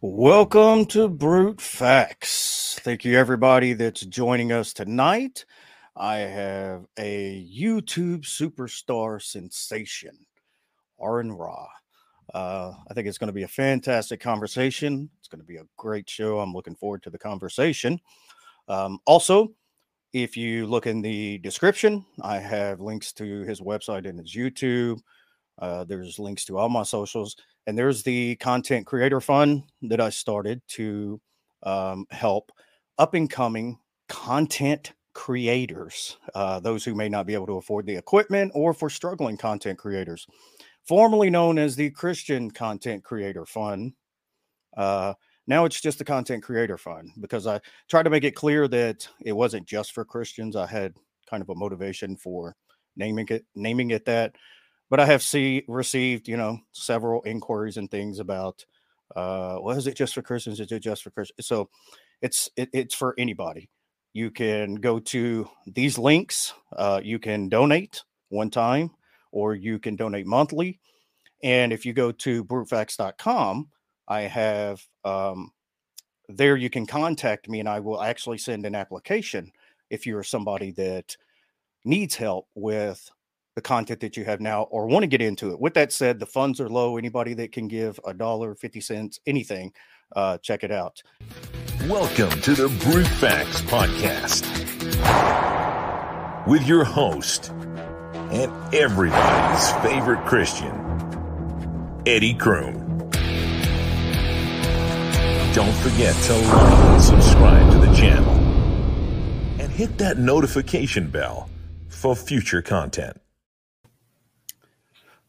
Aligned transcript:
Welcome 0.00 0.86
to 0.86 1.08
Brute 1.08 1.60
Facts. 1.60 2.78
Thank 2.84 3.04
you, 3.04 3.18
everybody 3.18 3.72
that's 3.72 4.02
joining 4.02 4.52
us 4.52 4.72
tonight. 4.72 5.44
I 5.96 6.18
have 6.18 6.86
a 6.96 7.44
YouTube 7.52 8.20
superstar 8.20 9.20
sensation, 9.20 10.16
Aron 11.02 11.32
Ra. 11.32 11.66
Uh, 12.32 12.74
I 12.88 12.94
think 12.94 13.08
it's 13.08 13.18
going 13.18 13.26
to 13.26 13.32
be 13.32 13.42
a 13.42 13.48
fantastic 13.48 14.20
conversation. 14.20 15.10
It's 15.18 15.26
going 15.26 15.40
to 15.40 15.44
be 15.44 15.56
a 15.56 15.66
great 15.76 16.08
show. 16.08 16.38
I'm 16.38 16.52
looking 16.52 16.76
forward 16.76 17.02
to 17.02 17.10
the 17.10 17.18
conversation. 17.18 17.98
Um, 18.68 19.00
also, 19.04 19.48
if 20.12 20.36
you 20.36 20.68
look 20.68 20.86
in 20.86 21.02
the 21.02 21.38
description, 21.38 22.06
I 22.22 22.38
have 22.38 22.80
links 22.80 23.12
to 23.14 23.42
his 23.42 23.60
website 23.60 24.08
and 24.08 24.20
his 24.20 24.32
YouTube. 24.32 25.00
Uh, 25.58 25.82
there's 25.82 26.20
links 26.20 26.44
to 26.44 26.56
all 26.56 26.68
my 26.68 26.84
socials, 26.84 27.34
and 27.68 27.76
there's 27.76 28.02
the 28.02 28.34
content 28.36 28.86
creator 28.86 29.20
fund 29.20 29.62
that 29.82 30.00
I 30.00 30.08
started 30.08 30.62
to 30.68 31.20
um, 31.64 32.06
help 32.10 32.50
up 32.96 33.12
and 33.12 33.28
coming 33.28 33.78
content 34.08 34.94
creators, 35.12 36.16
uh, 36.34 36.60
those 36.60 36.82
who 36.82 36.94
may 36.94 37.10
not 37.10 37.26
be 37.26 37.34
able 37.34 37.46
to 37.48 37.58
afford 37.58 37.84
the 37.84 37.94
equipment, 37.94 38.52
or 38.54 38.72
for 38.72 38.88
struggling 38.88 39.36
content 39.36 39.78
creators, 39.78 40.26
formerly 40.86 41.28
known 41.28 41.58
as 41.58 41.76
the 41.76 41.90
Christian 41.90 42.50
Content 42.50 43.04
Creator 43.04 43.44
Fund. 43.44 43.92
Uh, 44.74 45.12
now 45.46 45.66
it's 45.66 45.82
just 45.82 45.98
the 45.98 46.06
Content 46.06 46.42
Creator 46.42 46.78
Fund 46.78 47.10
because 47.20 47.46
I 47.46 47.60
tried 47.90 48.04
to 48.04 48.10
make 48.10 48.24
it 48.24 48.34
clear 48.34 48.66
that 48.68 49.06
it 49.20 49.32
wasn't 49.32 49.68
just 49.68 49.92
for 49.92 50.06
Christians. 50.06 50.56
I 50.56 50.64
had 50.64 50.94
kind 51.28 51.42
of 51.42 51.50
a 51.50 51.54
motivation 51.54 52.16
for 52.16 52.56
naming 52.96 53.26
it 53.28 53.44
naming 53.54 53.90
it 53.90 54.06
that 54.06 54.36
but 54.90 55.00
I 55.00 55.06
have 55.06 55.22
see 55.22 55.64
received, 55.68 56.28
you 56.28 56.36
know, 56.36 56.58
several 56.72 57.22
inquiries 57.22 57.76
and 57.76 57.90
things 57.90 58.18
about, 58.18 58.64
uh, 59.14 59.58
well, 59.60 59.76
is 59.76 59.86
it 59.86 59.96
just 59.96 60.14
for 60.14 60.22
Christians? 60.22 60.60
Is 60.60 60.72
it 60.72 60.80
just 60.80 61.02
for 61.02 61.10
Christians? 61.10 61.46
So 61.46 61.68
it's 62.22 62.48
it, 62.56 62.70
it's 62.72 62.94
for 62.94 63.14
anybody. 63.18 63.68
You 64.12 64.30
can 64.30 64.76
go 64.76 64.98
to 64.98 65.48
these 65.66 65.98
links. 65.98 66.54
Uh, 66.76 67.00
you 67.02 67.18
can 67.18 67.48
donate 67.48 68.02
one 68.30 68.50
time, 68.50 68.90
or 69.32 69.54
you 69.54 69.78
can 69.78 69.96
donate 69.96 70.26
monthly. 70.26 70.80
And 71.42 71.72
if 71.72 71.86
you 71.86 71.92
go 71.92 72.10
to 72.10 72.44
brutefacts.com, 72.44 73.68
I 74.08 74.22
have 74.22 74.82
um, 75.04 75.52
there 76.28 76.56
you 76.56 76.70
can 76.70 76.86
contact 76.86 77.48
me, 77.48 77.60
and 77.60 77.68
I 77.68 77.80
will 77.80 78.02
actually 78.02 78.38
send 78.38 78.66
an 78.66 78.74
application 78.74 79.52
if 79.90 80.06
you're 80.06 80.24
somebody 80.24 80.72
that 80.72 81.16
needs 81.84 82.14
help 82.14 82.48
with 82.54 83.10
the 83.58 83.62
content 83.62 83.98
that 83.98 84.16
you 84.16 84.24
have 84.24 84.40
now 84.40 84.62
or 84.70 84.86
want 84.86 85.02
to 85.02 85.08
get 85.08 85.20
into 85.20 85.50
it. 85.50 85.58
With 85.58 85.74
that 85.74 85.92
said, 85.92 86.20
the 86.20 86.26
funds 86.26 86.60
are 86.60 86.68
low. 86.68 86.96
Anybody 86.96 87.34
that 87.34 87.50
can 87.50 87.66
give 87.66 87.98
a 88.06 88.14
dollar, 88.14 88.54
50 88.54 88.80
cents, 88.80 89.18
anything, 89.26 89.72
uh, 90.14 90.38
check 90.38 90.62
it 90.62 90.70
out. 90.70 91.02
Welcome 91.88 92.40
to 92.42 92.54
the 92.54 92.68
Brute 92.84 93.04
Facts 93.04 93.60
Podcast 93.62 94.46
with 96.46 96.68
your 96.68 96.84
host 96.84 97.50
and 98.30 98.52
everybody's 98.72 99.72
favorite 99.82 100.24
Christian, 100.24 100.70
Eddie 102.06 102.34
Kroom. 102.34 102.78
Don't 105.52 105.74
forget 105.78 106.14
to 106.14 106.32
like 106.32 106.78
and 106.84 107.02
subscribe 107.02 107.72
to 107.72 107.78
the 107.78 107.92
channel 107.96 108.34
and 109.58 109.72
hit 109.72 109.98
that 109.98 110.16
notification 110.16 111.10
bell 111.10 111.50
for 111.88 112.14
future 112.14 112.62
content. 112.62 113.20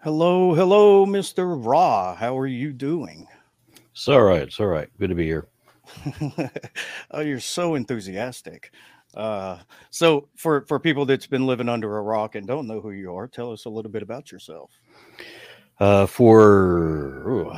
Hello, 0.02 0.54
hello, 0.54 1.06
Mr. 1.06 1.62
Ra. 1.62 2.16
How 2.16 2.40
are 2.40 2.48
you 2.48 2.72
doing? 2.72 3.28
It's 3.92 4.08
all 4.08 4.22
right. 4.22 4.44
It's 4.44 4.58
all 4.58 4.68
right. 4.68 4.88
Good 4.98 5.10
to 5.10 5.16
be 5.16 5.26
here. 5.26 5.50
oh, 7.12 7.20
you're 7.20 7.42
so 7.42 7.76
enthusiastic. 7.76 8.72
Uh, 9.14 9.58
so, 9.90 10.30
for 10.38 10.62
for 10.68 10.80
people 10.80 11.06
that's 11.06 11.28
been 11.28 11.46
living 11.46 11.68
under 11.68 11.98
a 11.98 12.02
rock 12.02 12.36
and 12.36 12.48
don't 12.48 12.66
know 12.66 12.80
who 12.80 12.92
you 12.92 13.14
are, 13.14 13.28
tell 13.28 13.52
us 13.52 13.66
a 13.66 13.70
little 13.70 13.92
bit 13.92 14.02
about 14.02 14.32
yourself. 14.32 14.72
Uh, 15.82 16.06
for 16.06 17.28
ooh, 17.28 17.52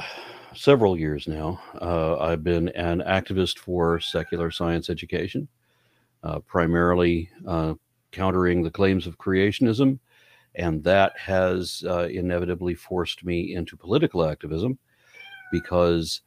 several 0.55 0.97
years 0.97 1.27
now, 1.27 1.61
uh, 1.79 2.17
I've 2.17 2.43
been 2.43 2.69
an 2.69 3.01
activist 3.01 3.59
for 3.59 3.99
secular 3.99 4.49
science 4.49 4.89
education, 4.89 5.47
uh, 6.23 6.39
primarily 6.39 7.29
uh, 7.45 7.75
countering 8.11 8.63
the 8.63 8.71
claims 8.71 9.05
of 9.05 9.19
creationism 9.19 9.99
and 10.55 10.83
that 10.83 11.17
has 11.17 11.83
uh, 11.87 12.07
inevitably 12.11 12.75
forced 12.75 13.23
me 13.23 13.55
into 13.55 13.77
political 13.77 14.25
activism 14.25 14.77
because 15.51 16.21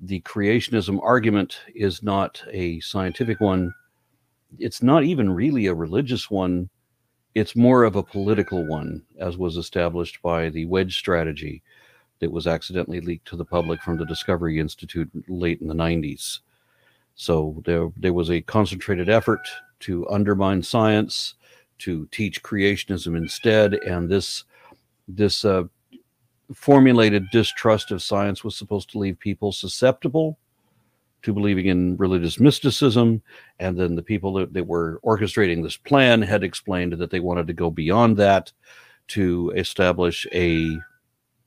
the 0.00 0.20
creationism 0.22 0.98
argument 1.02 1.60
is 1.74 2.02
not 2.02 2.42
a 2.50 2.80
scientific 2.80 3.40
one. 3.40 3.72
It's 4.58 4.82
not 4.82 5.04
even 5.04 5.30
really 5.30 5.66
a 5.66 5.74
religious 5.74 6.30
one. 6.30 6.68
It's 7.34 7.54
more 7.54 7.84
of 7.84 7.96
a 7.96 8.02
political 8.02 8.66
one, 8.66 9.02
as 9.18 9.36
was 9.36 9.56
established 9.56 10.20
by 10.22 10.48
the 10.48 10.64
wedge 10.66 10.96
strategy 10.96 11.62
that 12.18 12.32
was 12.32 12.46
accidentally 12.46 13.00
leaked 13.00 13.28
to 13.28 13.36
the 13.36 13.44
public 13.44 13.80
from 13.82 13.96
the 13.96 14.06
Discovery 14.06 14.58
Institute 14.58 15.10
late 15.28 15.60
in 15.60 15.68
the 15.68 15.74
90s. 15.74 16.40
So 17.14 17.62
there, 17.64 17.90
there 17.96 18.12
was 18.12 18.30
a 18.30 18.40
concentrated 18.42 19.08
effort 19.08 19.40
to 19.80 20.08
undermine 20.08 20.62
science 20.62 21.34
to 21.80 22.06
teach 22.10 22.42
creationism 22.42 23.16
instead, 23.16 23.74
and 23.74 24.08
this 24.08 24.44
this 25.08 25.44
uh, 25.44 25.64
formulated 26.54 27.24
distrust 27.30 27.90
of 27.90 28.02
science 28.02 28.44
was 28.44 28.56
supposed 28.56 28.90
to 28.90 28.98
leave 28.98 29.18
people 29.18 29.52
susceptible 29.52 30.38
to 31.22 31.34
believing 31.34 31.66
in 31.66 31.96
religious 31.96 32.40
mysticism. 32.40 33.22
And 33.58 33.78
then 33.78 33.94
the 33.94 34.02
people 34.02 34.32
that, 34.34 34.52
that 34.54 34.66
were 34.66 35.00
orchestrating 35.04 35.62
this 35.62 35.76
plan 35.76 36.22
had 36.22 36.42
explained 36.42 36.92
that 36.94 37.10
they 37.10 37.20
wanted 37.20 37.46
to 37.48 37.52
go 37.52 37.70
beyond 37.70 38.16
that 38.16 38.52
to 39.08 39.52
establish 39.56 40.26
a 40.32 40.78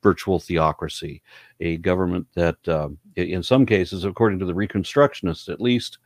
virtual 0.04 0.40
theocracy, 0.40 1.22
a 1.62 1.78
government 1.78 2.28
that, 2.36 2.58
uh, 2.68 2.90
in 3.16 3.42
some 3.42 3.66
cases, 3.66 4.04
according 4.04 4.38
to 4.40 4.46
the 4.46 4.54
Reconstructionists 4.54 5.52
at 5.52 5.62
least, 5.62 5.98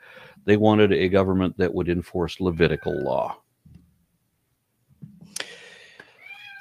they 0.45 0.55
wanted 0.55 0.93
a 0.93 1.09
government 1.09 1.57
that 1.57 1.73
would 1.73 1.89
enforce 1.89 2.39
Levitical 2.39 3.03
law. 3.03 3.41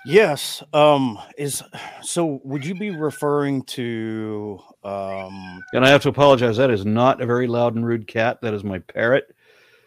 Yes. 0.06 0.62
Um, 0.72 1.18
is 1.36 1.62
so 2.00 2.40
would 2.44 2.64
you 2.64 2.74
be 2.76 2.90
referring 2.90 3.62
to 3.64 4.60
um 4.84 5.64
And 5.72 5.84
I 5.84 5.88
have 5.88 6.02
to 6.02 6.08
apologize. 6.08 6.56
That 6.58 6.70
is 6.70 6.86
not 6.86 7.20
a 7.20 7.26
very 7.26 7.48
loud 7.48 7.74
and 7.74 7.84
rude 7.84 8.06
cat. 8.06 8.40
That 8.40 8.54
is 8.54 8.62
my 8.62 8.78
parrot. 8.78 9.34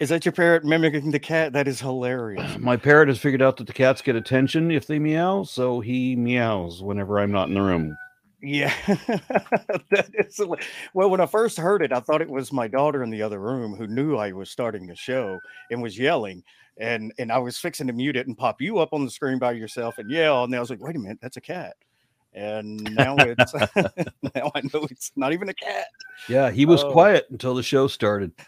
is 0.01 0.09
that 0.09 0.25
your 0.25 0.33
parrot 0.33 0.65
mimicking 0.65 1.11
the 1.11 1.19
cat? 1.19 1.53
That 1.53 1.69
is 1.69 1.79
hilarious. 1.79 2.57
My 2.59 2.75
parrot 2.75 3.07
has 3.07 3.17
figured 3.17 3.41
out 3.41 3.57
that 3.57 3.67
the 3.67 3.73
cats 3.73 4.01
get 4.01 4.17
attention 4.17 4.71
if 4.71 4.87
they 4.87 4.99
meow, 4.99 5.43
so 5.43 5.79
he 5.79 6.17
meows 6.17 6.83
whenever 6.83 7.19
I'm 7.19 7.31
not 7.31 7.47
in 7.47 7.53
the 7.53 7.61
room. 7.61 7.95
Yeah. 8.41 8.73
that 8.87 10.09
is 10.13 10.39
well, 10.93 11.09
when 11.09 11.21
I 11.21 11.25
first 11.25 11.57
heard 11.57 11.81
it, 11.81 11.91
I 11.91 11.99
thought 11.99 12.21
it 12.21 12.29
was 12.29 12.53
my 12.53 12.67
daughter 12.67 13.03
in 13.03 13.09
the 13.09 13.21
other 13.21 13.39
room 13.39 13.75
who 13.75 13.87
knew 13.87 14.15
I 14.15 14.31
was 14.31 14.49
starting 14.49 14.87
the 14.87 14.95
show 14.95 15.39
and 15.71 15.81
was 15.81 15.97
yelling. 15.97 16.43
And 16.79 17.13
and 17.19 17.31
I 17.31 17.37
was 17.37 17.57
fixing 17.57 17.87
to 17.87 17.93
mute 17.93 18.15
it 18.15 18.27
and 18.27 18.37
pop 18.37 18.61
you 18.61 18.79
up 18.79 18.93
on 18.93 19.03
the 19.03 19.11
screen 19.11 19.37
by 19.37 19.51
yourself 19.51 19.97
and 19.97 20.09
yell. 20.09 20.45
And 20.45 20.55
I 20.55 20.59
was 20.59 20.69
like, 20.69 20.81
wait 20.81 20.95
a 20.95 20.99
minute, 20.99 21.19
that's 21.21 21.37
a 21.37 21.41
cat. 21.41 21.75
And 22.33 22.81
now 22.95 23.15
it's 23.19 23.53
now 24.35 24.51
I 24.55 24.61
know 24.73 24.87
it's 24.89 25.11
not 25.15 25.33
even 25.33 25.49
a 25.49 25.53
cat. 25.53 25.87
Yeah, 26.29 26.49
he 26.51 26.65
was 26.65 26.83
Oh. 26.83 26.91
quiet 26.91 27.27
until 27.31 27.53
the 27.53 27.63
show 27.63 27.87
started. 27.87 28.31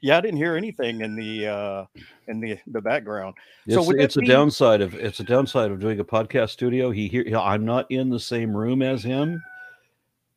Yeah, 0.00 0.18
I 0.18 0.20
didn't 0.20 0.38
hear 0.38 0.56
anything 0.56 1.02
in 1.02 1.14
the 1.14 1.46
uh 1.46 1.84
in 2.26 2.40
the 2.40 2.58
the 2.66 2.80
background. 2.80 3.34
It's, 3.64 3.76
So 3.76 3.92
it's 3.92 4.16
a 4.16 4.22
downside 4.22 4.80
of 4.80 4.94
it's 4.96 5.20
a 5.20 5.24
downside 5.24 5.70
of 5.70 5.78
doing 5.78 6.00
a 6.00 6.04
podcast 6.04 6.50
studio. 6.50 6.90
He 6.90 7.06
hear 7.06 7.24
I'm 7.38 7.64
not 7.64 7.88
in 7.88 8.10
the 8.10 8.18
same 8.18 8.56
room 8.56 8.82
as 8.82 9.04
him, 9.04 9.40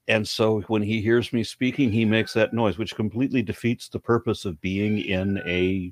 and 0.08 0.28
so 0.28 0.62
when 0.68 0.84
he 0.84 1.02
hears 1.02 1.34
me 1.34 1.44
speaking, 1.44 1.92
he 1.92 2.06
makes 2.06 2.34
that 2.34 2.54
noise, 2.54 2.78
which 2.78 2.96
completely 2.96 3.42
defeats 3.42 3.90
the 3.90 4.00
purpose 4.00 4.46
of 4.46 4.62
being 4.62 5.00
in 5.00 5.42
a 5.48 5.92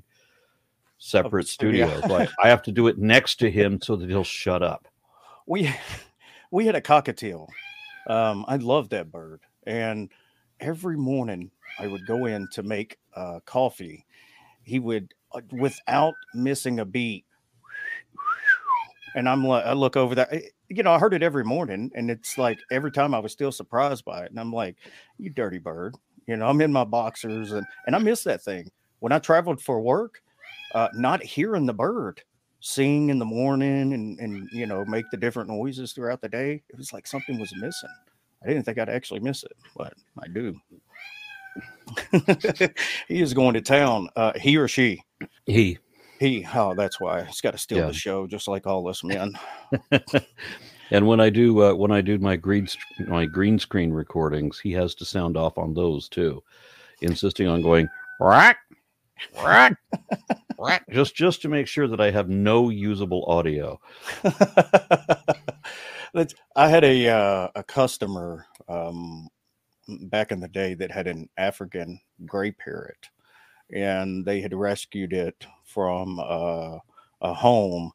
separate 1.04 1.46
studio. 1.46 1.86
studio. 1.86 2.08
So 2.08 2.26
I, 2.42 2.48
have 2.48 2.62
to 2.62 2.72
do 2.72 2.88
it 2.88 2.98
next 2.98 3.36
to 3.36 3.50
him 3.50 3.80
so 3.80 3.96
that 3.96 4.08
he'll 4.08 4.24
shut 4.24 4.62
up. 4.62 4.88
we 5.46 5.70
we 6.50 6.66
had 6.66 6.74
a 6.74 6.80
cockatiel. 6.80 7.48
Um, 8.08 8.44
I 8.48 8.56
love 8.56 8.90
that 8.90 9.10
bird, 9.10 9.40
and 9.66 10.10
every 10.60 10.96
morning 10.96 11.50
I 11.78 11.86
would 11.86 12.06
go 12.06 12.26
in 12.26 12.48
to 12.52 12.62
make 12.62 12.98
uh, 13.14 13.40
coffee. 13.44 14.06
He 14.62 14.78
would, 14.78 15.12
uh, 15.32 15.40
without 15.52 16.14
missing 16.34 16.80
a 16.80 16.84
beat, 16.84 17.24
and 19.14 19.28
I'm 19.28 19.46
like, 19.46 19.64
I 19.64 19.72
look 19.72 19.96
over 19.96 20.14
there. 20.14 20.34
eh, 20.34 20.40
You 20.68 20.82
know, 20.82 20.92
I 20.92 20.98
heard 20.98 21.14
it 21.14 21.22
every 21.22 21.44
morning, 21.44 21.90
and 21.94 22.10
it's 22.10 22.38
like 22.38 22.58
every 22.70 22.90
time 22.90 23.14
I 23.14 23.18
was 23.18 23.32
still 23.32 23.52
surprised 23.52 24.04
by 24.04 24.24
it, 24.24 24.30
and 24.30 24.40
I'm 24.40 24.52
like, 24.52 24.76
"You 25.18 25.30
dirty 25.30 25.58
bird!" 25.58 25.96
You 26.26 26.36
know, 26.36 26.46
I'm 26.46 26.60
in 26.60 26.72
my 26.72 26.84
boxers, 26.84 27.52
and 27.52 27.66
and 27.86 27.96
I 27.96 27.98
miss 27.98 28.24
that 28.24 28.42
thing. 28.42 28.70
When 29.00 29.12
I 29.12 29.18
traveled 29.18 29.60
for 29.60 29.80
work, 29.80 30.22
uh, 30.74 30.88
not 30.94 31.22
hearing 31.22 31.66
the 31.66 31.72
bird 31.74 32.22
sing 32.60 33.10
in 33.10 33.18
the 33.18 33.24
morning 33.24 33.92
and 33.92 34.18
and 34.20 34.48
you 34.52 34.66
know 34.66 34.84
make 34.86 35.04
the 35.10 35.16
different 35.16 35.48
noises 35.50 35.92
throughout 35.92 36.20
the 36.22 36.28
day 36.28 36.62
it 36.70 36.78
was 36.78 36.92
like 36.94 37.06
something 37.06 37.38
was 37.38 37.54
missing 37.60 37.90
i 38.42 38.46
didn't 38.48 38.62
think 38.64 38.78
i'd 38.78 38.88
actually 38.88 39.20
miss 39.20 39.44
it 39.44 39.52
but 39.76 39.92
i 40.22 40.26
do 40.28 40.58
he 43.08 43.20
is 43.20 43.34
going 43.34 43.54
to 43.54 43.60
town. 43.60 44.08
Uh, 44.16 44.32
he 44.38 44.56
or 44.56 44.68
she? 44.68 45.02
He. 45.46 45.78
He. 46.18 46.46
Oh, 46.54 46.74
that's 46.74 47.00
why 47.00 47.24
he's 47.24 47.40
got 47.40 47.52
to 47.52 47.58
steal 47.58 47.78
Yeah. 47.78 47.86
the 47.86 47.92
show, 47.92 48.26
just 48.26 48.48
like 48.48 48.66
all 48.66 48.88
us 48.88 49.04
men. 49.04 49.34
and 50.90 51.06
when 51.06 51.20
I 51.20 51.30
do 51.30 51.62
uh, 51.62 51.74
when 51.74 51.90
I 51.90 52.00
do 52.00 52.18
my 52.18 52.36
green 52.36 52.66
my 53.06 53.26
green 53.26 53.58
screen 53.58 53.92
recordings, 53.92 54.58
he 54.58 54.72
has 54.72 54.94
to 54.96 55.04
sound 55.04 55.36
off 55.36 55.58
on 55.58 55.74
those 55.74 56.08
too, 56.08 56.42
insisting 57.02 57.46
on 57.48 57.62
going 57.62 57.88
rack, 58.20 58.58
just 60.90 61.14
just 61.14 61.42
to 61.42 61.48
make 61.48 61.66
sure 61.66 61.88
that 61.88 62.00
I 62.00 62.10
have 62.10 62.28
no 62.28 62.70
usable 62.70 63.24
audio. 63.26 63.80
I 66.56 66.68
had 66.68 66.84
a 66.84 67.08
uh, 67.08 67.48
a 67.54 67.62
customer 67.64 68.46
um, 68.68 69.28
back 70.02 70.32
in 70.32 70.40
the 70.40 70.48
day 70.48 70.74
that 70.74 70.90
had 70.90 71.06
an 71.06 71.28
African 71.36 72.00
gray 72.24 72.52
parrot, 72.52 73.10
and 73.72 74.24
they 74.24 74.40
had 74.40 74.54
rescued 74.54 75.12
it 75.12 75.46
from 75.64 76.18
uh, 76.20 76.78
a 77.20 77.34
home, 77.34 77.90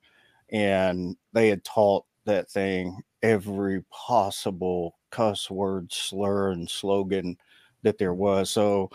and 0.51 1.15
they 1.33 1.47
had 1.49 1.63
taught 1.63 2.05
that 2.25 2.49
thing 2.49 3.01
every 3.23 3.83
possible 3.91 4.97
cuss 5.11 5.49
word, 5.49 5.91
slur, 5.91 6.51
and 6.51 6.69
slogan 6.69 7.37
that 7.83 7.97
there 7.97 8.13
was. 8.13 8.49
So. 8.49 8.89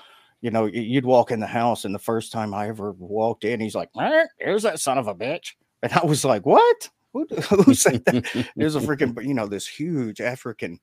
You 0.44 0.50
know, 0.50 0.66
you'd 0.66 1.06
walk 1.06 1.30
in 1.30 1.40
the 1.40 1.46
house, 1.46 1.86
and 1.86 1.94
the 1.94 1.98
first 1.98 2.30
time 2.30 2.52
I 2.52 2.68
ever 2.68 2.92
walked 2.92 3.44
in, 3.44 3.60
he's 3.60 3.74
like, 3.74 3.88
"Eh, 3.98 4.26
"There's 4.38 4.62
that 4.64 4.78
son 4.78 4.98
of 4.98 5.06
a 5.08 5.14
bitch," 5.14 5.54
and 5.82 5.90
I 5.94 6.04
was 6.04 6.22
like, 6.22 6.44
"What? 6.44 6.90
Who, 7.14 7.24
who 7.64 7.72
said 7.72 8.04
that?" 8.04 8.50
There's 8.54 8.74
a 8.76 8.80
freaking, 8.80 9.24
you 9.26 9.32
know, 9.32 9.46
this 9.46 9.66
huge 9.66 10.20
African 10.20 10.78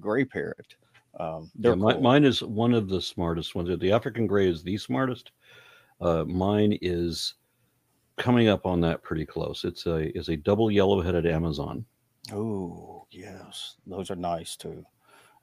gray 0.00 0.24
parrot. 0.24 0.74
Um, 1.20 1.48
Yeah, 1.56 1.76
mi- 1.76 1.92
cool. 1.92 2.00
mine 2.02 2.24
is 2.24 2.42
one 2.42 2.74
of 2.74 2.88
the 2.88 3.00
smartest 3.00 3.54
ones. 3.54 3.70
The 3.78 3.92
African 3.92 4.26
gray 4.26 4.48
is 4.48 4.64
the 4.64 4.76
smartest. 4.76 5.30
Uh, 6.00 6.24
mine 6.24 6.76
is 6.82 7.34
coming 8.16 8.48
up 8.48 8.66
on 8.66 8.80
that 8.80 9.04
pretty 9.04 9.24
close. 9.24 9.62
It's 9.62 9.86
a 9.86 10.10
is 10.18 10.28
a 10.28 10.36
double 10.36 10.72
yellow 10.72 11.00
headed 11.00 11.24
Amazon. 11.24 11.84
Oh, 12.32 13.06
yes, 13.12 13.76
those 13.86 14.10
are 14.10 14.16
nice 14.16 14.56
too, 14.56 14.84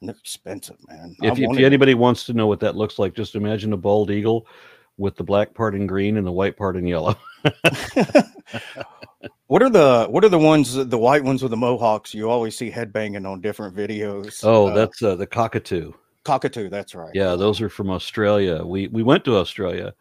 and 0.02 0.10
they're 0.10 0.18
expensive, 0.20 0.78
man. 0.88 1.16
If, 1.22 1.40
if 1.40 1.58
anybody 1.60 1.94
wants 1.94 2.26
to 2.26 2.34
know 2.34 2.48
what 2.48 2.60
that 2.62 2.76
looks 2.76 3.00
like, 3.00 3.14
just 3.14 3.36
imagine 3.36 3.72
a 3.72 3.78
bald 3.78 4.12
eagle 4.12 4.48
with 4.98 5.16
the 5.16 5.24
black 5.24 5.54
part 5.54 5.76
in 5.76 5.88
green 5.88 6.18
and 6.18 6.28
the 6.28 6.32
white 6.32 6.58
part 6.58 6.76
in 6.76 6.86
yellow. 6.86 7.16
what 9.48 9.62
are 9.62 9.70
the 9.70 10.08
what 10.10 10.24
are 10.24 10.30
the 10.30 10.40
ones 10.40 10.74
the 10.74 10.98
white 10.98 11.24
ones 11.24 11.42
with 11.42 11.52
the 11.52 11.58
mohawks 11.58 12.14
you 12.14 12.30
always 12.30 12.58
see 12.58 12.72
headbanging 12.72 13.30
on 13.30 13.42
different 13.42 13.76
videos? 13.76 14.42
Oh, 14.44 14.68
Uh, 14.68 14.76
that's 14.76 15.02
uh, 15.02 15.16
the 15.16 15.28
cockatoo. 15.28 15.94
cockatoo. 16.24 16.70
That's 16.70 16.96
right. 16.96 17.12
Yeah, 17.14 17.36
those 17.36 17.62
are 17.62 17.70
from 17.70 17.90
Australia. 17.90 18.64
We 18.64 18.88
we 18.88 19.04
went 19.04 19.26
to 19.26 19.38
Australia, 19.38 19.94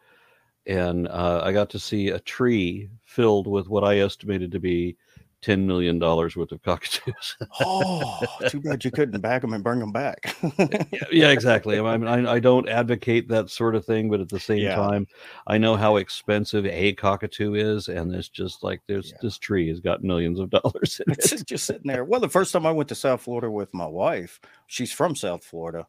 and 0.65 1.07
uh, 1.07 1.41
I 1.43 1.51
got 1.51 1.69
to 1.71 1.79
see 1.79 2.09
a 2.09 2.19
tree 2.19 2.89
filled 3.05 3.47
with 3.47 3.67
what 3.67 3.83
I 3.83 3.99
estimated 3.99 4.51
to 4.51 4.59
be 4.59 4.97
ten 5.41 5.65
million 5.65 5.97
dollars 5.99 6.35
worth 6.35 6.51
of 6.51 6.61
cockatoos. 6.61 7.37
Oh, 7.59 8.19
too 8.49 8.59
bad 8.61 8.83
you 8.85 8.91
couldn't 8.91 9.19
bag 9.21 9.41
them 9.41 9.53
and 9.53 9.63
bring 9.63 9.79
them 9.79 9.91
back. 9.91 10.35
yeah, 10.59 11.03
yeah, 11.11 11.29
exactly. 11.29 11.79
I 11.79 11.97
mean, 11.97 12.07
I, 12.07 12.33
I 12.33 12.39
don't 12.39 12.69
advocate 12.69 13.27
that 13.29 13.49
sort 13.49 13.75
of 13.75 13.85
thing, 13.85 14.09
but 14.09 14.19
at 14.21 14.29
the 14.29 14.39
same 14.39 14.59
Yeah. 14.59 14.75
time, 14.75 15.07
I 15.47 15.57
know 15.57 15.75
how 15.75 15.97
expensive 15.97 16.65
a 16.65 16.93
cockatoo 16.93 17.55
is, 17.55 17.87
and 17.87 18.13
it's 18.13 18.29
just 18.29 18.63
like 18.63 18.81
there's 18.87 19.11
Yeah. 19.11 19.17
this 19.21 19.37
tree 19.37 19.67
has 19.69 19.79
got 19.79 20.03
millions 20.03 20.39
of 20.39 20.49
dollars 20.51 21.01
in 21.05 21.13
it's 21.13 21.31
it. 21.33 21.45
just 21.47 21.65
sitting 21.65 21.83
there. 21.87 22.05
Well, 22.05 22.19
the 22.19 22.29
first 22.29 22.53
time 22.53 22.65
I 22.65 22.71
went 22.71 22.89
to 22.89 22.95
South 22.95 23.21
Florida 23.21 23.49
with 23.49 23.73
my 23.73 23.87
wife, 23.87 24.39
she's 24.67 24.91
from 24.91 25.15
South 25.15 25.43
Florida, 25.43 25.85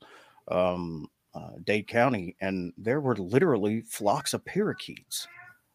um, 0.48 1.06
uh, 1.34 1.52
Dade 1.64 1.88
County, 1.88 2.37
and 2.40 2.72
there 2.76 3.00
were 3.00 3.16
literally 3.16 3.81
flocks 3.82 4.34
of 4.34 4.44
parakeets, 4.44 5.26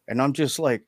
and 0.08 0.20
I'm 0.22 0.32
just 0.32 0.58
like, 0.58 0.82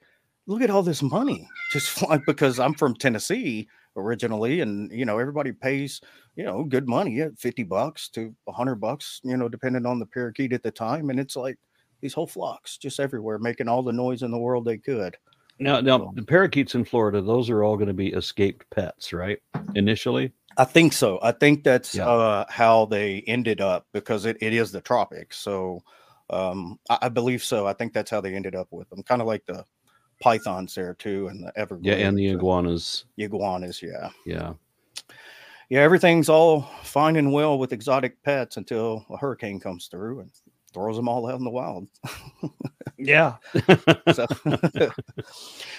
look 0.51 0.63
at 0.63 0.71
all 0.71 0.83
this 0.83 1.03
money 1.03 1.49
just 1.73 1.89
flying 1.99 2.23
because 2.27 2.59
I'm 2.59 2.75
from 2.75 2.95
Tennessee 2.95 3.69
originally, 3.97 4.61
and 4.61 4.91
you 4.93 5.05
know 5.05 5.19
everybody 5.19 5.53
pays 5.53 6.01
you 6.37 6.45
know 6.45 6.65
good 6.65 6.89
money, 6.89 7.13
yeah, 7.17 7.29
fifty 7.39 7.63
bucks 7.63 8.09
to 8.11 8.35
a 8.49 8.53
hundred 8.53 8.77
bucks, 8.77 9.21
you 9.25 9.37
know, 9.37 9.49
depending 9.49 9.87
on 9.87 9.99
the 9.99 10.07
parakeet 10.07 10.53
at 10.53 10.63
the 10.63 10.71
time, 10.71 11.11
and 11.11 11.19
it's 11.21 11.37
like 11.37 11.59
these 12.01 12.15
whole 12.15 12.27
flocks 12.27 12.79
just 12.79 12.99
everywhere 13.01 13.39
making 13.39 13.69
all 13.69 13.83
the 13.83 13.93
noise 13.93 14.23
in 14.23 14.31
the 14.31 14.39
world 14.39 14.65
they 14.65 14.79
could. 14.79 15.17
Now, 15.59 15.81
now 15.83 15.99
Cool. 15.99 16.13
the 16.15 16.23
parakeets 16.23 16.75
in 16.75 16.87
Florida, 16.87 17.21
those 17.21 17.51
are 17.51 17.63
all 17.63 17.77
going 17.77 17.89
to 17.89 17.93
be 17.95 18.09
escaped 18.15 18.65
pets, 18.71 19.13
right? 19.13 19.39
Initially, 19.75 20.33
I 20.57 20.65
think 20.65 20.95
so. 20.95 21.19
I 21.23 21.33
think 21.33 21.65
that's 21.65 21.95
Yeah. 21.95 22.07
uh, 22.09 22.45
how 22.49 22.87
they 22.87 23.23
ended 23.27 23.61
up 23.61 23.87
because 23.93 24.25
it, 24.25 24.39
it 24.41 24.55
is 24.55 24.73
the 24.73 24.81
tropics. 24.81 25.37
So 25.37 25.83
um, 26.31 26.79
I, 26.89 26.99
I 27.03 27.09
believe 27.11 27.45
so. 27.45 27.67
I 27.67 27.75
think 27.75 27.93
that's 27.93 28.11
how 28.11 28.23
they 28.23 28.35
ended 28.35 28.55
up 28.55 28.69
with 28.71 28.89
them. 28.89 29.03
Kind 29.03 29.21
of 29.21 29.27
like 29.27 29.45
the 29.45 29.67
pythons 30.21 30.75
there 30.75 30.95
too, 30.95 31.29
and 31.29 31.45
the 31.45 31.79
yeah, 31.83 31.95
and 31.95 32.19
the 32.19 32.29
iguanas, 32.29 33.05
iguanas. 33.17 33.83
Yeah, 33.83 34.11
yeah. 34.25 34.53
yeah. 35.69 35.81
Everything's 35.81 36.29
all 36.29 36.63
fine 36.83 37.17
and 37.17 37.33
well 37.33 37.59
with 37.59 37.73
exotic 37.73 38.23
pets 38.23 38.57
until 38.57 39.05
a 39.11 39.17
hurricane 39.17 39.61
comes 39.61 39.87
through 39.87 40.21
and 40.21 40.31
throws 40.73 40.97
them 40.97 41.09
all 41.09 41.29
out 41.29 41.39
in 41.39 41.45
the 41.45 41.51
wild. 41.51 41.89
Yeah. 43.01 43.37
so, 44.13 44.27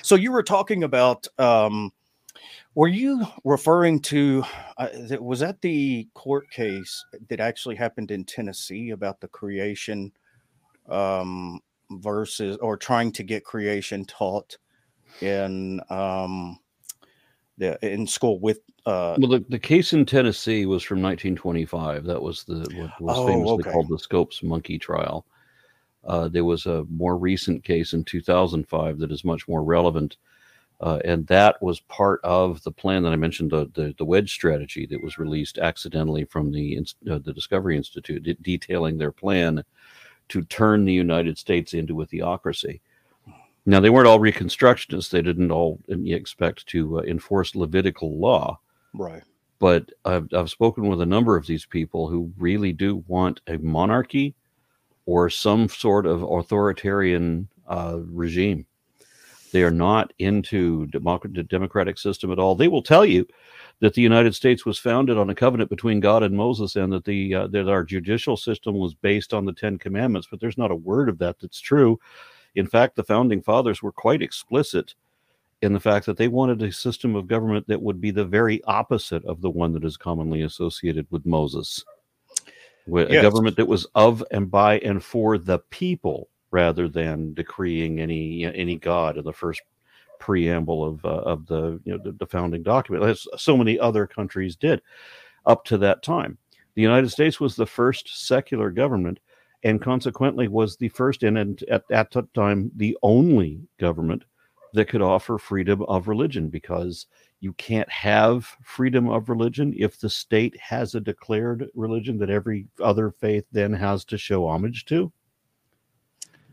so 0.01 0.15
you 0.15 0.31
were 0.31 0.43
talking 0.43 0.83
about 0.83 1.27
um 1.37 1.93
were 2.73 2.87
you 2.87 3.25
referring 3.43 3.99
to 3.99 4.43
uh, 4.77 4.87
was 5.19 5.41
that 5.41 5.61
the 5.61 6.07
court 6.13 6.49
case 6.49 7.05
that 7.29 7.39
actually 7.39 7.75
happened 7.75 8.11
in 8.11 8.23
tennessee 8.23 8.91
about 8.91 9.19
the 9.19 9.27
creation 9.27 10.11
um 10.89 11.59
versus 11.99 12.57
or 12.57 12.77
trying 12.77 13.11
to 13.11 13.23
get 13.23 13.43
creation 13.43 14.05
taught 14.05 14.57
in 15.21 15.79
um 15.89 16.57
the 17.57 17.77
in 17.85 18.07
school 18.07 18.39
with 18.39 18.59
uh 18.85 19.17
Well, 19.19 19.29
the, 19.29 19.45
the 19.49 19.59
case 19.59 19.93
in 19.93 20.05
Tennessee 20.05 20.65
was 20.65 20.83
from 20.83 21.01
1925. 21.01 22.05
That 22.05 22.21
was 22.21 22.43
the 22.43 22.65
what 22.73 22.89
was 22.99 23.17
Oh, 23.17 23.25
famously 23.27 23.59
okay. 23.59 23.71
called 23.71 23.89
the 23.89 23.99
Scopes 23.99 24.41
monkey 24.41 24.79
trial. 24.79 25.25
Uh, 26.03 26.27
there 26.27 26.45
was 26.45 26.65
a 26.65 26.83
more 26.89 27.17
recent 27.17 27.63
case 27.63 27.93
in 27.93 28.03
2005 28.03 28.97
that 28.97 29.11
is 29.11 29.23
much 29.23 29.47
more 29.47 29.63
relevant, 29.63 30.17
uh, 30.79 30.99
and 31.05 31.27
that 31.27 31.61
was 31.61 31.79
part 31.81 32.19
of 32.23 32.63
the 32.63 32.71
plan 32.71 33.03
that 33.03 33.13
I 33.13 33.17
mentioned 33.17 33.51
the 33.51 33.69
the, 33.75 33.93
the 33.99 34.05
wedge 34.05 34.31
strategy 34.33 34.87
that 34.87 35.03
was 35.03 35.19
released 35.19 35.59
accidentally 35.59 36.25
from 36.25 36.51
the 36.51 36.79
uh, 37.11 37.19
the 37.19 37.33
Discovery 37.33 37.77
Institute, 37.77 38.23
de- 38.23 38.33
detailing 38.41 38.97
their 38.97 39.11
plan 39.11 39.63
to 40.31 40.43
turn 40.43 40.85
the 40.85 40.93
United 40.93 41.37
States 41.37 41.73
into 41.73 42.01
a 42.01 42.05
theocracy. 42.05 42.81
Now 43.65 43.79
they 43.79 43.89
weren't 43.89 44.07
all 44.07 44.19
Reconstructionists; 44.19 45.09
they 45.09 45.21
didn't 45.21 45.51
all 45.51 45.79
uh, 45.91 45.95
expect 46.05 46.67
to 46.67 46.99
uh, 46.99 47.03
enforce 47.03 47.55
Levitical 47.55 48.17
law 48.17 48.59
right 48.93 49.23
but 49.61 49.91
I've, 50.05 50.27
I've 50.33 50.49
spoken 50.49 50.87
with 50.87 51.01
a 51.01 51.05
number 51.05 51.37
of 51.37 51.45
these 51.45 51.67
people 51.67 52.07
who 52.07 52.33
really 52.39 52.73
do 52.73 53.03
want 53.07 53.41
a 53.45 53.59
monarchy 53.59 54.33
or 55.05 55.29
some 55.29 55.69
sort 55.69 56.07
of 56.07 56.23
authoritarian 56.23 57.47
uh, 57.67 57.99
regime. 58.05 58.65
They 59.51 59.63
are 59.63 59.71
not 59.71 60.13
into 60.19 60.87
democ- 60.87 61.33
the 61.35 61.43
democratic 61.43 61.97
system 61.97 62.31
at 62.31 62.39
all. 62.39 62.55
They 62.55 62.67
will 62.67 62.81
tell 62.81 63.05
you 63.05 63.25
that 63.79 63.93
the 63.93 64.01
United 64.01 64.35
States 64.35 64.65
was 64.65 64.77
founded 64.77 65.17
on 65.17 65.29
a 65.29 65.35
covenant 65.35 65.69
between 65.69 65.99
God 65.99 66.23
and 66.23 66.35
Moses, 66.35 66.75
and 66.75 66.91
that 66.93 67.05
the 67.05 67.35
uh, 67.35 67.47
that 67.47 67.69
our 67.69 67.83
judicial 67.83 68.37
system 68.37 68.75
was 68.75 68.93
based 68.93 69.33
on 69.33 69.45
the 69.45 69.53
Ten 69.53 69.77
Commandments. 69.77 70.27
But 70.29 70.39
there's 70.39 70.57
not 70.57 70.71
a 70.71 70.75
word 70.75 71.09
of 71.09 71.17
that 71.19 71.39
that's 71.39 71.59
true. 71.59 71.99
In 72.55 72.67
fact, 72.67 72.95
the 72.95 73.03
founding 73.03 73.41
fathers 73.41 73.81
were 73.81 73.91
quite 73.91 74.21
explicit 74.21 74.95
in 75.61 75.73
the 75.73 75.79
fact 75.79 76.05
that 76.05 76.17
they 76.17 76.27
wanted 76.27 76.61
a 76.61 76.71
system 76.71 77.15
of 77.15 77.27
government 77.27 77.67
that 77.67 77.81
would 77.81 78.01
be 78.01 78.11
the 78.11 78.25
very 78.25 78.63
opposite 78.63 79.23
of 79.25 79.41
the 79.41 79.49
one 79.49 79.73
that 79.73 79.85
is 79.85 79.95
commonly 79.95 80.41
associated 80.41 81.05
with 81.11 81.25
Moses. 81.25 81.83
Wi- 82.87 83.07
A 83.09 83.21
government 83.21 83.55
that 83.57 83.67
was 83.67 83.85
of 83.93 84.23
and 84.31 84.49
by 84.49 84.79
and 84.79 85.03
for 85.03 85.37
the 85.37 85.59
people 85.69 86.29
rather 86.51 86.87
than 86.87 87.33
decreeing 87.33 87.99
any 87.99 88.45
any 88.45 88.75
god 88.75 89.17
in 89.17 89.23
the 89.23 89.33
first 89.33 89.61
preamble 90.19 90.85
of 90.85 91.03
uh, 91.05 91.21
of 91.23 91.45
the 91.47 91.79
you 91.83 91.95
know 91.97 92.03
the, 92.03 92.11
the 92.13 92.27
founding 92.27 92.61
document 92.63 93.03
as 93.03 93.25
so 93.37 93.57
many 93.57 93.79
other 93.79 94.05
countries 94.05 94.55
did 94.55 94.81
up 95.45 95.63
to 95.65 95.77
that 95.77 96.03
time 96.03 96.37
the 96.75 96.81
united 96.81 97.09
states 97.09 97.39
was 97.39 97.55
the 97.55 97.65
first 97.65 98.25
secular 98.27 98.69
government 98.69 99.19
and 99.63 99.81
consequently 99.81 100.47
was 100.47 100.77
the 100.77 100.89
first 100.89 101.23
and, 101.23 101.37
and 101.37 101.63
at, 101.63 101.83
at 101.91 102.09
that 102.11 102.33
time 102.33 102.71
the 102.75 102.97
only 103.01 103.61
government 103.79 104.23
that 104.73 104.87
could 104.87 105.01
offer 105.01 105.37
freedom 105.37 105.81
of 105.83 106.07
religion 106.07 106.49
because 106.49 107.07
you 107.39 107.53
can't 107.53 107.89
have 107.89 108.45
freedom 108.63 109.09
of 109.09 109.29
religion 109.29 109.73
if 109.77 109.99
the 109.99 110.09
state 110.09 110.57
has 110.59 110.95
a 110.95 110.99
declared 111.01 111.67
religion 111.73 112.17
that 112.17 112.29
every 112.29 112.67
other 112.81 113.11
faith 113.11 113.45
then 113.51 113.73
has 113.73 114.05
to 114.05 114.17
show 114.17 114.47
homage 114.47 114.85
to. 114.85 115.11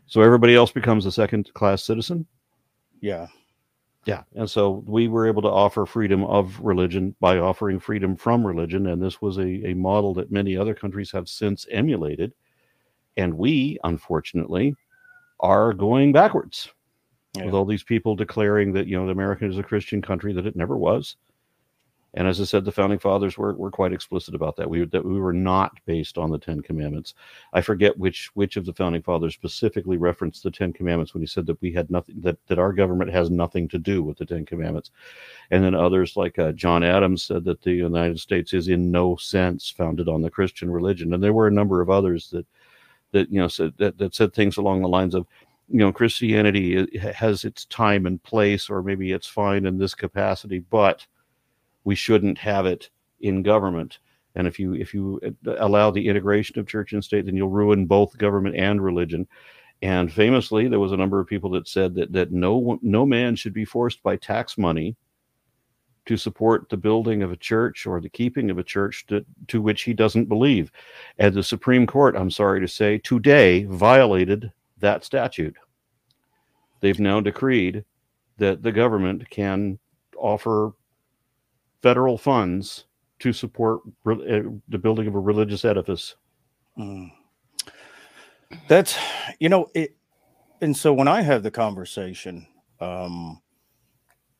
So 0.09 0.21
everybody 0.21 0.55
else 0.55 0.71
becomes 0.71 1.05
a 1.05 1.11
second 1.11 1.53
class 1.53 1.83
citizen. 1.83 2.25
yeah 3.01 3.27
Yeah. 4.05 4.23
And 4.35 4.49
so 4.49 4.83
we 4.87 5.07
were 5.07 5.27
able 5.27 5.43
to 5.43 5.49
offer 5.49 5.85
freedom 5.85 6.23
of 6.25 6.59
religion 6.61 7.15
by 7.19 7.37
offering 7.37 7.79
freedom 7.79 8.15
from 8.17 8.45
religion. 8.45 8.87
And 8.87 9.01
this 9.01 9.21
was 9.21 9.37
a, 9.37 9.67
a 9.69 9.73
model 9.75 10.13
that 10.15 10.31
many 10.31 10.57
other 10.57 10.73
countries 10.73 11.11
have 11.11 11.29
since 11.29 11.67
emulated. 11.71 12.33
and 13.17 13.33
we, 13.37 13.77
unfortunately, 13.83 14.75
are 15.41 15.73
going 15.73 16.11
backwards 16.13 16.69
Yeah. 17.37 17.45
with 17.45 17.53
all 17.53 17.65
these 17.65 17.83
people 17.83 18.15
declaring 18.15 18.73
that 18.73 18.87
you 18.87 18.97
know 18.97 19.09
America 19.09 19.45
is 19.45 19.57
a 19.59 19.63
Christian 19.63 20.01
country 20.01 20.33
that 20.33 20.47
it 20.47 20.55
never 20.55 20.77
was. 20.77 21.17
And 22.15 22.27
as 22.27 22.41
I 22.41 22.43
said, 22.43 22.65
the 22.65 22.71
founding 22.71 22.97
fathers 22.97 23.37
were, 23.37 23.53
were 23.53 23.69
quite 23.69 23.93
explicit 23.93 24.33
about 24.33 24.55
that. 24.55 24.69
We 24.69 24.85
that 24.85 25.05
we 25.05 25.19
were 25.19 25.33
not 25.33 25.79
based 25.85 26.17
on 26.17 26.31
the 26.31 26.39
Ten 26.39 26.61
Commandments. 26.61 27.13
I 27.53 27.61
forget 27.61 27.97
which 27.97 28.31
which 28.33 28.57
of 28.57 28.65
the 28.65 28.73
founding 28.73 29.03
fathers 29.03 29.35
specifically 29.35 29.97
referenced 29.97 30.43
the 30.43 30.51
Ten 30.51 30.73
Commandments 30.73 31.13
when 31.13 31.21
he 31.21 31.27
said 31.27 31.45
that 31.45 31.61
we 31.61 31.71
had 31.71 31.91
nothing 31.91 32.15
that 32.21 32.37
that 32.47 32.59
our 32.59 32.73
government 32.73 33.11
has 33.11 33.29
nothing 33.29 33.67
to 33.69 33.77
do 33.77 34.01
with 34.01 34.17
the 34.17 34.25
Ten 34.25 34.45
Commandments. 34.45 34.91
And 35.51 35.63
then 35.63 35.75
others 35.75 36.17
like 36.17 36.39
uh, 36.39 36.51
John 36.53 36.83
Adams 36.83 37.23
said 37.23 37.43
that 37.45 37.61
the 37.61 37.73
United 37.73 38.19
States 38.19 38.53
is 38.53 38.67
in 38.67 38.91
no 38.91 39.15
sense 39.15 39.69
founded 39.69 40.09
on 40.09 40.21
the 40.21 40.31
Christian 40.31 40.71
religion. 40.71 41.13
And 41.13 41.23
there 41.23 41.33
were 41.33 41.47
a 41.47 41.51
number 41.51 41.81
of 41.81 41.89
others 41.89 42.29
that 42.31 42.45
that 43.11 43.31
you 43.31 43.39
know 43.39 43.47
said 43.47 43.73
that, 43.77 43.97
that 43.97 44.15
said 44.15 44.33
things 44.33 44.57
along 44.57 44.81
the 44.81 44.87
lines 44.87 45.15
of 45.15 45.25
you 45.67 45.79
know 45.79 45.91
christianity 45.91 46.87
has 46.99 47.43
its 47.43 47.65
time 47.65 48.05
and 48.05 48.21
place 48.23 48.69
or 48.69 48.81
maybe 48.81 49.11
it's 49.11 49.27
fine 49.27 49.65
in 49.65 49.77
this 49.77 49.95
capacity 49.95 50.59
but 50.59 51.05
we 51.89 51.95
shouldn't 51.95 52.37
have 52.37 52.67
it 52.67 52.91
in 53.21 53.41
government. 53.41 53.97
And 54.35 54.45
if 54.45 54.59
you 54.59 54.73
if 54.73 54.93
you 54.93 55.19
allow 55.57 55.89
the 55.89 56.07
integration 56.07 56.59
of 56.59 56.67
church 56.67 56.93
and 56.93 57.03
state 57.03 57.25
then 57.25 57.35
you'll 57.35 57.49
ruin 57.49 57.87
both 57.87 58.15
government 58.19 58.55
and 58.55 58.79
religion. 58.79 59.27
And 59.81 60.13
famously 60.13 60.67
there 60.67 60.79
was 60.79 60.91
a 60.91 60.97
number 60.97 61.19
of 61.19 61.25
people 61.25 61.49
that 61.51 61.67
said 61.67 61.95
that 61.95 62.11
that 62.13 62.31
no 62.31 62.77
no 62.83 63.07
man 63.07 63.35
should 63.35 63.53
be 63.53 63.65
forced 63.65 64.03
by 64.03 64.17
tax 64.17 64.55
money 64.55 64.95
to 66.05 66.15
support 66.15 66.69
the 66.69 66.77
building 66.77 67.23
of 67.23 67.31
a 67.31 67.43
church 67.51 67.87
or 67.87 67.99
the 67.99 68.15
keeping 68.21 68.51
of 68.51 68.59
a 68.59 68.63
church 68.63 69.07
to, 69.07 69.25
to 69.47 69.59
which 69.59 69.81
he 69.81 69.93
doesn't 69.95 70.29
believe. 70.29 70.71
And 71.17 71.33
the 71.33 71.41
supreme 71.41 71.87
court 71.87 72.15
i'm 72.15 72.29
sorry 72.29 72.59
to 72.61 72.67
say 72.67 72.99
today 72.99 73.63
violated 73.65 74.51
that 74.77 75.03
statute. 75.03 75.57
They've 76.81 76.99
now 76.99 77.19
decreed 77.19 77.83
that 78.37 78.61
the 78.61 78.71
government 78.71 79.27
can 79.31 79.79
offer 80.15 80.73
federal 81.81 82.17
funds 82.17 82.85
to 83.19 83.33
support 83.33 83.81
re- 84.03 84.39
uh, 84.39 84.49
the 84.69 84.77
building 84.77 85.07
of 85.07 85.15
a 85.15 85.19
religious 85.19 85.65
edifice. 85.65 86.15
Mm. 86.77 87.11
That's 88.67 88.97
you 89.39 89.49
know 89.49 89.69
it, 89.75 89.95
and 90.61 90.75
so 90.75 90.93
when 90.93 91.07
I 91.07 91.21
have 91.21 91.43
the 91.43 91.51
conversation, 91.51 92.47
um, 92.79 93.41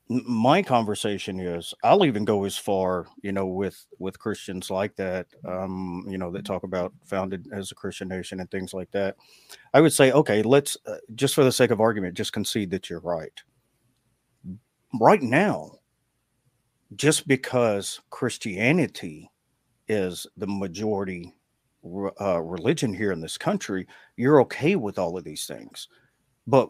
my 0.09 0.63
conversation 0.63 1.39
is 1.39 1.73
I'll 1.83 2.03
even 2.03 2.25
go 2.25 2.43
as 2.45 2.57
far, 2.57 3.05
you 3.21 3.31
know, 3.31 3.45
with 3.45 3.85
with 3.99 4.17
Christians 4.17 4.71
like 4.71 4.95
that, 4.95 5.27
um, 5.45 6.03
you 6.09 6.17
know, 6.17 6.31
that 6.31 6.45
talk 6.45 6.63
about 6.63 6.93
founded 7.05 7.47
as 7.53 7.71
a 7.71 7.75
Christian 7.75 8.07
nation 8.07 8.39
and 8.39 8.49
things 8.49 8.73
like 8.73 8.89
that. 8.91 9.17
I 9.73 9.81
would 9.81 9.93
say, 9.93 10.11
okay, 10.11 10.41
let's 10.41 10.75
uh, 10.87 10.95
just 11.13 11.35
for 11.35 11.43
the 11.43 11.51
sake 11.51 11.69
of 11.69 11.79
argument, 11.79 12.17
just 12.17 12.33
concede 12.33 12.71
that 12.71 12.89
you're 12.89 13.01
right. 13.01 13.39
Right 14.99 15.21
now, 15.21 15.73
just 16.95 17.27
because 17.27 17.99
Christianity 18.09 19.29
is 19.87 20.25
the 20.37 20.47
majority 20.47 21.33
uh, 22.19 22.41
religion 22.41 22.93
here 22.93 23.11
in 23.11 23.21
this 23.21 23.37
country, 23.37 23.87
you're 24.17 24.41
okay 24.41 24.75
with 24.75 24.99
all 24.99 25.17
of 25.17 25.23
these 25.23 25.45
things. 25.45 25.87
But 26.47 26.69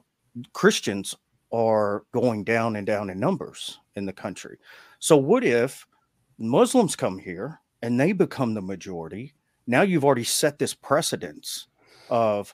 Christians 0.53 1.15
are 1.51 2.03
going 2.13 2.43
down 2.43 2.75
and 2.75 2.85
down 2.85 3.09
in 3.09 3.19
numbers 3.19 3.79
in 3.95 4.05
the 4.05 4.13
country. 4.13 4.57
So, 4.99 5.17
what 5.17 5.43
if 5.43 5.85
Muslims 6.37 6.95
come 6.95 7.17
here 7.17 7.59
and 7.81 7.99
they 7.99 8.11
become 8.11 8.53
the 8.53 8.61
majority? 8.61 9.33
Now 9.67 9.81
you've 9.81 10.05
already 10.05 10.23
set 10.23 10.59
this 10.59 10.73
precedence 10.73 11.67
of 12.09 12.53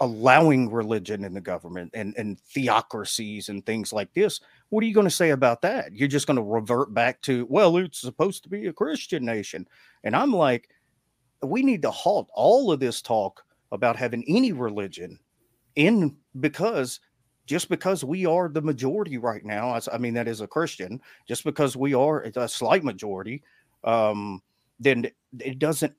allowing 0.00 0.70
religion 0.70 1.24
in 1.24 1.34
the 1.34 1.40
government 1.40 1.90
and, 1.94 2.14
and 2.16 2.38
theocracies 2.40 3.48
and 3.48 3.64
things 3.64 3.92
like 3.92 4.12
this. 4.14 4.40
What 4.68 4.82
are 4.82 4.86
you 4.86 4.94
going 4.94 5.06
to 5.06 5.10
say 5.10 5.30
about 5.30 5.62
that? 5.62 5.94
You're 5.94 6.08
just 6.08 6.26
going 6.26 6.36
to 6.36 6.42
revert 6.42 6.92
back 6.92 7.20
to, 7.22 7.46
well, 7.48 7.76
it's 7.76 8.00
supposed 8.00 8.42
to 8.42 8.48
be 8.48 8.66
a 8.66 8.72
Christian 8.72 9.24
nation. 9.24 9.66
And 10.04 10.14
I'm 10.14 10.32
like, 10.32 10.68
we 11.42 11.62
need 11.62 11.82
to 11.82 11.90
halt 11.90 12.28
all 12.34 12.72
of 12.72 12.80
this 12.80 13.02
talk 13.02 13.44
about 13.72 13.96
having 13.96 14.24
any 14.28 14.52
religion 14.52 15.18
in 15.74 16.16
because 16.40 17.00
just 17.46 17.68
because 17.68 18.02
we 18.02 18.26
are 18.26 18.48
the 18.48 18.62
majority 18.62 19.18
right 19.18 19.44
now, 19.44 19.78
I 19.92 19.98
mean, 19.98 20.14
that 20.14 20.28
is 20.28 20.40
a 20.40 20.48
Christian, 20.48 21.00
just 21.28 21.44
because 21.44 21.76
we 21.76 21.94
are 21.94 22.22
a 22.22 22.48
slight 22.48 22.82
majority, 22.82 23.42
um, 23.84 24.42
then 24.80 25.06
it 25.38 25.58
doesn't, 25.58 25.94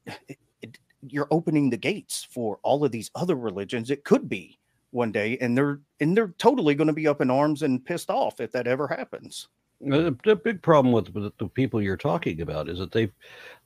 you're 1.02 1.28
opening 1.32 1.70
the 1.70 1.78
gates 1.78 2.28
for 2.30 2.60
all 2.64 2.84
of 2.84 2.92
these 2.92 3.12
other 3.16 3.36
religions. 3.36 3.90
It 3.90 4.04
could 4.04 4.28
be 4.28 4.60
one 4.92 5.12
day, 5.12 5.38
and 5.40 5.58
they're 5.58 5.80
and 6.00 6.16
they're 6.16 6.34
totally 6.38 6.76
going 6.76 6.88
to 6.88 6.94
be 6.94 7.08
up 7.08 7.22
in 7.22 7.30
arms 7.30 7.64
and 7.64 7.84
pissed 7.84 8.10
off 8.10 8.40
if 8.40 8.52
that 8.52 8.68
ever 8.68 8.88
happens. 8.88 9.48
The, 9.80 10.18
the 10.24 10.36
big 10.36 10.64
problem 10.64 10.92
with, 10.92 11.14
the 11.14 11.48
people 11.50 11.82
you're 11.82 11.98
talking 11.98 12.42
about 12.42 12.68
is 12.68 12.80
that 12.80 12.92
they 12.92 13.12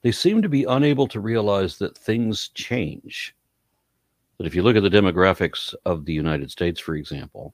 they 0.02 0.12
seem 0.12 0.42
to 0.42 0.50
be 0.50 0.66
unable 0.66 1.08
to 1.08 1.20
realize 1.20 1.78
that 1.78 1.98
things 1.98 2.50
change. 2.50 3.36
That 4.38 4.48
if 4.48 4.56
you 4.56 4.64
look 4.64 4.76
at 4.76 4.84
the 4.84 4.90
demographics 4.90 5.74
of 5.86 6.06
the 6.06 6.14
United 6.14 6.52
States, 6.52 6.80
for 6.80 6.96
example, 6.96 7.54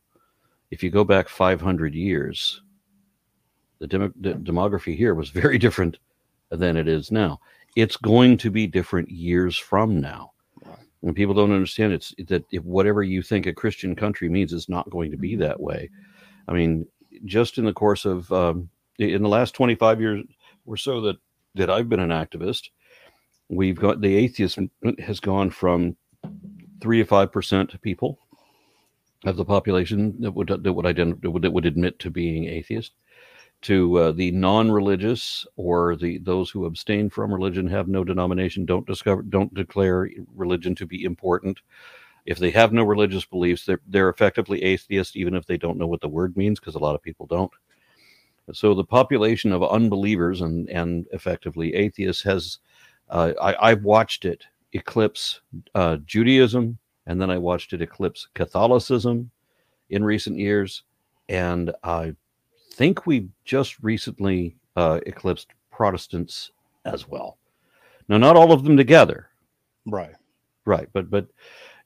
if 0.72 0.82
you 0.82 0.90
go 0.90 1.04
back 1.04 1.30
500 1.30 1.94
years, 1.94 2.62
the, 3.80 3.88
demo, 3.88 4.12
the 4.20 4.34
demography 4.34 4.96
here 4.96 5.14
was 5.14 5.30
very 5.30 5.58
different 5.60 5.98
than 6.50 6.78
it 6.78 6.88
is 6.88 7.12
now. 7.12 7.40
It's 7.78 7.96
going 7.96 8.38
to 8.40 8.50
be 8.50 8.66
different 8.66 9.12
years 9.12 9.56
from 9.56 10.02
now. 10.02 10.32
And 11.04 11.16
people 11.16 11.36
don't 11.36 11.52
understand 11.52 11.94
it's 11.94 12.12
that 12.28 12.44
if 12.52 12.64
whatever 12.64 13.04
you 13.04 13.22
think 13.22 13.46
a 13.46 13.54
Christian 13.54 13.96
country 13.96 14.30
means 14.30 14.52
is 14.52 14.68
not 14.68 14.90
going 14.90 15.12
to 15.12 15.18
be 15.18 15.36
that 15.36 15.60
way. 15.60 15.92
I 16.48 16.54
mean, 16.54 16.88
just 17.24 17.60
in 17.60 17.66
the 17.66 17.74
course 17.74 18.04
of 18.04 18.32
um, 18.32 18.70
in 18.98 19.22
the 19.22 19.30
last 19.30 19.54
25 19.54 20.02
years 20.02 20.26
or 20.66 20.76
so 20.76 21.02
that 21.02 21.18
that 21.54 21.70
I've 21.70 21.88
been 21.88 22.00
an 22.00 22.10
activist, 22.10 22.70
we've 23.48 23.80
got 23.80 24.02
the 24.02 24.16
atheist 24.16 24.58
has 24.98 25.20
gone 25.20 25.52
from 25.52 25.98
three 26.82 26.98
to 26.98 27.06
five 27.06 27.32
percent 27.32 27.80
people 27.84 28.18
of 29.24 29.38
the 29.38 29.46
population 29.46 30.20
that 30.22 30.32
would 30.32 30.48
that 30.48 30.74
would 30.74 30.86
ident- 30.86 31.22
that 31.22 31.30
would, 31.30 31.44
that 31.44 31.54
would 31.54 31.68
admit 31.68 32.00
to 32.00 32.10
being 32.10 32.46
atheist 32.46 32.94
to 33.62 33.98
uh, 33.98 34.12
the 34.12 34.32
non-religious 34.32 35.46
or 35.56 35.96
the 35.96 36.20
those 36.20 36.50
who 36.50 36.66
abstain 36.66 37.10
from 37.10 37.34
religion 37.34 37.68
have 37.68 37.88
no 37.88 38.04
denomination 38.04 38.66
don't 38.66 38.86
discover 38.86 39.22
don't 39.24 39.54
declare 39.54 40.10
religion 40.36 40.76
to 40.76 40.86
be 40.86 41.04
important. 41.04 41.60
If 42.26 42.40
they 42.40 42.52
have 42.52 42.74
no 42.74 42.84
religious 42.84 43.26
beliefs 43.26 43.66
they're, 43.66 43.82
they're 43.88 44.10
effectively 44.10 44.64
atheist 44.64 45.16
even 45.16 45.34
if 45.34 45.46
they 45.46 45.58
don't 45.58 45.78
know 45.78 45.88
what 45.88 46.02
the 46.02 46.10
word 46.10 46.38
means 46.38 46.60
because 46.60 46.76
a 46.76 46.80
lot 46.80 46.96
of 46.96 47.02
people 47.02 47.26
don't. 47.26 47.52
So 48.54 48.74
the 48.74 48.84
population 48.84 49.52
of 49.52 49.64
unbelievers 49.64 50.42
and 50.42 50.70
and 50.70 51.06
effectively 51.12 51.74
atheists 51.74 52.24
has 52.24 52.60
uh, 53.10 53.34
I, 53.42 53.72
I've 53.72 53.84
watched 53.84 54.26
it 54.26 54.44
eclipse 54.74 55.42
uh, 55.74 55.98
Judaism 56.06 56.78
and 57.08 57.20
then 57.20 57.32
I 57.32 57.38
watched 57.38 57.74
it 57.74 57.82
eclipse 57.82 58.28
Catholicism 58.36 59.32
in 59.90 60.04
recent 60.04 60.38
years 60.38 60.84
and 61.30 61.72
I 61.84 62.14
think 62.78 63.06
we 63.08 63.28
just 63.44 63.82
recently 63.82 64.56
uh, 64.76 65.00
eclipsed 65.08 65.48
Protestants 65.72 66.52
as 66.86 67.08
well. 67.08 67.38
Now, 68.08 68.18
not 68.18 68.36
all 68.38 68.52
of 68.52 68.64
them 68.64 68.78
together, 68.78 69.30
Right. 69.86 70.16
right? 70.66 70.88
But 70.94 71.10
but 71.10 71.28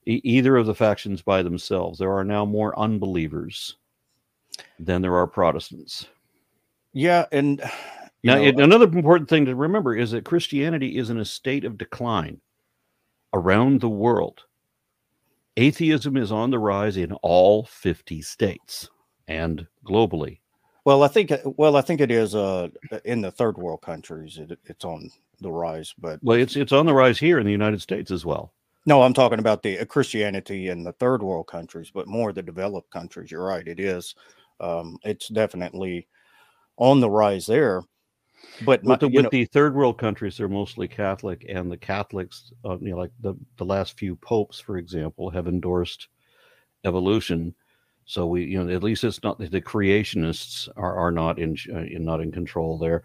e- 0.06 0.20
either 0.22 0.56
of 0.56 0.66
the 0.66 0.74
factions 0.74 1.22
by 1.22 1.42
themselves, 1.42 1.98
there 1.98 2.12
are 2.12 2.24
now 2.24 2.44
more 2.44 2.78
unbelievers 2.78 3.76
than 4.78 5.00
there 5.02 5.16
are 5.16 5.26
Protestants. 5.26 6.06
Yeah, 6.92 7.24
and 7.32 7.60
Now, 8.22 8.36
know, 8.36 8.42
it- 8.42 8.60
another 8.60 8.84
important 8.84 9.28
thing 9.28 9.46
to 9.46 9.56
remember 9.56 9.96
is 9.96 10.10
that 10.12 10.24
Christianity 10.24 10.98
is 10.98 11.10
in 11.10 11.18
a 11.18 11.24
state 11.24 11.64
of 11.64 11.78
decline 11.78 12.40
around 13.32 13.80
the 13.80 13.88
world. 13.88 14.42
Atheism 15.56 16.16
is 16.16 16.30
on 16.30 16.50
the 16.50 16.58
rise 16.58 16.96
in 16.98 17.12
all 17.22 17.64
50 17.64 18.22
states 18.22 18.88
and 19.26 19.66
globally. 19.84 20.38
Well, 20.84 21.02
I 21.02 21.08
think 21.08 21.30
uh, 21.30 21.38
well, 21.44 21.76
I 21.76 21.80
think 21.80 22.00
it 22.00 22.10
is 22.10 22.34
uh 22.34 22.68
in 23.04 23.20
the 23.20 23.30
third 23.30 23.56
world 23.58 23.82
countries 23.82 24.38
it, 24.38 24.58
it's 24.64 24.84
on 24.84 25.10
the 25.40 25.52
rise, 25.52 25.94
but 25.98 26.20
Well, 26.22 26.38
it's 26.38 26.56
it's 26.56 26.72
on 26.72 26.86
the 26.86 26.94
rise 26.94 27.18
here 27.18 27.38
in 27.38 27.46
the 27.46 27.52
United 27.52 27.82
States 27.82 28.10
as 28.10 28.24
well. 28.24 28.52
no, 28.86 29.02
I'm 29.02 29.14
talking 29.14 29.38
about 29.38 29.62
the 29.62 29.78
uh, 29.80 29.84
Christianity 29.84 30.68
in 30.68 30.82
the 30.82 30.92
third 30.92 31.22
world 31.22 31.46
countries, 31.46 31.90
but 31.92 32.08
more 32.08 32.32
the 32.32 32.42
developed 32.42 32.90
countries. 32.90 33.30
You're 33.30 33.44
right, 33.46 33.66
it 33.66 33.78
is. 33.78 34.14
Um, 34.60 34.98
it's 35.04 35.28
definitely 35.28 36.08
on 36.76 37.00
the 37.00 37.10
rise 37.10 37.46
there. 37.46 37.82
But 38.64 38.84
my, 38.84 38.92
with 38.92 39.00
the, 39.00 39.08
with 39.08 39.22
know, 39.24 39.28
the 39.30 39.44
third 39.46 39.74
world 39.74 39.98
countries, 39.98 40.36
they're 40.36 40.48
mostly 40.48 40.88
Catholic, 40.88 41.46
and 41.48 41.70
the 41.70 41.76
Catholics, 41.76 42.52
uh, 42.64 42.78
you 42.80 42.90
know, 42.90 42.96
like 42.98 43.12
the 43.20 43.34
the 43.56 43.64
last 43.64 43.98
few 43.98 44.16
popes, 44.16 44.58
for 44.60 44.78
example, 44.78 45.30
have 45.30 45.46
endorsed 45.46 46.08
evolution. 46.84 47.54
So 48.12 48.26
we, 48.26 48.44
you 48.44 48.62
know, 48.62 48.70
at 48.70 48.82
least 48.82 49.04
it's 49.04 49.22
not 49.22 49.38
the 49.38 49.62
creationists 49.62 50.68
are, 50.76 50.94
are 50.96 51.10
not 51.10 51.38
in 51.38 51.56
uh, 51.74 51.84
not 51.98 52.20
in 52.20 52.30
control 52.30 52.76
there, 52.76 53.04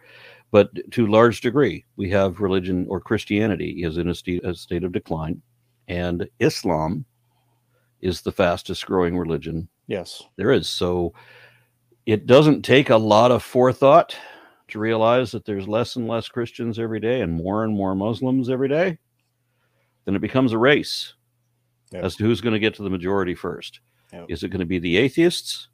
but 0.51 0.69
to 0.91 1.05
a 1.05 1.07
large 1.09 1.39
degree, 1.39 1.85
we 1.95 2.09
have 2.09 2.41
religion 2.41 2.85
or 2.89 2.99
Christianity 2.99 3.85
is 3.85 3.99
in 3.99 4.09
a 4.09 4.13
state, 4.13 4.43
a 4.43 4.53
state 4.53 4.83
of 4.83 4.91
decline, 4.91 5.41
and 5.87 6.27
Islam 6.39 7.05
is 8.01 8.19
the 8.19 8.33
fastest 8.33 8.85
growing 8.85 9.17
religion 9.17 9.69
Yes. 9.87 10.23
there 10.35 10.51
is. 10.51 10.67
So 10.67 11.13
it 12.05 12.25
doesn't 12.25 12.63
take 12.63 12.89
a 12.89 12.97
lot 12.97 13.31
of 13.31 13.41
forethought 13.43 14.13
to 14.67 14.77
realize 14.77 15.31
that 15.31 15.45
there's 15.45 15.69
less 15.69 15.95
and 15.95 16.09
less 16.09 16.27
Christians 16.27 16.79
every 16.79 16.99
day 16.99 17.21
and 17.21 17.33
more 17.33 17.63
and 17.63 17.73
more 17.73 17.95
Muslims 17.95 18.49
every 18.49 18.67
day. 18.67 18.97
Then 20.03 20.17
it 20.17 20.21
becomes 20.21 20.51
a 20.51 20.57
race 20.57 21.13
Yep. 21.93 22.03
as 22.03 22.17
to 22.17 22.25
who's 22.25 22.41
going 22.41 22.51
to 22.51 22.59
get 22.59 22.73
to 22.75 22.83
the 22.83 22.89
majority 22.89 23.35
first. 23.35 23.79
Yep. 24.13 24.25
Is 24.29 24.43
it 24.43 24.49
going 24.49 24.59
to 24.59 24.65
be 24.65 24.79
the 24.79 24.97
atheists 24.97 25.67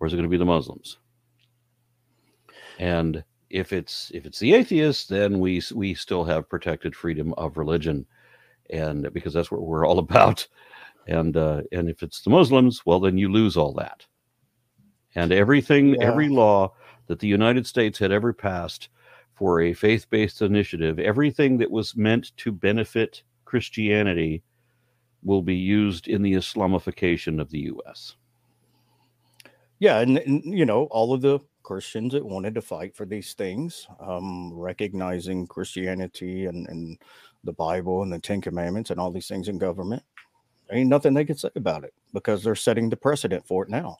or 0.00 0.06
is 0.06 0.12
it 0.12 0.16
going 0.16 0.28
to 0.28 0.30
be 0.30 0.36
the 0.36 0.44
Muslims? 0.44 0.98
And 2.78 3.22
if 3.50 3.72
it's 3.72 4.10
if 4.14 4.26
it's 4.26 4.38
the 4.38 4.54
atheists, 4.54 5.06
then 5.06 5.38
we 5.38 5.62
we 5.74 5.94
still 5.94 6.24
have 6.24 6.48
protected 6.48 6.94
freedom 6.96 7.34
of 7.34 7.56
religion, 7.56 8.06
and 8.70 9.12
because 9.12 9.32
that's 9.34 9.50
what 9.50 9.62
we're 9.62 9.86
all 9.86 9.98
about. 10.06 10.46
And 11.06 11.36
uh, 11.36 11.62
and 11.72 11.88
if 11.88 12.02
it's 12.02 12.22
the 12.22 12.30
Muslims, 12.30 12.84
well, 12.86 13.00
then 13.00 13.18
you 13.18 13.30
lose 13.30 13.56
all 13.56 13.72
that. 13.74 14.06
And 15.14 15.32
everything, 15.32 15.94
Yeah. 15.94 16.06
every 16.08 16.28
law 16.28 16.72
that 17.06 17.18
the 17.18 17.28
United 17.28 17.66
States 17.66 17.98
had 17.98 18.12
ever 18.12 18.32
passed 18.32 18.88
for 19.34 19.60
a 19.60 19.74
faith-based 19.74 20.40
initiative, 20.40 20.98
everything 20.98 21.58
that 21.58 21.70
was 21.70 21.96
meant 21.96 22.34
to 22.38 22.52
benefit 22.52 23.22
Christianity, 23.44 24.42
will 25.22 25.42
be 25.42 25.56
used 25.56 26.08
in 26.08 26.22
the 26.22 26.32
Islamification 26.34 27.40
of 27.40 27.50
the 27.50 27.60
U.S. 27.60 28.16
Yeah, 29.78 30.00
and, 30.00 30.18
and 30.18 30.44
you 30.44 30.64
know, 30.64 30.84
all 30.90 31.12
of 31.12 31.22
the 31.22 31.40
Christians 31.62 32.12
that 32.12 32.24
wanted 32.24 32.54
to 32.54 32.62
fight 32.62 32.94
for 32.96 33.06
these 33.06 33.34
things, 33.34 33.86
um, 34.00 34.52
recognizing 34.54 35.46
Christianity 35.46 36.46
and, 36.46 36.68
and 36.68 36.98
the 37.44 37.52
Bible 37.52 38.02
and 38.02 38.12
the 38.12 38.18
Ten 38.18 38.40
Commandments 38.40 38.90
and 38.90 39.00
all 39.00 39.10
these 39.10 39.28
things 39.28 39.48
in 39.48 39.58
government, 39.58 40.02
ain't 40.70 40.88
nothing 40.88 41.14
they 41.14 41.24
can 41.24 41.36
say 41.36 41.50
about 41.56 41.84
it 41.84 41.94
because 42.12 42.42
they're 42.42 42.54
setting 42.54 42.88
the 42.90 42.96
precedent 42.96 43.46
for 43.46 43.64
it 43.64 43.70
now. 43.70 43.96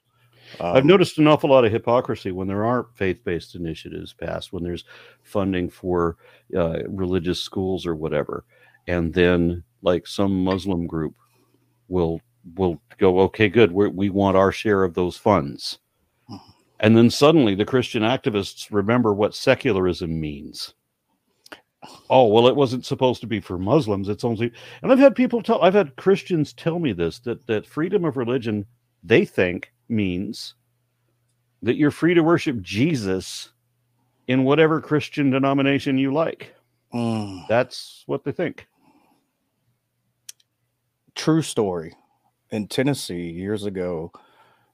I've 0.73 0.85
Um, 0.85 0.87
noticed 0.87 1.19
an 1.19 1.27
awful 1.29 1.51
lot 1.51 1.65
of 1.65 1.73
hypocrisy 1.73 2.31
when 2.33 2.49
there 2.49 2.65
are 2.65 2.89
faith-based 2.95 3.55
initiatives 3.55 4.13
passed, 4.13 4.53
when 4.53 4.63
there's 4.63 4.85
funding 5.23 5.71
for 5.71 6.17
uh, 6.57 6.81
religious 6.89 7.41
schools 7.41 7.87
or 7.87 7.95
whatever, 7.95 8.45
and 8.87 9.13
then 9.13 9.63
like 9.83 10.07
some 10.07 10.45
Muslim 10.45 10.87
group 10.87 11.15
will 11.89 12.21
will 12.57 12.81
go, 12.99 13.21
okay, 13.21 13.49
good, 13.49 13.73
we 13.73 13.89
we 13.89 14.11
want 14.11 14.37
our 14.37 14.53
share 14.53 14.83
of 14.85 14.95
those 14.95 15.17
funds, 15.17 15.79
Mhm. 16.29 16.41
and 16.81 16.97
then 16.97 17.11
suddenly 17.11 17.55
the 17.55 17.65
Christian 17.65 18.03
activists 18.03 18.69
remember 18.71 19.15
what 19.15 19.35
secularism 19.35 20.21
means. 20.21 20.75
Oh 22.11 22.27
well, 22.27 22.47
it 22.47 22.55
wasn't 22.57 22.87
supposed 22.87 23.21
to 23.23 23.27
be 23.27 23.41
for 23.41 23.59
Muslims. 23.59 24.09
It's 24.09 24.23
only, 24.25 24.53
and 24.83 24.93
I've 24.93 24.99
had 25.01 25.17
people 25.17 25.43
tell, 25.43 25.61
I've 25.63 25.75
had 25.75 25.97
Christians 25.97 26.53
tell 26.53 26.79
me 26.79 26.93
this 26.93 27.19
that 27.21 27.47
that 27.49 27.67
freedom 27.67 28.05
of 28.05 28.17
religion 28.17 28.67
they 29.03 29.25
think 29.25 29.73
means 29.89 30.55
that 31.63 31.77
you're 31.77 31.91
free 31.91 32.15
to 32.15 32.23
worship 32.23 32.61
Jesus 32.61 33.51
in 34.29 34.45
whatever 34.45 34.81
Christian 34.81 35.31
denomination 35.31 35.99
you 35.99 36.13
like. 36.13 36.55
mm, 36.95 37.47
That's 37.49 38.05
what 38.07 38.23
they 38.25 38.33
think. 38.33 38.69
True 41.15 41.43
story. 41.43 41.95
In 42.51 42.69
Tennessee, 42.69 43.31
years 43.31 43.65
ago, 43.65 44.13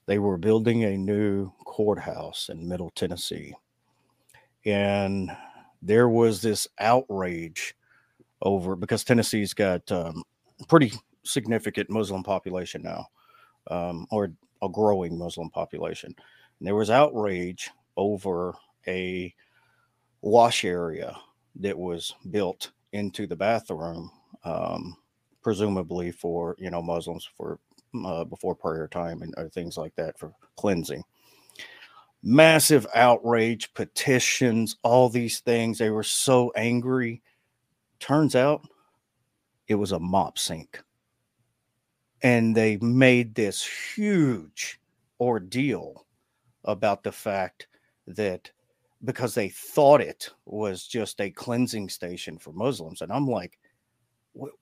they 0.06 0.18
were 0.18 0.36
building 0.36 0.84
a 0.84 0.96
new 0.96 1.52
courthouse 1.64 2.48
in 2.48 2.66
Middle 2.66 2.90
Tennessee. 2.90 3.54
And 4.64 5.30
there 5.80 6.08
was 6.08 6.42
this 6.42 6.66
outrage 6.80 7.74
over 8.42 8.74
because 8.74 9.04
Tennessee's 9.04 9.54
got 9.54 9.90
um, 9.92 10.22
pretty 10.68 10.92
significant 11.22 11.90
Muslim 11.90 12.22
population 12.22 12.82
now, 12.82 13.06
um, 13.70 14.06
or 14.10 14.32
a 14.62 14.68
growing 14.68 15.16
Muslim 15.16 15.50
population. 15.50 16.14
And 16.58 16.66
there 16.66 16.74
was 16.74 16.90
outrage 16.90 17.70
over 17.96 18.54
a 18.86 19.34
wash 20.22 20.64
area 20.64 21.16
that 21.56 21.78
was 21.78 22.14
built 22.30 22.72
into 22.92 23.26
the 23.26 23.36
bathroom, 23.36 24.10
um, 24.44 24.96
presumably 25.48 26.10
for 26.12 26.54
you 26.58 26.70
know 26.70 26.82
Muslims 26.82 27.26
for 27.34 27.58
uh, 28.04 28.22
before 28.22 28.54
prayer 28.54 28.86
time 28.86 29.22
and 29.22 29.34
other 29.36 29.48
things 29.48 29.78
like 29.78 29.94
that 29.96 30.18
for 30.18 30.30
cleansing. 30.56 31.02
Massive 32.22 32.86
outrage, 32.94 33.72
petitions, 33.72 34.76
all 34.82 35.08
these 35.08 35.40
things. 35.40 35.78
They 35.78 35.88
were 35.88 36.02
so 36.02 36.52
angry. 36.54 37.22
Turns 37.98 38.36
out 38.36 38.60
it 39.68 39.76
was 39.76 39.92
a 39.92 39.98
mop 39.98 40.38
sink. 40.38 40.82
And 42.22 42.54
they 42.54 42.76
made 42.82 43.34
this 43.34 43.66
huge 43.96 44.78
ordeal 45.18 46.04
about 46.64 47.02
the 47.02 47.12
fact 47.12 47.68
that 48.06 48.50
because 49.02 49.34
they 49.34 49.48
thought 49.48 50.02
it 50.02 50.28
was 50.44 50.86
just 50.86 51.22
a 51.22 51.30
cleansing 51.30 51.88
station 51.88 52.36
for 52.36 52.52
Muslims. 52.52 53.00
And 53.00 53.10
I'm 53.10 53.26
like, 53.26 53.58
"Wh- 54.38 54.52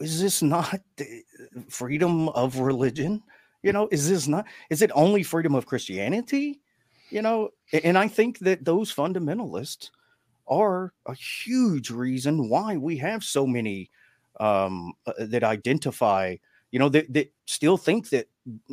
is 0.00 0.20
this 0.20 0.42
not 0.42 0.80
freedom 1.68 2.28
of 2.30 2.58
religion? 2.58 3.22
You 3.62 3.72
know, 3.72 3.88
is 3.90 4.08
this 4.08 4.28
not, 4.28 4.46
is 4.70 4.82
it 4.82 4.90
only 4.94 5.22
freedom 5.22 5.54
of 5.54 5.66
Christianity? 5.66 6.60
You 7.10 7.22
know, 7.22 7.50
and 7.72 7.98
I 7.98 8.06
think 8.06 8.38
that 8.40 8.64
those 8.64 8.94
fundamentalists 8.94 9.90
are 10.46 10.92
a 11.06 11.14
huge 11.14 11.90
reason 11.90 12.48
why 12.48 12.76
we 12.76 12.96
have 12.98 13.24
so 13.24 13.46
many 13.46 13.90
um, 14.40 14.92
uh, 15.06 15.12
that 15.18 15.42
identify, 15.42 16.36
you 16.70 16.78
know, 16.78 16.88
that, 16.90 17.12
that 17.12 17.32
still 17.46 17.76
think 17.76 18.10
that 18.10 18.28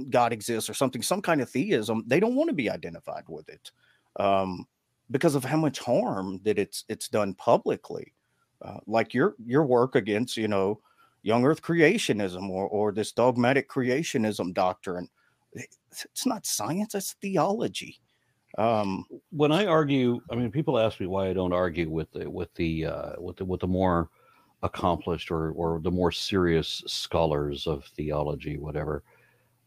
God 0.10 0.32
exists 0.32 0.70
or 0.70 0.74
something, 0.74 1.02
some 1.02 1.22
kind 1.22 1.42
of 1.42 1.50
theism. 1.50 2.04
They 2.08 2.20
don't 2.20 2.36
want 2.36 2.50
to 2.50 2.56
be 2.56 2.70
identified 2.70 3.24
with 3.28 3.50
it 3.50 3.72
um, 4.18 4.68
because 5.10 5.36
of 5.36 5.44
how 5.44 5.58
much 5.58 5.80
harm 5.80 6.40
that 6.44 6.60
it's 6.60 6.86
it's 6.88 7.10
done 7.10 7.34
publicly. 7.34 8.14
Uh, 8.62 8.78
like 8.88 9.14
your 9.14 9.36
your 9.46 9.66
work 9.66 9.96
against, 9.96 10.38
you 10.38 10.48
know, 10.48 10.80
young 11.26 11.44
Earth 11.44 11.62
creationism 11.62 12.50
or 12.50 12.68
or 12.68 12.92
this 12.92 13.12
dogmatic 13.12 13.68
creationism 13.68 14.54
doctrine. 14.54 15.10
It's, 15.54 16.26
not 16.26 16.46
science; 16.46 16.94
it's 16.94 17.14
theology. 17.14 18.00
Um, 18.58 19.06
When 19.32 19.52
I 19.52 19.66
argue, 19.66 20.22
I 20.30 20.36
mean, 20.36 20.52
people 20.52 20.78
ask 20.78 21.00
me 21.00 21.08
why 21.08 21.30
I 21.30 21.34
don't 21.34 21.54
argue 21.54 21.90
with 21.90 22.12
the 22.12 22.30
with 22.30 22.54
the 22.54 22.86
uh, 22.86 23.12
with 23.20 23.38
the 23.38 23.46
with 23.46 23.62
the 23.62 23.68
more 23.68 24.10
accomplished 24.62 25.32
or 25.32 25.52
or 25.52 25.80
the 25.80 25.92
more 25.92 26.12
serious 26.12 26.84
scholars 26.86 27.66
of 27.66 27.86
theology, 27.98 28.58
whatever. 28.58 29.04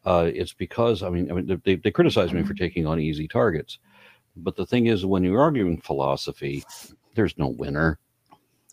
Uh, 0.05 0.31
it's 0.33 0.53
because 0.53 1.03
I 1.03 1.11
mean, 1.11 1.31
I 1.31 1.35
mean, 1.35 1.61
they, 1.65 1.75
they 1.75 1.91
criticize 1.91 2.33
me 2.33 2.45
for 2.45 2.55
taking 2.55 2.87
on 2.87 3.01
easy 3.01 3.27
targets, 3.27 3.79
but 4.37 4.55
the 4.55 4.65
thing 4.65 4.87
is, 4.87 5.05
when 5.05 5.25
you're 5.25 5.41
arguing 5.41 5.81
philosophy, 5.81 6.65
there's 7.15 7.37
no 7.37 7.49
winner, 7.49 7.99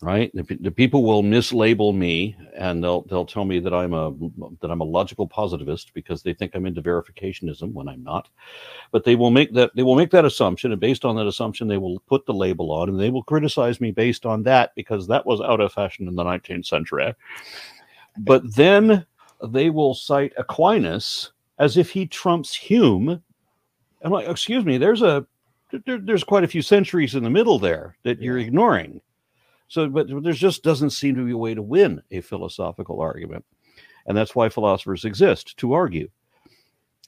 right? 0.02 0.30
The, 0.34 0.42
the 0.60 0.70
people 0.70 1.04
will 1.04 1.22
mislabel 1.22 1.94
me, 1.94 2.36
and 2.54 2.82
they'll 2.82 3.02
they'll 3.02 3.26
tell 3.26 3.44
me 3.44 3.58
that 3.60 3.72
I'm 3.72 3.94
a 3.94 4.12
that 4.60 4.70
I'm 4.70 4.80
a 4.80 4.84
logical 4.84 5.26
positivist 5.26 5.92
because 5.94 6.22
they 6.22 6.34
think 6.34 6.54
I'm 6.54 6.66
into 6.66 6.82
verificationism 6.82 7.72
when 7.72 7.88
I'm 7.88 8.02
not. 8.02 8.28
But 8.92 9.04
they 9.04 9.16
will 9.16 9.30
make 9.30 9.52
that 9.54 9.74
they 9.74 9.82
will 9.82 9.96
make 9.96 10.10
that 10.10 10.24
assumption, 10.24 10.72
and 10.72 10.80
based 10.80 11.04
on 11.04 11.16
that 11.16 11.26
assumption, 11.26 11.68
they 11.68 11.78
will 11.78 12.00
put 12.00 12.26
the 12.26 12.34
label 12.34 12.72
on, 12.72 12.88
and 12.88 13.00
they 13.00 13.10
will 13.10 13.22
criticize 13.22 13.80
me 13.80 13.90
based 13.90 14.26
on 14.26 14.42
that 14.42 14.74
because 14.74 15.06
that 15.06 15.24
was 15.24 15.40
out 15.40 15.60
of 15.60 15.72
fashion 15.72 16.08
in 16.08 16.14
the 16.14 16.24
19th 16.24 16.66
century. 16.66 17.14
But 18.18 18.54
then 18.54 19.06
they 19.44 19.70
will 19.70 19.94
cite 19.94 20.32
Aquinas 20.36 21.32
as 21.58 21.76
if 21.76 21.90
he 21.90 22.06
trumps 22.06 22.54
Hume. 22.54 23.22
I'm 24.02 24.12
like, 24.12 24.28
excuse 24.28 24.64
me, 24.64 24.76
there's 24.78 25.02
a 25.02 25.26
there, 25.84 25.98
there's 25.98 26.24
quite 26.24 26.44
a 26.44 26.48
few 26.48 26.62
centuries 26.62 27.14
in 27.14 27.24
the 27.24 27.30
middle 27.30 27.58
there 27.58 27.96
that 28.02 28.20
you're 28.20 28.38
ignoring. 28.38 29.00
So, 29.68 29.88
but 29.88 30.08
there 30.22 30.32
just 30.32 30.62
doesn't 30.62 30.90
seem 30.90 31.16
to 31.16 31.24
be 31.24 31.32
a 31.32 31.36
way 31.36 31.54
to 31.54 31.62
win 31.62 32.02
a 32.10 32.20
philosophical 32.20 33.00
argument, 33.00 33.44
and 34.06 34.16
that's 34.16 34.34
why 34.34 34.48
philosophers 34.48 35.04
exist 35.04 35.56
to 35.58 35.72
argue. 35.72 36.08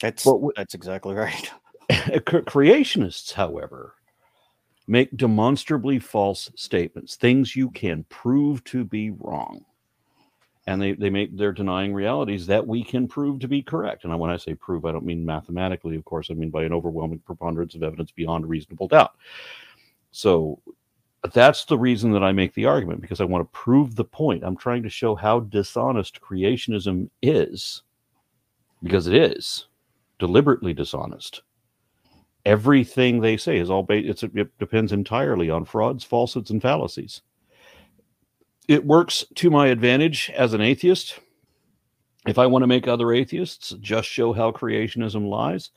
that's 0.00 0.24
w- 0.24 0.52
that's 0.56 0.74
exactly 0.74 1.14
right. 1.14 1.50
Creationists, 1.90 3.32
however, 3.32 3.94
make 4.86 5.16
demonstrably 5.16 5.98
false 5.98 6.50
statements, 6.56 7.16
things 7.16 7.54
you 7.54 7.70
can 7.70 8.04
prove 8.08 8.64
to 8.64 8.84
be 8.84 9.10
wrong. 9.10 9.64
And 10.66 10.82
they, 10.82 10.92
they 10.92 11.08
make 11.08 11.34
they're 11.34 11.52
denying 11.52 11.94
realities 11.94 12.46
that 12.48 12.66
we 12.66 12.84
can 12.84 13.08
prove 13.08 13.40
to 13.40 13.48
be 13.48 13.62
correct. 13.62 14.04
And 14.04 14.18
when 14.18 14.30
I 14.30 14.36
say 14.36 14.54
prove, 14.54 14.84
I 14.84 14.92
don't 14.92 15.06
mean 15.06 15.24
mathematically, 15.24 15.96
of 15.96 16.04
course, 16.04 16.30
I 16.30 16.34
mean 16.34 16.50
by 16.50 16.64
an 16.64 16.74
overwhelming 16.74 17.20
preponderance 17.20 17.74
of 17.74 17.82
evidence 17.82 18.10
beyond 18.10 18.46
reasonable 18.46 18.88
doubt. 18.88 19.12
So 20.10 20.60
that's 21.32 21.64
the 21.64 21.78
reason 21.78 22.12
that 22.12 22.22
I 22.22 22.32
make 22.32 22.54
the 22.54 22.66
argument 22.66 23.00
because 23.00 23.20
I 23.20 23.24
want 23.24 23.42
to 23.42 23.58
prove 23.58 23.94
the 23.94 24.04
point. 24.04 24.44
I'm 24.44 24.56
trying 24.56 24.82
to 24.84 24.90
show 24.90 25.14
how 25.14 25.40
dishonest 25.40 26.20
creationism 26.20 27.10
is, 27.22 27.82
because 28.82 29.06
it 29.06 29.14
is 29.14 29.66
deliberately 30.18 30.74
dishonest 30.74 31.42
everything 32.44 33.20
they 33.20 33.36
say 33.36 33.58
is 33.58 33.68
all 33.68 33.82
based 33.82 34.22
it 34.22 34.58
depends 34.58 34.92
entirely 34.92 35.50
on 35.50 35.64
frauds 35.64 36.02
falsehoods 36.02 36.50
and 36.50 36.62
fallacies 36.62 37.22
it 38.68 38.84
works 38.84 39.24
to 39.34 39.50
my 39.50 39.68
advantage 39.68 40.30
as 40.36 40.52
an 40.52 40.60
atheist. 40.60 41.18
If 42.26 42.38
I 42.38 42.46
want 42.46 42.62
to 42.62 42.66
make 42.66 42.86
other 42.86 43.12
atheists 43.12 43.70
just 43.80 44.06
show 44.06 44.34
how 44.34 44.52
creationism 44.52 45.26
lies, 45.28 45.70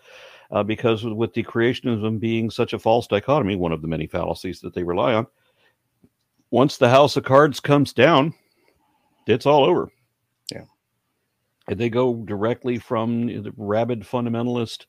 uh, 0.51 0.63
because 0.63 1.03
with 1.03 1.33
the 1.33 1.43
creationism 1.43 2.19
being 2.19 2.49
such 2.49 2.73
a 2.73 2.79
false 2.79 3.07
dichotomy, 3.07 3.55
one 3.55 3.71
of 3.71 3.81
the 3.81 3.87
many 3.87 4.07
fallacies 4.07 4.59
that 4.61 4.73
they 4.73 4.83
rely 4.83 5.13
on, 5.13 5.27
once 6.49 6.77
the 6.77 6.89
house 6.89 7.15
of 7.15 7.23
cards 7.23 7.59
comes 7.59 7.93
down, 7.93 8.33
it's 9.27 9.45
all 9.45 9.63
over. 9.63 9.89
Yeah. 10.51 10.65
And 11.67 11.79
they 11.79 11.89
go 11.89 12.15
directly 12.15 12.77
from 12.77 13.27
the 13.27 13.53
rabid 13.55 14.01
fundamentalist 14.01 14.85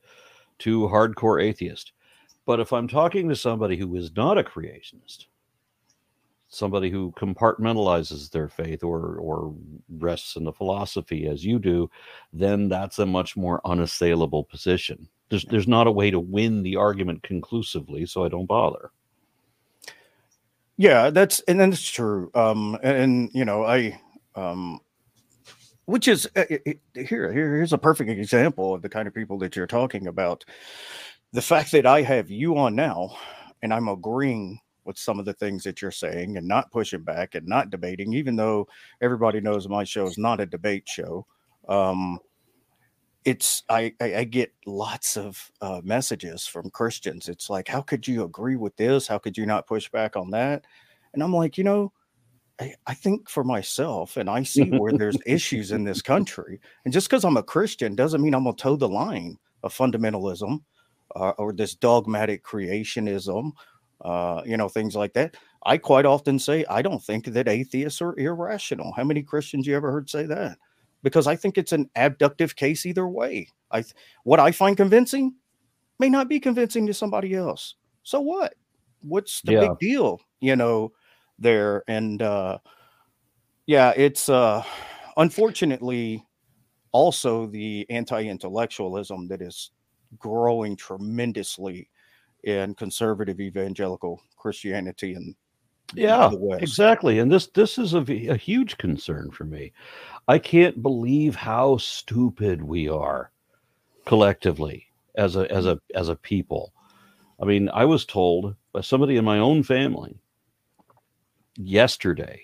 to 0.59 0.81
hardcore 0.83 1.43
atheist. 1.43 1.93
But 2.45 2.59
if 2.59 2.73
I'm 2.73 2.89
talking 2.89 3.29
to 3.29 3.37
somebody 3.37 3.77
who 3.77 3.95
is 3.95 4.11
not 4.17 4.39
a 4.39 4.43
creationist, 4.43 5.27
somebody 6.53 6.91
who 6.91 7.13
compartmentalizes 7.13 8.31
their 8.31 8.49
faith 8.49 8.85
or 8.85 9.17
or 9.17 9.55
rests 9.99 10.37
in 10.37 10.45
the 10.45 10.53
philosophy 10.53 11.27
as 11.27 11.45
you 11.45 11.59
do, 11.59 11.91
then 12.33 12.69
that's 12.69 12.99
a 12.99 13.07
much 13.07 13.37
more 13.37 13.61
unassailable 13.65 14.45
position. 14.45 15.09
There's 15.31 15.45
there's 15.47 15.69
not 15.69 15.87
a 15.87 15.93
way 15.93 16.11
to 16.11 16.21
win 16.21 16.63
the 16.63 16.77
argument 16.77 17.23
conclusively, 17.23 18.07
so 18.07 18.25
I 18.25 18.29
don't 18.29 18.47
bother. 18.47 18.91
Yeah, 20.77 21.11
that's 21.11 21.41
and 21.41 21.61
that's 21.61 21.91
true. 21.91 22.31
Um, 22.35 22.79
and, 22.83 22.97
and 22.97 23.31
you 23.33 23.45
know, 23.45 23.65
I 23.65 23.99
um, 24.35 24.81
which 25.87 26.07
is 26.07 26.27
uh, 26.37 26.45
it, 26.49 26.81
here, 26.95 27.33
here 27.33 27.55
here's 27.55 27.73
a 27.73 27.79
perfect 27.79 28.11
example 28.11 28.75
of 28.75 28.83
the 28.83 28.89
kind 28.89 29.09
of 29.09 29.15
people 29.15 29.39
that 29.39 29.57
you're 29.57 29.67
talking 29.67 30.07
about. 30.07 30.45
The 31.33 31.43
fact 31.43 31.73
that 31.73 31.87
I 31.87 32.03
have 32.03 32.31
you 32.31 32.59
on 32.59 32.75
now, 32.75 33.17
and 33.63 33.73
I'm 33.73 33.89
agreeing 33.89 34.61
with 34.85 34.99
some 34.99 35.19
of 35.19 35.25
the 35.25 35.33
things 35.35 35.63
that 35.65 35.81
you're 35.81 35.91
saying 35.91 36.37
and 36.37 36.47
not 36.47 36.71
pushing 36.71 37.03
back 37.03 37.35
and 37.35 37.47
not 37.47 37.71
debating, 37.71 38.13
even 38.13 38.37
though 38.37 38.67
everybody 39.01 39.41
knows 39.41 39.69
my 39.69 39.85
show 39.85 40.07
is 40.07 40.19
not 40.19 40.41
a 40.41 40.47
debate 40.47 40.89
show. 40.89 41.27
Um, 41.69 42.19
it's 43.25 43.63
I, 43.69 43.95
I, 44.01 44.17
I 44.17 44.25
get 44.25 44.53
lots 44.67 45.17
of 45.17 45.51
uh, 45.61 45.81
messages 45.85 46.47
from 46.47 46.71
Christians. 46.71 47.29
It's 47.29 47.49
like, 47.49 47.69
how 47.69 47.81
could 47.81 48.07
you 48.07 48.25
agree 48.25 48.57
with 48.57 48.77
this? 48.77 49.07
How 49.07 49.19
could 49.19 49.37
you 49.37 49.47
not 49.47 49.67
push 49.67 49.89
back 49.91 50.17
on 50.17 50.31
that? 50.31 50.65
And 51.15 51.23
I'm 51.23 51.35
like, 51.35 51.57
you 51.57 51.65
know, 51.65 51.93
I, 52.61 52.75
I 52.87 52.95
think 52.95 53.29
for 53.29 53.45
myself, 53.45 54.17
and 54.17 54.29
I 54.29 54.43
see 54.43 54.71
where 54.71 54.93
there's 54.93 55.19
issues 55.27 55.73
in 55.73 55.85
this 55.85 56.03
country. 56.03 56.61
And 56.85 56.93
just 56.93 57.09
because 57.09 57.25
I'm 57.25 57.37
a 57.37 57.43
Christian 57.43 57.95
doesn't 57.95 58.23
mean 58.23 58.35
I'm 58.35 58.45
gonna 58.45 58.57
toe 58.57 58.77
the 58.77 58.89
line 58.89 59.39
of 59.63 59.75
fundamentalism 59.75 60.61
uh, 61.15 61.31
or 61.39 61.53
this 61.53 61.75
dogmatic 61.75 62.45
creationism 62.45 63.53
uh, 64.03 64.43
you 64.45 64.57
know, 64.57 64.69
things 64.69 64.95
like 64.95 65.13
that. 65.15 65.37
I 65.65 65.79
quite 65.79 66.07
often 66.07 66.39
say 66.39 66.65
I 66.69 66.83
don't 66.83 67.03
think 67.03 67.27
that 67.27 67.49
atheists 67.49 68.03
are 68.03 68.19
irrational. 68.19 68.93
How 68.93 69.05
many 69.05 69.23
Christians 69.23 69.67
you 69.67 69.77
ever 69.77 69.93
heard 69.93 70.11
say 70.11 70.27
that? 70.27 70.59
Because 71.03 71.27
I 71.27 71.37
think 71.37 71.57
it's 71.57 71.73
an 71.73 71.89
abductive 71.97 72.57
case 72.57 72.85
either 72.85 73.09
way. 73.09 73.49
I 73.71 73.85
what 74.25 74.41
I 74.41 74.53
find 74.53 74.77
convincing 74.77 75.35
may 75.99 76.09
not 76.09 76.29
be 76.29 76.41
convincing 76.41 76.87
to 76.87 76.95
somebody 76.95 77.35
else. 77.35 77.77
So 78.03 78.21
what? 78.21 78.55
What's 79.03 79.41
the 79.43 79.53
yeah. 79.53 79.61
big 79.61 79.79
deal? 79.79 80.21
You 80.41 80.57
know, 80.57 80.93
there 81.39 81.85
and 81.89 82.21
uh 82.23 82.59
yeah, 83.67 83.93
it's 83.97 84.29
uh 84.29 84.63
unfortunately 85.17 86.25
also 86.91 87.47
the 87.47 87.87
anti-intellectualism 87.89 89.29
that 89.29 89.41
is 89.41 89.71
growing 90.19 90.77
tremendously 90.77 91.89
in 92.45 92.75
conservative 92.75 93.41
evangelical 93.41 94.21
Christianity 94.37 95.15
and 95.15 95.35
yeah 95.95 96.31
exactly 96.59 97.19
and 97.19 97.31
this 97.31 97.49
this 97.49 97.77
is 97.77 97.93
a, 97.93 98.01
a 98.29 98.37
huge 98.37 98.79
concern 98.79 99.31
for 99.31 99.45
me. 99.45 99.73
I 100.29 100.39
can't 100.39 100.83
believe 100.83 101.35
how 101.35 101.77
stupid 101.77 102.63
we 102.63 102.89
are 102.89 103.31
collectively 104.05 104.87
as 105.17 105.37
a 105.37 105.51
as 105.53 105.67
a 105.67 105.79
as 105.95 106.09
a 106.09 106.17
people. 106.17 106.73
I 107.41 107.45
mean 107.45 107.69
i 107.71 107.85
was 107.85 108.05
told 108.05 108.55
by 108.73 108.81
somebody 108.81 109.17
in 109.17 109.25
my 109.25 109.39
own 109.39 109.63
family 109.63 110.19
yesterday 111.57 112.41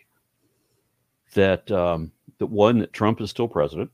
that 1.34 1.70
um 1.70 2.12
that 2.38 2.46
one 2.46 2.78
that 2.78 2.92
trump 2.92 3.20
is 3.20 3.30
still 3.30 3.48
president. 3.48 3.90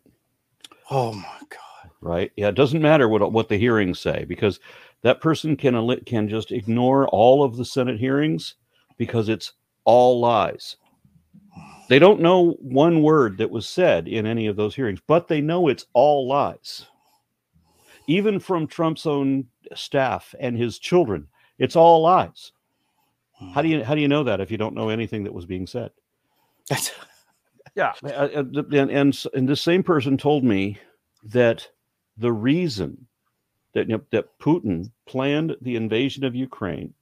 Oh 0.90 1.12
my 1.12 1.40
god. 1.49 1.90
Right? 2.01 2.33
Yeah 2.37 2.49
it 2.49 2.55
doesn't 2.57 2.83
matter 2.83 3.09
what 3.09 3.33
what 3.33 3.49
the 3.49 3.57
hearings 3.57 4.01
say 4.01 4.25
because 4.25 4.59
that 5.05 5.21
person 5.21 5.55
can 5.55 5.97
can 6.07 6.29
just 6.29 6.51
ignore 6.51 7.07
all 7.09 7.45
of 7.45 7.57
the 7.57 7.64
Senate 7.64 8.01
hearings 8.01 8.55
because 8.97 9.29
it's 9.29 9.53
all 9.85 10.19
lies. 10.19 10.77
They 11.90 11.99
don't 11.99 12.21
know 12.21 12.53
one 12.61 13.03
word 13.03 13.37
that 13.37 13.51
was 13.51 13.69
said 13.69 14.09
in 14.09 14.25
any 14.25 14.47
of 14.47 14.57
those 14.57 14.75
hearings, 14.75 15.01
but 15.07 15.29
they 15.29 15.43
know 15.43 15.69
it's 15.69 15.85
all 15.93 16.27
lies. 16.27 16.87
Even 18.07 18.40
from 18.40 18.67
Trump's 18.67 19.05
own 19.05 19.45
staff 19.75 20.35
and 20.40 20.57
his 20.57 20.79
children, 20.79 21.29
it's 21.59 21.77
all 21.77 22.01
lies. 22.01 22.53
How 23.53 23.61
do 23.61 23.69
you 23.69 23.85
how 23.85 23.95
do 23.95 24.01
you 24.01 24.09
know 24.09 24.25
that 24.25 24.40
if 24.40 24.51
you 24.51 24.57
don't 24.57 24.75
know 24.75 24.88
anything 24.88 25.25
that 25.25 25.35
was 25.35 25.45
being 25.45 25.67
said? 25.67 25.90
yeah, 27.77 27.93
uh, 28.03 28.09
uh, 28.09 28.43
and, 28.73 28.90
and 28.90 29.25
and 29.35 29.49
the 29.49 29.57
same 29.57 29.83
person 29.83 30.17
told 30.17 30.45
me 30.45 30.79
that 31.25 31.69
the 32.17 32.33
reason 32.33 33.07
that, 33.74 33.88
you 33.88 33.96
know, 33.96 34.02
that 34.10 34.38
Putin 34.38 34.90
planned 35.06 35.56
the 35.60 35.76
invasion 35.76 36.24
of 36.24 36.34
Ukraine 36.34 36.94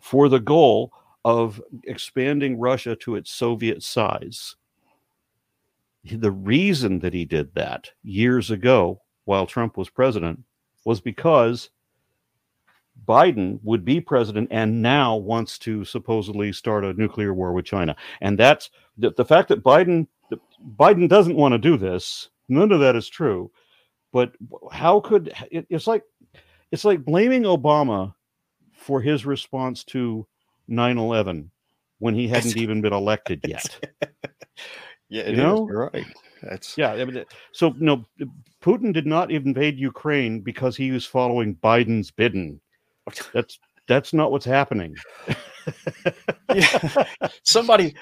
for 0.00 0.28
the 0.28 0.40
goal 0.40 0.92
of 1.24 1.60
expanding 1.84 2.58
Russia 2.58 2.96
to 2.96 3.14
its 3.14 3.30
Soviet 3.30 3.82
size. 3.82 4.56
The 6.04 6.30
reason 6.30 6.98
that 7.00 7.12
he 7.12 7.24
did 7.26 7.54
that 7.54 7.90
years 8.02 8.50
ago 8.50 9.02
while 9.26 9.46
Trump 9.46 9.76
was 9.76 9.90
president 9.90 10.42
was 10.86 11.00
because 11.00 11.70
Biden 13.06 13.60
would 13.62 13.84
be 13.84 14.00
president 14.00 14.48
and 14.50 14.80
now 14.80 15.16
wants 15.16 15.58
to 15.58 15.84
supposedly 15.84 16.52
start 16.52 16.84
a 16.84 16.94
nuclear 16.94 17.34
war 17.34 17.52
with 17.52 17.64
China. 17.64 17.94
And 18.20 18.38
that's 18.38 18.70
the, 18.96 19.12
the 19.12 19.24
fact 19.24 19.48
that 19.48 19.62
Biden 19.62 20.06
Biden 20.76 21.08
doesn't 21.08 21.36
want 21.36 21.52
to 21.52 21.58
do 21.58 21.76
this. 21.76 22.28
None 22.48 22.72
of 22.72 22.80
that 22.80 22.96
is 22.96 23.08
true. 23.08 23.50
But 24.12 24.32
how 24.72 25.00
could 25.00 25.32
it, 25.50 25.66
it's 25.70 25.86
like 25.86 26.02
it's 26.72 26.84
like 26.84 27.04
blaming 27.04 27.42
Obama 27.42 28.14
for 28.72 29.00
his 29.00 29.26
response 29.26 29.84
to 29.84 30.26
9/11 30.68 31.50
when 31.98 32.14
he 32.14 32.26
hadn't 32.26 32.56
even 32.56 32.80
been 32.80 32.92
elected 32.92 33.40
yet. 33.46 33.92
yeah, 35.08 35.28
you 35.28 35.36
know? 35.36 35.68
You're 35.68 35.90
right. 35.92 36.06
That's 36.42 36.76
yeah. 36.78 37.04
So 37.52 37.74
no, 37.78 38.06
Putin 38.62 38.92
did 38.92 39.06
not 39.06 39.30
invade 39.30 39.78
Ukraine 39.78 40.40
because 40.40 40.76
he 40.76 40.90
was 40.90 41.04
following 41.04 41.56
Biden's 41.56 42.10
bidden. 42.10 42.60
That's 43.34 43.58
that's 43.86 44.14
not 44.14 44.32
what's 44.32 44.46
happening. 44.46 44.96
yeah. 46.54 47.04
Somebody 47.42 47.94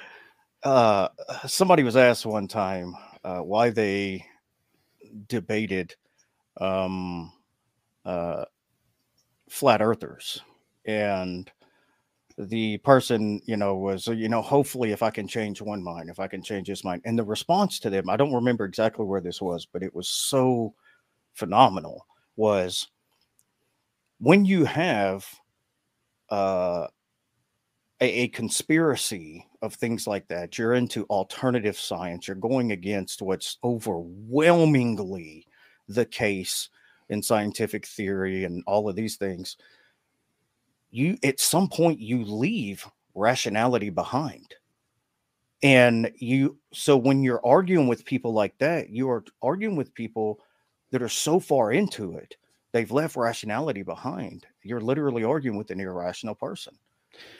uh 0.63 1.09
somebody 1.47 1.83
was 1.83 1.97
asked 1.97 2.27
one 2.27 2.49
time 2.49 2.95
uh 3.25 3.39
why 3.39 3.71
they 3.71 4.25
debated 5.27 5.95
um, 6.61 7.33
uh, 8.05 8.45
flat 9.49 9.83
earthers. 9.83 10.41
And 10.87 11.51
the 12.39 12.79
person 12.79 13.41
you 13.47 13.57
know 13.57 13.75
was 13.75 14.07
you 14.07 14.29
know 14.29 14.41
hopefully 14.41 14.93
if 14.93 15.03
i 15.03 15.11
can 15.11 15.27
change 15.27 15.61
one 15.61 15.83
mind 15.83 16.09
if 16.09 16.21
i 16.21 16.29
can 16.29 16.41
change 16.41 16.69
his 16.69 16.85
mind. 16.85 17.03
And 17.05 17.19
the 17.19 17.25
response 17.25 17.81
to 17.81 17.91
them 17.91 18.09
i 18.09 18.17
don't 18.17 18.33
remember 18.33 18.65
exactly 18.65 19.05
where 19.05 19.21
this 19.21 19.43
was 19.43 19.67
but 19.67 19.83
it 19.83 19.93
was 19.93 20.09
so 20.09 20.73
phenomenal 21.35 22.07
was 22.37 22.89
when 24.21 24.45
you 24.45 24.65
have 24.65 25.27
uh, 26.31 26.87
a, 28.01 28.07
a, 28.07 28.29
conspiracy 28.29 29.48
of 29.63 29.75
things 29.75 30.07
like 30.07 30.27
that 30.29 30.57
you're 30.57 30.75
into 30.75 31.05
alternative 31.05 31.79
science 31.79 32.29
you're 32.29 32.37
going 32.37 32.73
against 32.73 33.23
what's 33.23 33.59
overwhelmingly 33.65 35.47
the 35.89 36.05
case 36.05 36.69
in 37.09 37.23
scientific 37.23 37.87
theory 37.87 38.45
and 38.45 38.63
all 38.67 38.89
of 38.89 38.97
these 38.97 39.17
things 39.17 39.57
you 40.91 41.17
at 41.23 41.41
some 41.41 41.69
point 41.69 42.01
you 42.01 42.25
leave 42.25 42.87
rationality 43.15 43.91
behind. 43.91 44.55
And 45.63 46.13
you 46.17 46.59
so 46.73 46.97
when 46.97 47.23
you're 47.23 47.45
arguing 47.45 47.89
with 47.89 48.05
people 48.05 48.33
like 48.33 48.57
that 48.59 48.91
you 48.91 49.11
are 49.11 49.25
arguing 49.43 49.75
with 49.75 49.93
people 49.95 50.39
that 50.93 51.03
are 51.03 51.09
so 51.09 51.41
far 51.41 51.73
into 51.73 52.17
it 52.17 52.37
they've 52.73 52.93
left 52.93 53.17
rationality 53.17 53.83
behind. 53.83 54.47
You're 54.63 54.81
literally 54.81 55.25
arguing 55.25 55.59
with 55.59 55.71
an 55.71 55.81
irrational 55.81 56.35
person 56.35 56.77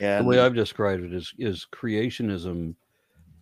and 0.01 0.25
the 0.25 0.29
way 0.29 0.41
i've 0.41 0.55
described 0.55 1.05
it 1.05 1.13
is 1.13 1.33
is 1.39 1.67
creationism 1.73 2.75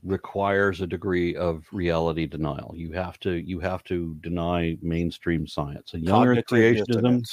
requires 0.07 0.81
a 0.81 0.87
degree 0.87 1.35
of 1.35 1.65
reality 1.73 2.27
denial. 2.27 2.73
You 2.77 2.93
have 2.93 3.19
to 3.21 3.33
you 3.33 3.59
have 3.61 3.83
to 3.85 4.17
deny 4.23 4.79
mainstream 4.81 5.47
science. 5.47 5.95
And 5.95 6.05
young 6.05 6.27
Earth 6.27 6.45
creationism, 6.49 7.25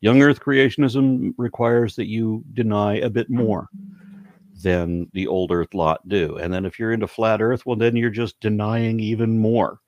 young 0.00 0.22
Earth 0.22 0.40
creationism 0.40 1.34
requires 1.36 1.96
that 1.96 2.06
you 2.06 2.44
deny 2.54 2.98
a 2.98 3.10
bit 3.10 3.28
more. 3.28 3.68
than 4.62 5.10
the 5.12 5.26
old 5.26 5.52
Earth 5.52 5.74
lot 5.74 6.06
do. 6.08 6.36
And 6.36 6.52
then 6.52 6.64
if 6.64 6.78
you're 6.78 6.92
into 6.92 7.06
flat 7.06 7.42
Earth, 7.42 7.66
well, 7.66 7.76
then 7.76 7.94
you're 7.96 8.08
just 8.08 8.40
denying 8.40 9.00
even 9.00 9.38
more 9.38 9.80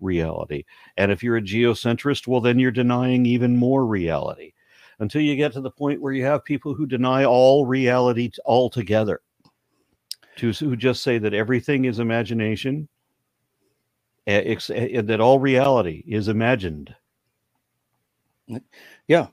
reality. 0.00 0.64
And 0.96 1.12
if 1.12 1.22
you're 1.22 1.36
a 1.36 1.42
geocentrist, 1.42 2.26
well, 2.26 2.40
then 2.40 2.58
you're 2.58 2.72
denying 2.72 3.24
even 3.24 3.56
more 3.56 3.86
reality 3.86 4.52
until 5.00 5.22
you 5.22 5.36
get 5.36 5.52
to 5.52 5.60
the 5.60 5.70
point 5.70 6.00
where 6.00 6.12
you 6.12 6.24
have 6.24 6.44
people 6.44 6.74
who 6.74 6.86
deny 6.86 7.24
all 7.24 7.66
reality 7.66 8.30
altogether, 8.44 9.20
to 10.36 10.52
who 10.52 10.76
just 10.76 11.02
say 11.02 11.18
that 11.18 11.34
everything 11.34 11.84
is 11.86 11.98
imagination, 11.98 12.88
that 14.26 15.18
all 15.20 15.38
reality 15.38 16.04
is 16.06 16.28
imagined. 16.28 16.94
Yeah. 19.08 19.28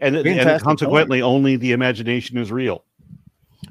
And, 0.00 0.16
and 0.16 0.62
consequently, 0.62 1.22
only 1.22 1.56
the 1.56 1.72
imagination 1.72 2.38
is 2.38 2.50
real. 2.52 2.84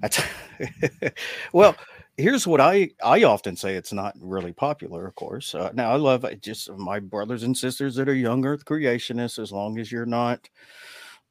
Well, 1.53 1.75
here's 2.21 2.47
what 2.47 2.61
I 2.61 2.91
I 3.03 3.23
often 3.23 3.55
say. 3.55 3.75
It's 3.75 3.93
not 3.93 4.15
really 4.19 4.53
popular, 4.53 5.05
of 5.07 5.15
course. 5.15 5.53
Uh, 5.55 5.71
now 5.73 5.91
I 5.91 5.95
love 5.95 6.25
just 6.41 6.71
my 6.71 6.99
brothers 6.99 7.43
and 7.43 7.57
sisters 7.57 7.95
that 7.95 8.07
are 8.07 8.13
young 8.13 8.45
Earth 8.45 8.65
creationists. 8.65 9.39
As 9.39 9.51
long 9.51 9.79
as 9.79 9.91
you're 9.91 10.05
not 10.05 10.49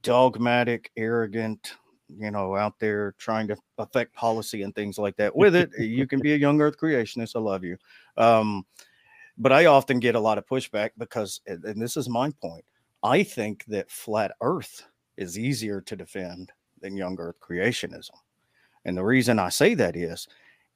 dogmatic, 0.03 0.91
arrogant, 0.97 1.75
you 2.09 2.31
know, 2.31 2.57
out 2.57 2.79
there 2.79 3.15
trying 3.19 3.49
to 3.49 3.57
affect 3.79 4.15
policy 4.15 4.63
and 4.63 4.75
things 4.75 4.99
like 4.99 5.17
that 5.17 5.35
with 5.35 5.55
it, 5.55 5.71
you 5.79 6.07
can 6.07 6.21
be 6.23 6.35
a 6.35 6.39
young 6.39 6.61
Earth 6.61 6.79
creationist. 6.79 7.37
I 7.37 7.41
love 7.41 7.65
you. 7.65 7.77
Um, 8.17 8.65
but 9.39 9.53
I 9.53 9.67
often 9.67 10.01
get 10.01 10.17
a 10.17 10.21
lot 10.21 10.39
of 10.39 10.47
pushback 10.47 10.91
because, 10.99 11.41
and 11.47 11.65
and 11.65 11.81
this 11.81 11.97
is 11.97 12.09
my 12.09 12.31
point. 12.43 12.65
I 13.03 13.23
think 13.23 13.65
that 13.67 13.91
flat 13.91 14.33
Earth 14.43 14.87
is 15.17 15.39
easier 15.39 15.81
to 15.83 15.97
defend 15.97 16.53
than 16.81 16.97
young 16.97 17.19
Earth 17.19 17.41
creationism. 17.41 18.17
And 18.85 18.97
the 18.97 19.05
reason 19.05 19.39
I 19.39 19.51
say 19.51 19.75
that 19.75 19.97
is 19.97 20.27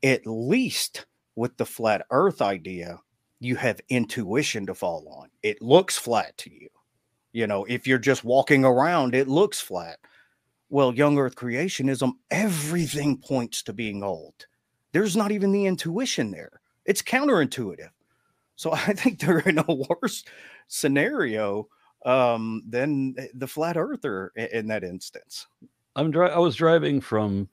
at 0.05 0.27
least 0.27 1.07
with 1.35 1.57
the 1.57 1.67
flat 1.67 2.07
earth 2.11 2.43
idea, 2.43 3.01
you 3.41 3.57
have 3.57 3.81
intuition 3.89 4.67
to 4.67 4.75
fall 4.75 5.09
on. 5.21 5.29
It 5.43 5.61
looks 5.61 5.99
flat 5.99 6.37
to 6.39 6.53
you. 6.53 6.69
You 7.33 7.47
know, 7.49 7.65
if 7.65 7.87
you're 7.87 7.99
just 7.99 8.23
walking 8.23 8.65
around, 8.65 9.15
it 9.15 9.27
looks 9.27 9.61
flat. 9.61 9.99
Well, 10.69 10.95
young 10.95 11.19
earth 11.19 11.35
creationism, 11.35 12.13
everything 12.31 13.19
points 13.19 13.63
to 13.65 13.73
being 13.73 14.05
old. 14.05 14.47
There's 14.93 15.17
not 15.17 15.33
even 15.33 15.51
the 15.51 15.67
intuition 15.67 16.31
there. 16.31 16.61
It's 16.85 17.03
counterintuitive. 17.03 17.91
So 18.57 18.73
I 18.73 18.93
think 18.93 19.19
they're 19.19 19.41
in 19.41 19.59
a 19.59 19.87
worse 20.01 20.25
scenario 20.69 21.69
um, 22.05 22.63
than 22.69 23.17
the 23.35 23.49
flat 23.49 23.77
earther 23.77 24.31
in 24.37 24.69
that 24.69 24.85
instance. 24.85 25.47
I'm 25.97 26.11
dri- 26.11 26.31
I 26.31 26.39
was 26.39 26.57
driving 26.57 27.01
from 27.01 27.49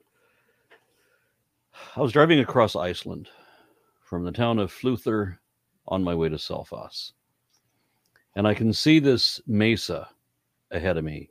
I 1.96 2.00
was 2.00 2.12
driving 2.12 2.40
across 2.40 2.76
Iceland 2.76 3.28
from 4.00 4.24
the 4.24 4.32
town 4.32 4.58
of 4.58 4.72
Flúðir 4.72 5.38
on 5.88 6.04
my 6.04 6.14
way 6.14 6.28
to 6.28 6.36
Selfoss. 6.36 7.12
And 8.36 8.46
I 8.46 8.54
can 8.54 8.72
see 8.72 8.98
this 8.98 9.40
mesa 9.46 10.08
ahead 10.70 10.96
of 10.96 11.04
me. 11.04 11.30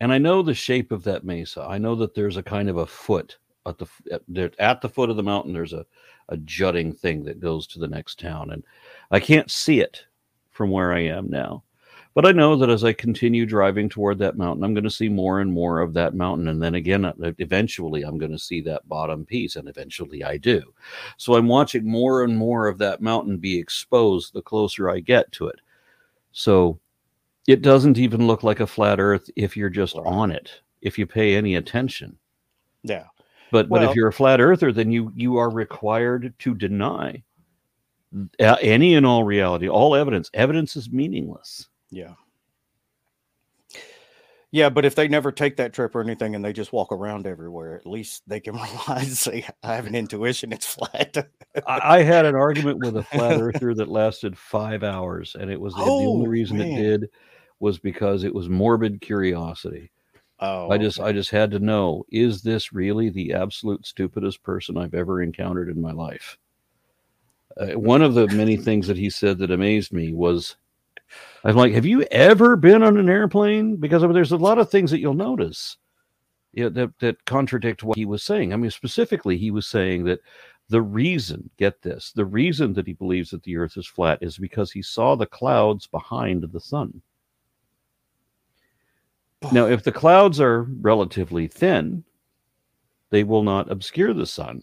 And 0.00 0.12
I 0.12 0.18
know 0.18 0.42
the 0.42 0.54
shape 0.54 0.92
of 0.92 1.04
that 1.04 1.24
mesa. 1.24 1.66
I 1.68 1.78
know 1.78 1.94
that 1.96 2.14
there's 2.14 2.36
a 2.36 2.42
kind 2.42 2.68
of 2.68 2.78
a 2.78 2.86
foot 2.86 3.38
at 3.66 3.78
the 3.78 4.52
at, 4.58 4.80
the 4.80 4.88
foot 4.88 5.10
of 5.10 5.16
the 5.16 5.22
mountain 5.22 5.52
there's 5.52 5.74
a 5.74 5.84
a 6.30 6.36
jutting 6.38 6.92
thing 6.92 7.24
that 7.24 7.40
goes 7.40 7.66
to 7.66 7.78
the 7.78 7.88
next 7.88 8.18
town 8.18 8.50
and 8.50 8.64
I 9.10 9.20
can't 9.20 9.50
see 9.50 9.80
it 9.80 10.04
from 10.50 10.70
where 10.70 10.92
I 10.92 11.00
am 11.00 11.28
now. 11.30 11.64
But 12.18 12.26
I 12.26 12.32
know 12.32 12.56
that 12.56 12.68
as 12.68 12.82
I 12.82 12.94
continue 12.94 13.46
driving 13.46 13.88
toward 13.88 14.18
that 14.18 14.36
mountain, 14.36 14.64
I'm 14.64 14.74
going 14.74 14.82
to 14.82 14.90
see 14.90 15.08
more 15.08 15.38
and 15.38 15.52
more 15.52 15.80
of 15.80 15.94
that 15.94 16.16
mountain. 16.16 16.48
And 16.48 16.60
then 16.60 16.74
again, 16.74 17.04
uh, 17.04 17.12
eventually, 17.38 18.02
I'm 18.02 18.18
going 18.18 18.32
to 18.32 18.38
see 18.40 18.60
that 18.62 18.88
bottom 18.88 19.24
piece. 19.24 19.54
And 19.54 19.68
eventually, 19.68 20.24
I 20.24 20.36
do. 20.36 20.74
So 21.16 21.36
I'm 21.36 21.46
watching 21.46 21.88
more 21.88 22.24
and 22.24 22.36
more 22.36 22.66
of 22.66 22.76
that 22.78 23.00
mountain 23.00 23.36
be 23.36 23.56
exposed 23.56 24.32
the 24.32 24.42
closer 24.42 24.90
I 24.90 24.98
get 24.98 25.30
to 25.30 25.46
it. 25.46 25.60
So 26.32 26.80
it 27.46 27.62
doesn't 27.62 27.98
even 27.98 28.26
look 28.26 28.42
like 28.42 28.58
a 28.58 28.66
flat 28.66 28.98
earth 28.98 29.30
if 29.36 29.56
you're 29.56 29.70
just 29.70 29.94
on 29.94 30.32
it, 30.32 30.50
if 30.82 30.98
you 30.98 31.06
pay 31.06 31.36
any 31.36 31.54
attention. 31.54 32.18
Yeah. 32.82 33.04
But 33.52 33.68
but 33.68 33.84
if 33.84 33.94
you're 33.94 34.08
a 34.08 34.12
flat 34.12 34.40
earther, 34.40 34.72
then 34.72 34.90
you 34.90 35.12
you 35.14 35.36
are 35.36 35.50
required 35.50 36.34
to 36.40 36.56
deny 36.56 37.22
uh, 38.40 38.56
any 38.60 38.96
and 38.96 39.06
all 39.06 39.22
reality, 39.22 39.68
all 39.68 39.94
evidence. 39.94 40.32
Evidence 40.34 40.74
is 40.74 40.90
meaningless. 40.90 41.68
Yeah. 41.90 42.14
Yeah, 44.50 44.70
but 44.70 44.86
if 44.86 44.94
they 44.94 45.08
never 45.08 45.30
take 45.30 45.56
that 45.58 45.74
trip 45.74 45.94
or 45.94 46.00
anything 46.00 46.34
and 46.34 46.42
they 46.42 46.54
just 46.54 46.72
walk 46.72 46.90
around 46.90 47.26
everywhere, 47.26 47.76
at 47.76 47.86
least 47.86 48.22
they 48.26 48.40
can 48.40 48.54
rely 48.54 49.00
and 49.00 49.08
say, 49.08 49.46
I 49.62 49.74
have 49.74 49.86
an 49.86 49.94
intuition, 49.94 50.52
it's 50.52 50.66
flat. 50.66 51.16
I, 51.66 51.98
I 51.98 52.02
had 52.02 52.24
an 52.24 52.34
argument 52.34 52.78
with 52.78 52.96
a 52.96 53.02
flat 53.04 53.38
earther 53.38 53.74
that 53.74 53.88
lasted 53.88 54.38
five 54.38 54.82
hours, 54.82 55.36
and 55.38 55.50
it 55.50 55.60
was 55.60 55.74
the 55.74 55.82
Oh, 55.82 56.12
only 56.12 56.28
reason 56.28 56.58
man. 56.58 56.72
it 56.72 56.82
did 56.82 57.10
was 57.60 57.78
because 57.78 58.24
it 58.24 58.34
was 58.34 58.48
morbid 58.48 59.00
curiosity. 59.00 59.90
oh, 60.40 60.70
I 60.70 60.78
just 60.78 61.00
okay. 61.00 61.10
I 61.10 61.12
just 61.12 61.30
had 61.30 61.50
to 61.52 61.58
know 61.58 62.04
is 62.10 62.42
this 62.42 62.72
really 62.72 63.10
the 63.10 63.34
absolute 63.34 63.86
stupidest 63.86 64.42
person 64.42 64.76
I've 64.78 64.94
ever 64.94 65.22
encountered 65.22 65.68
in 65.68 65.80
my 65.80 65.92
life? 65.92 66.38
Uh, 67.56 67.78
one 67.78 68.02
of 68.02 68.14
the 68.14 68.28
many 68.28 68.56
things 68.56 68.86
that 68.86 68.96
he 68.96 69.10
said 69.10 69.38
that 69.38 69.50
amazed 69.50 69.92
me 69.92 70.12
was 70.12 70.56
I'm 71.44 71.56
like, 71.56 71.72
have 71.72 71.86
you 71.86 72.02
ever 72.10 72.56
been 72.56 72.82
on 72.82 72.96
an 72.96 73.08
airplane? 73.08 73.76
Because 73.76 74.02
I 74.02 74.06
mean, 74.06 74.14
there's 74.14 74.32
a 74.32 74.36
lot 74.36 74.58
of 74.58 74.70
things 74.70 74.90
that 74.90 75.00
you'll 75.00 75.14
notice 75.14 75.76
you 76.52 76.64
know, 76.64 76.70
that, 76.70 76.98
that 77.00 77.24
contradict 77.24 77.82
what 77.82 77.96
he 77.96 78.04
was 78.04 78.22
saying. 78.22 78.52
I 78.52 78.56
mean, 78.56 78.70
specifically, 78.70 79.36
he 79.36 79.50
was 79.50 79.66
saying 79.66 80.04
that 80.04 80.20
the 80.68 80.82
reason, 80.82 81.48
get 81.56 81.80
this, 81.82 82.12
the 82.12 82.24
reason 82.24 82.74
that 82.74 82.86
he 82.86 82.92
believes 82.92 83.30
that 83.30 83.42
the 83.42 83.56
earth 83.56 83.76
is 83.76 83.86
flat 83.86 84.18
is 84.20 84.38
because 84.38 84.70
he 84.70 84.82
saw 84.82 85.14
the 85.14 85.26
clouds 85.26 85.86
behind 85.86 86.42
the 86.42 86.60
sun. 86.60 87.00
Now, 89.52 89.66
if 89.66 89.82
the 89.82 89.92
clouds 89.92 90.40
are 90.40 90.62
relatively 90.80 91.46
thin, 91.46 92.04
they 93.10 93.24
will 93.24 93.42
not 93.42 93.70
obscure 93.70 94.12
the 94.12 94.26
sun. 94.26 94.62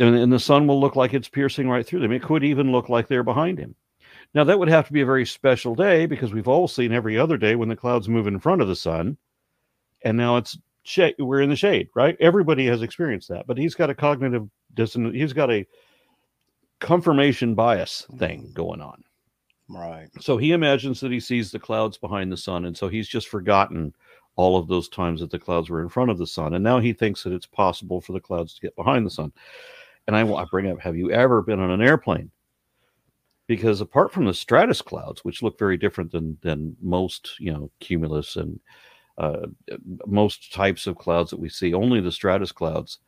And, 0.00 0.16
and 0.16 0.32
the 0.32 0.40
sun 0.40 0.66
will 0.66 0.80
look 0.80 0.96
like 0.96 1.14
it's 1.14 1.28
piercing 1.28 1.68
right 1.68 1.86
through 1.86 2.00
them. 2.00 2.12
It 2.12 2.22
could 2.22 2.42
even 2.42 2.72
look 2.72 2.88
like 2.88 3.06
they're 3.06 3.22
behind 3.22 3.58
him. 3.58 3.74
Now, 4.32 4.44
that 4.44 4.58
would 4.58 4.68
have 4.68 4.86
to 4.86 4.92
be 4.92 5.00
a 5.00 5.06
very 5.06 5.26
special 5.26 5.74
day 5.74 6.06
because 6.06 6.32
we've 6.32 6.48
all 6.48 6.68
seen 6.68 6.92
every 6.92 7.18
other 7.18 7.36
day 7.36 7.54
when 7.56 7.68
the 7.68 7.76
clouds 7.76 8.08
move 8.08 8.26
in 8.26 8.40
front 8.40 8.62
of 8.62 8.68
the 8.68 8.76
sun. 8.76 9.16
And 10.02 10.16
now 10.16 10.36
it's 10.36 10.58
shade. 10.84 11.14
We're 11.18 11.42
in 11.42 11.50
the 11.50 11.56
shade, 11.56 11.88
right? 11.94 12.16
Everybody 12.20 12.66
has 12.66 12.82
experienced 12.82 13.28
that. 13.28 13.46
But 13.46 13.58
he's 13.58 13.74
got 13.74 13.90
a 13.90 13.94
cognitive 13.94 14.48
dissonance. 14.74 15.14
He's 15.14 15.32
got 15.32 15.50
a 15.50 15.66
confirmation 16.80 17.54
bias 17.54 18.06
thing 18.18 18.42
mm-hmm. 18.42 18.52
going 18.52 18.80
on. 18.80 19.02
right. 19.68 20.08
So 20.20 20.36
he 20.36 20.52
imagines 20.52 21.00
that 21.00 21.12
he 21.12 21.20
sees 21.20 21.50
the 21.50 21.58
clouds 21.58 21.96
behind 21.96 22.30
the 22.30 22.36
sun, 22.36 22.66
and 22.66 22.76
so 22.76 22.88
he's 22.88 23.08
just 23.08 23.28
forgotten 23.28 23.94
all 24.36 24.56
of 24.56 24.68
those 24.68 24.88
times 24.88 25.20
that 25.20 25.30
the 25.30 25.38
clouds 25.38 25.70
were 25.70 25.80
in 25.80 25.88
front 25.88 26.10
of 26.10 26.18
the 26.18 26.26
sun, 26.26 26.54
and 26.54 26.64
now 26.64 26.78
he 26.78 26.92
thinks 26.92 27.22
that 27.22 27.32
it's 27.32 27.46
possible 27.46 28.00
for 28.00 28.12
the 28.12 28.20
clouds 28.20 28.54
to 28.54 28.60
get 28.60 28.76
behind 28.76 29.06
the 29.06 29.10
sun. 29.10 29.32
And 30.06 30.16
I, 30.16 30.28
I 30.28 30.44
bring 30.50 30.70
up, 30.70 30.80
have 30.80 30.96
you 30.96 31.10
ever 31.10 31.40
been 31.40 31.60
on 31.60 31.70
an 31.70 31.80
airplane? 31.80 32.30
Because 33.46 33.80
apart 33.80 34.12
from 34.12 34.24
the 34.24 34.34
stratus 34.34 34.80
clouds, 34.82 35.24
which 35.24 35.42
look 35.42 35.58
very 35.58 35.76
different 35.76 36.12
than 36.12 36.38
than 36.42 36.76
most, 36.80 37.38
you 37.38 37.52
know, 37.52 37.70
cumulus 37.80 38.36
and 38.36 38.60
uh, 39.18 39.46
most 40.06 40.52
types 40.52 40.86
of 40.86 40.96
clouds 40.98 41.30
that 41.30 41.40
we 41.40 41.48
see, 41.48 41.74
only 41.74 42.00
the 42.00 42.12
stratus 42.12 42.52
clouds 42.52 42.98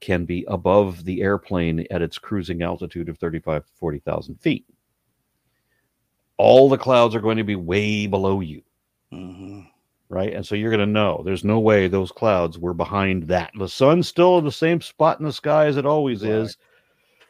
can 0.00 0.24
be 0.24 0.44
above 0.48 1.04
the 1.04 1.22
airplane 1.22 1.86
at 1.90 2.02
its 2.02 2.18
cruising 2.18 2.62
altitude 2.62 3.08
of 3.08 3.18
35 3.18 3.66
to 3.66 3.72
40,000 3.74 4.36
feet 4.40 4.66
all 6.38 6.68
the 6.68 6.78
clouds 6.78 7.14
are 7.14 7.20
going 7.20 7.36
to 7.36 7.44
be 7.44 7.56
way 7.56 8.06
below 8.06 8.40
you, 8.40 8.62
hmm 9.10 9.60
right? 10.08 10.32
And 10.34 10.44
so 10.44 10.54
you're 10.54 10.70
going 10.70 10.80
to 10.80 10.86
know 10.86 11.22
there's 11.24 11.44
no 11.44 11.60
way 11.60 11.86
those 11.86 12.10
clouds 12.12 12.58
were 12.58 12.74
behind 12.74 13.24
that. 13.28 13.52
The 13.58 13.68
sun's 13.68 14.08
still 14.08 14.38
in 14.38 14.44
the 14.44 14.52
same 14.52 14.80
spot 14.80 15.20
in 15.20 15.26
the 15.26 15.32
sky 15.32 15.66
as 15.66 15.76
it 15.76 15.86
always 15.86 16.24
Right. 16.24 16.30
is, 16.32 16.56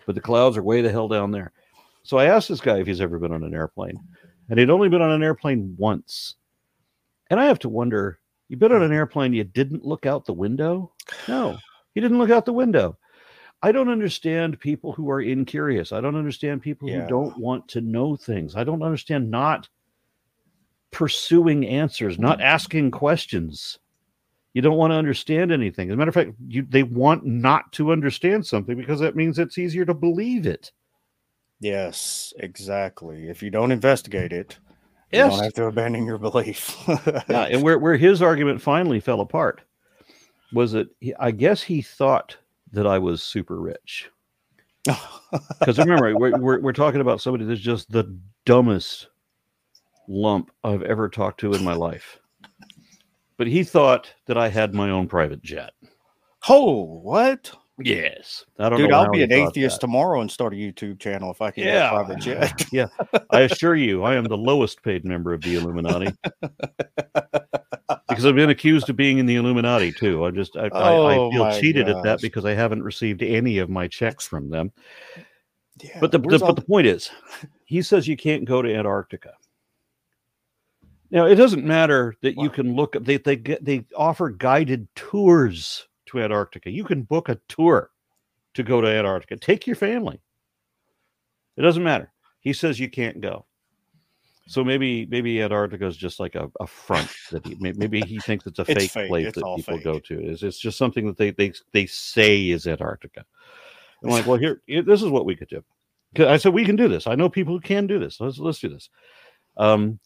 but 0.06 0.14
the 0.14 0.20
clouds 0.20 0.56
are 0.56 0.62
way 0.62 0.80
the 0.82 0.90
hell 0.90 1.08
down 1.08 1.30
there. 1.30 1.52
So 2.02 2.18
I 2.18 2.26
asked 2.26 2.48
this 2.48 2.60
guy 2.60 2.78
if 2.78 2.86
he's 2.86 3.00
ever 3.00 3.18
been 3.18 3.32
on 3.32 3.44
an 3.44 3.54
airplane, 3.54 3.98
and 4.48 4.58
he'd 4.58 4.70
only 4.70 4.88
been 4.88 5.02
on 5.02 5.10
an 5.12 5.22
airplane 5.22 5.74
once. 5.78 6.36
And 7.28 7.38
I 7.38 7.44
have 7.44 7.58
to 7.60 7.68
wonder, 7.68 8.18
you've 8.48 8.58
been 8.60 8.72
on 8.72 8.82
an 8.82 8.92
airplane, 8.92 9.32
you 9.32 9.44
didn't 9.44 9.84
look 9.84 10.06
out 10.06 10.24
the 10.24 10.32
window? 10.32 10.92
No, 11.28 11.58
he 11.94 12.00
didn't 12.00 12.18
look 12.18 12.30
out 12.30 12.46
the 12.46 12.52
window. 12.52 12.96
I 13.62 13.72
don't 13.72 13.90
understand 13.90 14.58
people 14.58 14.92
who 14.92 15.10
are 15.10 15.20
incurious. 15.20 15.92
I 15.92 16.00
don't 16.00 16.16
understand 16.16 16.62
people 16.62 16.88
Yeah. 16.88 17.02
who 17.02 17.08
don't 17.08 17.36
want 17.38 17.68
to 17.68 17.82
know 17.82 18.16
things. 18.16 18.56
I 18.56 18.64
don't 18.64 18.82
understand 18.82 19.30
not 19.30 19.68
pursuing 20.90 21.66
answers, 21.66 22.18
not 22.18 22.40
asking 22.40 22.90
questions. 22.90 23.78
You 24.54 24.62
don't 24.62 24.78
want 24.78 24.92
to 24.92 24.96
understand 24.96 25.52
anything. 25.52 25.90
As 25.90 25.94
a 25.94 25.96
matter 25.96 26.08
of 26.08 26.14
fact, 26.14 26.32
you, 26.48 26.66
they 26.68 26.82
want 26.82 27.24
not 27.24 27.70
to 27.74 27.92
understand 27.92 28.44
something 28.46 28.76
because 28.76 28.98
that 29.00 29.14
means 29.14 29.38
it's 29.38 29.58
easier 29.58 29.84
to 29.84 29.94
believe 29.94 30.46
it. 30.46 30.72
Yes, 31.60 32.32
exactly. 32.38 33.28
If 33.28 33.42
you 33.42 33.50
don't 33.50 33.70
investigate 33.70 34.32
it, 34.32 34.58
you 35.12 35.18
don't 35.18 35.42
have 35.42 35.54
to 35.54 35.64
abandon 35.66 36.06
your 36.06 36.18
belief. 36.18 36.76
Yeah, 37.28 37.42
and 37.44 37.62
where, 37.62 37.78
where 37.78 37.96
his 37.96 38.22
argument 38.22 38.62
finally 38.62 39.00
fell 39.00 39.20
apart 39.20 39.60
was 40.52 40.72
that 40.72 40.88
he, 41.00 41.14
I 41.16 41.30
guess 41.30 41.62
he 41.62 41.82
thought 41.82 42.36
that 42.72 42.86
I 42.86 42.98
was 42.98 43.22
super 43.22 43.60
rich. 43.60 44.10
Because 45.60 45.78
remember, 45.78 46.16
we're, 46.16 46.36
we're, 46.38 46.60
we're 46.60 46.72
talking 46.72 47.00
about 47.00 47.20
somebody 47.20 47.44
that's 47.44 47.60
just 47.60 47.88
the 47.92 48.18
dumbest 48.46 49.06
lump 50.08 50.50
I've 50.64 50.82
ever 50.82 51.08
talked 51.08 51.38
to 51.40 51.52
in 51.52 51.62
my 51.62 51.74
life. 51.74 52.18
But 53.36 53.46
he 53.46 53.62
thought 53.62 54.12
that 54.26 54.36
I 54.36 54.48
had 54.48 54.74
my 54.74 54.90
own 54.90 55.06
private 55.06 55.40
jet. 55.40 55.70
oh, 56.48 57.00
what? 57.00 57.52
Yes. 57.82 58.44
I 58.58 58.68
don't 58.68 58.78
Dude, 58.78 58.90
know 58.90 59.00
I'll 59.00 59.10
be 59.10 59.22
an 59.22 59.32
atheist 59.32 59.76
that. 59.76 59.86
tomorrow 59.86 60.20
and 60.20 60.30
start 60.30 60.52
a 60.52 60.56
YouTube 60.56 60.98
channel 60.98 61.30
if 61.30 61.40
I 61.40 61.50
can 61.50 61.64
Yeah. 61.64 61.72
get 61.72 61.84
a 61.92 62.04
private 62.04 62.20
jet. 62.20 62.64
yeah. 62.72 62.86
I 63.30 63.40
assure 63.40 63.74
you, 63.76 64.02
I 64.02 64.14
am 64.14 64.24
the 64.24 64.36
lowest 64.36 64.82
paid 64.82 65.04
member 65.04 65.32
of 65.32 65.40
the 65.42 65.56
Illuminati. 65.56 66.12
because 68.08 68.26
I've 68.26 68.34
been 68.34 68.50
accused 68.50 68.88
of 68.90 68.96
being 68.96 69.18
in 69.18 69.26
the 69.26 69.36
Illuminati 69.36 69.92
too. 69.92 70.24
I 70.24 70.30
just 70.30 70.56
I, 70.56 70.64
I, 70.66 70.70
Oh, 70.72 71.06
I 71.06 71.14
feel 71.32 71.44
my 71.44 71.60
cheated 71.60 71.88
at 71.88 72.02
that 72.02 72.20
because 72.20 72.44
I 72.44 72.54
haven't 72.54 72.82
received 72.82 73.22
any 73.22 73.58
of 73.58 73.70
my 73.70 73.88
checks 73.88 74.26
from 74.26 74.50
them. 74.50 74.72
Yeah, 75.82 75.98
But 76.00 76.12
the, 76.12 76.18
the 76.18 76.38
but 76.38 76.56
the 76.56 76.62
point 76.62 76.86
is, 76.86 77.10
he 77.64 77.80
says 77.82 78.06
you 78.06 78.16
can't 78.16 78.44
go 78.44 78.60
to 78.62 78.74
Antarctica. 78.74 79.32
Now 81.10 81.26
it 81.26 81.36
doesn't 81.36 81.64
matter 81.64 82.14
that 82.22 82.36
you 82.36 82.50
can 82.50 82.74
look. 82.76 82.94
At 82.94 83.04
they 83.04 83.16
they 83.16 83.36
get 83.36 83.64
they 83.64 83.84
offer 83.96 84.28
guided 84.30 84.86
tours 84.94 85.88
to 86.10 86.20
Antarctica. 86.20 86.70
You 86.70 86.84
can 86.84 87.02
book 87.02 87.28
a 87.28 87.38
tour 87.48 87.90
to 88.54 88.62
go 88.62 88.80
to 88.80 88.88
Antarctica. 88.88 89.36
Take 89.36 89.66
your 89.66 89.76
family. 89.76 90.20
It 91.56 91.62
doesn't 91.62 91.82
matter. 91.82 92.12
He 92.40 92.52
says 92.52 92.80
you 92.80 92.88
can't 92.90 93.20
go. 93.20 93.46
So 94.46 94.64
maybe 94.64 95.06
maybe 95.06 95.40
Antarctica 95.42 95.86
is 95.86 95.96
just 95.96 96.18
like 96.18 96.34
a, 96.34 96.50
a 96.58 96.66
front 96.66 97.08
that 97.30 97.46
he, 97.46 97.54
maybe 97.60 98.00
he 98.00 98.18
thinks 98.18 98.46
it's 98.46 98.58
a 98.58 98.62
It's 98.68 98.72
fake, 98.82 98.90
fake. 98.90 99.08
place 99.08 99.26
It's 99.28 99.34
that 99.36 99.54
people 99.56 99.76
fake. 99.76 99.84
go 99.84 99.98
to. 100.00 100.20
It's, 100.30 100.42
it's 100.42 100.58
just 100.58 100.76
something 100.78 101.06
that 101.06 101.16
they 101.16 101.30
they 101.30 101.52
they 101.72 101.86
say 101.86 102.48
is 102.50 102.66
Antarctica. 102.66 103.24
I'm 104.02 104.10
like, 104.10 104.26
well, 104.26 104.38
here, 104.38 104.62
here- 104.66 104.82
this 104.82 105.02
is 105.02 105.08
what 105.10 105.26
we 105.26 105.36
could 105.36 105.48
do. 105.48 105.62
I 106.26 106.38
said 106.38 106.52
we 106.52 106.64
can 106.64 106.74
do 106.74 106.88
this. 106.88 107.06
I 107.06 107.14
know 107.14 107.28
people 107.28 107.54
who 107.54 107.60
can 107.60 107.86
do 107.86 108.00
this. 108.00 108.20
Let's 108.20 108.38
let's 108.38 108.58
do 108.58 108.68
this. 108.70 108.88
Um, 109.56 110.00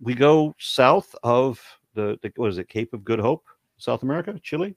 we 0.00 0.14
go 0.14 0.54
south 0.58 1.14
of 1.22 1.62
the, 1.94 2.18
the 2.22 2.32
what 2.36 2.50
is 2.50 2.58
it, 2.58 2.68
Cape 2.68 2.92
of 2.92 3.04
Good 3.04 3.20
Hope, 3.20 3.44
South 3.78 4.02
America, 4.02 4.38
Chile. 4.42 4.74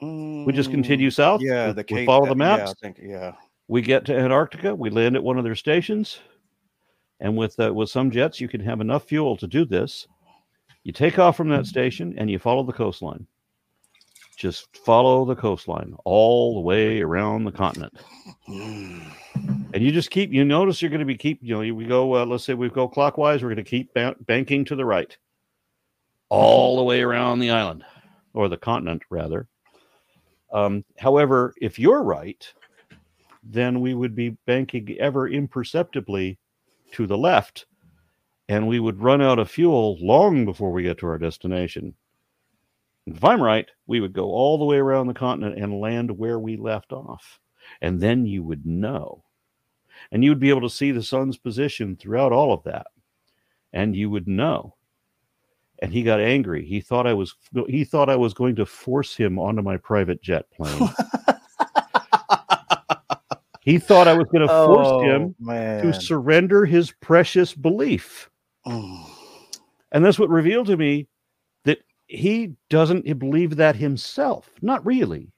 We 0.00 0.52
just 0.52 0.68
Mm, 0.68 0.74
continue 0.74 1.10
south. 1.10 1.40
Yeah, 1.42 1.68
we, 1.68 1.72
the 1.72 1.78
we 1.80 1.84
Cape, 1.84 2.06
follow 2.06 2.26
the 2.26 2.34
maps. 2.34 2.60
Yeah, 2.60 2.70
I 2.70 2.74
think, 2.74 2.98
yeah. 3.02 3.32
We 3.66 3.82
get 3.82 4.04
to 4.06 4.16
Antarctica. 4.16 4.74
We 4.74 4.90
land 4.90 5.16
at 5.16 5.22
one 5.22 5.38
of 5.38 5.44
their 5.44 5.54
stations, 5.54 6.20
and 7.20 7.36
with 7.36 7.58
uh, 7.60 7.74
with 7.74 7.90
some 7.90 8.10
jets, 8.10 8.40
you 8.40 8.48
can 8.48 8.60
have 8.60 8.80
enough 8.80 9.04
fuel 9.04 9.36
to 9.36 9.46
do 9.46 9.64
this. 9.64 10.06
You 10.84 10.92
take 10.92 11.18
off 11.18 11.36
from 11.36 11.50
that 11.50 11.66
station 11.66 12.14
and 12.16 12.30
you 12.30 12.38
follow 12.38 12.62
the 12.62 12.72
coastline. 12.72 13.26
Just 14.38 14.74
follow 14.86 15.24
the 15.24 15.34
coastline 15.34 15.94
all 16.04 16.54
the 16.54 16.60
way 16.60 17.00
around 17.02 17.44
the 17.44 17.52
continent, 17.52 17.92
Mm. 18.48 19.02
and 19.74 19.82
you 19.82 19.90
just 19.90 20.10
keep. 20.10 20.32
You 20.32 20.44
notice 20.44 20.80
you're 20.80 20.90
going 20.90 21.00
to 21.00 21.04
be 21.04 21.16
keep. 21.16 21.40
You 21.42 21.54
know, 21.62 21.74
we 21.74 21.84
go. 21.86 22.14
Uh, 22.14 22.24
let's 22.24 22.44
say 22.44 22.54
we 22.54 22.70
go 22.70 22.86
clockwise. 22.88 23.42
We're 23.42 23.48
going 23.48 23.64
to 23.64 23.68
keep 23.70 23.92
ban- 23.92 24.16
banking 24.20 24.64
to 24.66 24.76
the 24.76 24.84
right, 24.84 25.14
all 26.28 26.76
the 26.76 26.84
way 26.84 27.02
around 27.02 27.40
the 27.40 27.50
island, 27.50 27.84
or 28.32 28.48
the 28.48 28.56
continent 28.56 29.02
rather. 29.10 29.48
Um, 30.52 30.84
however, 30.98 31.54
if 31.60 31.78
you're 31.78 32.02
right, 32.02 32.46
then 33.42 33.80
we 33.80 33.94
would 33.94 34.14
be 34.14 34.30
banking 34.46 34.96
ever 34.98 35.28
imperceptibly 35.28 36.38
to 36.92 37.06
the 37.06 37.18
left, 37.18 37.66
and 38.48 38.66
we 38.66 38.80
would 38.80 39.02
run 39.02 39.20
out 39.20 39.38
of 39.38 39.50
fuel 39.50 39.98
long 40.00 40.44
before 40.44 40.72
we 40.72 40.82
get 40.82 40.98
to 40.98 41.06
our 41.06 41.18
destination. 41.18 41.94
If 43.06 43.24
I'm 43.24 43.42
right, 43.42 43.70
we 43.86 44.00
would 44.00 44.12
go 44.12 44.24
all 44.24 44.58
the 44.58 44.64
way 44.64 44.76
around 44.76 45.06
the 45.06 45.14
continent 45.14 45.58
and 45.58 45.80
land 45.80 46.10
where 46.10 46.38
we 46.38 46.56
left 46.56 46.92
off. 46.92 47.40
And 47.80 48.00
then 48.00 48.26
you 48.26 48.42
would 48.42 48.66
know. 48.66 49.24
And 50.10 50.22
you 50.22 50.30
would 50.30 50.40
be 50.40 50.50
able 50.50 50.62
to 50.62 50.70
see 50.70 50.90
the 50.90 51.02
sun's 51.02 51.36
position 51.36 51.96
throughout 51.96 52.32
all 52.32 52.52
of 52.52 52.64
that. 52.64 52.86
And 53.72 53.96
you 53.96 54.10
would 54.10 54.28
know. 54.28 54.74
And 55.80 55.92
he 55.92 56.02
got 56.02 56.20
angry. 56.20 56.64
He 56.64 56.80
thought 56.80 57.06
I 57.06 57.14
was 57.14 57.34
he 57.68 57.84
thought 57.84 58.10
I 58.10 58.16
was 58.16 58.34
going 58.34 58.56
to 58.56 58.66
force 58.66 59.14
him 59.16 59.38
onto 59.38 59.62
my 59.62 59.76
private 59.76 60.20
jet 60.22 60.50
plane. 60.50 60.76
he 63.60 63.78
thought 63.78 64.08
I 64.08 64.14
was 64.14 64.26
going 64.32 64.46
to 64.46 64.48
force 64.48 65.04
him 65.04 65.34
Oh, 65.40 65.44
man. 65.44 65.84
to 65.84 65.92
surrender 65.92 66.64
his 66.64 66.92
precious 67.00 67.54
belief. 67.54 68.28
Mm. 68.66 69.04
And 69.92 70.04
that's 70.04 70.18
what 70.18 70.30
revealed 70.30 70.66
to 70.66 70.76
me 70.76 71.06
that 71.64 71.78
he 72.06 72.54
doesn't 72.70 73.18
believe 73.18 73.56
that 73.56 73.76
himself. 73.76 74.50
Not 74.60 74.84
really. 74.84 75.30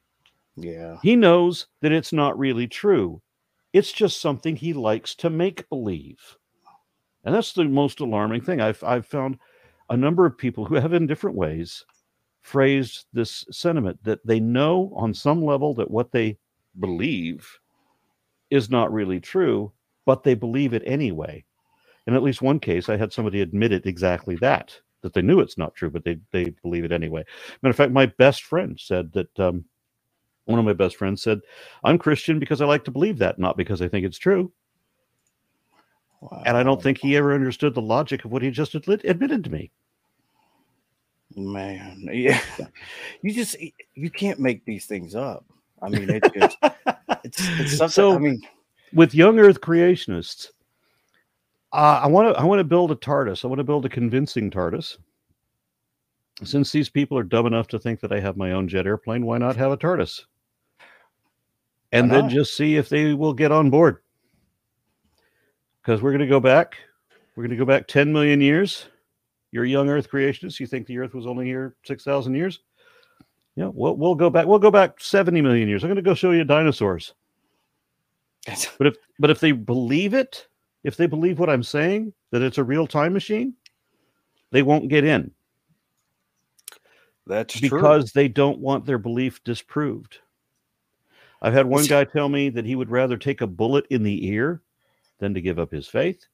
Yeah. 0.56 0.96
He 1.02 1.16
knows 1.16 1.66
that 1.82 1.92
it's 1.92 2.12
not 2.12 2.38
really 2.38 2.66
true. 2.66 3.20
It's 3.72 3.92
just 3.92 4.20
something 4.20 4.56
he 4.56 4.72
likes 4.72 5.14
to 5.16 5.30
make 5.30 5.68
believe. 5.68 6.18
And 7.24 7.34
that's 7.34 7.52
the 7.52 7.64
most 7.64 8.00
alarming 8.00 8.40
thing. 8.40 8.60
I've, 8.60 8.82
I've 8.82 9.06
found 9.06 9.38
a 9.90 9.96
number 9.96 10.24
of 10.24 10.38
people 10.38 10.64
who 10.64 10.76
have, 10.76 10.92
in 10.92 11.06
different 11.06 11.36
ways, 11.36 11.84
phrased 12.42 13.06
this 13.12 13.44
sentiment 13.50 14.02
that 14.02 14.24
they 14.26 14.40
know 14.40 14.92
on 14.96 15.12
some 15.12 15.44
level 15.44 15.74
that 15.74 15.90
what 15.90 16.12
they 16.12 16.38
believe 16.78 17.58
is 18.50 18.70
not 18.70 18.92
really 18.92 19.20
true, 19.20 19.72
but 20.06 20.22
they 20.22 20.34
believe 20.34 20.72
it 20.72 20.82
anyway. 20.86 21.44
In 22.06 22.14
at 22.14 22.22
least 22.22 22.40
one 22.40 22.58
case, 22.58 22.88
I 22.88 22.96
had 22.96 23.12
somebody 23.12 23.40
admit 23.40 23.72
it 23.72 23.86
exactly 23.86 24.36
that, 24.36 24.78
that 25.02 25.12
they 25.12 25.22
knew 25.22 25.40
it's 25.40 25.58
not 25.58 25.74
true, 25.74 25.90
but 25.90 26.04
they, 26.04 26.18
they 26.32 26.54
believe 26.62 26.84
it 26.84 26.92
anyway. 26.92 27.24
Matter 27.62 27.70
of 27.70 27.76
fact, 27.76 27.92
my 27.92 28.06
best 28.06 28.44
friend 28.44 28.78
said 28.80 29.12
that 29.12 29.38
um, 29.38 29.64
one 30.46 30.58
of 30.58 30.64
my 30.64 30.72
best 30.72 30.96
friends 30.96 31.22
said, 31.22 31.40
I'm 31.84 31.98
Christian 31.98 32.38
because 32.38 32.60
I 32.60 32.66
like 32.66 32.84
to 32.84 32.90
believe 32.90 33.18
that, 33.18 33.38
not 33.38 33.56
because 33.56 33.82
I 33.82 33.88
think 33.88 34.06
it's 34.06 34.18
true. 34.18 34.52
And 36.44 36.56
I 36.56 36.62
don't 36.62 36.82
think 36.82 36.98
he 36.98 37.16
ever 37.16 37.34
understood 37.34 37.74
the 37.74 37.80
logic 37.82 38.24
of 38.24 38.32
what 38.32 38.42
he 38.42 38.50
just 38.50 38.74
admit- 38.74 39.04
admitted 39.04 39.42
to 39.44 39.50
me. 39.50 39.70
Man, 41.36 42.08
yeah. 42.12 42.40
You 43.22 43.32
just 43.32 43.56
you 43.94 44.10
can't 44.10 44.40
make 44.40 44.64
these 44.64 44.86
things 44.86 45.14
up. 45.14 45.44
I 45.82 45.88
mean, 45.88 46.10
it 46.10 46.22
just 46.34 46.56
it's 47.24 47.48
it's 47.60 47.76
something. 47.76 47.88
So- 47.90 48.14
I 48.14 48.18
mean, 48.18 48.40
With 48.92 49.14
young 49.14 49.38
Earth 49.38 49.60
creationists, 49.60 50.48
uh, 51.72 52.00
I 52.02 52.06
want 52.08 52.34
to 52.34 52.40
I 52.40 52.44
want 52.44 52.58
to 52.60 52.64
build 52.64 52.90
a 52.90 52.96
TARDIS. 52.96 53.44
I 53.44 53.48
want 53.48 53.58
to 53.60 53.64
build 53.64 53.84
a 53.86 53.88
convincing 53.88 54.50
TARDIS. 54.50 54.98
Since 56.42 56.72
these 56.72 56.88
people 56.88 57.16
are 57.18 57.22
dumb 57.22 57.46
enough 57.46 57.68
to 57.68 57.78
think 57.78 58.00
that 58.00 58.12
I 58.12 58.18
have 58.20 58.36
my 58.36 58.52
own 58.52 58.66
jet 58.66 58.86
airplane, 58.86 59.24
why 59.26 59.38
not 59.38 59.56
have 59.56 59.70
a 59.72 59.76
TARDIS? 59.76 60.22
And 61.92 62.10
then 62.10 62.28
just 62.30 62.56
see 62.56 62.76
if 62.76 62.88
they 62.88 63.14
will 63.14 63.34
get 63.34 63.52
on 63.52 63.68
board. 63.70 63.98
Because 65.82 66.02
we're 66.02 66.10
going 66.10 66.20
to 66.20 66.26
go 66.26 66.40
back. 66.40 66.76
We're 67.34 67.44
going 67.44 67.56
to 67.56 67.56
go 67.56 67.64
back 67.64 67.86
10 67.88 68.12
million 68.12 68.40
years. 68.40 68.86
You're 69.52 69.64
a 69.64 69.68
young 69.68 69.88
Earth 69.88 70.10
creationist. 70.10 70.60
You 70.60 70.66
think 70.66 70.86
the 70.86 70.98
Earth 70.98 71.14
was 71.14 71.26
only 71.26 71.46
here 71.46 71.74
6,000 71.84 72.34
years? 72.34 72.60
Yeah, 73.56 73.70
we'll, 73.72 73.96
we'll 73.96 74.14
go 74.14 74.30
back. 74.30 74.46
We'll 74.46 74.58
go 74.58 74.70
back 74.70 75.00
70 75.00 75.40
million 75.40 75.68
years. 75.68 75.82
I'm 75.82 75.88
going 75.88 75.96
to 75.96 76.02
go 76.02 76.14
show 76.14 76.30
you 76.32 76.44
dinosaurs. 76.44 77.14
But 78.78 78.86
if 78.86 78.96
but 79.18 79.30
if 79.30 79.38
they 79.38 79.52
believe 79.52 80.14
it, 80.14 80.46
if 80.82 80.96
they 80.96 81.06
believe 81.06 81.38
what 81.38 81.50
I'm 81.50 81.62
saying, 81.62 82.14
that 82.30 82.40
it's 82.40 82.56
a 82.56 82.64
real 82.64 82.86
time 82.86 83.12
machine, 83.12 83.52
they 84.50 84.62
won't 84.62 84.88
get 84.88 85.04
in 85.04 85.30
that's 87.30 87.58
true. 87.58 87.68
because 87.70 88.12
they 88.12 88.28
don't 88.28 88.58
want 88.58 88.84
their 88.84 88.98
belief 88.98 89.42
disproved. 89.44 90.18
I've 91.42 91.54
had 91.54 91.66
one 91.66 91.86
guy 91.86 92.04
tell 92.04 92.28
me 92.28 92.50
that 92.50 92.66
he 92.66 92.76
would 92.76 92.90
rather 92.90 93.16
take 93.16 93.40
a 93.40 93.46
bullet 93.46 93.86
in 93.88 94.02
the 94.02 94.26
ear 94.28 94.60
than 95.20 95.34
to 95.34 95.40
give 95.40 95.58
up 95.58 95.70
his 95.70 95.86
faith. 95.86 96.26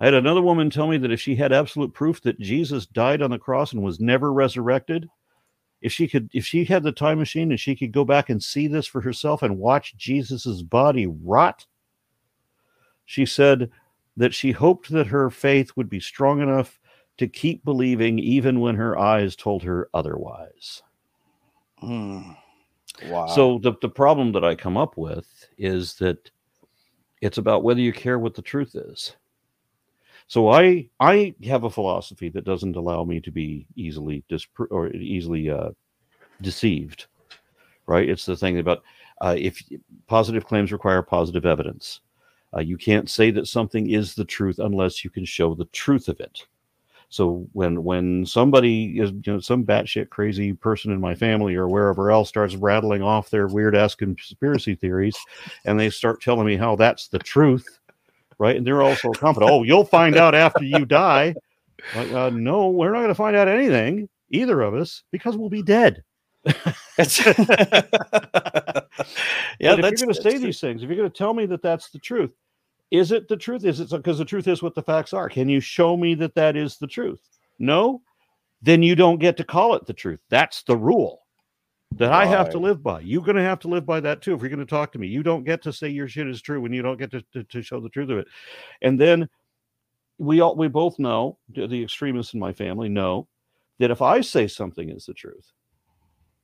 I 0.00 0.06
had 0.06 0.14
another 0.14 0.42
woman 0.42 0.68
tell 0.68 0.88
me 0.88 0.98
that 0.98 1.12
if 1.12 1.20
she 1.20 1.36
had 1.36 1.52
absolute 1.52 1.94
proof 1.94 2.20
that 2.22 2.40
Jesus 2.40 2.86
died 2.86 3.22
on 3.22 3.30
the 3.30 3.38
cross 3.38 3.72
and 3.72 3.82
was 3.82 4.00
never 4.00 4.32
resurrected, 4.32 5.08
if 5.80 5.92
she 5.92 6.08
could 6.08 6.30
if 6.32 6.44
she 6.44 6.64
had 6.64 6.82
the 6.82 6.92
time 6.92 7.18
machine 7.18 7.50
and 7.50 7.60
she 7.60 7.76
could 7.76 7.92
go 7.92 8.04
back 8.04 8.30
and 8.30 8.42
see 8.42 8.66
this 8.66 8.86
for 8.86 9.00
herself 9.00 9.42
and 9.42 9.58
watch 9.58 9.96
Jesus's 9.96 10.62
body 10.62 11.06
rot, 11.06 11.66
she 13.04 13.26
said 13.26 13.70
that 14.16 14.34
she 14.34 14.52
hoped 14.52 14.90
that 14.90 15.06
her 15.06 15.30
faith 15.30 15.72
would 15.76 15.88
be 15.88 16.00
strong 16.00 16.40
enough 16.40 16.80
to 17.18 17.26
keep 17.26 17.64
believing 17.64 18.18
even 18.18 18.60
when 18.60 18.74
her 18.76 18.98
eyes 18.98 19.36
told 19.36 19.62
her 19.62 19.88
otherwise. 19.92 20.82
Mm. 21.82 22.36
Wow. 23.06 23.26
So 23.26 23.58
the, 23.58 23.72
the 23.80 23.88
problem 23.88 24.32
that 24.32 24.44
I 24.44 24.54
come 24.54 24.76
up 24.76 24.96
with 24.96 25.26
is 25.58 25.94
that 25.94 26.30
it's 27.22 27.38
about 27.38 27.62
whether 27.62 27.80
you 27.80 27.92
care 27.92 28.18
what 28.18 28.34
the 28.34 28.42
truth 28.42 28.74
is. 28.74 29.16
So 30.26 30.50
I 30.50 30.88
I 31.00 31.34
have 31.44 31.64
a 31.64 31.70
philosophy 31.70 32.28
that 32.30 32.44
doesn't 32.44 32.76
allow 32.76 33.04
me 33.04 33.20
to 33.20 33.30
be 33.30 33.66
easily 33.76 34.24
dispro- 34.28 34.70
or 34.70 34.88
easily 34.88 35.48
uh, 35.48 35.70
deceived. 36.40 37.06
Right? 37.86 38.08
It's 38.08 38.26
the 38.26 38.36
thing 38.36 38.58
about 38.58 38.82
uh, 39.20 39.36
if 39.38 39.62
positive 40.06 40.44
claims 40.44 40.72
require 40.72 41.02
positive 41.02 41.46
evidence. 41.46 42.00
Uh, 42.54 42.60
you 42.60 42.76
can't 42.76 43.08
say 43.08 43.30
that 43.30 43.46
something 43.46 43.90
is 43.90 44.14
the 44.14 44.24
truth 44.24 44.58
unless 44.58 45.04
you 45.04 45.10
can 45.10 45.24
show 45.24 45.54
the 45.54 45.64
truth 45.66 46.08
of 46.08 46.20
it. 46.20 46.46
So 47.12 47.46
when 47.52 47.84
when 47.84 48.24
somebody 48.24 48.98
is 48.98 49.10
you 49.10 49.34
know 49.34 49.40
some 49.40 49.66
batshit 49.66 50.08
crazy 50.08 50.54
person 50.54 50.90
in 50.92 50.98
my 50.98 51.14
family 51.14 51.54
or 51.56 51.68
wherever 51.68 52.10
else 52.10 52.30
starts 52.30 52.56
rattling 52.56 53.02
off 53.02 53.28
their 53.28 53.48
weird 53.48 53.76
ass 53.76 53.94
conspiracy 53.94 54.74
theories, 54.74 55.14
and 55.66 55.78
they 55.78 55.90
start 55.90 56.22
telling 56.22 56.46
me 56.46 56.56
how 56.56 56.74
that's 56.74 57.08
the 57.08 57.18
truth, 57.18 57.66
right? 58.38 58.56
And 58.56 58.66
they're 58.66 58.82
also 58.82 59.10
confident. 59.10 59.52
Oh, 59.52 59.62
you'll 59.62 59.84
find 59.84 60.16
out 60.16 60.34
after 60.34 60.64
you 60.64 60.86
die. 60.86 61.34
Like, 61.94 62.10
uh, 62.12 62.30
no, 62.30 62.70
we're 62.70 62.92
not 62.92 63.00
going 63.00 63.08
to 63.08 63.14
find 63.14 63.36
out 63.36 63.46
anything, 63.46 64.08
either 64.30 64.62
of 64.62 64.72
us, 64.72 65.02
because 65.12 65.36
we'll 65.36 65.50
be 65.50 65.62
dead. 65.62 66.02
yeah, 66.46 66.54
if 69.58 69.60
you're 69.60 69.76
going 69.76 69.92
to 69.92 70.14
say 70.14 70.38
these 70.38 70.60
things, 70.60 70.82
if 70.82 70.88
you're 70.88 70.96
going 70.96 71.10
to 71.10 71.14
tell 71.16 71.34
me 71.34 71.44
that 71.44 71.60
that's 71.60 71.90
the 71.90 71.98
truth, 71.98 72.32
is 72.92 73.10
it 73.10 73.26
the 73.26 73.36
truth? 73.38 73.64
Is 73.64 73.80
it 73.80 73.88
because 73.90 74.18
the 74.18 74.24
truth 74.24 74.46
is 74.46 74.62
what 74.62 74.74
the 74.74 74.82
facts 74.82 75.14
are? 75.14 75.30
Can 75.30 75.48
you 75.48 75.60
show 75.60 75.96
me 75.96 76.14
that 76.16 76.34
that 76.34 76.56
is 76.56 76.76
the 76.76 76.86
truth? 76.86 77.26
No, 77.58 78.02
then 78.60 78.82
you 78.82 78.94
don't 78.94 79.18
get 79.18 79.38
to 79.38 79.44
call 79.44 79.74
it 79.74 79.86
the 79.86 79.94
truth. 79.94 80.20
That's 80.28 80.62
the 80.64 80.76
rule 80.76 81.22
that 81.92 82.10
right. 82.10 82.24
I 82.24 82.26
have 82.26 82.50
to 82.50 82.58
live 82.58 82.82
by. 82.82 83.00
You're 83.00 83.22
going 83.22 83.36
to 83.36 83.42
have 83.42 83.60
to 83.60 83.68
live 83.68 83.86
by 83.86 84.00
that 84.00 84.20
too. 84.20 84.34
If 84.34 84.40
you're 84.40 84.50
going 84.50 84.60
to 84.60 84.66
talk 84.66 84.92
to 84.92 84.98
me, 84.98 85.06
you 85.06 85.22
don't 85.22 85.42
get 85.42 85.62
to 85.62 85.72
say 85.72 85.88
your 85.88 86.06
shit 86.06 86.28
is 86.28 86.42
true 86.42 86.60
when 86.60 86.74
you 86.74 86.82
don't 86.82 86.98
get 86.98 87.10
to, 87.12 87.22
to, 87.32 87.44
to 87.44 87.62
show 87.62 87.80
the 87.80 87.88
truth 87.88 88.10
of 88.10 88.18
it. 88.18 88.26
And 88.82 89.00
then 89.00 89.26
we 90.18 90.42
all 90.42 90.54
we 90.54 90.68
both 90.68 90.98
know 90.98 91.38
the 91.48 91.82
extremists 91.82 92.34
in 92.34 92.40
my 92.40 92.52
family 92.52 92.90
know 92.90 93.26
that 93.78 93.90
if 93.90 94.02
I 94.02 94.20
say 94.20 94.46
something 94.46 94.90
is 94.90 95.06
the 95.06 95.14
truth, 95.14 95.50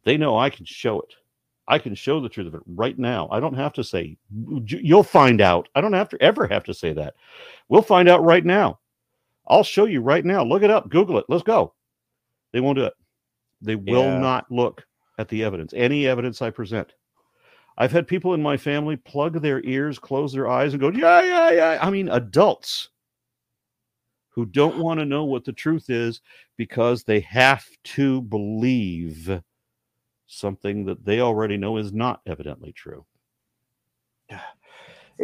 they 0.05 0.17
know 0.17 0.39
I 0.39 0.49
can 0.49 0.65
show 0.65 1.01
it. 1.01 1.13
I 1.69 1.79
can 1.79 1.95
show 1.95 2.19
the 2.19 2.31
truth 2.31 2.47
of 2.47 2.55
it 2.55 2.63
right 2.67 2.99
now. 2.99 3.29
I 3.31 3.41
don't 3.41 3.55
have 3.55 3.75
to 3.75 3.85
say, 3.85 4.17
you'll 4.65 5.03
find 5.03 5.41
out. 5.43 5.69
I 5.75 5.83
don't 5.83 5.93
have 5.93 6.09
to 6.09 6.23
ever 6.23 6.47
have 6.47 6.65
to 6.65 6.75
say 6.75 6.95
that. 6.95 7.15
We'll 7.69 7.83
find 7.83 8.09
out 8.09 8.25
right 8.25 8.45
now. 8.45 8.81
I'll 9.47 9.63
show 9.63 9.85
you 9.85 10.01
right 10.01 10.25
now. 10.25 10.43
Look 10.43 10.63
it 10.63 10.71
up, 10.71 10.89
Google 10.89 11.19
it. 11.19 11.27
Let's 11.29 11.43
go. 11.43 11.75
They 12.53 12.61
won't 12.61 12.79
do 12.79 12.85
it. 12.85 12.95
They 13.61 13.77
will 13.77 14.05
yeah. 14.05 14.19
not 14.19 14.51
look 14.51 14.87
at 15.19 15.29
the 15.29 15.45
evidence, 15.45 15.75
any 15.77 16.07
evidence 16.07 16.41
I 16.41 16.51
present. 16.51 16.93
I've 17.77 17.93
had 17.93 18.07
people 18.07 18.35
in 18.35 18.43
my 18.43 18.57
family 18.57 18.97
plug 18.97 19.41
their 19.41 19.63
ears, 19.65 19.99
close 19.99 20.33
their 20.33 20.49
eyes, 20.49 20.73
and 20.73 20.81
go, 20.81 20.91
yeah, 20.91 21.23
yeah, 21.23 21.51
yeah. 21.51 21.79
I 21.81 21.91
mean, 21.91 22.09
adults 22.09 22.89
who 24.31 24.47
don't 24.47 24.79
want 24.79 25.01
to 25.01 25.07
know 25.07 25.25
what 25.25 25.45
the 25.45 25.53
truth 25.53 25.91
is 25.91 26.21
because 26.57 27.05
they 27.05 27.21
have 27.21 27.67
to 27.85 28.23
believe 28.23 29.41
something 30.29 30.85
that 30.85 31.05
they 31.05 31.21
already 31.21 31.57
know 31.57 31.79
is 31.79 31.93
not 31.93 32.21
evidently 32.27 32.73
true. 32.73 33.05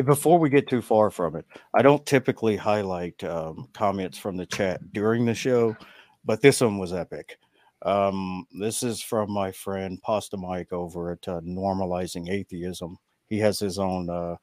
Before 0.04 0.40
we 0.40 0.50
get 0.50 0.68
too 0.68 0.82
far 0.82 1.08
from 1.08 1.36
it, 1.36 1.46
I 1.72 1.82
don't 1.82 2.04
typically 2.04 2.56
highlight 2.56 3.22
um, 3.22 3.68
comments 3.72 4.18
from 4.18 4.36
the 4.36 4.46
chat 4.46 4.80
during 4.92 5.24
the 5.24 5.34
show, 5.34 5.76
but 6.24 6.40
this 6.40 6.60
one 6.60 6.78
was 6.78 6.92
epic. 6.92 7.38
Um, 7.82 8.44
this 8.58 8.82
is 8.82 9.00
from 9.00 9.30
my 9.30 9.52
friend 9.52 10.02
Pasta 10.02 10.36
Mike 10.36 10.72
over 10.72 11.12
at 11.12 11.28
uh, 11.28 11.40
Normalizing 11.42 12.28
Atheism. 12.28 12.96
He 13.28 13.38
has 13.38 13.60
his 13.60 13.78
own 13.78 14.10
uh, 14.10 14.34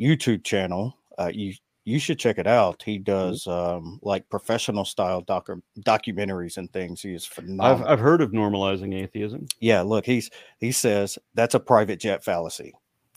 YouTube 0.00 0.42
channel. 0.42 0.96
Uh, 1.16 1.30
you 1.90 1.98
should 1.98 2.18
check 2.18 2.38
it 2.38 2.46
out. 2.46 2.82
He 2.82 2.98
mm-hmm. 2.98 3.04
does 3.04 3.46
um, 3.46 3.98
like 4.02 4.28
professional 4.28 4.84
style 4.84 5.22
docu- 5.22 5.62
documentaries 5.80 6.56
and 6.56 6.72
things. 6.72 7.02
He 7.02 7.12
is 7.12 7.26
phenomenal. 7.26 7.86
I've, 7.86 7.92
I've 7.92 8.00
heard 8.00 8.22
of 8.22 8.30
normalizing 8.30 8.94
atheism. 8.94 9.46
Yeah, 9.60 9.82
look, 9.82 10.06
he's 10.06 10.30
he 10.58 10.72
says 10.72 11.18
that's 11.34 11.54
a 11.54 11.60
private 11.60 12.00
jet 12.00 12.24
fallacy. 12.24 12.74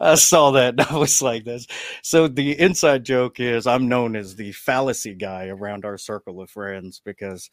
I 0.00 0.14
saw 0.14 0.52
that 0.52 0.74
and 0.78 0.80
I 0.80 0.96
was 0.96 1.20
like 1.20 1.44
this. 1.44 1.66
So 2.02 2.28
the 2.28 2.58
inside 2.58 3.04
joke 3.04 3.40
is 3.40 3.66
I'm 3.66 3.88
known 3.88 4.16
as 4.16 4.36
the 4.36 4.52
fallacy 4.52 5.14
guy 5.14 5.48
around 5.48 5.84
our 5.84 5.98
circle 5.98 6.40
of 6.40 6.50
friends 6.50 7.02
because 7.04 7.50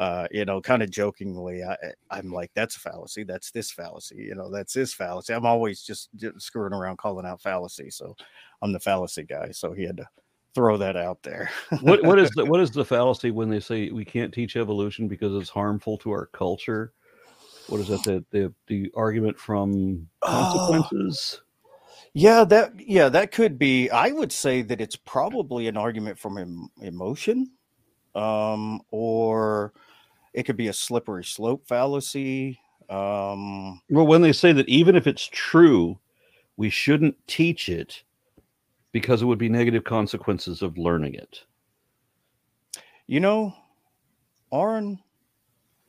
uh, 0.00 0.26
you 0.30 0.46
know, 0.46 0.62
kind 0.62 0.82
of 0.82 0.90
jokingly, 0.90 1.62
I, 1.62 1.76
I'm 2.10 2.32
like, 2.32 2.50
that's 2.54 2.74
a 2.74 2.80
fallacy. 2.80 3.22
That's 3.22 3.50
this 3.50 3.70
fallacy. 3.70 4.16
You 4.16 4.34
know, 4.34 4.50
that's 4.50 4.72
this 4.72 4.94
fallacy. 4.94 5.34
I'm 5.34 5.44
always 5.44 5.82
just, 5.82 6.08
just 6.16 6.40
screwing 6.40 6.72
around 6.72 6.96
calling 6.96 7.26
out 7.26 7.42
fallacy. 7.42 7.90
So 7.90 8.16
I'm 8.62 8.72
the 8.72 8.80
fallacy 8.80 9.24
guy. 9.24 9.50
So 9.50 9.74
he 9.74 9.82
had 9.82 9.98
to 9.98 10.08
throw 10.54 10.78
that 10.78 10.96
out 10.96 11.22
there. 11.22 11.50
what 11.82 12.02
what 12.02 12.18
is 12.18 12.30
the 12.30 12.44
what 12.46 12.60
is 12.60 12.70
the 12.70 12.84
fallacy 12.84 13.30
when 13.30 13.50
they 13.50 13.60
say 13.60 13.90
we 13.90 14.06
can't 14.06 14.32
teach 14.32 14.56
evolution 14.56 15.06
because 15.06 15.34
it's 15.34 15.50
harmful 15.50 15.98
to 15.98 16.10
our 16.12 16.26
culture? 16.32 16.94
What 17.68 17.82
is 17.82 17.88
that? 17.88 18.02
The 18.04 18.24
the, 18.30 18.54
the 18.68 18.90
argument 18.96 19.38
from 19.38 20.08
consequences? 20.24 21.42
Yeah, 22.14 22.44
that 22.44 22.72
yeah, 22.78 23.10
that 23.10 23.32
could 23.32 23.58
be. 23.58 23.90
I 23.90 24.12
would 24.12 24.32
say 24.32 24.62
that 24.62 24.80
it's 24.80 24.96
probably 24.96 25.68
an 25.68 25.76
argument 25.76 26.18
from 26.18 26.38
em- 26.38 26.70
emotion, 26.80 27.50
um, 28.14 28.80
or 28.90 29.74
it 30.32 30.44
could 30.44 30.56
be 30.56 30.68
a 30.68 30.72
slippery 30.72 31.24
slope 31.24 31.66
fallacy. 31.66 32.60
Um, 32.88 33.80
well, 33.90 34.06
when 34.06 34.22
they 34.22 34.32
say 34.32 34.52
that 34.52 34.68
even 34.68 34.96
if 34.96 35.06
it's 35.06 35.28
true, 35.32 35.98
we 36.56 36.70
shouldn't 36.70 37.16
teach 37.26 37.68
it 37.68 38.02
because 38.92 39.22
it 39.22 39.26
would 39.26 39.38
be 39.38 39.48
negative 39.48 39.84
consequences 39.84 40.62
of 40.62 40.76
learning 40.76 41.14
it. 41.14 41.44
You 43.06 43.20
know, 43.20 43.54
Aron, 44.52 45.00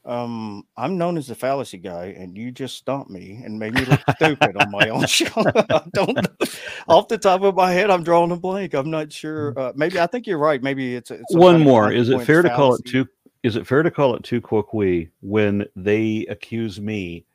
um, 0.06 0.66
I'm 0.78 0.98
known 0.98 1.18
as 1.18 1.28
the 1.28 1.36
fallacy 1.36 1.78
guy, 1.78 2.16
and 2.18 2.36
you 2.36 2.52
just 2.52 2.78
stumped 2.78 3.12
me 3.12 3.42
and 3.44 3.60
made 3.60 3.76
me 3.76 3.86
look 3.86 4.02
stupid 4.16 4.58
on 4.58 4.72
my 4.72 4.90
own 4.90 5.06
show. 5.06 5.28
I 5.36 5.84
don't 5.94 6.16
know. 6.16 6.48
Off 6.88 7.08
the 7.08 7.18
top 7.18 7.44
of 7.44 7.56
my 7.56 7.72
head, 7.72 7.92
I'm 7.92 8.04
drawing 8.04 8.32
a 8.32 8.36
blank. 8.36 8.74
I'm 8.74 8.90
not 8.90 9.12
sure. 9.12 9.58
Uh, 9.58 9.74
maybe 9.76 10.00
I 10.00 10.08
think 10.08 10.26
you're 10.26 10.40
right. 10.40 10.62
Maybe 10.62 10.96
it's, 10.96 11.12
it's 11.12 11.36
one 11.36 11.62
more. 11.62 11.92
Is 11.92 12.10
it 12.10 12.24
fair 12.26 12.42
to 12.42 12.50
call 12.50 12.76
it 12.76 12.86
too? 12.86 13.08
Is 13.44 13.56
it 13.56 13.66
fair 13.68 13.84
to 13.84 13.92
call 13.92 14.16
it 14.16 14.24
tu 14.24 14.40
quoque 14.42 15.10
when 15.22 15.66
they 15.76 16.26
accuse 16.30 16.80
me 16.80 17.26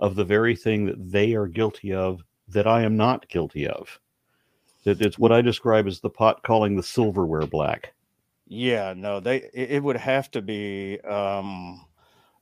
of 0.00 0.14
the 0.14 0.24
very 0.24 0.54
thing 0.54 0.86
that 0.86 1.10
they 1.10 1.34
are 1.34 1.46
guilty 1.46 1.92
of 1.92 2.22
that 2.48 2.66
I 2.66 2.82
am 2.82 2.96
not 2.96 3.28
guilty 3.28 3.66
of? 3.66 3.98
That 4.84 5.00
it's 5.00 5.18
what 5.18 5.32
I 5.32 5.40
describe 5.40 5.86
as 5.86 6.00
the 6.00 6.10
pot 6.10 6.42
calling 6.42 6.76
the 6.76 6.82
silverware 6.82 7.46
black. 7.46 7.94
Yeah, 8.46 8.92
no, 8.94 9.20
they 9.20 9.48
it, 9.54 9.82
would 9.82 9.96
have 9.96 10.30
to 10.32 10.42
be. 10.42 11.00
um 11.00 11.86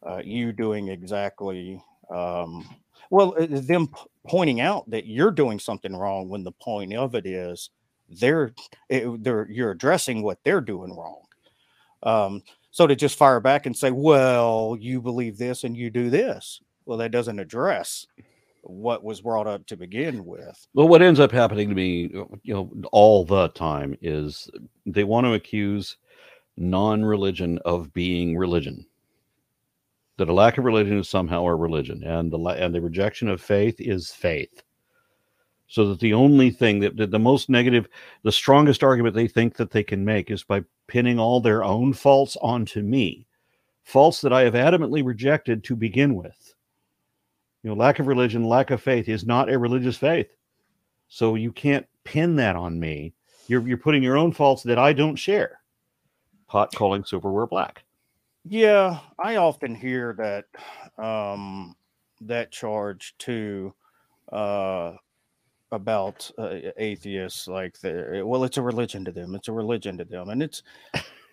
uh, 0.05 0.21
you 0.25 0.53
doing 0.53 0.89
exactly 0.89 1.83
um, 2.11 2.69
well 3.11 3.35
uh, 3.39 3.47
them 3.49 3.89
pointing 4.27 4.61
out 4.61 4.89
that 4.91 5.07
you're 5.07 5.31
doing 5.31 5.59
something 5.59 5.95
wrong 5.95 6.29
when 6.29 6.45
the 6.45 6.53
point 6.53 6.93
of 6.95 7.15
it 7.15 7.27
is 7.27 7.71
they're 8.09 8.53
it, 8.89 9.23
they're 9.23 9.49
you're 9.51 9.71
addressing 9.71 10.23
what 10.23 10.39
they're 10.45 10.61
doing 10.61 10.95
wrong 10.97 11.23
um, 12.03 12.43
so 12.73 12.87
to 12.87 12.97
just 12.97 13.17
fire 13.17 13.39
back 13.39 13.67
and 13.67 13.77
say 13.77 13.93
well 13.93 14.77
you 14.81 15.01
believe 15.01 15.39
this 15.39 15.63
and 15.63 15.77
you 15.77 15.91
do 15.91 16.11
this. 16.11 16.61
Well 16.85 16.99
that 16.99 17.13
doesn't 17.13 17.39
address 17.39 18.07
what 18.63 19.05
was 19.05 19.21
brought 19.21 19.47
up 19.47 19.67
to 19.67 19.77
begin 19.77 20.25
with. 20.25 20.67
Well 20.75 20.89
what 20.89 21.03
ends 21.03 21.21
up 21.21 21.31
happening 21.31 21.69
to 21.69 21.75
me 21.75 22.11
uh, 22.17 22.25
you 22.43 22.55
know 22.55 22.73
all 22.91 23.25
the 23.25 23.49
time 23.51 23.97
is 24.03 24.51
they 24.87 25.05
want 25.05 25.27
to 25.27 25.35
accuse 25.35 25.97
non-religion 26.57 27.59
of 27.65 27.93
being 27.93 28.37
religion. 28.37 28.85
That 30.19 30.29
a 30.29 30.33
lack 30.33 30.59
of 30.59 30.65
religion 30.65 30.99
is 30.99 31.09
somehow 31.09 31.45
a 31.45 31.55
religion, 31.55 32.05
and 32.05 32.31
the 32.31 32.39
and 32.39 32.75
the 32.75 32.81
rejection 32.81 33.29
of 33.29 33.41
faith 33.41 33.81
is 33.81 34.11
faith. 34.11 34.63
So 35.73 35.89
that 35.89 36.01
the 36.01 36.13
only 36.13 36.51
thing 36.51 36.81
that, 36.81 36.99
that 36.99 37.13
the 37.13 37.19
most 37.19 37.49
negative, 37.49 37.89
the 38.25 38.31
strongest 38.31 38.85
argument 38.85 39.15
they 39.15 39.27
think 39.27 39.57
that 39.57 39.71
they 39.71 39.83
can 39.83 40.05
make 40.05 40.31
is 40.31 40.45
by 40.45 40.65
pinning 40.87 41.19
all 41.19 41.41
their 41.41 41.65
own 41.65 41.95
faults 41.95 42.37
onto 42.43 42.83
me, 42.83 43.27
faults 43.83 44.21
that 44.21 44.35
I 44.35 44.43
have 44.43 44.53
adamantly 44.53 45.03
rejected 45.03 45.65
to 45.65 45.75
begin 45.75 46.15
with. 46.15 46.55
You 47.63 47.71
know, 47.71 47.77
lack 47.77 48.01
of 48.01 48.07
religion, 48.07 48.45
lack 48.45 48.71
of 48.71 48.83
faith 48.83 49.09
is 49.09 49.25
not 49.25 49.51
a 49.51 49.59
religious 49.59 49.97
faith. 49.97 50.29
So 51.09 51.37
you 51.37 51.51
can't 51.51 51.87
pin 52.05 52.37
that 52.37 52.55
on 52.55 52.79
me. 52.79 53.15
You're 53.47 53.67
you're 53.67 53.79
putting 53.79 54.03
your 54.03 54.19
own 54.19 54.33
faults 54.33 54.63
that 54.65 54.79
I 54.79 54.93
don't 54.93 55.17
share. 55.17 55.63
Pot 56.49 56.75
calling 56.75 57.03
silverware 57.03 57.47
black. 57.47 57.83
Yeah, 58.45 58.99
I 59.19 59.37
often 59.37 59.75
hear 59.75 60.15
that 60.19 61.03
um, 61.03 61.77
that 62.21 62.53
charge 62.53 63.15
too 63.17 63.73
uh, 64.31 64.97
about 65.73 66.31
uh, 66.39 66.59
atheists, 66.77 67.49
like 67.49 67.79
the 67.81 68.23
well, 68.25 68.45
it's 68.45 68.57
a 68.57 68.63
religion 68.63 69.05
to 69.05 69.13
them. 69.13 69.35
It's 69.35 69.49
a 69.49 69.53
religion 69.53 69.99
to 69.99 70.05
them, 70.05 70.31
and 70.31 70.43
it's 70.43 70.63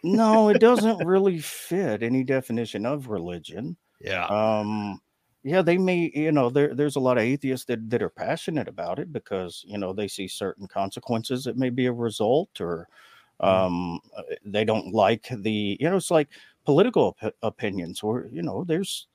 no, 0.04 0.50
it 0.50 0.60
doesn't 0.60 1.06
really 1.06 1.40
fit 1.40 2.04
any 2.04 2.24
definition 2.24 2.86
of 2.86 3.10
religion. 3.10 3.76
Yeah. 4.02 4.28
Um, 4.28 5.02
yeah, 5.44 5.62
they 5.62 5.78
may, 5.78 6.10
you 6.16 6.32
know, 6.32 6.50
there, 6.50 6.74
there's 6.74 6.96
a 6.96 7.02
lot 7.02 7.18
of 7.18 7.24
atheists 7.26 7.66
that, 7.66 7.90
that 7.90 8.02
are 8.02 8.10
passionate 8.10 8.70
about 8.70 8.98
it 8.98 9.12
because, 9.12 9.62
you 9.68 9.78
know, 9.78 9.92
they 9.92 10.08
see 10.08 10.26
certain 10.26 10.70
consequences 10.70 11.44
that 11.44 11.58
may 11.58 11.70
be 11.70 11.88
a 11.88 11.92
result 11.92 12.62
or 12.62 12.88
mm. 13.42 13.46
um, 13.46 14.00
uh, 14.18 14.22
they 14.46 14.64
don't 14.64 14.94
like 14.94 15.28
the, 15.30 15.76
you 15.82 15.90
know, 15.90 15.98
it's 15.98 16.12
like 16.12 16.30
political 16.70 17.18
op- 17.24 17.36
opinions 17.42 18.04
or 18.04 18.28
you 18.32 18.44
know 18.44 18.64
there's 18.64 19.08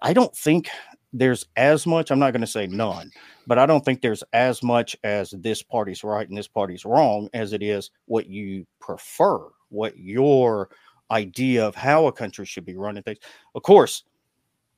i 0.00 0.12
don't 0.12 0.34
think 0.34 0.70
there's 1.12 1.46
as 1.56 1.86
much. 1.86 2.10
I'm 2.10 2.18
not 2.18 2.32
going 2.32 2.42
to 2.42 2.46
say 2.46 2.66
none, 2.66 3.10
but 3.46 3.58
I 3.58 3.66
don't 3.66 3.84
think 3.84 4.00
there's 4.00 4.24
as 4.32 4.62
much 4.62 4.96
as 5.04 5.30
this 5.30 5.62
party's 5.62 6.04
right 6.04 6.28
and 6.28 6.36
this 6.36 6.48
party's 6.48 6.84
wrong 6.84 7.28
as 7.32 7.52
it 7.52 7.62
is 7.62 7.90
what 8.06 8.28
you 8.28 8.66
prefer, 8.80 9.40
what 9.70 9.96
your 9.98 10.68
idea 11.10 11.66
of 11.66 11.74
how 11.74 12.06
a 12.06 12.12
country 12.12 12.44
should 12.44 12.66
be 12.66 12.76
running 12.76 13.02
things. 13.02 13.18
Of 13.54 13.62
course, 13.62 14.04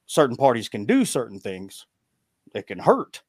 certain 0.07 0.37
parties 0.37 0.69
can 0.69 0.85
do 0.85 1.05
certain 1.05 1.41
things 1.41 1.87
that 2.53 2.67
can 2.67 2.79
hurt 2.79 3.23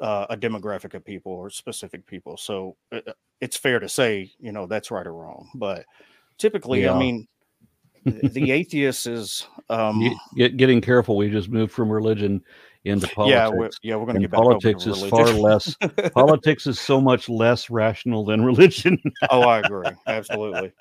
uh, 0.00 0.26
a 0.30 0.36
demographic 0.36 0.94
of 0.94 1.04
people 1.04 1.32
or 1.32 1.50
specific 1.50 2.06
people. 2.06 2.36
So 2.36 2.76
uh, 2.92 3.00
uh 3.06 3.12
it's 3.40 3.56
fair 3.56 3.78
to 3.78 3.88
say, 3.88 4.32
you 4.40 4.52
know, 4.52 4.66
that's 4.66 4.90
right 4.90 5.06
or 5.06 5.12
wrong. 5.12 5.50
But 5.54 5.84
typically, 6.38 6.82
yeah. 6.82 6.94
I 6.94 6.98
mean, 6.98 7.28
the 8.04 8.50
atheist 8.50 9.06
is 9.06 9.46
um, 9.70 10.02
Get, 10.36 10.56
getting 10.56 10.80
careful. 10.80 11.16
We 11.16 11.30
just 11.30 11.48
moved 11.48 11.72
from 11.72 11.90
religion 11.90 12.42
into 12.84 13.06
politics. 13.08 13.34
Yeah, 13.34 13.48
we're, 13.48 13.70
yeah, 13.82 13.96
we're 13.96 14.04
going 14.04 14.16
to 14.16 14.20
get 14.20 14.30
back 14.30 14.40
politics 14.40 14.86
is 14.86 15.02
far 15.06 15.26
less. 15.26 15.76
politics 16.14 16.66
is 16.66 16.78
so 16.78 17.00
much 17.00 17.28
less 17.28 17.70
rational 17.70 18.24
than 18.24 18.44
religion. 18.44 18.98
oh, 19.30 19.42
I 19.42 19.60
agree, 19.60 19.90
absolutely. 20.06 20.72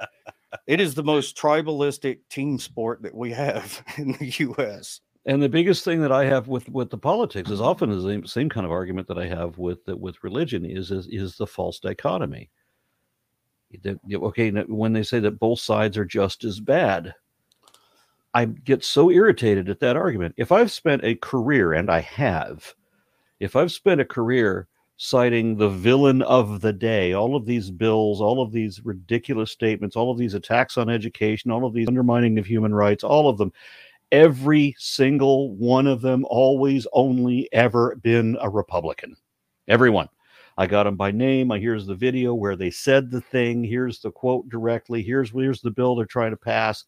It 0.67 0.79
is 0.79 0.93
the 0.93 1.03
most 1.03 1.37
tribalistic 1.37 2.19
team 2.29 2.59
sport 2.59 3.01
that 3.03 3.15
we 3.15 3.31
have 3.31 3.83
in 3.97 4.13
the 4.13 4.33
U.S. 4.39 4.99
And 5.25 5.41
the 5.41 5.49
biggest 5.49 5.85
thing 5.85 6.01
that 6.01 6.11
I 6.11 6.25
have 6.25 6.49
with 6.49 6.67
with 6.69 6.89
the 6.89 6.97
politics 6.97 7.49
is 7.49 7.61
often 7.61 7.89
the 7.89 8.01
same, 8.01 8.25
same 8.25 8.49
kind 8.49 8.65
of 8.65 8.71
argument 8.71 9.07
that 9.07 9.17
I 9.17 9.27
have 9.27 9.57
with 9.57 9.79
with 9.87 10.21
religion 10.23 10.65
is 10.65 10.91
is, 10.91 11.07
is 11.07 11.37
the 11.37 11.47
false 11.47 11.79
dichotomy. 11.79 12.49
Okay, 14.13 14.51
when 14.51 14.93
they 14.93 15.03
say 15.03 15.19
that 15.19 15.39
both 15.39 15.59
sides 15.59 15.97
are 15.97 16.05
just 16.05 16.43
as 16.43 16.59
bad, 16.59 17.13
I 18.33 18.45
get 18.45 18.83
so 18.83 19.11
irritated 19.11 19.69
at 19.69 19.79
that 19.81 19.95
argument. 19.95 20.35
If 20.37 20.51
I've 20.51 20.71
spent 20.71 21.03
a 21.03 21.15
career, 21.15 21.73
and 21.73 21.89
I 21.89 21.99
have, 22.01 22.73
if 23.39 23.55
I've 23.55 23.71
spent 23.71 24.01
a 24.01 24.05
career 24.05 24.67
citing 24.97 25.57
the 25.57 25.69
villain 25.69 26.21
of 26.21 26.61
the 26.61 26.73
day, 26.73 27.13
all 27.13 27.35
of 27.35 27.45
these 27.45 27.69
bills, 27.69 28.21
all 28.21 28.41
of 28.41 28.51
these 28.51 28.83
ridiculous 28.85 29.51
statements, 29.51 29.95
all 29.95 30.11
of 30.11 30.17
these 30.17 30.33
attacks 30.33 30.77
on 30.77 30.89
education, 30.89 31.51
all 31.51 31.65
of 31.65 31.73
these 31.73 31.87
undermining 31.87 32.39
of 32.39 32.45
human 32.45 32.73
rights, 32.73 33.03
all 33.03 33.29
of 33.29 33.37
them, 33.37 33.51
every 34.11 34.75
single 34.77 35.55
one 35.55 35.87
of 35.87 36.01
them 36.01 36.25
always 36.29 36.87
only 36.93 37.49
ever 37.51 37.95
been 37.97 38.37
a 38.41 38.49
Republican. 38.49 39.15
Everyone. 39.67 40.07
I 40.57 40.67
got 40.67 40.83
them 40.83 40.95
by 40.95 41.11
name. 41.11 41.51
I 41.51 41.59
here's 41.59 41.85
the 41.85 41.95
video 41.95 42.33
where 42.33 42.55
they 42.55 42.69
said 42.69 43.09
the 43.09 43.21
thing. 43.21 43.63
Here's 43.63 43.99
the 43.99 44.11
quote 44.11 44.49
directly. 44.49 45.01
Here's 45.01 45.31
here's 45.31 45.61
the 45.61 45.71
bill 45.71 45.95
they're 45.95 46.05
trying 46.05 46.31
to 46.31 46.37
pass. 46.37 46.85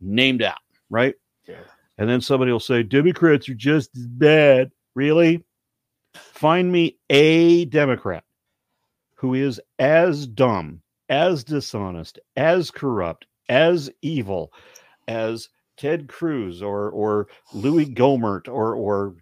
Named 0.00 0.42
out, 0.42 0.58
right? 0.90 1.14
Yeah. 1.46 1.60
And 1.98 2.08
then 2.08 2.20
somebody 2.20 2.52
will 2.52 2.60
say 2.60 2.82
Democrats 2.82 3.48
are 3.48 3.54
just 3.54 3.96
as 3.96 4.06
bad. 4.06 4.72
Really? 4.94 5.44
Find 6.14 6.70
me 6.70 6.98
a 7.08 7.64
Democrat 7.66 8.24
who 9.14 9.34
is 9.34 9.60
as 9.78 10.26
dumb, 10.26 10.82
as 11.08 11.44
dishonest, 11.44 12.18
as 12.36 12.70
corrupt, 12.70 13.26
as 13.48 13.90
evil 14.02 14.52
as 15.08 15.48
Ted 15.76 16.08
Cruz 16.08 16.62
or 16.62 16.90
or 16.90 17.28
Louis 17.52 17.86
Gohmert 17.86 18.48
or 18.48 18.74
or 18.74 19.14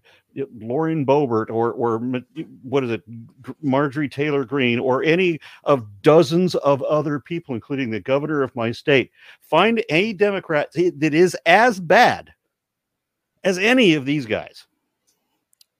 Lauren 0.58 1.06
Boebert 1.06 1.50
or 1.50 1.72
or 1.72 1.98
what 2.62 2.84
is 2.84 2.90
it, 2.90 3.02
Marjorie 3.62 4.08
Taylor 4.08 4.44
Greene 4.44 4.78
or 4.78 5.02
any 5.02 5.40
of 5.64 5.86
dozens 6.02 6.54
of 6.56 6.82
other 6.82 7.20
people, 7.20 7.54
including 7.54 7.90
the 7.90 8.00
governor 8.00 8.42
of 8.42 8.54
my 8.56 8.72
state. 8.72 9.10
Find 9.42 9.82
a 9.90 10.12
Democrat 10.14 10.72
that 10.72 11.14
is 11.14 11.36
as 11.46 11.80
bad 11.80 12.32
as 13.44 13.58
any 13.58 13.94
of 13.94 14.04
these 14.04 14.26
guys. 14.26 14.66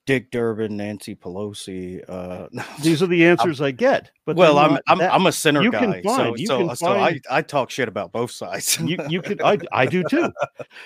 Dick 0.07 0.31
Durbin, 0.31 0.77
Nancy 0.77 1.15
Pelosi. 1.15 2.03
Uh, 2.09 2.49
These 2.83 3.03
are 3.03 3.07
the 3.07 3.25
answers 3.25 3.61
I'm, 3.61 3.67
i 3.67 3.71
get. 3.71 4.11
But 4.27 4.37
well, 4.37 4.59
I'm 4.59 4.79
I'm, 4.87 5.01
I'm, 5.01 5.27
a 5.27 5.33
center 5.33 5.63
you 5.63 5.71
guy, 5.71 5.79
can 5.79 6.03
find, 6.03 6.39
so, 6.41 6.69
so, 6.69 6.75
so 6.75 6.87
I, 6.89 7.21
I 7.31 7.43
talk 7.43 7.71
shit 7.71 7.89
about 7.89 8.13
both 8.13 8.31
sides. 8.31 8.79
you 8.81 8.99
you 9.09 9.23
can 9.23 9.41
I 9.43 9.59
I 9.73 9.87
do 9.87 10.05
too, 10.05 10.31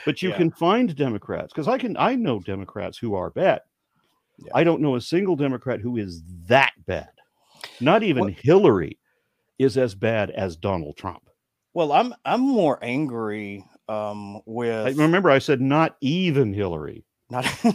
but 0.04 0.22
you 0.22 0.30
yeah. 0.30 0.36
can 0.36 0.50
find 0.50 0.94
Democrats 0.94 1.52
because 1.52 1.68
I 1.68 1.78
can 1.78 1.96
I 1.96 2.14
know 2.14 2.40
Democrats 2.40 2.98
who 2.98 3.14
are 3.14 3.30
bad. 3.30 3.60
Yeah. 4.38 4.52
I 4.54 4.64
don't 4.64 4.80
know 4.80 4.94
a 4.94 5.00
single 5.00 5.34
Democrat 5.34 5.80
who 5.80 5.96
is 5.96 6.22
that 6.46 6.72
bad. 6.86 7.10
Not 7.80 8.04
even 8.04 8.24
what? 8.24 8.34
Hillary 8.34 8.98
is 9.58 9.76
as 9.76 9.94
bad 9.94 10.30
as 10.30 10.56
Donald 10.56 10.96
Trump. 10.96 11.28
Well, 11.74 11.92
I'm 11.92 12.14
I'm 12.24 12.40
more 12.40 12.78
angry 12.82 13.64
um, 13.88 14.40
with. 14.46 14.86
I, 14.86 14.90
remember, 14.90 15.30
I 15.30 15.38
said 15.38 15.60
not 15.60 15.96
even 16.00 16.52
Hillary. 16.52 17.04
Not 17.30 17.44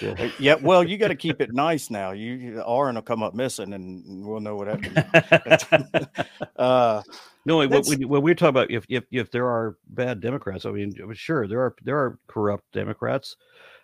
yeah. 0.00 0.30
yeah. 0.38 0.54
Well, 0.54 0.84
you 0.84 0.96
got 0.96 1.08
to 1.08 1.16
keep 1.16 1.40
it 1.40 1.52
nice 1.52 1.90
now. 1.90 2.12
You, 2.12 2.34
you 2.34 2.62
Aron 2.62 2.94
will 2.94 3.02
come 3.02 3.24
up 3.24 3.34
missing, 3.34 3.72
and 3.72 4.24
we'll 4.24 4.38
know 4.40 4.54
what 4.56 4.68
happened. 4.68 6.08
uh, 6.56 7.02
no, 7.44 7.58
when, 7.58 7.82
when, 7.84 8.22
we're 8.22 8.34
talking 8.34 8.50
about 8.50 8.70
if, 8.70 8.86
if 8.88 9.04
if 9.10 9.30
there 9.30 9.48
are 9.48 9.76
bad 9.88 10.20
Democrats, 10.20 10.64
I 10.64 10.70
mean, 10.70 10.94
sure, 11.14 11.48
there 11.48 11.60
are 11.60 11.74
there 11.82 11.98
are 11.98 12.18
corrupt 12.28 12.64
Democrats. 12.72 13.36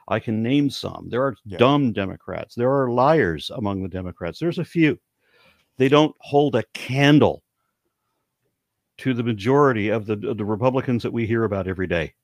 I 0.08 0.20
can 0.20 0.42
name 0.42 0.70
some. 0.70 1.08
There 1.08 1.22
are 1.22 1.36
yeah. 1.44 1.58
dumb 1.58 1.92
Democrats. 1.92 2.54
There 2.54 2.70
are 2.70 2.90
liars 2.90 3.50
among 3.50 3.82
the 3.82 3.88
Democrats. 3.88 4.38
There's 4.38 4.58
a 4.58 4.64
few. 4.64 4.98
They 5.76 5.88
don't 5.88 6.14
hold 6.20 6.54
a 6.56 6.64
candle 6.74 7.42
to 8.98 9.14
the 9.14 9.22
majority 9.22 9.88
of 9.88 10.06
the 10.06 10.28
of 10.28 10.36
the 10.36 10.44
Republicans 10.44 11.02
that 11.02 11.12
we 11.12 11.26
hear 11.26 11.44
about 11.44 11.66
every 11.66 11.88
day 11.88 12.14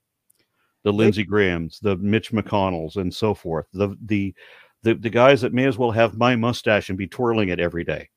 the 0.87 0.93
Lindsey 0.93 1.25
Grahams, 1.25 1.81
the 1.81 1.97
Mitch 1.97 2.31
McConnells, 2.31 2.95
and 2.95 3.13
so 3.13 3.35
forth. 3.35 3.67
The 3.73 3.97
the 4.03 4.33
the, 4.85 4.95
the 4.95 5.11
guys 5.11 5.41
that 5.41 5.53
may 5.53 5.65
as 5.65 5.77
well 5.77 5.91
have 5.91 6.17
my 6.17 6.37
mustache 6.37 6.91
and 6.91 6.97
be 6.97 7.09
twirling 7.09 7.49
it 7.49 7.59
every 7.59 7.83
day. 7.83 8.09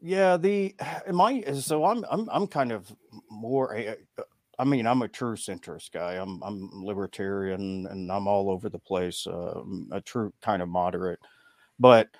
Yeah, 0.00 0.36
the 0.36 0.76
my 1.12 1.42
so 1.54 1.84
I'm 1.84 2.04
I'm 2.08 2.28
I'm 2.30 2.46
kind 2.46 2.70
of 2.70 2.94
more 3.32 3.76
I 4.60 4.64
mean 4.64 4.86
I'm 4.86 5.02
a 5.02 5.08
true 5.08 5.34
centrist 5.34 5.90
guy. 5.90 6.12
I'm 6.12 6.40
I'm 6.44 6.70
libertarian 6.72 7.88
and 7.88 8.12
I'm 8.12 8.28
all 8.28 8.48
over 8.48 8.68
the 8.68 8.78
place. 8.78 9.26
Uh, 9.26 9.60
a 9.90 10.00
true 10.00 10.32
kind 10.40 10.62
of 10.62 10.68
moderate, 10.68 11.18
but 11.80 12.10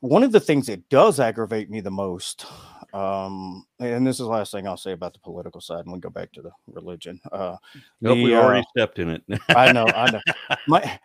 one 0.00 0.22
of 0.22 0.32
the 0.32 0.40
things 0.40 0.68
that 0.68 0.88
does 0.88 1.20
aggravate 1.20 1.68
me 1.68 1.80
the 1.80 1.90
most, 1.90 2.46
um, 2.92 3.66
and 3.78 4.06
this 4.06 4.14
is 4.14 4.20
the 4.20 4.26
last 4.26 4.52
thing 4.52 4.66
I'll 4.66 4.76
say 4.76 4.92
about 4.92 5.12
the 5.12 5.18
political 5.20 5.60
side, 5.60 5.84
and 5.84 5.92
we 5.92 6.00
go 6.00 6.10
back 6.10 6.32
to 6.32 6.42
the 6.42 6.50
religion. 6.66 7.20
Uh, 7.30 7.56
nope, 8.00 8.16
the, 8.16 8.24
we 8.24 8.34
already 8.34 8.60
uh, 8.60 8.70
stepped 8.76 8.98
in 8.98 9.10
it. 9.10 9.22
I 9.50 9.72
know, 9.72 9.86
I 9.86 10.10
know. 10.10 10.20
My, 10.66 10.98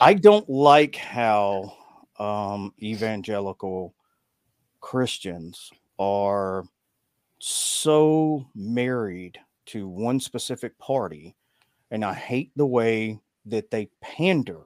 I 0.00 0.14
don't 0.14 0.48
like 0.48 0.96
how 0.96 1.72
um, 2.18 2.72
evangelical 2.82 3.94
Christians 4.80 5.70
are 5.98 6.64
so 7.38 8.46
married 8.54 9.38
to 9.66 9.88
one 9.88 10.20
specific 10.20 10.78
party, 10.78 11.34
and 11.90 12.04
I 12.04 12.14
hate 12.14 12.50
the 12.56 12.66
way 12.66 13.18
that 13.46 13.70
they 13.70 13.88
pander 14.00 14.60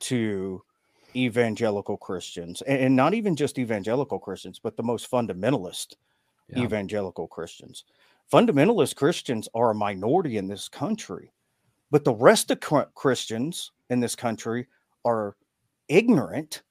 to 0.00 0.62
evangelical 1.16 1.96
Christians, 1.96 2.62
and, 2.62 2.94
not 2.94 3.14
even 3.14 3.36
just 3.36 3.58
evangelical 3.58 4.18
Christians, 4.18 4.58
but 4.58 4.76
the 4.76 4.82
most 4.82 5.10
fundamentalist 5.10 5.96
yeah. 6.48 6.62
evangelical 6.62 7.26
Christians. 7.26 7.84
Fundamentalist 8.32 8.96
Christians 8.96 9.48
are 9.54 9.70
a 9.70 9.74
minority 9.74 10.36
in 10.36 10.48
this 10.48 10.68
country, 10.68 11.32
but 11.90 12.04
the 12.04 12.14
rest 12.14 12.50
of 12.50 12.60
Christians 12.94 13.72
in 13.90 14.00
this 14.00 14.16
country 14.16 14.66
are 15.04 15.36
ignorant 15.88 16.62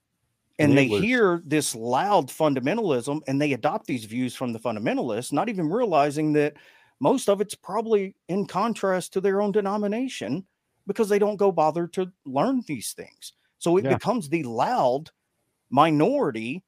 and, 0.60 0.70
and 0.70 0.78
they 0.78 0.88
was... 0.88 1.02
hear 1.02 1.42
this 1.46 1.76
loud 1.76 2.28
fundamentalism 2.28 3.22
and 3.28 3.42
they 3.42 3.54
adopt 3.54 3.88
these 3.88 4.06
views 4.06 4.36
from 4.36 4.54
the 4.54 4.60
fundamentalists, 4.60 5.32
not 5.32 5.50
even 5.50 5.70
realizing 5.70 6.34
that 6.34 6.54
most 7.00 7.30
of 7.30 7.42
it's 7.42 7.56
probably 7.56 8.16
in 8.30 8.46
contrast 8.46 9.14
to 9.14 9.22
their 9.22 9.42
own 9.42 9.52
denomination 9.52 10.46
because 10.86 11.10
they 11.10 11.20
don't 11.20 11.38
go 11.38 11.52
bother 11.52 11.88
to 11.88 12.12
learn 12.26 12.64
these 12.68 12.94
things. 12.94 13.34
So 13.62 13.78
it 13.78 13.86
yeah. 13.86 13.94
becomes 13.94 14.28
the 14.28 14.42
loud 14.42 15.12
minority 15.70 16.64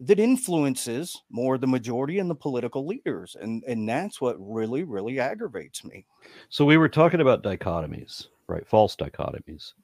that 0.00 0.18
influences 0.18 1.20
more 1.28 1.58
the 1.58 1.66
majority 1.66 2.18
and 2.18 2.30
the 2.30 2.34
political 2.34 2.86
leaders. 2.86 3.36
And, 3.38 3.62
and 3.68 3.86
that's 3.86 4.22
what 4.22 4.36
really, 4.38 4.82
really 4.84 5.20
aggravates 5.20 5.84
me. 5.84 6.06
So 6.48 6.64
we 6.64 6.78
were 6.78 6.88
talking 6.88 7.20
about 7.20 7.42
dichotomies, 7.42 8.28
right? 8.46 8.66
False 8.66 8.96
dichotomies, 8.96 9.74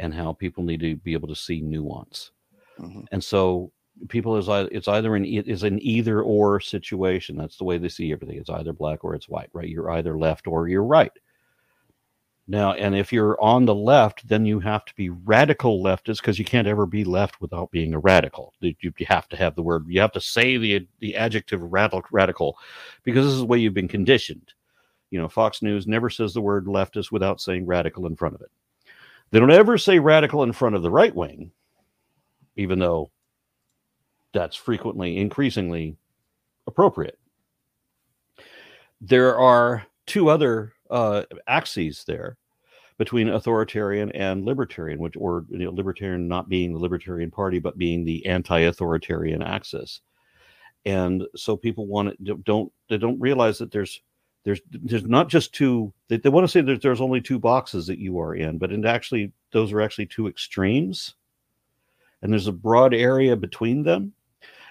and 0.00 0.12
how 0.12 0.32
people 0.32 0.64
need 0.64 0.80
to 0.80 0.96
be 0.96 1.12
able 1.12 1.28
to 1.28 1.36
see 1.36 1.60
nuance. 1.60 2.32
Mm-hmm. 2.80 3.02
And 3.12 3.22
so 3.22 3.70
people 4.08 4.36
is 4.36 4.48
it's 4.72 4.88
either 4.88 5.14
an 5.14 5.24
is 5.24 5.62
an 5.62 5.78
either 5.80 6.22
or 6.22 6.58
situation. 6.58 7.36
That's 7.36 7.58
the 7.58 7.64
way 7.64 7.78
they 7.78 7.88
see 7.88 8.10
everything. 8.10 8.38
It's 8.38 8.50
either 8.50 8.72
black 8.72 9.04
or 9.04 9.14
it's 9.14 9.28
white, 9.28 9.50
right? 9.52 9.68
You're 9.68 9.92
either 9.92 10.18
left 10.18 10.48
or 10.48 10.66
you're 10.66 10.82
right. 10.82 11.12
Now, 12.48 12.72
and 12.72 12.94
if 12.96 13.12
you're 13.12 13.40
on 13.40 13.64
the 13.64 13.74
left, 13.74 14.26
then 14.26 14.44
you 14.44 14.58
have 14.60 14.84
to 14.86 14.94
be 14.96 15.10
radical 15.10 15.82
leftist 15.82 16.18
because 16.18 16.38
you 16.38 16.44
can't 16.44 16.66
ever 16.66 16.86
be 16.86 17.04
left 17.04 17.40
without 17.40 17.70
being 17.70 17.94
a 17.94 17.98
radical. 17.98 18.52
You, 18.60 18.74
you 18.80 18.92
have 19.06 19.28
to 19.28 19.36
have 19.36 19.54
the 19.54 19.62
word, 19.62 19.86
you 19.88 20.00
have 20.00 20.12
to 20.12 20.20
say 20.20 20.56
the, 20.56 20.86
the 20.98 21.14
adjective 21.14 21.62
radical, 21.62 22.02
radical 22.10 22.58
because 23.04 23.24
this 23.24 23.34
is 23.34 23.40
the 23.40 23.46
way 23.46 23.58
you've 23.58 23.74
been 23.74 23.88
conditioned. 23.88 24.54
You 25.10 25.20
know, 25.20 25.28
Fox 25.28 25.62
News 25.62 25.86
never 25.86 26.10
says 26.10 26.34
the 26.34 26.40
word 26.40 26.66
leftist 26.66 27.12
without 27.12 27.40
saying 27.40 27.66
radical 27.66 28.06
in 28.06 28.16
front 28.16 28.34
of 28.34 28.40
it. 28.40 28.50
They 29.30 29.38
don't 29.38 29.50
ever 29.50 29.78
say 29.78 29.98
radical 29.98 30.42
in 30.42 30.52
front 30.52 30.74
of 30.74 30.82
the 30.82 30.90
right 30.90 31.14
wing, 31.14 31.52
even 32.56 32.78
though 32.78 33.10
that's 34.32 34.56
frequently, 34.56 35.16
increasingly 35.18 35.96
appropriate. 36.66 37.18
There 39.00 39.38
are 39.38 39.86
two 40.06 40.28
other 40.28 40.72
uh, 40.92 41.24
axes 41.48 42.04
there 42.04 42.36
between 42.98 43.28
authoritarian 43.28 44.12
and 44.12 44.44
libertarian, 44.44 45.00
which 45.00 45.16
or 45.16 45.44
you 45.48 45.58
know, 45.58 45.70
libertarian 45.70 46.28
not 46.28 46.48
being 46.48 46.72
the 46.72 46.78
libertarian 46.78 47.30
party, 47.30 47.58
but 47.58 47.78
being 47.78 48.04
the 48.04 48.24
anti-authoritarian 48.26 49.42
axis. 49.42 50.02
And 50.84 51.24
so 51.34 51.56
people 51.56 51.86
want 51.86 52.16
to 52.24 52.34
don't 52.36 52.72
they 52.88 52.98
don't 52.98 53.20
realize 53.20 53.58
that 53.58 53.72
there's 53.72 54.00
there's 54.44 54.60
there's 54.70 55.04
not 55.04 55.28
just 55.28 55.54
two 55.54 55.92
they, 56.08 56.18
they 56.18 56.28
want 56.28 56.44
to 56.44 56.48
say 56.48 56.60
that 56.60 56.82
there's 56.82 57.00
only 57.00 57.20
two 57.20 57.38
boxes 57.38 57.86
that 57.86 57.98
you 57.98 58.20
are 58.20 58.34
in, 58.34 58.58
but 58.58 58.72
in 58.72 58.84
actually 58.84 59.32
those 59.52 59.72
are 59.72 59.80
actually 59.80 60.06
two 60.06 60.28
extremes. 60.28 61.14
And 62.20 62.32
there's 62.32 62.46
a 62.46 62.52
broad 62.52 62.94
area 62.94 63.34
between 63.36 63.82
them. 63.82 64.12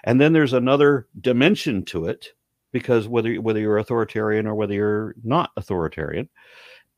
And 0.04 0.20
then 0.20 0.32
there's 0.32 0.54
another 0.54 1.06
dimension 1.20 1.84
to 1.86 2.06
it 2.06 2.32
because 2.72 3.08
whether 3.08 3.34
whether 3.34 3.60
you're 3.60 3.78
authoritarian 3.78 4.46
or 4.46 4.54
whether 4.54 4.74
you're 4.74 5.14
not 5.22 5.50
authoritarian, 5.56 6.28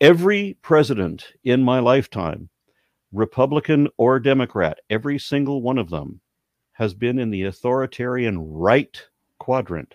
every 0.00 0.56
president 0.62 1.32
in 1.44 1.62
my 1.62 1.80
lifetime, 1.80 2.48
Republican 3.12 3.88
or 3.96 4.18
Democrat, 4.18 4.78
every 4.90 5.18
single 5.18 5.62
one 5.62 5.78
of 5.78 5.90
them 5.90 6.20
has 6.72 6.94
been 6.94 7.18
in 7.18 7.30
the 7.30 7.44
authoritarian 7.44 8.38
right 8.38 9.06
quadrant. 9.38 9.94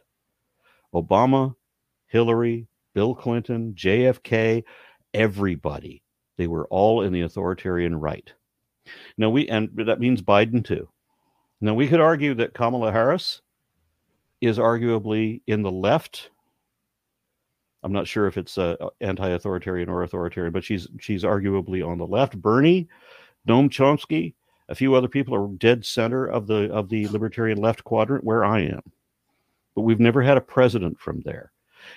Obama, 0.93 1.53
Hillary, 2.07 2.67
Bill 2.93 3.13
Clinton, 3.13 3.73
JFK, 3.75 4.63
everybody. 5.13 6.01
They 6.37 6.47
were 6.47 6.67
all 6.67 7.01
in 7.01 7.13
the 7.13 7.21
authoritarian 7.21 7.95
right. 7.95 8.33
Now 9.17 9.29
we 9.29 9.47
and 9.49 9.69
that 9.75 9.99
means 9.99 10.21
Biden 10.21 10.63
too. 10.63 10.89
Now 11.61 11.73
we 11.73 11.87
could 11.87 11.99
argue 11.99 12.33
that 12.35 12.53
Kamala 12.53 12.91
Harris 12.91 13.41
is 14.41 14.57
arguably 14.57 15.41
in 15.47 15.61
the 15.61 15.71
left. 15.71 16.29
I'm 17.83 17.91
not 17.93 18.07
sure 18.07 18.27
if 18.27 18.37
it's 18.37 18.57
uh, 18.57 18.75
anti-authoritarian 19.01 19.89
or 19.89 20.03
authoritarian, 20.03 20.51
but 20.51 20.63
she's 20.63 20.87
she's 20.99 21.23
arguably 21.23 21.85
on 21.85 21.97
the 21.97 22.07
left. 22.07 22.41
Bernie, 22.41 22.87
Noam 23.47 23.69
Chomsky, 23.69 24.33
a 24.67 24.75
few 24.75 24.95
other 24.95 25.07
people 25.07 25.35
are 25.35 25.47
dead 25.57 25.85
center 25.85 26.25
of 26.25 26.47
the 26.47 26.71
of 26.71 26.89
the 26.89 27.07
libertarian 27.07 27.57
left 27.57 27.83
quadrant 27.83 28.23
where 28.23 28.43
I 28.43 28.61
am. 28.61 28.81
But 29.75 29.81
we've 29.81 29.99
never 29.99 30.21
had 30.21 30.37
a 30.37 30.41
president 30.41 30.99
from 30.99 31.21
there. 31.21 31.51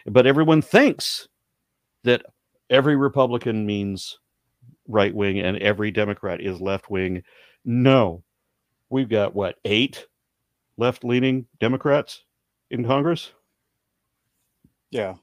But 0.07 0.27
everyone 0.27 0.63
thinks 0.63 1.29
that 2.05 2.25
every 2.71 2.97
Republican 2.97 3.67
means 3.67 4.19
right 4.89 5.15
wing 5.15 5.41
and 5.41 5.57
every 5.59 5.91
Democrat 5.91 6.41
is 6.41 6.61
left 6.61 6.91
wing. 6.91 7.23
No, 7.65 8.23
we've 8.89 9.09
got 9.09 9.35
what 9.35 9.57
eight 9.65 10.07
left 10.77 11.05
leaning 11.05 11.47
Democrats 11.61 12.25
in 12.73 12.85
Congress. 12.85 13.31
Yeah, 14.91 15.15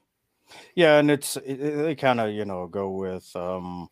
yeah, 0.74 0.98
and 0.98 1.10
it's 1.10 1.36
it, 1.36 1.56
they 1.56 1.94
kind 1.94 2.20
of 2.20 2.30
you 2.30 2.44
know 2.44 2.66
go 2.66 2.90
with 2.90 3.30
um, 3.36 3.88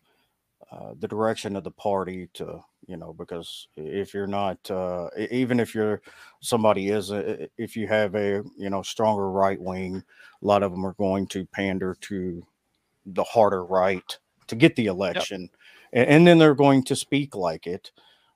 uh, 0.71 0.93
the 0.97 1.07
direction 1.07 1.55
of 1.55 1.63
the 1.63 1.71
party 1.71 2.29
to 2.33 2.61
you 2.87 2.97
know 2.97 3.13
because 3.13 3.67
if 3.75 4.13
you're 4.13 4.27
not 4.27 4.57
uh, 4.71 5.09
even 5.29 5.59
if 5.59 5.75
you're 5.75 6.01
somebody 6.41 6.89
is 6.89 7.11
a, 7.11 7.47
if 7.57 7.75
you 7.75 7.87
have 7.87 8.15
a 8.15 8.43
you 8.57 8.69
know 8.69 8.81
stronger 8.81 9.29
right 9.29 9.61
wing, 9.61 10.03
a 10.41 10.45
lot 10.45 10.63
of 10.63 10.71
them 10.71 10.85
are 10.85 10.93
going 10.93 11.27
to 11.27 11.45
pander 11.45 11.95
to 12.01 12.45
the 13.05 13.23
harder 13.23 13.63
right 13.65 14.17
to 14.47 14.55
get 14.55 14.75
the 14.75 14.87
election, 14.87 15.41
yep. 15.41 15.51
and, 15.93 16.09
and, 16.09 16.27
then 16.27 16.39
they're 16.39 16.55
going 16.55 16.83
to 16.83 16.95
speak 16.95 17.35
like 17.35 17.67
it. 17.67 17.91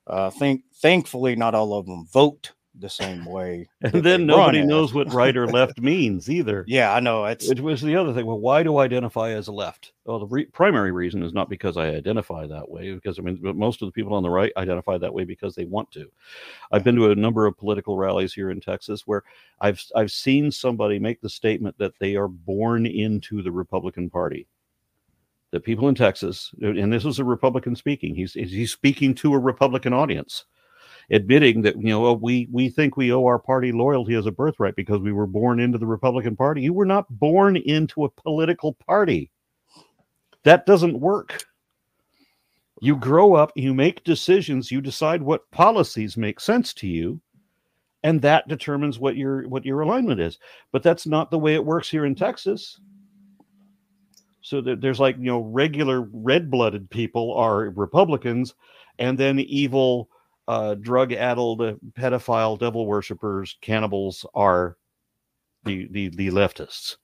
Uh, 0.05 0.29
think 0.29 0.63
thankfully 0.75 1.35
not 1.35 1.55
all 1.55 1.73
of 1.73 1.85
them 1.85 2.05
vote 2.11 2.51
the 2.79 2.89
same 2.89 3.25
way. 3.25 3.67
And 3.81 4.03
then 4.03 4.25
nobody 4.25 4.63
knows 4.63 4.93
what 4.93 5.13
right 5.13 5.35
or 5.35 5.47
left 5.47 5.79
means 5.81 6.29
either. 6.29 6.63
Yeah, 6.67 6.93
I 6.93 6.99
know. 6.99 7.25
It's... 7.25 7.49
It 7.49 7.59
was 7.59 7.81
the 7.81 7.95
other 7.95 8.13
thing. 8.13 8.25
Well, 8.25 8.39
why 8.39 8.63
do 8.63 8.77
I 8.77 8.85
identify 8.85 9.31
as 9.31 9.47
a 9.47 9.51
left? 9.51 9.93
Well, 10.05 10.19
the 10.19 10.27
re- 10.27 10.45
primary 10.45 10.91
reason 10.91 11.21
is 11.21 11.33
not 11.33 11.49
because 11.49 11.77
I 11.77 11.87
identify 11.87 12.47
that 12.47 12.69
way, 12.69 12.93
because 12.93 13.19
I 13.19 13.21
mean, 13.21 13.39
most 13.41 13.81
of 13.81 13.87
the 13.87 13.91
people 13.91 14.13
on 14.13 14.23
the 14.23 14.29
right 14.29 14.51
identify 14.57 14.97
that 14.97 15.13
way 15.13 15.23
because 15.25 15.53
they 15.53 15.65
want 15.65 15.91
to. 15.91 16.09
I've 16.71 16.83
been 16.83 16.95
to 16.95 17.11
a 17.11 17.15
number 17.15 17.45
of 17.45 17.57
political 17.57 17.97
rallies 17.97 18.33
here 18.33 18.49
in 18.49 18.59
Texas 18.59 19.05
where 19.05 19.23
I've 19.61 19.83
I've 19.95 20.11
seen 20.11 20.51
somebody 20.51 20.97
make 20.99 21.21
the 21.21 21.29
statement 21.29 21.77
that 21.77 21.97
they 21.99 22.15
are 22.15 22.27
born 22.27 22.85
into 22.85 23.41
the 23.41 23.51
Republican 23.51 24.09
Party. 24.09 24.47
That 25.51 25.63
people 25.63 25.87
in 25.87 25.93
Texas, 25.93 26.51
and 26.61 26.91
this 26.91 27.05
is 27.05 27.19
a 27.19 27.23
Republican 27.23 27.75
speaking, 27.75 28.15
he's 28.15 28.33
he's 28.33 28.71
speaking 28.71 29.13
to 29.15 29.35
a 29.35 29.39
Republican 29.39 29.93
audience 29.93 30.45
admitting 31.11 31.61
that 31.63 31.75
you 31.75 31.89
know 31.89 32.13
we 32.13 32.47
we 32.51 32.69
think 32.69 32.97
we 32.97 33.11
owe 33.11 33.25
our 33.25 33.39
party 33.39 33.71
loyalty 33.71 34.15
as 34.15 34.25
a 34.25 34.31
birthright 34.31 34.75
because 34.75 34.99
we 34.99 35.11
were 35.11 35.27
born 35.27 35.59
into 35.59 35.77
the 35.77 35.85
Republican 35.85 36.35
Party. 36.35 36.61
You 36.61 36.73
were 36.73 36.85
not 36.85 37.07
born 37.09 37.57
into 37.57 38.05
a 38.05 38.09
political 38.09 38.73
party. 38.73 39.31
That 40.43 40.65
doesn't 40.65 40.99
work. 40.99 41.45
You 42.81 42.97
grow 42.97 43.35
up, 43.35 43.51
you 43.55 43.73
make 43.73 44.03
decisions, 44.03 44.71
you 44.71 44.81
decide 44.81 45.21
what 45.21 45.49
policies 45.51 46.17
make 46.17 46.39
sense 46.39 46.73
to 46.75 46.87
you, 46.87 47.21
and 48.03 48.21
that 48.21 48.47
determines 48.47 48.99
what 48.99 49.15
your 49.15 49.47
what 49.47 49.65
your 49.65 49.81
alignment 49.81 50.19
is. 50.19 50.37
But 50.71 50.83
that's 50.83 51.07
not 51.07 51.31
the 51.31 51.39
way 51.39 51.53
it 51.53 51.65
works 51.65 51.89
here 51.89 52.05
in 52.05 52.15
Texas. 52.15 52.79
So 54.41 54.59
there's 54.59 54.99
like 54.99 55.15
you 55.17 55.23
know 55.23 55.39
regular 55.39 56.01
red-blooded 56.11 56.89
people 56.89 57.33
are 57.35 57.69
Republicans, 57.69 58.53
and 58.99 59.17
then 59.17 59.39
evil 59.39 60.09
uh, 60.47 60.75
drug-addled 60.75 61.61
uh, 61.61 61.73
pedophile 61.93 62.59
devil 62.59 62.85
worshippers, 62.85 63.57
cannibals 63.61 64.25
are 64.33 64.77
the 65.63 65.87
the, 65.91 66.09
the 66.09 66.27
leftists. 66.29 66.97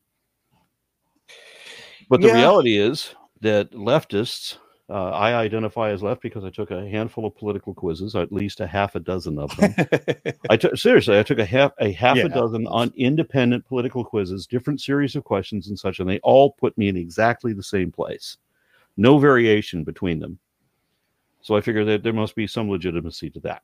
But 2.10 2.22
the 2.22 2.28
yeah. 2.28 2.34
reality 2.34 2.78
is 2.78 3.14
that 3.42 3.72
leftists, 3.72 4.58
uh, 4.90 5.12
I 5.12 5.36
identify 5.36 5.92
as 5.92 6.02
left 6.02 6.22
because 6.22 6.44
I 6.44 6.50
took 6.50 6.72
a 6.72 6.90
handful 6.90 7.26
of 7.26 7.38
political 7.38 7.74
quizzes, 7.74 8.16
at 8.16 8.32
least 8.32 8.60
a 8.60 8.68
half 8.68 8.96
a 8.96 9.00
dozen 9.00 9.38
of 9.38 9.56
them. 9.58 9.76
I 10.50 10.58
took 10.58 10.76
seriously, 10.76 11.20
I 11.20 11.24
took 11.24 11.38
a 11.38 11.46
half 11.46 11.72
a 11.80 11.92
half 11.92 12.18
yeah. 12.18 12.26
a 12.26 12.30
dozen 12.30 12.66
on 12.68 12.92
independent 12.98 13.66
political 13.68 14.04
quizzes, 14.04 14.48
different 14.48 14.82
series 14.82 15.16
of 15.16 15.24
questions 15.24 15.68
and 15.68 15.78
such, 15.78 16.00
and 16.00 16.10
they 16.10 16.20
all 16.20 16.54
put 16.54 16.76
me 16.78 16.88
in 16.88 16.98
exactly 16.98 17.54
the 17.54 17.64
same 17.64 17.92
place. 17.92 18.38
No 18.98 19.20
variation 19.20 19.84
between 19.84 20.20
them. 20.20 20.40
So 21.42 21.56
I 21.56 21.62
figure 21.62 21.86
that 21.86 22.04
there 22.04 22.14
must 22.14 22.36
be 22.36 22.48
some 22.48 22.70
legitimacy 22.70 23.30
to 23.32 23.40
that. 23.42 23.64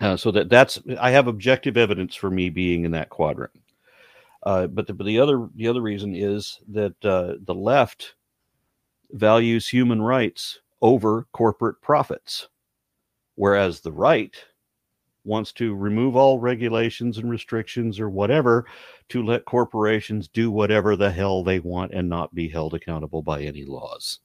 Uh, 0.00 0.16
so 0.16 0.30
that 0.30 0.48
that's 0.48 0.80
I 1.00 1.10
have 1.10 1.26
objective 1.26 1.76
evidence 1.76 2.14
for 2.14 2.30
me 2.30 2.48
being 2.48 2.84
in 2.84 2.92
that 2.92 3.10
quadrant. 3.10 3.52
Uh, 4.42 4.66
but 4.68 4.86
the, 4.86 4.94
but 4.94 5.04
the 5.04 5.18
other 5.18 5.48
the 5.56 5.68
other 5.68 5.82
reason 5.82 6.14
is 6.14 6.60
that 6.68 7.04
uh, 7.04 7.34
the 7.44 7.54
left 7.54 8.14
values 9.10 9.68
human 9.68 10.00
rights 10.00 10.60
over 10.80 11.26
corporate 11.32 11.80
profits, 11.82 12.48
whereas 13.34 13.80
the 13.80 13.92
right 13.92 14.34
wants 15.24 15.52
to 15.52 15.74
remove 15.74 16.16
all 16.16 16.38
regulations 16.38 17.18
and 17.18 17.28
restrictions 17.28 18.00
or 18.00 18.08
whatever 18.08 18.64
to 19.08 19.22
let 19.22 19.44
corporations 19.44 20.28
do 20.28 20.50
whatever 20.50 20.96
the 20.96 21.10
hell 21.10 21.44
they 21.44 21.58
want 21.58 21.92
and 21.92 22.08
not 22.08 22.34
be 22.34 22.48
held 22.48 22.72
accountable 22.72 23.20
by 23.20 23.42
any 23.42 23.64
laws. 23.64 24.20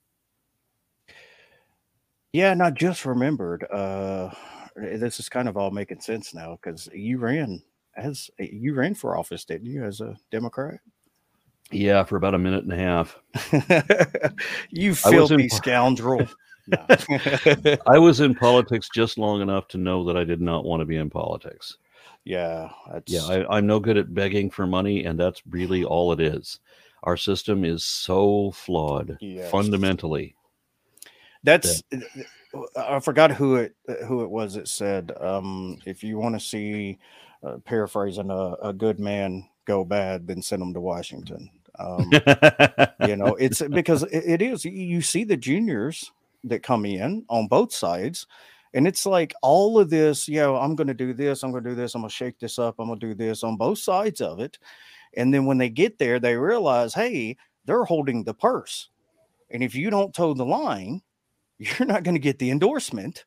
Yeah, 2.36 2.52
and 2.52 2.62
I 2.62 2.70
just 2.70 3.06
remembered. 3.06 3.64
Uh, 3.72 4.30
this 4.76 5.22
is 5.22 5.30
kind 5.30 5.48
of 5.48 5.56
all 5.56 5.72
making 5.72 6.02
sense 6.02 6.34
now 6.34 6.60
because 6.62 6.90
you 6.94 7.18
ran 7.18 7.64
as 7.96 8.30
you 8.38 8.74
ran 8.74 8.94
for 8.94 9.18
office, 9.18 9.46
didn't 9.46 9.68
you, 9.68 9.86
as 9.86 10.02
a 10.02 10.18
Democrat? 10.32 10.82
Yeah, 11.72 12.04
for 12.04 12.18
about 12.18 12.36
a 12.36 12.38
minute 12.38 12.66
and 12.66 12.74
a 12.74 12.78
half. 12.78 13.18
you 14.70 14.96
filthy 14.96 15.44
in, 15.44 15.50
scoundrel. 15.50 16.28
I 17.88 17.98
was 17.98 18.20
in 18.20 18.36
politics 18.36 18.90
just 18.94 19.18
long 19.18 19.42
enough 19.42 19.70
to 19.70 19.78
know 19.78 20.04
that 20.04 20.18
I 20.18 20.26
did 20.26 20.42
not 20.42 20.66
want 20.66 20.82
to 20.82 20.86
be 20.86 20.98
in 20.98 21.10
politics. 21.10 21.78
Yeah, 22.26 22.70
yeah, 23.08 23.24
I, 23.24 23.58
I'm 23.58 23.66
no 23.66 23.80
good 23.80 23.96
at 23.96 24.14
begging 24.14 24.50
for 24.50 24.68
money, 24.68 25.06
and 25.06 25.18
that's 25.18 25.42
really 25.50 25.86
all 25.86 26.12
it 26.12 26.20
is. 26.20 26.60
Our 27.04 27.16
system 27.16 27.64
is 27.64 27.86
so 27.86 28.52
flawed 28.52 29.18
yes. 29.22 29.50
fundamentally 29.50 30.36
that's 31.46 31.84
yeah. 31.92 32.00
I 32.76 33.00
forgot 33.00 33.32
who 33.32 33.56
it 33.56 33.76
who 34.06 34.24
it 34.24 34.30
was 34.30 34.56
that 34.56 34.68
said 34.68 35.12
um, 35.20 35.78
if 35.86 36.04
you 36.04 36.18
want 36.18 36.36
to 36.36 36.40
see 36.40 37.00
uh, 37.44 37.58
paraphrasing 37.66 38.32
a, 38.32 38.54
a, 38.62 38.74
good 38.74 39.00
man 39.00 39.48
go 39.66 39.86
bad, 39.86 40.26
then 40.26 40.42
send 40.42 40.62
him 40.62 40.74
to 40.74 40.82
Washington. 40.82 41.50
Um, 41.78 42.10
you 43.08 43.16
know, 43.16 43.36
it's 43.40 43.62
because 43.62 44.04
it, 44.04 44.24
it 44.26 44.42
is 44.42 44.66
you 44.66 45.02
see 45.02 45.24
the 45.24 45.38
juniors 45.38 46.12
that 46.46 46.64
come 46.64 46.86
in 46.86 47.26
on 47.30 47.48
both 47.48 47.74
sides. 47.74 48.28
And 48.74 48.88
it's 48.88 49.06
like 49.06 49.34
all 49.42 49.80
of 49.80 49.90
this, 49.90 50.28
you 50.28 50.40
know, 50.40 50.58
I'm 50.58 50.76
going 50.76 50.88
to 50.88 50.94
do 50.94 51.14
this, 51.14 51.44
I'm 51.44 51.52
going 51.52 51.64
to 51.64 51.70
do 51.70 51.76
this, 51.76 51.96
I'm 51.96 52.02
going 52.02 52.10
to 52.10 52.16
shake 52.16 52.40
this 52.40 52.60
up, 52.60 52.76
I'm 52.78 52.88
going 52.88 53.00
to 53.00 53.08
do 53.08 53.14
this 53.14 53.44
on 53.44 53.56
both 53.56 53.80
sides 53.80 54.20
of 54.20 54.40
it. 54.42 54.60
And 55.16 55.34
then 55.34 55.46
when 55.46 55.58
they 55.58 55.70
get 55.70 55.98
there, 55.98 56.20
they 56.20 56.36
realize, 56.36 56.94
hey, 56.94 57.38
they're 57.66 57.86
holding 57.86 58.24
the 58.24 58.34
purse. 58.34 58.90
And 59.50 59.64
if 59.64 59.76
you 59.76 59.90
don't 59.90 60.14
toe 60.14 60.34
the 60.34 60.46
line, 60.46 61.02
you're 61.58 61.88
not 61.88 62.04
going 62.04 62.16
to 62.16 62.20
get 62.20 62.40
the 62.40 62.52
endorsement 62.52 63.26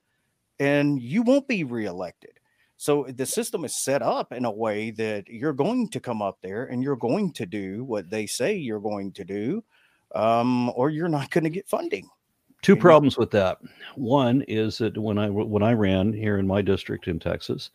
and 0.60 1.00
you 1.00 1.22
won't 1.22 1.48
be 1.48 1.64
reelected. 1.64 2.32
So 2.76 3.06
the 3.08 3.26
system 3.26 3.64
is 3.64 3.76
set 3.76 4.02
up 4.02 4.32
in 4.32 4.44
a 4.44 4.50
way 4.50 4.92
that 4.92 5.26
you're 5.26 5.52
going 5.52 5.88
to 5.88 6.00
come 6.00 6.22
up 6.22 6.38
there 6.42 6.66
and 6.66 6.82
you're 6.82 6.96
going 6.96 7.32
to 7.32 7.44
do 7.44 7.84
what 7.84 8.08
they 8.08 8.26
say 8.26 8.54
you're 8.54 8.78
going 8.78 9.12
to 9.12 9.24
do, 9.24 9.64
um, 10.14 10.70
or 10.70 10.88
you're 10.88 11.08
not 11.08 11.30
going 11.30 11.44
to 11.44 11.50
get 11.50 11.68
funding. 11.68 12.08
Two 12.62 12.76
problems 12.76 13.16
with 13.16 13.30
that. 13.32 13.58
One 13.94 14.42
is 14.42 14.78
that 14.78 14.98
when 14.98 15.16
I 15.16 15.28
when 15.30 15.62
I 15.62 15.74
ran 15.74 16.12
here 16.12 16.38
in 16.38 16.46
my 16.46 16.60
district 16.60 17.06
in 17.06 17.20
Texas, 17.20 17.70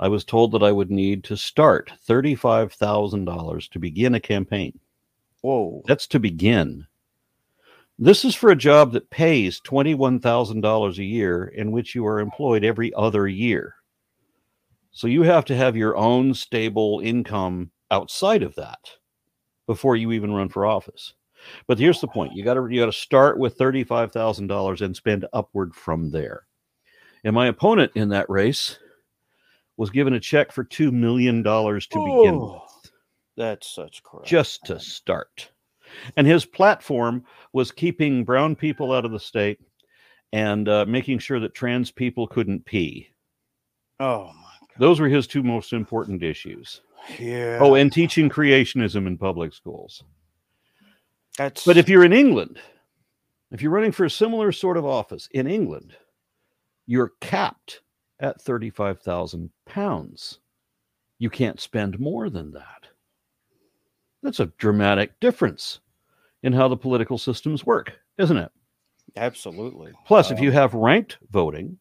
I 0.00 0.08
was 0.08 0.24
told 0.24 0.52
that 0.52 0.62
I 0.62 0.70
would 0.70 0.90
need 0.90 1.24
to 1.24 1.36
start 1.36 1.90
thirty 2.02 2.34
five 2.34 2.72
thousand 2.74 3.24
dollars 3.24 3.68
to 3.68 3.78
begin 3.78 4.14
a 4.14 4.20
campaign. 4.20 4.78
Whoa, 5.40 5.82
that's 5.86 6.06
to 6.08 6.20
begin. 6.20 6.86
This 7.98 8.24
is 8.24 8.34
for 8.36 8.50
a 8.50 8.56
job 8.56 8.92
that 8.92 9.10
pays 9.10 9.58
twenty 9.60 9.94
one 9.94 10.20
thousand 10.20 10.60
dollars 10.60 10.98
a 10.98 11.04
year, 11.04 11.46
in 11.46 11.72
which 11.72 11.94
you 11.96 12.06
are 12.06 12.20
employed 12.20 12.62
every 12.64 12.94
other 12.94 13.26
year. 13.26 13.74
So 14.92 15.08
you 15.08 15.22
have 15.22 15.44
to 15.46 15.56
have 15.56 15.76
your 15.76 15.96
own 15.96 16.32
stable 16.34 17.00
income 17.02 17.72
outside 17.90 18.42
of 18.42 18.54
that 18.54 18.78
before 19.66 19.96
you 19.96 20.12
even 20.12 20.32
run 20.32 20.48
for 20.48 20.64
office. 20.64 21.14
But 21.66 21.78
here's 21.80 22.00
the 22.00 22.06
point: 22.06 22.34
you 22.34 22.44
got 22.44 22.54
to 22.54 22.68
you 22.70 22.80
got 22.80 22.86
to 22.86 22.92
start 22.92 23.36
with 23.38 23.56
thirty 23.56 23.82
five 23.82 24.12
thousand 24.12 24.46
dollars 24.46 24.80
and 24.80 24.94
spend 24.94 25.26
upward 25.32 25.74
from 25.74 26.10
there. 26.10 26.46
And 27.24 27.34
my 27.34 27.48
opponent 27.48 27.92
in 27.96 28.10
that 28.10 28.30
race 28.30 28.78
was 29.76 29.90
given 29.90 30.14
a 30.14 30.20
check 30.20 30.52
for 30.52 30.62
two 30.62 30.92
million 30.92 31.42
dollars 31.42 31.88
to 31.88 31.98
oh, 31.98 32.22
begin 32.22 32.38
with. 32.38 32.92
That's 33.36 33.68
such 33.68 34.04
crap. 34.04 34.24
Just 34.24 34.64
to 34.66 34.78
start. 34.78 35.50
And 36.16 36.26
his 36.26 36.44
platform 36.44 37.24
was 37.52 37.72
keeping 37.72 38.24
brown 38.24 38.56
people 38.56 38.92
out 38.92 39.04
of 39.04 39.12
the 39.12 39.20
state 39.20 39.60
and 40.32 40.68
uh, 40.68 40.84
making 40.86 41.18
sure 41.18 41.40
that 41.40 41.54
trans 41.54 41.90
people 41.90 42.26
couldn't 42.26 42.64
pee. 42.64 43.08
Oh 44.00 44.26
my 44.26 44.56
God. 44.60 44.78
Those 44.78 45.00
were 45.00 45.08
his 45.08 45.26
two 45.26 45.42
most 45.42 45.72
important 45.72 46.22
issues. 46.22 46.82
Yeah. 47.18 47.58
Oh, 47.60 47.74
and 47.74 47.92
teaching 47.92 48.28
creationism 48.28 49.06
in 49.06 49.16
public 49.16 49.52
schools. 49.52 50.02
That's 51.36 51.64
But 51.64 51.76
if 51.76 51.88
you're 51.88 52.04
in 52.04 52.12
England, 52.12 52.58
if 53.50 53.62
you're 53.62 53.72
running 53.72 53.92
for 53.92 54.04
a 54.04 54.10
similar 54.10 54.52
sort 54.52 54.76
of 54.76 54.84
office 54.84 55.28
in 55.32 55.46
England, 55.46 55.94
you're 56.86 57.12
capped 57.20 57.82
at 58.20 58.40
35,000 58.42 59.50
pounds. 59.66 60.40
You 61.18 61.30
can't 61.30 61.60
spend 61.60 61.98
more 61.98 62.28
than 62.30 62.52
that. 62.52 62.77
That's 64.22 64.40
a 64.40 64.46
dramatic 64.58 65.18
difference 65.20 65.80
in 66.42 66.52
how 66.52 66.68
the 66.68 66.76
political 66.76 67.18
systems 67.18 67.64
work, 67.64 67.92
isn't 68.18 68.36
it? 68.36 68.50
Absolutely. 69.16 69.92
Plus, 70.06 70.30
um, 70.30 70.36
if 70.36 70.42
you 70.42 70.50
have 70.50 70.74
ranked 70.74 71.18
voting, 71.30 71.78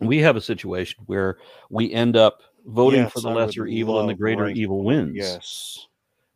we 0.00 0.18
have 0.18 0.36
a 0.36 0.40
situation 0.40 1.02
where 1.06 1.38
we 1.70 1.92
end 1.92 2.16
up 2.16 2.42
voting 2.66 3.02
yes, 3.02 3.12
for 3.12 3.20
the 3.20 3.30
lesser 3.30 3.66
evil 3.66 4.00
and 4.00 4.08
the 4.08 4.14
greater 4.14 4.44
ranked, 4.44 4.58
evil 4.58 4.84
wins. 4.84 5.16
Yes. 5.16 5.86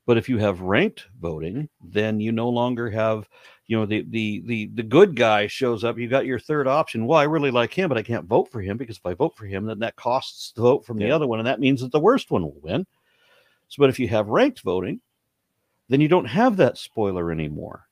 But 0.07 0.19
if 0.19 0.29
you 0.29 0.39
have 0.39 0.61
ranked 0.61 1.07
voting, 1.21 1.69
then 1.83 2.19
you 2.19 2.33
no 2.33 2.49
longer 2.49 2.91
have, 2.91 3.29
you 3.67 3.79
know, 3.79 3.87
the 3.87 4.05
the 4.09 4.43
the 4.47 4.71
the 4.75 4.83
good 4.83 5.15
guy 5.15 5.47
shows 5.47 5.85
up. 5.85 5.99
You 5.99 6.09
got 6.09 6.27
your 6.27 6.41
third 6.41 6.67
option. 6.67 7.07
Well, 7.07 7.19
I 7.19 7.25
really 7.25 7.53
like 7.53 7.73
him, 7.73 7.89
but 7.89 7.99
I 7.99 8.03
can't 8.03 8.27
vote 8.27 8.51
for 8.51 8.61
him 8.61 8.77
because 8.77 8.97
if 8.97 9.07
I 9.07 9.15
vote 9.15 9.37
for 9.37 9.47
him, 9.47 9.67
then 9.67 9.79
that 9.79 9.97
costs 9.97 10.53
the 10.53 10.63
vote 10.63 10.85
from 10.85 10.99
yeah. 10.99 11.09
the 11.09 11.15
other 11.15 11.27
one, 11.27 11.39
and 11.39 11.47
that 11.47 11.61
means 11.61 11.81
that 11.83 11.93
the 11.93 12.01
worst 12.01 12.31
one 12.31 12.43
will 12.43 12.59
win. 12.63 12.85
So, 13.73 13.81
but 13.81 13.89
if 13.89 13.99
you 13.99 14.07
have 14.09 14.29
ranked 14.29 14.61
voting, 14.61 15.01
then 15.89 16.03
you 16.03 16.09
don't 16.09 16.27
have 16.27 16.59
that 16.59 16.77
spoiler 16.77 17.33
anymore. 17.33 17.87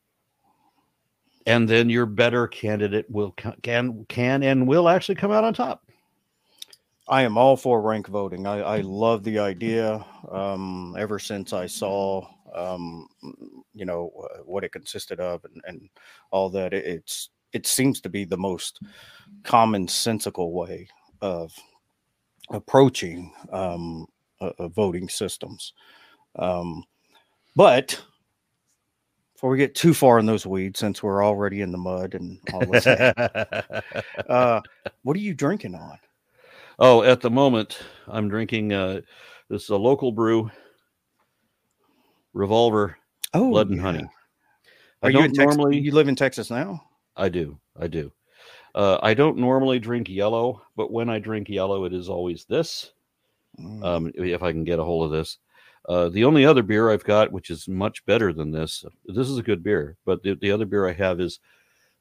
And 1.47 1.67
then 1.67 1.89
your 1.89 2.05
better 2.05 2.47
candidate 2.47 3.07
will 3.09 3.33
can 3.33 4.05
can 4.11 4.43
and 4.43 4.69
will 4.69 4.91
actually 4.91 5.15
come 5.15 5.33
out 5.33 5.43
on 5.43 5.55
top. 5.55 5.83
I 7.09 7.23
am 7.23 7.39
all 7.39 7.57
for 7.57 7.81
rank 7.81 8.09
voting. 8.09 8.47
I, 8.47 8.59
I 8.61 8.81
love 8.83 9.25
the 9.25 9.39
idea. 9.39 10.05
Um, 10.31 10.95
ever 10.99 11.19
since 11.19 11.55
I 11.55 11.65
saw, 11.65 12.29
um, 12.55 13.09
you 13.73 13.87
know, 13.87 14.13
what 14.45 14.65
it 14.65 14.73
consisted 14.73 15.19
of 15.19 15.43
and, 15.47 15.63
and 15.67 15.89
all 16.31 16.51
that, 16.51 16.75
it, 16.75 16.85
it's 16.85 17.31
it 17.55 17.67
seems 17.67 18.03
to 18.03 18.11
be 18.11 18.27
the 18.27 18.37
most 18.37 18.81
commonsensical 19.45 20.53
way 20.53 20.89
of 21.23 21.55
approaching 22.51 23.33
um, 23.51 24.07
uh, 24.41 24.69
voting 24.69 25.09
systems. 25.09 25.73
Um, 26.37 26.85
but 27.57 28.01
before 29.35 29.51
we 29.51 29.59
get 29.59 29.75
too 29.75 29.95
far 29.95 30.19
in 30.19 30.27
those 30.27 30.47
weeds, 30.47 30.79
since 30.79 31.03
we're 31.03 31.25
already 31.25 31.63
in 31.63 31.73
the 31.73 31.79
mud 31.79 32.15
and 32.15 32.39
all 32.53 32.67
this, 32.67 32.87
uh, 34.29 34.61
what 35.03 35.17
are 35.17 35.21
you 35.21 35.35
drinking 35.35 35.75
on? 35.75 35.99
Oh, 36.79 37.03
at 37.03 37.21
the 37.21 37.31
moment, 37.31 37.79
I'm 38.09 38.29
drinking. 38.29 38.73
Uh, 38.73 39.01
this 39.49 39.65
is 39.65 39.71
a 39.71 39.77
local 39.77 40.13
brew, 40.13 40.51
Revolver 42.33 42.97
oh, 43.35 43.51
Blood 43.51 43.69
and 43.69 43.77
yeah. 43.77 43.83
Honey. 43.83 44.05
Are 45.03 45.09
I 45.09 45.13
you 45.13 45.21
in 45.21 45.33
Texas? 45.33 45.57
normally? 45.57 45.79
You 45.79 45.93
live 45.93 46.09
in 46.09 46.17
Texas 46.17 46.51
now? 46.51 46.83
I 47.17 47.29
do. 47.29 47.59
I 47.79 47.87
do. 47.87 48.13
Uh, 48.75 48.99
I 49.03 49.15
don't 49.15 49.39
normally 49.39 49.79
drink 49.79 50.09
yellow, 50.09 50.63
but 50.77 50.93
when 50.93 51.09
I 51.09 51.19
drink 51.19 51.49
yellow, 51.49 51.85
it 51.85 51.93
is 51.93 52.09
always 52.09 52.45
this. 52.45 52.93
Mm. 53.61 53.85
Um, 53.85 54.13
if 54.15 54.43
I 54.43 54.53
can 54.53 54.65
get 54.65 54.79
a 54.79 54.85
hold 54.85 55.07
of 55.07 55.13
this. 55.13 55.39
Uh, 55.89 56.09
the 56.09 56.25
only 56.25 56.45
other 56.45 56.63
beer 56.63 56.91
I've 56.91 57.05
got, 57.05 57.33
which 57.33 57.51
is 57.51 57.67
much 57.67 58.05
better 58.05 58.33
than 58.33 58.51
this, 58.51 58.85
this 59.07 59.29
is 59.29 59.39
a 59.39 59.43
good 59.43 59.63
beer, 59.63 59.97
but 60.05 60.23
the, 60.23 60.35
the 60.35 60.53
other 60.53 60.67
beer 60.67 60.87
I 60.87 60.93
have 60.93 61.21
is 61.21 61.41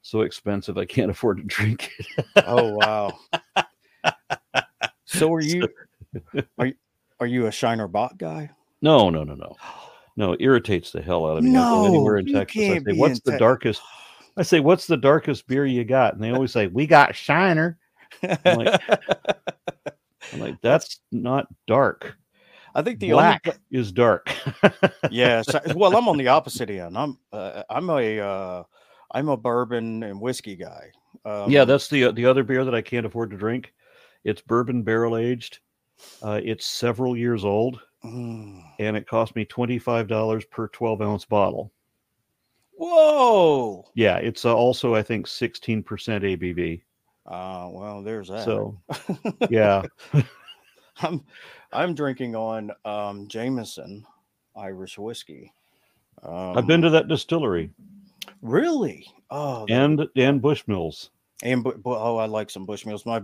so 0.02 0.20
expensive 0.20 0.76
I 0.78 0.84
can't 0.84 1.10
afford 1.10 1.38
to 1.38 1.44
drink 1.44 1.92
it. 1.98 2.26
oh 2.46 2.76
wow! 2.76 3.18
So 5.06 5.32
are 5.32 5.40
you 5.40 5.68
are 6.58 6.66
you, 6.66 6.74
are 7.18 7.26
you 7.26 7.46
a 7.46 7.52
Shiner 7.52 7.88
Bock 7.88 8.16
guy? 8.16 8.50
No, 8.82 9.10
no, 9.10 9.24
no, 9.24 9.34
no. 9.34 9.56
No, 10.16 10.36
irritates 10.38 10.92
the 10.92 11.02
hell 11.02 11.26
out 11.26 11.38
of 11.38 11.44
me. 11.44 11.50
No, 11.50 11.86
anywhere 11.86 12.18
in 12.18 12.26
Texas, 12.26 12.62
I 12.62 12.78
say, 12.78 12.92
"What's 12.92 13.20
the 13.20 13.32
te- 13.32 13.38
darkest?" 13.38 13.80
I 14.36 14.42
say, 14.42 14.60
"What's 14.60 14.86
the 14.86 14.96
darkest 14.96 15.46
beer 15.46 15.64
you 15.64 15.84
got?" 15.84 16.14
And 16.14 16.22
they 16.22 16.30
always 16.30 16.52
say, 16.52 16.66
"We 16.66 16.86
got 16.86 17.14
Shiner." 17.14 17.78
I'm 18.22 18.58
like, 18.58 18.80
I'm 20.32 20.40
like 20.40 20.60
"That's 20.60 21.00
not 21.12 21.46
dark." 21.66 22.16
I 22.74 22.82
think 22.82 23.00
the 23.00 23.10
black 23.10 23.46
only... 23.46 23.58
is 23.70 23.92
dark. 23.92 24.32
yes. 25.10 25.48
Well, 25.74 25.96
I'm 25.96 26.08
on 26.08 26.16
the 26.16 26.28
opposite 26.28 26.70
end. 26.70 26.96
I'm 26.96 27.18
uh, 27.32 27.62
I'm 27.68 27.90
a 27.90 28.20
uh, 28.20 28.62
I'm 29.12 29.28
a 29.28 29.36
bourbon 29.36 30.02
and 30.02 30.20
whiskey 30.20 30.56
guy. 30.56 30.90
Um, 31.24 31.50
yeah, 31.50 31.64
that's 31.64 31.88
the 31.88 32.12
the 32.12 32.26
other 32.26 32.44
beer 32.44 32.64
that 32.64 32.74
I 32.74 32.82
can't 32.82 33.06
afford 33.06 33.30
to 33.30 33.36
drink. 33.36 33.72
It's 34.24 34.40
bourbon 34.40 34.82
barrel 34.82 35.16
aged. 35.16 35.58
Uh, 36.22 36.40
it's 36.42 36.66
several 36.66 37.16
years 37.16 37.44
old, 37.44 37.80
mm. 38.04 38.62
and 38.78 38.96
it 38.96 39.06
cost 39.06 39.36
me 39.36 39.44
twenty 39.44 39.78
five 39.78 40.08
dollars 40.08 40.44
per 40.44 40.68
twelve 40.68 41.02
ounce 41.02 41.24
bottle. 41.24 41.72
Whoa! 42.72 43.84
Yeah, 43.94 44.16
it's 44.16 44.44
uh, 44.44 44.54
also 44.54 44.94
I 44.94 45.02
think 45.02 45.26
sixteen 45.26 45.82
percent 45.82 46.24
ABV. 46.24 46.82
Uh, 47.30 47.68
well, 47.70 48.02
there's 48.02 48.26
that. 48.26 48.44
So, 48.44 48.76
yeah, 49.48 49.82
I'm 51.00 51.22
I'm 51.72 51.94
drinking 51.94 52.34
on 52.34 52.72
um, 52.84 53.28
Jameson 53.28 54.04
Irish 54.56 54.98
whiskey. 54.98 55.52
Um, 56.24 56.58
I've 56.58 56.66
been 56.66 56.82
to 56.82 56.90
that 56.90 57.06
distillery. 57.06 57.70
Really? 58.42 59.06
Oh, 59.30 59.64
and 59.68 60.08
and 60.16 60.42
Bushmills. 60.42 61.10
And 61.44 61.64
oh, 61.84 62.16
I 62.16 62.26
like 62.26 62.50
some 62.50 62.66
Bushmills. 62.66 63.06
My 63.06 63.22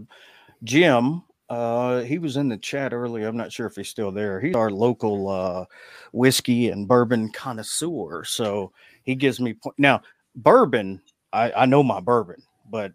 Jim, 0.63 1.25
uh, 1.51 2.03
he 2.03 2.19
was 2.19 2.37
in 2.37 2.49
the 2.49 2.59
chat 2.59 2.93
earlier. 2.93 3.27
I'm 3.27 3.37
not 3.37 3.53
sure 3.53 3.67
if 3.67 3.75
he's 3.75 3.89
still 3.89 4.13
there. 4.13 4.41
He's 4.41 4.55
our 4.55 4.71
local 4.71 5.29
uh, 5.29 5.65
whiskey 6.13 6.71
and 6.71 6.87
bourbon 6.87 7.33
connoisseur. 7.33 8.23
So 8.23 8.73
he 9.03 9.17
gives 9.17 9.41
me 9.41 9.55
po- 9.55 9.75
now 9.79 10.03
bourbon. 10.37 11.03
I, 11.33 11.51
I 11.53 11.67
know 11.67 11.83
my 11.83 11.99
bourbon, 11.99 12.43
but 12.71 12.93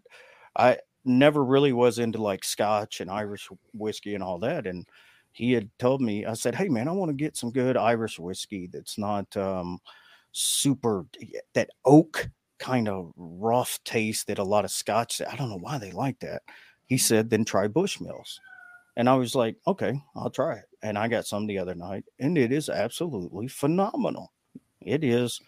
I 0.56 0.78
never 1.04 1.44
really 1.44 1.72
was 1.72 1.98
into 1.98 2.22
like 2.22 2.44
Scotch 2.44 3.00
and 3.00 3.10
Irish 3.10 3.48
whiskey 3.72 4.14
and 4.14 4.22
all 4.22 4.38
that. 4.40 4.66
And 4.66 4.86
he 5.32 5.52
had 5.52 5.70
told 5.78 6.00
me, 6.00 6.26
I 6.26 6.34
said, 6.34 6.54
Hey 6.54 6.68
man, 6.68 6.88
I 6.88 6.92
want 6.92 7.10
to 7.10 7.14
get 7.14 7.36
some 7.36 7.50
good 7.50 7.76
Irish 7.76 8.18
whiskey 8.18 8.68
that's 8.72 8.98
not 8.98 9.36
um, 9.36 9.80
super 10.32 11.06
that 11.54 11.70
oak 11.84 12.28
kind 12.58 12.88
of 12.88 13.12
rough 13.16 13.80
taste 13.84 14.28
that 14.28 14.38
a 14.38 14.44
lot 14.44 14.64
of 14.64 14.70
Scotch. 14.70 15.20
I 15.20 15.36
don't 15.36 15.50
know 15.50 15.58
why 15.58 15.78
they 15.78 15.90
like 15.90 16.20
that 16.20 16.42
he 16.92 16.98
said, 16.98 17.30
then 17.30 17.44
try 17.44 17.68
Bushmills. 17.68 18.38
And 18.96 19.08
I 19.08 19.14
was 19.14 19.34
like, 19.34 19.56
okay, 19.66 19.98
I'll 20.14 20.28
try 20.28 20.56
it. 20.56 20.66
And 20.82 20.98
I 20.98 21.08
got 21.08 21.26
some 21.26 21.46
the 21.46 21.56
other 21.58 21.74
night, 21.74 22.04
and 22.20 22.36
it 22.36 22.52
is 22.52 22.68
absolutely 22.68 23.48
phenomenal. 23.48 24.30
It 24.82 25.02
is. 25.02 25.40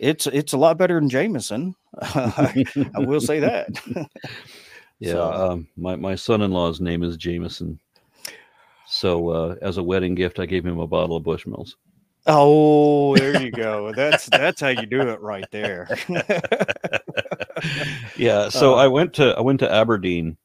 It's 0.00 0.26
it's 0.26 0.54
a 0.54 0.58
lot 0.58 0.76
better 0.76 0.98
than 0.98 1.08
Jameson. 1.08 1.76
I, 2.02 2.64
I 2.96 2.98
will 2.98 3.20
say 3.20 3.38
that. 3.40 3.68
yeah, 5.00 5.12
so, 5.12 5.32
um, 5.32 5.68
my 5.76 5.96
my 5.96 6.14
son-in-law's 6.14 6.80
name 6.80 7.02
is 7.02 7.16
Jameson. 7.16 7.78
So 8.86 9.28
uh, 9.28 9.56
as 9.60 9.76
a 9.76 9.82
wedding 9.82 10.14
gift, 10.14 10.38
I 10.38 10.46
gave 10.46 10.64
him 10.64 10.78
a 10.78 10.86
bottle 10.86 11.16
of 11.16 11.24
Bushmills. 11.24 11.74
Oh, 12.26 13.16
there 13.16 13.40
you 13.40 13.50
go. 13.50 13.92
That's 13.96 14.26
that's 14.26 14.60
how 14.60 14.68
you 14.68 14.86
do 14.86 15.00
it 15.02 15.20
right 15.20 15.46
there. 15.50 15.88
yeah. 18.16 18.48
So 18.48 18.74
Uh, 18.74 18.76
I 18.76 18.88
went 18.88 19.14
to 19.14 19.34
I 19.36 19.40
went 19.40 19.60
to 19.60 19.72
Aberdeen. 19.72 20.36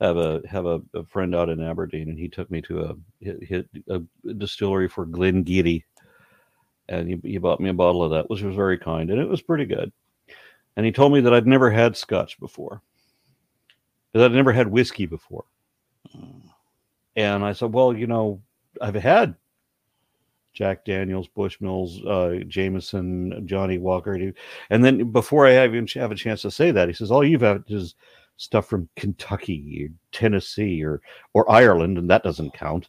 Have 0.00 0.16
a 0.16 0.42
have 0.48 0.66
a, 0.66 0.80
a 0.94 1.04
friend 1.04 1.34
out 1.34 1.48
in 1.48 1.62
Aberdeen, 1.62 2.08
and 2.08 2.18
he 2.18 2.28
took 2.28 2.50
me 2.50 2.60
to 2.62 2.80
a 2.80 2.94
hit, 3.20 3.68
a 3.88 4.00
distillery 4.34 4.88
for 4.88 5.06
Glengarry, 5.06 5.84
and 6.88 7.08
he, 7.08 7.20
he 7.22 7.38
bought 7.38 7.60
me 7.60 7.70
a 7.70 7.74
bottle 7.74 8.02
of 8.02 8.10
that, 8.10 8.28
which 8.28 8.42
was 8.42 8.56
very 8.56 8.78
kind, 8.78 9.10
and 9.10 9.20
it 9.20 9.28
was 9.28 9.42
pretty 9.42 9.64
good. 9.64 9.92
And 10.76 10.84
he 10.84 10.90
told 10.90 11.12
me 11.12 11.20
that 11.20 11.32
I'd 11.32 11.46
never 11.46 11.70
had 11.70 11.96
Scotch 11.96 12.40
before, 12.40 12.82
that 14.12 14.24
I'd 14.24 14.32
never 14.32 14.52
had 14.52 14.68
whiskey 14.68 15.06
before. 15.06 15.44
And 17.16 17.44
I 17.44 17.52
said, 17.52 17.72
well, 17.72 17.96
you 17.96 18.06
know, 18.06 18.40
I've 18.80 18.94
had 18.94 19.34
Jack 20.52 20.84
Daniels, 20.84 21.28
Bushmills, 21.36 22.06
uh, 22.06 22.44
Jameson, 22.44 23.46
Johnnie 23.46 23.78
Walker. 23.78 24.32
And 24.70 24.84
then 24.84 25.10
before 25.10 25.46
I 25.46 25.64
even 25.64 25.86
have 25.94 26.12
a 26.12 26.16
chance 26.16 26.42
to 26.42 26.50
say 26.50 26.70
that, 26.70 26.88
he 26.88 26.94
says, 26.94 27.10
all 27.10 27.24
you've 27.24 27.42
had 27.42 27.64
is 27.68 27.94
stuff 28.36 28.66
from 28.66 28.88
Kentucky, 28.96 29.86
or 29.86 29.94
Tennessee, 30.10 30.82
or 30.84 31.00
or 31.32 31.50
Ireland, 31.50 31.98
and 31.98 32.10
that 32.10 32.22
doesn't 32.22 32.54
count. 32.54 32.88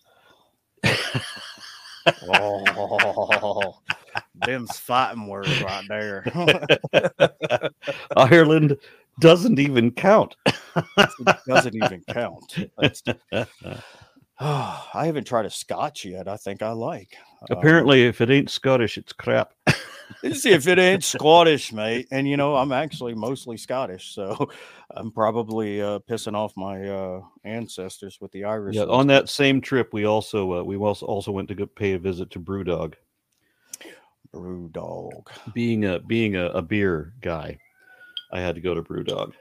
oh, 2.24 3.76
them's 4.46 4.78
fighting 4.78 5.28
words 5.28 5.62
right 5.62 5.86
there. 5.88 6.26
Ireland 8.18 8.78
doesn't 9.20 9.60
even 9.60 9.92
count. 9.92 10.36
it 10.46 11.38
doesn't 11.48 11.76
even 11.76 12.04
count. 12.10 12.68
That's- 12.78 13.04
I 14.40 15.06
haven't 15.06 15.28
tried 15.28 15.46
a 15.46 15.50
Scotch 15.50 16.06
yet. 16.06 16.28
I 16.28 16.38
think 16.38 16.62
I 16.62 16.72
like. 16.72 17.16
Um, 17.50 17.58
Apparently, 17.58 18.04
if 18.06 18.20
it 18.20 18.30
ain't 18.30 18.50
Scottish, 18.50 18.98
it's 18.98 19.14
crap. 19.14 19.54
See 20.34 20.52
if 20.52 20.68
it 20.68 20.80
ain't 20.80 21.04
Scottish, 21.04 21.72
mate. 21.72 22.08
And 22.12 22.28
you 22.28 22.36
know, 22.36 22.56
I'm 22.56 22.72
actually 22.72 23.14
mostly 23.14 23.58
Scottish, 23.58 24.14
so 24.14 24.50
I'm 24.92 25.12
probably 25.12 25.82
uh, 25.82 26.00
pissing 26.00 26.36
off 26.36 26.54
my 26.58 26.88
uh, 26.90 27.22
ancestors 27.44 28.20
with 28.20 28.32
the 28.32 28.44
Irish. 28.46 28.76
Yeah, 28.76 28.84
on 28.84 29.08
that 29.08 29.30
same 29.30 29.62
trip, 29.62 29.94
we 29.94 30.06
also 30.06 30.60
uh, 30.60 30.64
we 30.64 30.78
also 30.78 31.06
also 31.06 31.32
went 31.32 31.48
to 31.50 31.56
go 31.56 31.66
pay 31.66 31.94
a 31.94 32.00
visit 32.00 32.32
to 32.32 32.40
Brewdog. 32.40 32.96
Brewdog. 34.34 35.28
Being 35.54 35.86
a 35.86 36.00
being 36.00 36.36
a, 36.36 36.48
a 36.48 36.62
beer 36.62 37.14
guy, 37.22 37.60
I 38.34 38.40
had 38.40 38.56
to 38.56 38.62
go 38.62 38.74
to 38.74 38.82
Brewdog. 38.82 39.34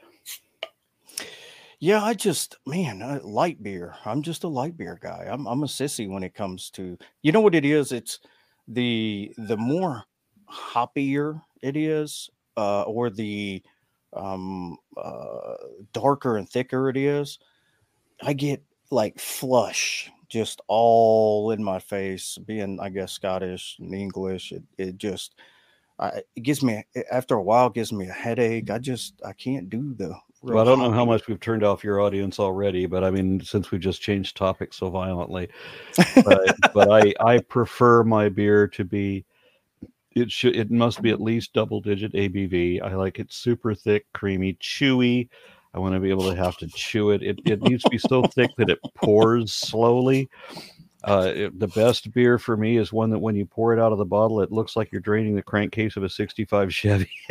Yeah, 1.79 2.01
I 2.01 2.13
just 2.13 2.55
man, 2.65 3.01
uh, 3.01 3.19
light 3.23 3.61
beer. 3.61 3.95
I'm 4.05 4.21
just 4.21 4.45
a 4.45 4.47
light 4.47 4.77
beer 4.77 4.97
guy. 5.01 5.27
I'm 5.29 5.47
I'm 5.47 5.63
a 5.63 5.65
sissy 5.67 6.07
when 6.07 6.23
it 6.23 6.35
comes 6.35 6.69
to 6.71 6.97
you 7.23 7.31
know 7.31 7.41
what 7.41 7.55
it 7.55 7.65
is. 7.65 7.91
It's 7.91 8.19
the 8.67 9.33
the 9.37 9.57
more 9.57 10.03
hoppier 10.49 11.41
it 11.61 11.75
is, 11.75 12.29
uh, 12.55 12.83
or 12.83 13.09
the 13.09 13.61
um 14.13 14.77
uh 14.95 15.55
darker 15.91 16.37
and 16.37 16.47
thicker 16.47 16.87
it 16.87 16.95
is, 16.95 17.39
I 18.21 18.33
get 18.33 18.63
like 18.91 19.19
flush 19.19 20.11
just 20.29 20.61
all 20.67 21.51
in 21.51 21.63
my 21.63 21.79
face. 21.79 22.37
Being 22.45 22.79
I 22.79 22.89
guess 22.89 23.11
Scottish 23.11 23.77
and 23.79 23.93
English, 23.93 24.51
it 24.51 24.63
it 24.77 24.97
just 24.97 25.35
I, 25.99 26.21
it 26.35 26.41
gives 26.41 26.63
me 26.63 26.83
after 27.11 27.35
a 27.35 27.41
while 27.41 27.69
gives 27.69 27.93
me 27.93 28.07
a 28.07 28.13
headache. 28.13 28.69
I 28.69 28.79
just 28.79 29.21
I 29.25 29.33
can't 29.33 29.69
do 29.69 29.93
the. 29.93 30.15
Well, 30.41 30.59
I 30.59 30.65
don't 30.65 30.79
know 30.79 30.91
how 30.91 31.05
much 31.05 31.27
we've 31.27 31.39
turned 31.39 31.63
off 31.63 31.85
your 31.85 32.01
audience 32.01 32.37
already, 32.37 32.85
but 32.85 33.03
I 33.03 33.11
mean, 33.11 33.39
since 33.39 33.71
we 33.71 33.79
just 33.79 34.01
changed 34.01 34.35
topics 34.35 34.75
so 34.75 34.89
violently, 34.89 35.47
but, 36.25 36.55
but 36.73 36.91
I 36.91 37.13
I 37.19 37.39
prefer 37.39 38.03
my 38.03 38.29
beer 38.29 38.67
to 38.69 38.83
be. 38.83 39.25
It 40.15 40.31
should. 40.31 40.55
It 40.55 40.69
must 40.69 41.01
be 41.01 41.11
at 41.11 41.21
least 41.21 41.53
double 41.53 41.81
digit 41.81 42.13
ABV. 42.13 42.81
I 42.81 42.93
like 42.95 43.19
it 43.19 43.31
super 43.31 43.73
thick, 43.73 44.05
creamy, 44.13 44.55
chewy. 44.55 45.29
I 45.73 45.79
want 45.79 45.95
to 45.95 45.99
be 45.99 46.11
able 46.11 46.29
to 46.29 46.35
have 46.35 46.57
to 46.57 46.67
chew 46.67 47.11
it. 47.11 47.23
It 47.23 47.39
it 47.45 47.61
needs 47.61 47.83
to 47.83 47.89
be 47.89 47.97
so 47.97 48.23
thick 48.23 48.51
that 48.57 48.69
it 48.69 48.79
pours 48.95 49.53
slowly. 49.53 50.29
Uh, 51.03 51.31
it- 51.35 51.59
the 51.59 51.67
best 51.67 52.11
beer 52.13 52.37
for 52.39 52.55
me 52.55 52.77
is 52.77 52.93
one 52.93 53.09
that 53.09 53.19
when 53.19 53.35
you 53.35 53.45
pour 53.45 53.73
it 53.73 53.79
out 53.79 53.91
of 53.91 53.97
the 53.97 54.05
bottle, 54.05 54.41
it 54.41 54.51
looks 54.51 54.75
like 54.75 54.91
you're 54.91 55.01
draining 55.01 55.35
the 55.35 55.41
crankcase 55.43 55.97
of 55.97 56.03
a 56.03 56.09
'65 56.09 56.73
Chevy. 56.73 57.09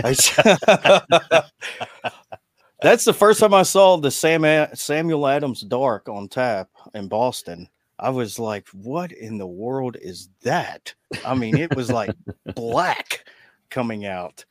That's 2.82 3.04
the 3.04 3.14
first 3.14 3.38
time 3.40 3.54
I 3.54 3.62
saw 3.62 3.96
the 3.96 4.10
Sam 4.10 4.44
Samuel 4.74 5.28
Adams 5.28 5.60
Dark 5.60 6.08
on 6.08 6.28
tap 6.28 6.68
in 6.94 7.06
Boston. 7.08 7.68
I 7.98 8.10
was 8.10 8.38
like, 8.40 8.68
"What 8.70 9.12
in 9.12 9.38
the 9.38 9.46
world 9.46 9.96
is 10.02 10.28
that?" 10.42 10.92
I 11.24 11.34
mean, 11.36 11.56
it 11.56 11.74
was 11.76 11.90
like 11.90 12.10
black 12.56 13.24
coming 13.70 14.04
out. 14.06 14.44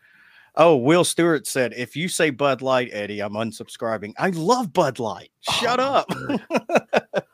Oh, 0.55 0.77
Will 0.77 1.03
Stewart 1.03 1.45
said, 1.45 1.73
"If 1.75 1.95
you 1.97 2.07
say 2.07 2.29
Bud 2.29 2.61
Light, 2.61 2.89
Eddie, 2.93 3.19
I'm 3.19 3.33
unsubscribing." 3.33 4.13
I 4.17 4.29
love 4.29 4.71
Bud 4.71 4.99
Light. 4.99 5.31
Shut 5.41 5.79
Oh, 5.81 5.83
up. 5.83 6.07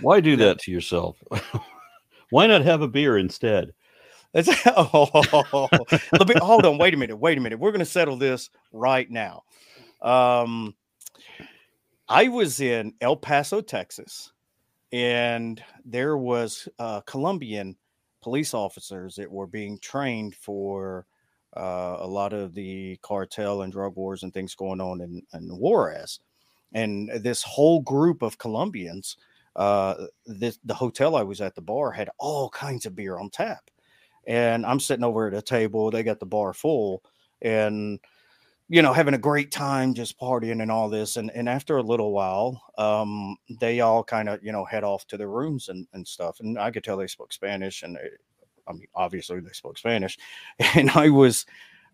Why 0.00 0.20
do 0.20 0.36
that 0.36 0.58
to 0.60 0.70
yourself? 0.70 1.22
Why 2.30 2.46
not 2.46 2.62
have 2.62 2.82
a 2.82 2.88
beer 2.88 3.18
instead? 3.18 3.72
It's, 4.34 4.48
oh, 4.66 5.68
me 6.26 6.34
hold 6.38 6.66
on. 6.66 6.78
Wait 6.78 6.94
a 6.94 6.96
minute. 6.96 7.16
Wait 7.16 7.38
a 7.38 7.40
minute. 7.40 7.58
We're 7.58 7.72
going 7.72 7.80
to 7.80 7.86
settle 7.86 8.16
this 8.16 8.50
right 8.72 9.10
now. 9.10 9.44
Um, 10.02 10.74
I 12.08 12.28
was 12.28 12.60
in 12.60 12.94
El 13.00 13.16
Paso, 13.16 13.60
Texas, 13.60 14.32
and 14.92 15.62
there 15.84 16.16
was 16.16 16.68
uh, 16.78 17.00
Colombian 17.02 17.76
police 18.22 18.54
officers 18.54 19.14
that 19.16 19.30
were 19.30 19.46
being 19.46 19.78
trained 19.78 20.34
for 20.34 21.06
uh, 21.56 21.96
a 22.00 22.06
lot 22.06 22.32
of 22.32 22.54
the 22.54 22.98
cartel 23.02 23.62
and 23.62 23.72
drug 23.72 23.96
wars 23.96 24.22
and 24.22 24.32
things 24.32 24.54
going 24.54 24.80
on 24.80 25.00
in, 25.00 25.22
in 25.32 25.48
Juarez. 25.58 26.20
And 26.72 27.10
this 27.22 27.42
whole 27.42 27.80
group 27.80 28.22
of 28.22 28.38
Colombians, 28.38 29.16
uh, 29.58 30.06
this, 30.26 30.58
the 30.64 30.74
hotel 30.74 31.16
I 31.16 31.24
was 31.24 31.42
at, 31.42 31.56
the 31.56 31.62
bar 31.62 31.92
had 31.92 32.10
all 32.18 32.50
kinds 32.50 32.86
of 32.86 32.96
beer 32.96 33.18
on 33.18 33.30
tap 33.30 33.70
and 34.26 34.66
I'm 34.66 34.80
sitting 34.80 35.04
over 35.04 35.26
at 35.26 35.34
a 35.34 35.42
table. 35.42 35.90
They 35.90 36.02
got 36.02 36.20
the 36.20 36.26
bar 36.26 36.52
full, 36.54 37.02
and 37.42 37.98
you 38.68 38.82
know, 38.82 38.92
having 38.92 39.14
a 39.14 39.18
great 39.18 39.50
time, 39.50 39.94
just 39.94 40.20
partying 40.20 40.62
and 40.62 40.70
all 40.70 40.88
this. 40.90 41.16
And 41.16 41.30
and 41.32 41.48
after 41.48 41.78
a 41.78 41.82
little 41.82 42.12
while, 42.12 42.62
um, 42.78 43.36
they 43.60 43.80
all 43.80 44.04
kind 44.04 44.28
of 44.28 44.44
you 44.44 44.52
know 44.52 44.64
head 44.64 44.84
off 44.84 45.06
to 45.08 45.16
their 45.16 45.30
rooms 45.30 45.68
and 45.68 45.86
and 45.94 46.06
stuff. 46.06 46.38
And 46.40 46.58
I 46.58 46.70
could 46.70 46.84
tell 46.84 46.96
they 46.98 47.06
spoke 47.06 47.32
Spanish, 47.32 47.82
and 47.82 47.96
it, 47.96 48.20
I 48.68 48.72
mean, 48.72 48.86
obviously 48.94 49.40
they 49.40 49.52
spoke 49.52 49.78
Spanish. 49.78 50.18
And 50.76 50.90
I 50.90 51.08
was 51.10 51.46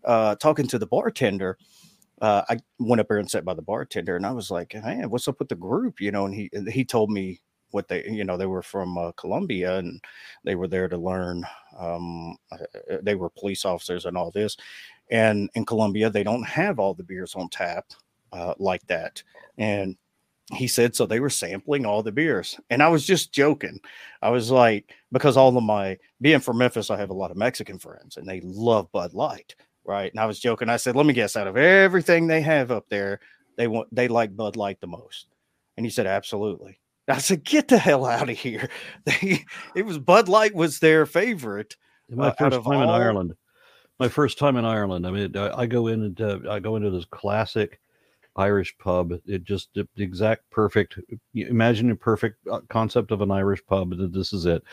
uh, 0.03 0.35
talking 0.35 0.67
to 0.67 0.79
the 0.79 0.87
bartender. 0.87 1.57
Uh, 2.21 2.43
I 2.49 2.59
went 2.79 3.01
up 3.01 3.07
there 3.09 3.17
and 3.19 3.29
sat 3.29 3.45
by 3.45 3.53
the 3.53 3.61
bartender, 3.61 4.15
and 4.17 4.25
I 4.25 4.31
was 4.31 4.51
like, 4.51 4.73
"Hey, 4.73 5.03
what's 5.07 5.27
up 5.27 5.39
with 5.39 5.49
the 5.49 5.55
group?" 5.55 6.01
You 6.01 6.11
know, 6.11 6.25
and 6.25 6.35
he 6.35 6.49
he 6.71 6.85
told 6.85 7.11
me 7.11 7.41
what 7.75 7.89
they 7.89 8.07
you 8.09 8.23
know 8.23 8.37
they 8.37 8.45
were 8.45 8.63
from 8.63 8.97
uh, 8.97 9.11
Colombia 9.11 9.77
and 9.77 10.01
they 10.45 10.55
were 10.55 10.67
there 10.67 10.87
to 10.87 10.97
learn 10.97 11.45
um, 11.77 12.37
uh, 12.51 12.57
they 13.03 13.15
were 13.15 13.29
police 13.29 13.65
officers 13.65 14.05
and 14.05 14.17
all 14.17 14.31
this 14.31 14.55
and 15.11 15.49
in 15.53 15.65
Colombia 15.65 16.09
they 16.09 16.23
don't 16.23 16.47
have 16.47 16.79
all 16.79 16.93
the 16.93 17.03
beers 17.03 17.35
on 17.35 17.49
tap 17.49 17.85
uh, 18.31 18.53
like 18.57 18.85
that 18.87 19.21
and 19.57 19.97
he 20.53 20.67
said 20.67 20.95
so 20.95 21.05
they 21.05 21.19
were 21.19 21.29
sampling 21.29 21.85
all 21.85 22.01
the 22.01 22.11
beers 22.11 22.57
and 22.69 22.81
I 22.81 22.87
was 22.87 23.05
just 23.05 23.33
joking 23.33 23.79
I 24.21 24.29
was 24.29 24.49
like 24.49 24.89
because 25.11 25.35
all 25.35 25.55
of 25.55 25.63
my 25.63 25.97
being 26.21 26.39
from 26.39 26.57
Memphis 26.57 26.89
I 26.89 26.97
have 26.97 27.09
a 27.09 27.13
lot 27.21 27.31
of 27.31 27.37
Mexican 27.37 27.77
friends 27.77 28.15
and 28.15 28.27
they 28.27 28.39
love 28.41 28.91
Bud 28.93 29.13
Light 29.13 29.53
right 29.83 30.11
and 30.11 30.19
I 30.19 30.25
was 30.25 30.39
joking 30.39 30.69
I 30.69 30.77
said 30.77 30.95
let 30.95 31.05
me 31.05 31.13
guess 31.13 31.35
out 31.35 31.47
of 31.47 31.57
everything 31.57 32.25
they 32.25 32.41
have 32.41 32.71
up 32.71 32.85
there 32.89 33.19
they 33.57 33.67
want 33.67 33.93
they 33.93 34.07
like 34.07 34.35
Bud 34.35 34.55
Light 34.55 34.79
the 34.79 34.87
most 34.87 35.27
and 35.75 35.85
he 35.85 35.89
said 35.89 36.07
absolutely 36.07 36.79
I 37.07 37.17
said, 37.19 37.43
"Get 37.43 37.67
the 37.67 37.77
hell 37.77 38.05
out 38.05 38.29
of 38.29 38.37
here!" 38.37 38.69
They, 39.05 39.45
it 39.75 39.85
was 39.85 39.97
Bud 39.99 40.27
Light 40.29 40.55
was 40.55 40.79
their 40.79 41.05
favorite. 41.05 41.75
My 42.09 42.27
Uh, 42.29 42.31
first 42.31 42.63
time 42.63 42.81
in 42.81 42.89
Ireland. 42.89 43.35
My 43.99 44.09
first 44.09 44.37
time 44.39 44.57
in 44.57 44.65
Ireland. 44.65 45.07
I 45.07 45.11
mean, 45.11 45.37
I, 45.37 45.61
I 45.61 45.65
go 45.67 45.87
in 45.87 46.03
and 46.03 46.21
uh, 46.21 46.39
I 46.49 46.59
go 46.59 46.75
into 46.75 46.89
this 46.91 47.05
classic 47.05 47.79
Irish 48.35 48.77
pub. 48.77 49.13
It 49.25 49.43
just 49.43 49.69
the 49.73 49.87
exact 49.97 50.49
perfect. 50.51 50.99
Imagine 51.33 51.91
a 51.91 51.95
perfect 51.95 52.37
uh, 52.51 52.61
concept 52.69 53.11
of 53.11 53.21
an 53.21 53.31
Irish 53.31 53.65
pub. 53.67 53.97
th- 53.97 54.11
This 54.11 54.33
is 54.33 54.45
it. 54.45 54.63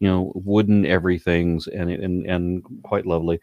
You 0.00 0.08
know, 0.08 0.32
wooden 0.34 0.86
everything's 0.86 1.68
and 1.68 1.90
and 1.90 2.26
and 2.26 2.64
quite 2.82 3.06
lovely. 3.06 3.40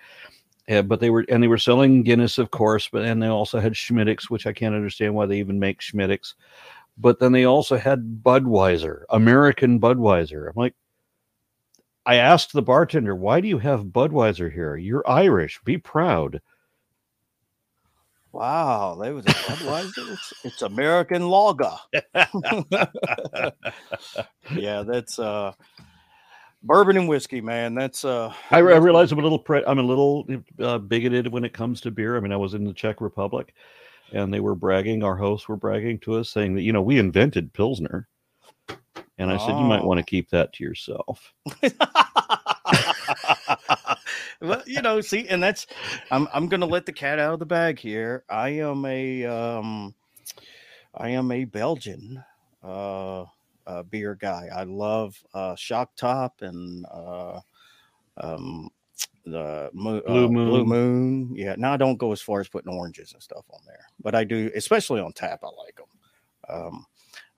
Yeah, 0.67 0.83
but 0.83 0.99
they 0.99 1.09
were 1.09 1.25
and 1.29 1.41
they 1.43 1.47
were 1.47 1.57
selling 1.57 2.03
Guinness, 2.03 2.37
of 2.37 2.51
course, 2.51 2.87
but 2.89 3.03
and 3.03 3.21
they 3.21 3.27
also 3.27 3.59
had 3.59 3.75
Smithwick's, 3.75 4.29
which 4.29 4.47
I 4.47 4.53
can't 4.53 4.75
understand 4.75 5.15
why 5.15 5.25
they 5.25 5.39
even 5.39 5.59
make 5.59 5.81
Smithwick's. 5.81 6.35
But 7.01 7.19
then 7.19 7.31
they 7.31 7.45
also 7.45 7.77
had 7.77 8.21
Budweiser, 8.23 9.03
American 9.09 9.79
Budweiser. 9.79 10.47
I'm 10.47 10.53
like, 10.55 10.75
I 12.05 12.15
asked 12.15 12.53
the 12.53 12.61
bartender, 12.61 13.15
why 13.15 13.41
do 13.41 13.47
you 13.47 13.57
have 13.57 13.85
Budweiser 13.85 14.53
here? 14.53 14.75
You're 14.75 15.07
Irish. 15.09 15.59
Be 15.65 15.79
proud. 15.79 16.41
Wow, 18.31 18.97
that 19.01 19.13
was 19.13 19.25
Budweiser. 19.25 20.13
it's, 20.13 20.33
it's 20.43 20.61
American 20.61 21.27
lager. 21.27 21.75
yeah, 24.55 24.83
that's 24.83 25.19
uh 25.19 25.53
bourbon 26.63 26.97
and 26.97 27.09
whiskey, 27.09 27.41
man. 27.41 27.73
That's 27.75 28.05
uh. 28.05 28.33
I, 28.51 28.57
I 28.57 28.77
realize 28.77 29.11
I'm 29.11 29.19
a 29.19 29.23
little 29.23 29.39
pre- 29.39 29.65
I'm 29.65 29.79
a 29.79 29.83
little 29.83 30.27
uh, 30.59 30.77
bigoted 30.77 31.27
when 31.27 31.43
it 31.43 31.53
comes 31.53 31.81
to 31.81 31.91
beer. 31.91 32.15
I 32.17 32.19
mean, 32.19 32.31
I 32.31 32.37
was 32.37 32.53
in 32.53 32.63
the 32.63 32.73
Czech 32.73 33.01
Republic, 33.01 33.53
and 34.11 34.33
they 34.33 34.39
were 34.39 34.55
bragging. 34.55 35.03
Our 35.03 35.15
hosts 35.17 35.47
were 35.47 35.57
bragging 35.57 35.99
to 35.99 36.15
us, 36.15 36.29
saying 36.29 36.55
that 36.55 36.61
you 36.63 36.73
know 36.73 36.81
we 36.81 36.99
invented 36.99 37.53
pilsner, 37.53 38.07
and 39.17 39.31
I 39.31 39.37
said 39.37 39.57
you 39.57 39.65
might 39.65 39.83
Oh. 39.83 39.85
want 39.85 39.99
to 39.99 40.03
keep 40.03 40.29
that 40.31 40.53
to 40.53 40.63
yourself. 40.63 41.33
well, 44.41 44.63
you 44.65 44.81
know, 44.81 45.01
see, 45.01 45.27
and 45.27 45.41
that's 45.41 45.67
I'm 46.11 46.27
I'm 46.33 46.47
gonna 46.47 46.65
let 46.65 46.85
the 46.85 46.93
cat 46.93 47.19
out 47.19 47.33
of 47.33 47.39
the 47.39 47.45
bag 47.45 47.79
here. 47.79 48.23
I 48.29 48.49
am 48.49 48.85
a 48.85 49.25
um 49.25 49.93
I 50.95 51.09
am 51.09 51.31
a 51.31 51.45
Belgian 51.45 52.23
uh, 52.63 53.25
uh 53.67 53.83
beer 53.89 54.15
guy. 54.15 54.49
I 54.53 54.63
love 54.63 55.17
uh 55.33 55.55
shock 55.55 55.95
top 55.95 56.41
and 56.41 56.85
uh 56.91 57.39
um 58.17 58.69
the 59.25 59.69
mo- 59.73 60.01
Blue 60.05 60.25
uh, 60.25 60.27
blue 60.27 60.65
Moon. 60.65 60.67
moon. 60.67 61.35
Yeah, 61.35 61.55
now 61.57 61.73
I 61.73 61.77
don't 61.77 61.97
go 61.97 62.11
as 62.11 62.21
far 62.21 62.39
as 62.39 62.49
putting 62.49 62.73
oranges 62.73 63.13
and 63.13 63.21
stuff 63.21 63.45
on 63.53 63.59
there, 63.65 63.85
but 64.01 64.15
I 64.15 64.23
do, 64.23 64.51
especially 64.55 65.01
on 65.01 65.13
tap. 65.13 65.41
I 65.43 65.47
like 65.63 65.75
them. 65.75 65.85
Um, 66.49 66.85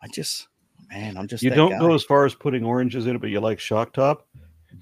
I 0.02 0.08
just, 0.08 0.48
man, 0.90 1.18
I'm 1.18 1.28
just 1.28 1.44
You 1.44 1.50
don't 1.50 1.72
guy. 1.72 1.80
go 1.80 1.94
as 1.94 2.04
far 2.04 2.26
as 2.26 2.34
putting 2.36 2.64
oranges 2.64 3.06
in 3.08 3.16
it, 3.16 3.20
but 3.20 3.30
you 3.30 3.40
like 3.40 3.60
shock 3.60 3.94
top. 3.94 4.28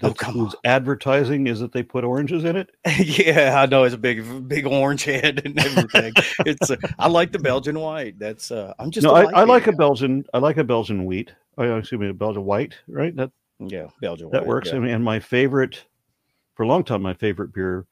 Oh, 0.02 0.08
That's 0.08 0.18
come 0.20 0.32
whose 0.34 0.54
advertising 0.64 1.48
is 1.48 1.60
that 1.60 1.72
they 1.72 1.82
put 1.82 2.02
oranges 2.02 2.44
in 2.44 2.56
it. 2.56 2.70
yeah, 2.98 3.60
I 3.60 3.66
know 3.66 3.84
it's 3.84 3.94
a 3.94 3.98
big, 3.98 4.48
big 4.48 4.66
orange 4.66 5.04
head 5.04 5.42
and 5.44 5.58
everything. 5.58 6.12
it's 6.46 6.70
uh, 6.70 6.76
I 6.98 7.08
like 7.08 7.30
the 7.30 7.38
Belgian 7.38 7.78
white. 7.78 8.18
That's 8.18 8.50
uh, 8.50 8.72
I'm 8.78 8.90
just 8.90 9.04
no, 9.04 9.12
I, 9.14 9.24
I 9.40 9.44
like 9.44 9.66
a. 9.66 9.72
Belgian. 9.72 10.24
I 10.32 10.38
like 10.38 10.56
a 10.56 10.64
Belgian 10.64 11.04
wheat. 11.04 11.32
Oh, 11.58 11.76
excuse 11.76 12.00
me, 12.00 12.08
a 12.08 12.14
Belgian 12.14 12.44
white. 12.46 12.74
Right, 12.88 13.14
that 13.16 13.30
yeah 13.58 13.88
Belgian 14.00 14.30
that 14.30 14.42
white, 14.42 14.48
works. 14.48 14.70
yeah. 14.70 14.76
I 14.76 14.78
mean, 14.78 14.90
and 14.94 15.04
my 15.04 15.20
favorite 15.20 15.84
for 16.54 16.64
a 16.64 16.66
long 16.66 16.84
time, 16.84 17.02
my 17.02 17.14
favorite 17.14 17.52
beer, 17.52 17.86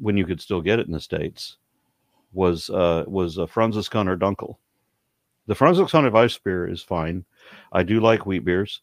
when 0.00 0.16
you 0.16 0.26
could 0.26 0.40
still 0.40 0.60
get 0.60 0.78
it 0.78 0.86
in 0.86 0.92
the 0.92 1.00
states, 1.00 1.56
was 2.32 2.70
uh, 2.70 3.04
was 3.06 3.38
uh, 3.38 3.46
Franziskaner 3.46 4.18
Dunkel. 4.18 4.56
The 5.46 5.54
Franziskaner 5.54 6.12
Weiss 6.12 6.38
beer 6.38 6.68
is 6.68 6.82
fine. 6.82 7.24
I 7.72 7.82
do 7.82 8.00
like 8.00 8.26
wheat 8.26 8.44
beers, 8.44 8.80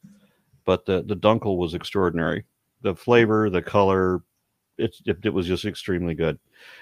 but 0.66 0.86
the 0.86 1.04
the 1.04 1.16
Dunkel 1.16 1.58
was 1.58 1.74
extraordinary. 1.74 2.46
The 2.82 2.96
flavor, 2.96 3.50
the 3.50 3.62
color, 3.62 4.22
it, 4.78 4.96
it 5.06 5.18
it 5.24 5.34
was 5.34 5.48
just 5.48 5.66
extremely 5.66 6.16
good, 6.16 6.40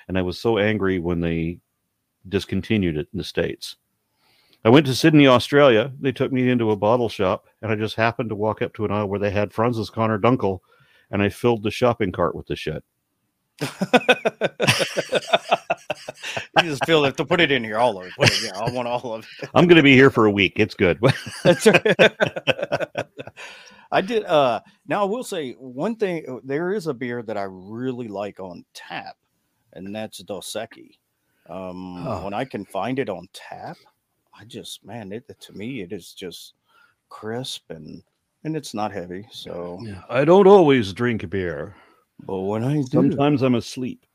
and 0.07 0.17
I 0.17 0.21
was 0.21 0.39
so 0.39 0.57
angry 0.57 0.99
when 0.99 1.21
they 1.21 1.59
discontinued 2.29 2.97
it 2.97 3.07
in 3.13 3.17
the 3.17 3.23
states. 3.23 3.77
I 4.65 4.69
went 4.69 4.85
to 4.87 4.95
Sydney, 4.95 5.27
Australia. 5.27 5.93
They 5.99 6.11
took 6.11 6.31
me 6.31 6.49
into 6.49 6.71
a 6.71 6.75
bottle 6.75 7.09
shop, 7.09 7.45
and 7.61 7.71
I 7.71 7.75
just 7.75 7.95
happened 7.95 8.29
to 8.29 8.35
walk 8.35 8.61
up 8.61 8.73
to 8.73 8.85
an 8.85 8.91
aisle 8.91 9.07
where 9.07 9.19
they 9.19 9.31
had 9.31 9.51
Franziskaner 9.51 10.19
Dunkel, 10.19 10.59
and 11.11 11.21
I 11.21 11.29
filled 11.29 11.63
the 11.63 11.71
shopping 11.71 12.11
cart 12.11 12.35
with 12.35 12.47
the 12.47 12.55
shit. 12.55 12.83
you 13.61 13.67
just 16.63 16.85
feel 16.85 17.05
it 17.05 17.17
to 17.17 17.25
put 17.25 17.41
it 17.41 17.51
in 17.51 17.63
here 17.63 17.77
all 17.79 17.99
of 17.99 18.07
it. 18.07 18.13
It, 18.19 18.43
yeah, 18.43 18.59
I 18.59 18.69
want 18.71 18.87
all 18.87 19.13
of 19.15 19.25
it. 19.41 19.49
I'm 19.55 19.65
going 19.67 19.77
to 19.77 19.83
be 19.83 19.95
here 19.95 20.09
for 20.11 20.25
a 20.25 20.31
week. 20.31 20.53
It's 20.57 20.75
good. 20.75 20.99
That's 21.43 21.65
right. 21.65 21.95
I 23.91 24.01
did. 24.01 24.25
Uh, 24.25 24.59
now 24.87 25.01
I 25.03 25.05
will 25.05 25.23
say 25.23 25.53
one 25.53 25.95
thing. 25.95 26.25
uh, 26.27 26.39
There 26.43 26.73
is 26.73 26.87
a 26.87 26.93
beer 26.93 27.23
that 27.23 27.37
I 27.37 27.43
really 27.49 28.07
like 28.09 28.39
on 28.39 28.65
tap, 28.73 29.15
and 29.73 29.95
that's 29.95 30.17
Dos 30.19 30.51
Equis. 30.53 30.97
Um, 31.49 32.05
Oh. 32.05 32.25
When 32.25 32.33
I 32.33 32.43
can 32.43 32.65
find 32.65 32.99
it 32.99 33.07
on 33.09 33.29
tap, 33.31 33.77
I 34.37 34.43
just 34.43 34.83
man, 34.83 35.13
it 35.13 35.23
to 35.39 35.53
me 35.53 35.81
it 35.81 35.93
is 35.93 36.11
just 36.13 36.53
crisp 37.07 37.71
and 37.71 38.03
and 38.47 38.55
it's 38.55 38.73
not 38.73 38.93
heavy. 38.93 39.27
So, 39.29 39.85
I 40.09 40.23
don't 40.23 40.47
always 40.47 40.93
drink 40.93 41.29
beer. 41.29 41.75
but 42.25 42.39
when 42.39 42.63
I 42.63 42.75
do, 42.75 42.87
Sometimes 42.87 43.43
I'm 43.43 43.55
asleep. 43.55 44.05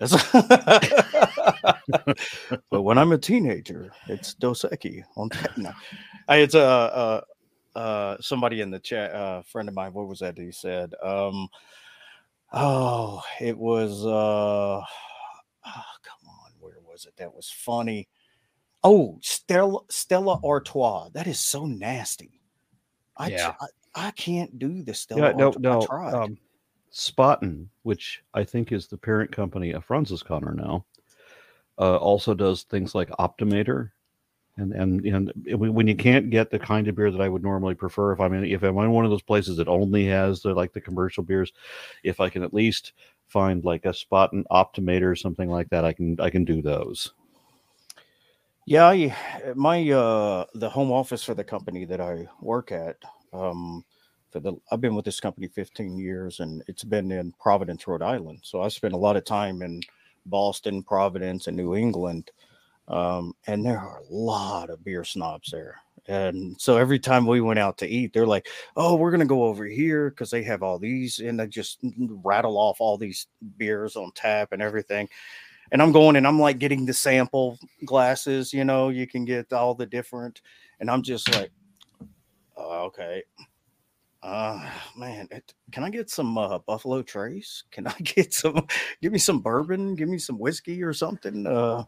But 2.70 2.82
when 2.82 2.98
I'm 2.98 3.12
a 3.12 3.18
teenager, 3.18 3.90
it's 4.08 4.34
Dos 4.34 4.62
Equis 4.62 5.02
on. 5.16 5.30
No, 5.56 5.72
I, 6.28 6.36
it's 6.36 6.54
a 6.54 6.60
uh, 6.60 7.20
uh, 7.74 8.16
somebody 8.20 8.60
in 8.60 8.70
the 8.70 8.78
chat, 8.78 9.10
uh, 9.12 9.42
friend 9.42 9.68
of 9.68 9.74
mine. 9.74 9.94
What 9.94 10.06
was 10.06 10.18
that? 10.20 10.36
He 10.36 10.52
said, 10.52 10.92
um, 11.02 11.48
"Oh, 12.52 13.22
it 13.40 13.56
was. 13.56 14.04
Uh, 14.04 14.80
oh, 14.80 14.84
come 15.64 16.28
on, 16.28 16.52
where 16.60 16.78
was 16.86 17.06
it? 17.06 17.16
That 17.16 17.34
was 17.34 17.50
funny. 17.50 18.06
Oh, 18.84 19.18
Stella 19.22 19.80
Stella 19.88 20.38
Artois. 20.44 21.08
That 21.14 21.26
is 21.26 21.40
so 21.40 21.64
nasty. 21.64 22.38
I 23.16 23.30
Yeah. 23.30 23.54
I, 23.60 23.66
I 23.98 24.12
can't 24.12 24.58
do 24.58 24.82
the 24.82 24.94
stuff. 24.94 25.18
Yeah, 25.18 25.32
no, 25.32 25.52
no. 25.58 25.82
tried. 25.82 26.14
Um, 26.14 26.38
Spaten, 26.92 27.66
which 27.82 28.22
I 28.32 28.44
think 28.44 28.72
is 28.72 28.86
the 28.86 28.96
parent 28.96 29.32
company 29.32 29.72
of 29.72 29.86
Franziskaner 29.86 30.54
now, 30.54 30.86
uh, 31.78 31.96
also 31.96 32.34
does 32.34 32.62
things 32.62 32.94
like 32.94 33.10
Optimator. 33.10 33.90
And, 34.56 34.72
and 34.72 35.06
and 35.06 35.32
when 35.56 35.72
when 35.72 35.86
you 35.86 35.94
can't 35.94 36.30
get 36.30 36.50
the 36.50 36.58
kind 36.58 36.88
of 36.88 36.96
beer 36.96 37.12
that 37.12 37.20
I 37.20 37.28
would 37.28 37.44
normally 37.44 37.74
prefer, 37.74 38.12
if 38.12 38.20
I'm 38.20 38.34
in 38.34 38.44
if 38.44 38.62
I'm 38.64 38.76
in 38.78 38.90
one 38.90 39.04
of 39.04 39.10
those 39.10 39.22
places 39.22 39.56
that 39.56 39.68
only 39.68 40.06
has 40.06 40.42
the 40.42 40.52
like 40.52 40.72
the 40.72 40.80
commercial 40.80 41.22
beers, 41.22 41.52
if 42.02 42.18
I 42.18 42.28
can 42.28 42.42
at 42.42 42.54
least 42.54 42.92
find 43.28 43.64
like 43.64 43.84
a 43.84 43.90
Spaten 43.90 44.42
Optimator 44.50 45.12
or 45.12 45.14
something 45.14 45.48
like 45.48 45.68
that, 45.70 45.84
I 45.84 45.92
can 45.92 46.18
I 46.20 46.30
can 46.30 46.44
do 46.44 46.60
those. 46.60 47.12
Yeah, 48.66 48.88
I, 48.88 49.14
my 49.54 49.88
uh 49.90 50.44
the 50.54 50.68
home 50.68 50.90
office 50.90 51.22
for 51.22 51.34
the 51.34 51.44
company 51.44 51.84
that 51.84 52.00
I 52.00 52.26
work 52.40 52.72
at, 52.72 52.96
um 53.32 53.84
for 54.30 54.40
the 54.40 54.54
I've 54.70 54.80
been 54.80 54.94
with 54.94 55.04
this 55.04 55.20
company 55.20 55.48
15 55.48 55.98
years 55.98 56.40
and 56.40 56.62
it's 56.66 56.84
been 56.84 57.10
in 57.12 57.32
Providence, 57.40 57.86
Rhode 57.86 58.02
Island. 58.02 58.40
So 58.42 58.62
I 58.62 58.68
spent 58.68 58.94
a 58.94 58.98
lot 58.98 59.16
of 59.16 59.24
time 59.24 59.62
in 59.62 59.82
Boston, 60.26 60.82
Providence, 60.82 61.46
and 61.46 61.56
New 61.56 61.74
England. 61.74 62.30
Um, 62.88 63.34
and 63.46 63.64
there 63.64 63.78
are 63.78 63.98
a 63.98 64.12
lot 64.12 64.70
of 64.70 64.84
beer 64.84 65.04
snobs 65.04 65.50
there. 65.50 65.76
And 66.06 66.58
so 66.58 66.78
every 66.78 66.98
time 66.98 67.26
we 67.26 67.42
went 67.42 67.58
out 67.58 67.76
to 67.78 67.86
eat, 67.86 68.14
they're 68.14 68.26
like, 68.26 68.48
"Oh, 68.76 68.96
we're 68.96 69.10
gonna 69.10 69.26
go 69.26 69.44
over 69.44 69.66
here 69.66 70.08
because 70.08 70.30
they 70.30 70.42
have 70.44 70.62
all 70.62 70.78
these," 70.78 71.18
and 71.18 71.38
they 71.38 71.46
just 71.46 71.80
rattle 72.24 72.56
off 72.56 72.80
all 72.80 72.96
these 72.96 73.26
beers 73.58 73.94
on 73.94 74.12
tap 74.14 74.52
and 74.52 74.62
everything. 74.62 75.08
And 75.70 75.82
I'm 75.82 75.92
going 75.92 76.16
and 76.16 76.26
I'm 76.26 76.38
like 76.40 76.58
getting 76.58 76.86
the 76.86 76.94
sample 76.94 77.58
glasses, 77.84 78.54
you 78.54 78.64
know, 78.64 78.88
you 78.88 79.06
can 79.06 79.26
get 79.26 79.52
all 79.52 79.74
the 79.74 79.86
different, 79.86 80.40
and 80.80 80.90
I'm 80.90 81.02
just 81.02 81.30
like, 81.34 81.50
"Oh, 82.58 82.86
okay, 82.86 83.22
uh, 84.22 84.68
man, 84.96 85.28
it, 85.30 85.54
can 85.70 85.84
I 85.84 85.90
get 85.90 86.10
some 86.10 86.36
uh, 86.36 86.58
Buffalo 86.58 87.02
Trace? 87.02 87.62
Can 87.70 87.86
I 87.86 87.92
get 88.02 88.34
some? 88.34 88.66
Give 89.00 89.12
me 89.12 89.18
some 89.18 89.40
bourbon. 89.40 89.94
Give 89.94 90.08
me 90.08 90.18
some 90.18 90.38
whiskey 90.38 90.82
or 90.82 90.92
something. 90.92 91.46
Uh, 91.46 91.84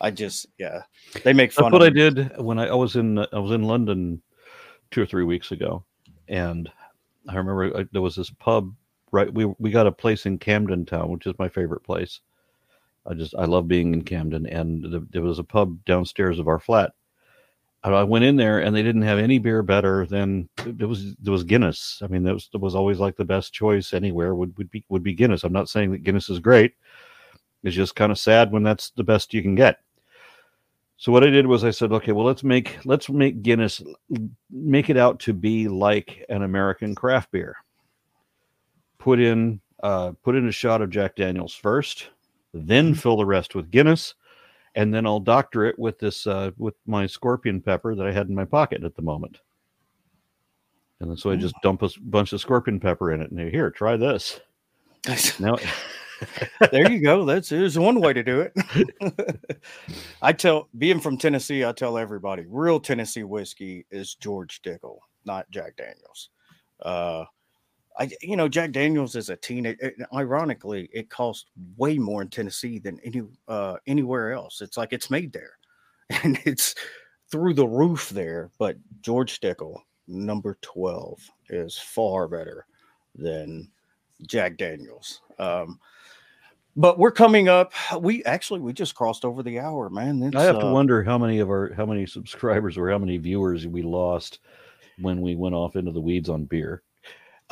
I 0.00 0.10
just, 0.10 0.46
yeah, 0.58 0.82
they 1.24 1.32
make 1.32 1.52
fun. 1.52 1.64
That's 1.64 1.72
what 1.72 1.82
I 1.82 1.90
did 1.90 2.38
when 2.38 2.58
I, 2.58 2.68
I 2.68 2.74
was 2.74 2.96
in 2.96 3.18
I 3.18 3.38
was 3.38 3.52
in 3.52 3.64
London 3.64 4.22
two 4.90 5.02
or 5.02 5.06
three 5.06 5.24
weeks 5.24 5.50
ago, 5.50 5.84
and 6.28 6.70
I 7.28 7.34
remember 7.34 7.80
I, 7.80 7.84
there 7.92 8.02
was 8.02 8.16
this 8.16 8.30
pub 8.30 8.72
right. 9.10 9.32
We 9.32 9.46
we 9.58 9.70
got 9.70 9.88
a 9.88 9.92
place 9.92 10.26
in 10.26 10.38
Camden 10.38 10.86
Town, 10.86 11.10
which 11.10 11.26
is 11.26 11.34
my 11.38 11.48
favorite 11.48 11.82
place. 11.82 12.20
I 13.06 13.14
just 13.14 13.34
I 13.36 13.44
love 13.44 13.66
being 13.66 13.92
in 13.92 14.02
Camden, 14.02 14.46
and 14.46 14.84
the, 14.84 15.06
there 15.10 15.22
was 15.22 15.40
a 15.40 15.44
pub 15.44 15.84
downstairs 15.84 16.38
of 16.38 16.46
our 16.46 16.60
flat. 16.60 16.92
I 17.84 18.04
went 18.04 18.24
in 18.24 18.36
there, 18.36 18.60
and 18.60 18.74
they 18.74 18.82
didn't 18.82 19.02
have 19.02 19.18
any 19.18 19.38
beer 19.38 19.62
better 19.62 20.06
than 20.06 20.48
it 20.64 20.84
was. 20.84 21.16
There 21.16 21.32
was 21.32 21.42
Guinness. 21.42 22.00
I 22.02 22.06
mean, 22.06 22.22
that 22.22 22.34
was, 22.34 22.48
that 22.52 22.60
was 22.60 22.76
always 22.76 23.00
like 23.00 23.16
the 23.16 23.24
best 23.24 23.52
choice 23.52 23.92
anywhere. 23.92 24.36
Would 24.36 24.56
would 24.56 24.70
be 24.70 24.84
would 24.88 25.02
be 25.02 25.14
Guinness. 25.14 25.42
I'm 25.42 25.52
not 25.52 25.68
saying 25.68 25.90
that 25.90 26.04
Guinness 26.04 26.30
is 26.30 26.38
great. 26.38 26.74
It's 27.64 27.74
just 27.74 27.96
kind 27.96 28.12
of 28.12 28.18
sad 28.18 28.52
when 28.52 28.62
that's 28.62 28.90
the 28.90 29.04
best 29.04 29.34
you 29.34 29.42
can 29.42 29.54
get. 29.54 29.80
So 30.96 31.10
what 31.10 31.24
I 31.24 31.30
did 31.30 31.48
was 31.48 31.64
I 31.64 31.70
said, 31.70 31.92
okay, 31.92 32.12
well 32.12 32.24
let's 32.24 32.44
make 32.44 32.78
let's 32.84 33.08
make 33.08 33.42
Guinness 33.42 33.82
make 34.50 34.88
it 34.88 34.96
out 34.96 35.18
to 35.20 35.32
be 35.32 35.66
like 35.66 36.24
an 36.28 36.42
American 36.42 36.94
craft 36.94 37.32
beer. 37.32 37.56
Put 38.98 39.18
in 39.18 39.60
uh, 39.82 40.12
put 40.22 40.36
in 40.36 40.46
a 40.46 40.52
shot 40.52 40.80
of 40.80 40.90
Jack 40.90 41.16
Daniels 41.16 41.54
first, 41.54 42.10
then 42.54 42.94
fill 42.94 43.16
the 43.16 43.26
rest 43.26 43.56
with 43.56 43.72
Guinness, 43.72 44.14
and 44.74 44.92
then 44.92 45.06
I'll 45.06 45.20
doctor 45.20 45.64
it 45.64 45.78
with 45.78 45.98
this 45.98 46.26
uh, 46.26 46.50
with 46.56 46.74
my 46.86 47.06
scorpion 47.06 47.60
pepper 47.60 47.94
that 47.94 48.06
I 48.06 48.12
had 48.12 48.28
in 48.28 48.34
my 48.34 48.44
pocket 48.44 48.84
at 48.84 48.94
the 48.94 49.02
moment. 49.02 49.38
And 51.00 51.10
then 51.10 51.16
so 51.16 51.30
I 51.30 51.36
just 51.36 51.54
dump 51.62 51.82
a 51.82 51.90
bunch 52.00 52.32
of 52.32 52.40
scorpion 52.40 52.78
pepper 52.78 53.12
in 53.12 53.20
it, 53.20 53.30
and 53.30 53.50
here, 53.50 53.70
try 53.70 53.96
this. 53.96 54.40
Now, 55.40 55.56
there 56.70 56.88
you 56.88 57.02
go. 57.02 57.24
That's 57.24 57.48
there's 57.48 57.76
one 57.76 58.00
way 58.00 58.12
to 58.12 58.22
do 58.22 58.40
it. 58.40 59.50
I 60.22 60.32
tell, 60.32 60.68
being 60.78 61.00
from 61.00 61.18
Tennessee, 61.18 61.64
I 61.64 61.72
tell 61.72 61.98
everybody, 61.98 62.44
real 62.48 62.78
Tennessee 62.78 63.24
whiskey 63.24 63.84
is 63.90 64.14
George 64.14 64.62
Dickel, 64.62 64.98
not 65.24 65.50
Jack 65.50 65.76
Daniels. 65.76 66.30
Uh, 66.80 67.24
I, 67.98 68.10
you 68.20 68.36
know, 68.36 68.48
Jack 68.48 68.72
Daniels 68.72 69.16
is 69.16 69.28
a 69.28 69.36
teenage. 69.36 69.78
Ironically, 70.14 70.88
it 70.92 71.10
costs 71.10 71.46
way 71.76 71.98
more 71.98 72.22
in 72.22 72.28
Tennessee 72.28 72.78
than 72.78 72.98
any 73.00 73.22
uh, 73.48 73.76
anywhere 73.86 74.32
else. 74.32 74.60
It's 74.60 74.76
like 74.76 74.92
it's 74.92 75.10
made 75.10 75.32
there, 75.32 75.58
and 76.22 76.38
it's 76.44 76.74
through 77.30 77.54
the 77.54 77.66
roof 77.66 78.10
there. 78.10 78.50
But 78.58 78.76
George 79.02 79.40
Dickel, 79.40 79.78
number 80.08 80.58
twelve, 80.62 81.20
is 81.48 81.78
far 81.78 82.28
better 82.28 82.66
than 83.14 83.70
Jack 84.26 84.56
Daniels. 84.56 85.20
Um, 85.38 85.78
but 86.76 86.98
we're 86.98 87.12
coming 87.12 87.48
up. 87.48 87.72
We 87.98 88.24
actually 88.24 88.60
we 88.60 88.72
just 88.72 88.94
crossed 88.94 89.24
over 89.24 89.42
the 89.42 89.58
hour, 89.58 89.90
man. 89.90 90.22
It's, 90.22 90.36
I 90.36 90.44
have 90.44 90.58
to 90.60 90.66
uh, 90.66 90.72
wonder 90.72 91.02
how 91.02 91.18
many 91.18 91.40
of 91.40 91.50
our 91.50 91.72
how 91.74 91.84
many 91.84 92.06
subscribers 92.06 92.78
or 92.78 92.90
how 92.90 92.98
many 92.98 93.18
viewers 93.18 93.66
we 93.66 93.82
lost 93.82 94.38
when 94.98 95.20
we 95.20 95.36
went 95.36 95.54
off 95.54 95.76
into 95.76 95.92
the 95.92 96.00
weeds 96.00 96.28
on 96.28 96.44
beer. 96.44 96.82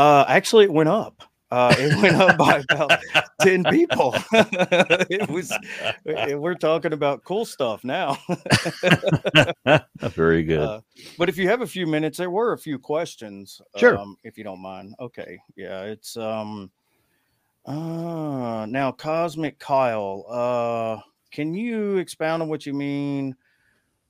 Uh, 0.01 0.24
actually, 0.28 0.64
it 0.64 0.72
went 0.72 0.88
up. 0.88 1.22
Uh, 1.51 1.74
it 1.78 2.03
went 2.03 2.16
up 2.16 2.38
by 2.38 2.62
about 2.70 3.03
ten 3.42 3.64
people. 3.64 4.14
it 4.32 5.28
was. 5.28 5.53
We're 6.07 6.55
talking 6.55 6.94
about 6.94 7.22
cool 7.24 7.44
stuff 7.44 7.84
now. 7.84 8.16
Very 10.01 10.42
good. 10.42 10.61
Uh, 10.61 10.80
but 11.18 11.28
if 11.28 11.36
you 11.36 11.51
have 11.51 11.61
a 11.61 11.66
few 11.66 11.86
minutes, 11.86 12.16
there 12.16 12.30
were 12.30 12.55
a 12.55 12.59
few 12.59 12.78
questions. 12.78 13.61
Sure. 13.76 13.98
Um, 13.98 14.16
if 14.24 14.38
you 14.38 14.44
don't 14.44 14.62
mind. 14.62 14.94
Okay. 15.01 15.38
Yeah. 15.55 15.82
It's 15.82 16.16
um. 16.16 16.70
Uh, 17.66 18.64
now 18.66 18.90
Cosmic 18.92 19.59
Kyle. 19.59 20.24
Uh, 20.30 21.03
can 21.30 21.53
you 21.53 21.98
expound 21.98 22.40
on 22.40 22.48
what 22.48 22.64
you 22.64 22.72
mean 22.72 23.36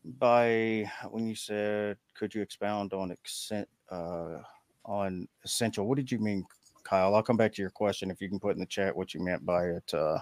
by 0.04 0.88
when 1.10 1.26
you 1.26 1.34
said? 1.34 1.96
Could 2.14 2.32
you 2.32 2.42
expound 2.42 2.92
on 2.92 3.10
accent? 3.10 3.68
Uh, 3.90 4.38
on 4.84 5.28
essential. 5.44 5.86
What 5.86 5.96
did 5.96 6.10
you 6.10 6.18
mean, 6.18 6.44
Kyle? 6.84 7.14
I'll 7.14 7.22
come 7.22 7.36
back 7.36 7.52
to 7.54 7.62
your 7.62 7.70
question 7.70 8.10
if 8.10 8.20
you 8.20 8.28
can 8.28 8.40
put 8.40 8.54
in 8.54 8.60
the 8.60 8.66
chat 8.66 8.94
what 8.96 9.14
you 9.14 9.20
meant 9.22 9.44
by 9.44 9.64
it. 9.66 9.94
Uh, 9.94 10.18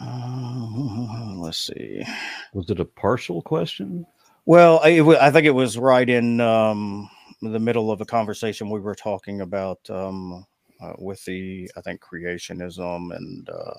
uh, 0.00 1.34
let's 1.36 1.58
see. 1.58 2.02
Was 2.52 2.70
it 2.70 2.80
a 2.80 2.84
partial 2.84 3.42
question? 3.42 4.06
Well, 4.46 4.80
I, 4.82 4.88
it 4.90 5.02
I 5.20 5.30
think 5.30 5.46
it 5.46 5.50
was 5.52 5.78
right 5.78 6.08
in 6.08 6.40
um, 6.40 7.08
the 7.40 7.60
middle 7.60 7.90
of 7.90 8.00
a 8.00 8.04
conversation 8.06 8.68
we 8.70 8.80
were 8.80 8.94
talking 8.94 9.40
about 9.40 9.78
um, 9.88 10.44
uh, 10.80 10.92
with 10.98 11.24
the, 11.24 11.70
I 11.76 11.80
think, 11.80 12.00
creationism 12.02 13.14
and 13.16 13.48
uh, 13.48 13.74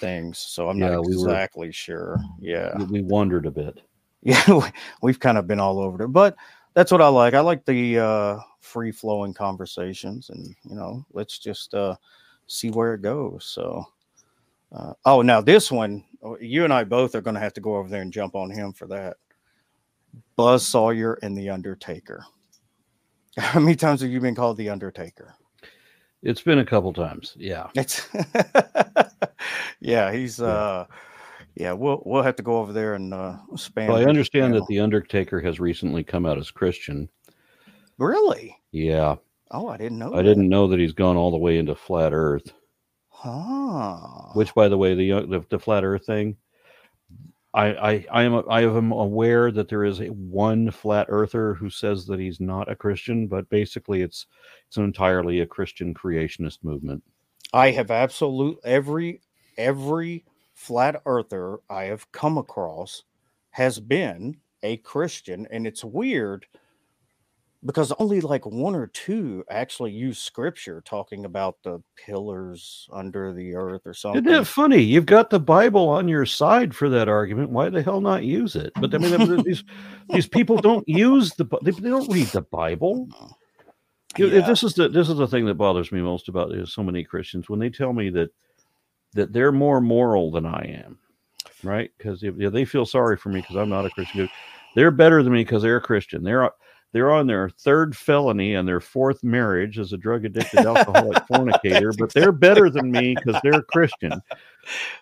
things. 0.00 0.38
So 0.38 0.68
I'm 0.68 0.78
Yeah, 0.78 0.96
not 0.96 1.06
we 1.06 1.16
were- 1.16 1.28
exactly 1.30 1.72
sure. 1.72 2.20
Yeah. 2.40 2.76
We- 2.90 3.02
wondered 3.02 3.46
a 3.46 3.50
bit. 3.50 3.80
Yeah. 4.22 4.42
we- 4.52 4.72
We've 5.02 5.20
kind 5.20 5.38
of 5.38 5.46
been 5.46 5.60
all 5.60 5.78
over 5.78 6.02
it, 6.04 6.08
but 6.08 6.36
that's 6.76 6.92
what 6.92 7.00
I 7.00 7.08
like. 7.08 7.32
I 7.32 7.40
like 7.40 7.64
the 7.64 7.98
uh, 7.98 8.38
free 8.60 8.92
flowing 8.92 9.32
conversations 9.32 10.28
and, 10.28 10.54
you 10.68 10.76
know, 10.76 11.06
let's 11.14 11.38
just 11.38 11.72
uh, 11.72 11.96
see 12.48 12.70
where 12.70 12.92
it 12.92 13.00
goes. 13.00 13.46
So, 13.46 13.82
uh, 14.72 14.92
oh, 15.06 15.22
now 15.22 15.40
this 15.40 15.72
one, 15.72 16.04
you 16.38 16.64
and 16.64 16.74
I 16.74 16.84
both 16.84 17.14
are 17.14 17.22
going 17.22 17.32
to 17.32 17.40
have 17.40 17.54
to 17.54 17.62
go 17.62 17.76
over 17.76 17.88
there 17.88 18.02
and 18.02 18.12
jump 18.12 18.34
on 18.34 18.50
him 18.50 18.74
for 18.74 18.86
that. 18.88 19.16
Buzz 20.36 20.66
Sawyer 20.66 21.14
and 21.22 21.34
the 21.34 21.48
Undertaker. 21.48 22.22
How 23.38 23.58
many 23.58 23.74
times 23.74 24.02
have 24.02 24.10
you 24.10 24.20
been 24.20 24.34
called 24.34 24.58
the 24.58 24.68
Undertaker? 24.68 25.34
It's 26.22 26.42
been 26.42 26.58
a 26.58 26.66
couple 26.66 26.92
times. 26.92 27.34
Yeah. 27.38 27.68
It's 27.74 28.06
yeah, 29.80 30.12
he's 30.12 30.42
uh 30.42 30.86
yeah, 31.56 31.72
we'll 31.72 32.02
we'll 32.04 32.22
have 32.22 32.36
to 32.36 32.42
go 32.42 32.58
over 32.58 32.72
there 32.72 32.94
and 32.94 33.12
uh 33.14 33.36
spam. 33.54 33.88
Well, 33.88 33.96
I 33.96 34.04
understand 34.04 34.54
that 34.54 34.66
the 34.66 34.80
Undertaker 34.80 35.40
has 35.40 35.58
recently 35.58 36.04
come 36.04 36.26
out 36.26 36.38
as 36.38 36.50
Christian. 36.50 37.08
really. 37.98 38.56
Yeah. 38.72 39.16
Oh, 39.50 39.68
I 39.68 39.76
didn't 39.76 39.98
know. 39.98 40.12
I 40.12 40.18
that. 40.18 40.22
didn't 40.24 40.48
know 40.48 40.66
that 40.68 40.78
he's 40.78 40.92
gone 40.92 41.16
all 41.16 41.30
the 41.30 41.38
way 41.38 41.58
into 41.58 41.74
flat 41.74 42.12
Earth. 42.12 42.52
Huh. 43.08 44.32
Which, 44.34 44.54
by 44.54 44.68
the 44.68 44.76
way, 44.76 44.94
the 44.94 45.12
uh, 45.12 45.20
the, 45.22 45.44
the 45.48 45.58
flat 45.58 45.82
Earth 45.82 46.04
thing, 46.04 46.36
I 47.54 47.66
I 47.66 48.06
I 48.10 48.22
am 48.24 48.42
I 48.50 48.62
am 48.62 48.92
aware 48.92 49.50
that 49.50 49.68
there 49.68 49.84
is 49.84 50.00
a 50.00 50.08
one 50.08 50.70
flat 50.70 51.06
Earther 51.08 51.54
who 51.54 51.70
says 51.70 52.04
that 52.06 52.20
he's 52.20 52.38
not 52.38 52.70
a 52.70 52.76
Christian, 52.76 53.28
but 53.28 53.48
basically 53.48 54.02
it's 54.02 54.26
it's 54.66 54.76
entirely 54.76 55.40
a 55.40 55.46
Christian 55.46 55.94
creationist 55.94 56.58
movement. 56.62 57.02
I 57.54 57.70
have 57.70 57.90
absolute 57.90 58.58
every 58.62 59.22
every 59.56 60.24
flat 60.56 61.02
earther 61.04 61.58
I 61.68 61.84
have 61.84 62.10
come 62.10 62.38
across 62.38 63.04
has 63.50 63.78
been 63.78 64.38
a 64.62 64.78
Christian, 64.78 65.46
and 65.52 65.66
it's 65.66 65.84
weird 65.84 66.46
because 67.64 67.92
only 67.98 68.20
like 68.20 68.46
one 68.46 68.74
or 68.74 68.86
two 68.86 69.44
actually 69.50 69.92
use 69.92 70.18
scripture 70.18 70.82
talking 70.84 71.24
about 71.24 71.56
the 71.62 71.82
pillars 71.96 72.88
under 72.92 73.32
the 73.32 73.54
earth 73.54 73.82
or 73.84 73.92
something. 73.92 74.24
Isn't 74.24 74.32
that 74.32 74.46
funny? 74.46 74.80
You've 74.80 75.06
got 75.06 75.30
the 75.30 75.40
Bible 75.40 75.88
on 75.88 76.08
your 76.08 76.24
side 76.24 76.74
for 76.74 76.88
that 76.88 77.08
argument. 77.08 77.50
Why 77.50 77.68
the 77.68 77.82
hell 77.82 78.00
not 78.00 78.24
use 78.24 78.56
it? 78.56 78.72
But 78.80 78.94
I 78.94 78.98
mean, 78.98 79.42
these 79.42 79.62
these 80.08 80.28
people 80.28 80.56
don't 80.56 80.88
use 80.88 81.34
the 81.34 81.44
they, 81.62 81.72
they 81.72 81.90
don't 81.90 82.10
read 82.12 82.28
the 82.28 82.42
Bible. 82.42 83.08
Yeah. 84.18 84.46
This 84.46 84.62
is 84.62 84.72
the 84.72 84.88
this 84.88 85.10
is 85.10 85.18
the 85.18 85.28
thing 85.28 85.44
that 85.44 85.56
bothers 85.56 85.92
me 85.92 86.00
most 86.00 86.28
about 86.28 86.52
is 86.52 86.72
so 86.72 86.82
many 86.82 87.04
Christians 87.04 87.50
when 87.50 87.60
they 87.60 87.68
tell 87.68 87.92
me 87.92 88.08
that 88.08 88.30
that 89.16 89.32
they're 89.32 89.52
more 89.52 89.80
moral 89.80 90.30
than 90.30 90.46
I 90.46 90.82
am, 90.84 90.98
right? 91.62 91.90
Because 91.98 92.20
they 92.22 92.64
feel 92.64 92.86
sorry 92.86 93.16
for 93.16 93.30
me 93.30 93.40
because 93.40 93.56
I'm 93.56 93.68
not 93.68 93.86
a 93.86 93.90
Christian. 93.90 94.28
They're 94.74 94.90
better 94.90 95.22
than 95.22 95.32
me 95.32 95.44
because 95.44 95.62
they're 95.62 95.78
a 95.78 95.82
Christian. 95.82 96.22
They're 96.22 96.50
they're 96.92 97.12
on 97.12 97.26
their 97.26 97.50
third 97.50 97.94
felony 97.96 98.54
and 98.54 98.66
their 98.66 98.80
fourth 98.80 99.22
marriage 99.22 99.78
as 99.78 99.92
a 99.92 99.98
drug 99.98 100.24
addicted 100.24 100.60
alcoholic 100.66 101.26
fornicator, 101.26 101.92
but 101.98 102.12
they're 102.14 102.32
better 102.32 102.70
than 102.70 102.90
me 102.90 103.14
because 103.14 103.38
they're 103.42 103.60
a 103.60 103.64
Christian. 103.64 104.22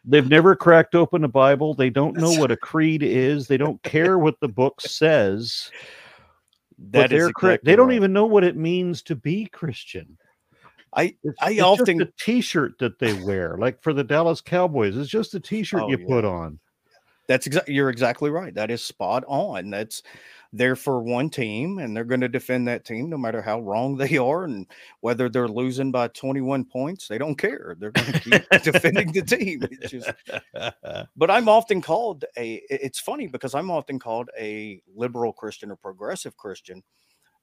They've 0.04 0.28
never 0.28 0.56
cracked 0.56 0.94
open 0.94 1.24
a 1.24 1.28
Bible. 1.28 1.74
They 1.74 1.90
don't 1.90 2.16
know 2.16 2.32
what 2.32 2.50
a 2.50 2.56
creed 2.56 3.02
is. 3.02 3.46
They 3.46 3.56
don't 3.56 3.82
care 3.82 4.18
what 4.18 4.40
the 4.40 4.48
book 4.48 4.80
says. 4.80 5.70
But 6.78 7.10
That 7.10 7.12
is 7.12 7.20
they're 7.20 7.28
exactly 7.28 7.70
they 7.72 7.76
don't 7.76 7.88
right. 7.88 7.96
even 7.96 8.12
know 8.12 8.26
what 8.26 8.44
it 8.44 8.56
means 8.56 9.02
to 9.02 9.14
be 9.14 9.46
Christian. 9.46 10.18
I 10.96 11.14
It's, 11.24 11.36
I 11.40 11.50
it's 11.52 11.62
often- 11.62 11.98
just 11.98 12.10
a 12.10 12.24
T-shirt 12.24 12.78
that 12.78 12.98
they 12.98 13.12
wear, 13.24 13.56
like 13.58 13.82
for 13.82 13.92
the 13.92 14.04
Dallas 14.04 14.40
Cowboys. 14.40 14.96
It's 14.96 15.10
just 15.10 15.34
a 15.34 15.40
T-shirt 15.40 15.82
Oh, 15.82 15.88
you 15.88 15.98
yeah. 15.98 16.06
put 16.06 16.24
on. 16.24 16.58
That's 17.26 17.46
exactly 17.46 17.74
you're 17.74 17.88
exactly 17.88 18.28
right. 18.30 18.54
That 18.54 18.70
is 18.70 18.82
spot 18.84 19.24
on. 19.26 19.70
That's 19.70 20.02
they're 20.52 20.76
for 20.76 21.02
one 21.02 21.30
team 21.30 21.78
and 21.78 21.96
they're 21.96 22.04
going 22.04 22.20
to 22.20 22.28
defend 22.28 22.68
that 22.68 22.84
team 22.84 23.08
no 23.10 23.16
matter 23.16 23.40
how 23.42 23.60
wrong 23.60 23.96
they 23.98 24.18
are 24.18 24.44
and 24.44 24.66
whether 25.00 25.28
they're 25.30 25.48
losing 25.48 25.90
by 25.90 26.06
21 26.08 26.66
points, 26.66 27.08
they 27.08 27.16
don't 27.18 27.34
care. 27.36 27.76
They're 27.80 27.90
going 27.92 28.12
to 28.12 28.20
keep 28.20 28.48
defending 28.62 29.10
the 29.12 29.22
team. 29.22 29.62
It's 29.70 29.90
just 29.90 30.10
but 31.16 31.30
I'm 31.30 31.48
often 31.48 31.80
called 31.80 32.24
a. 32.36 32.62
it's 32.68 33.00
funny 33.00 33.26
because 33.26 33.54
I'm 33.54 33.70
often 33.70 33.98
called 33.98 34.28
a 34.38 34.80
liberal 34.94 35.32
Christian 35.32 35.70
or 35.70 35.76
progressive 35.76 36.36
Christian 36.36 36.82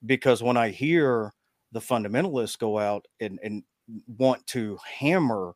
because 0.06 0.42
when 0.44 0.58
I 0.58 0.70
hear 0.70 1.34
the 1.72 1.80
fundamentalists 1.80 2.58
go 2.58 2.78
out 2.78 3.06
and, 3.20 3.40
and 3.44 3.64
want 4.18 4.46
to 4.48 4.78
hammer 5.00 5.54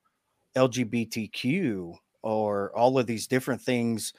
LGBTQ 0.55 1.95
or 2.21 2.75
all 2.75 2.97
of 2.97 3.05
these 3.05 3.27
different 3.27 3.61
things 3.61 4.13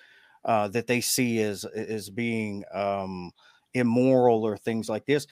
uh, 0.45 0.69
that 0.69 0.87
they 0.87 1.01
see 1.01 1.41
as 1.41 1.65
as 1.65 2.09
being 2.09 2.63
um, 2.73 3.33
immoral 3.75 4.45
or 4.45 4.57
things 4.57 4.89
like 4.89 5.05
this, 5.07 5.27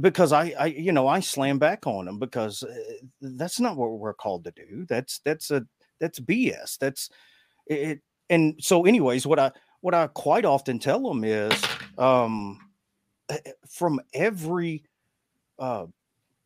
because 0.00 0.32
I, 0.32 0.54
I 0.58 0.66
you 0.66 0.92
know 0.92 1.08
I 1.08 1.20
slam 1.20 1.58
back 1.58 1.86
on 1.86 2.04
them 2.04 2.18
because 2.18 2.62
uh, 2.62 2.74
that's 3.22 3.60
not 3.60 3.76
what 3.76 3.98
we're 3.98 4.14
called 4.14 4.44
to 4.44 4.50
do. 4.50 4.84
That's 4.88 5.20
that's 5.24 5.50
a 5.50 5.64
that's 6.00 6.20
BS. 6.20 6.78
That's 6.78 7.08
it. 7.66 8.00
And 8.28 8.56
so, 8.58 8.84
anyways, 8.84 9.26
what 9.26 9.38
I 9.38 9.52
what 9.80 9.94
I 9.94 10.08
quite 10.08 10.44
often 10.44 10.78
tell 10.78 11.02
them 11.02 11.24
is 11.24 11.52
um, 11.96 12.58
eh, 13.30 13.38
eh, 13.46 13.52
from 13.68 14.00
every 14.12 14.84
uh, 15.58 15.86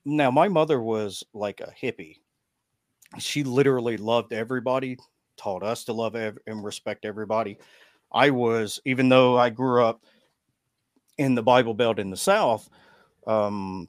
now 0.05 0.31
my 0.31 0.49
mother 0.49 0.81
was 0.81 1.25
like 1.35 1.61
a 1.61 1.73
hippie. 1.81 2.17
She 3.19 3.45
literally 3.45 3.97
loved 3.97 4.33
everybody 4.33 4.97
taught 5.37 5.63
us 5.63 5.85
to 5.85 5.93
love 5.93 6.17
ev- 6.17 6.39
and 6.47 6.63
respect 6.63 7.05
everybody. 7.05 7.59
I 8.13 8.31
was 8.31 8.81
even 8.85 9.09
though 9.09 9.39
i 9.39 9.51
grew 9.51 9.85
up 9.85 10.05
in 11.19 11.35
the 11.35 11.43
bible 11.43 11.75
belt 11.75 11.99
in 11.99 12.11
the 12.11 12.17
south 12.17 12.69
um, 13.27 13.89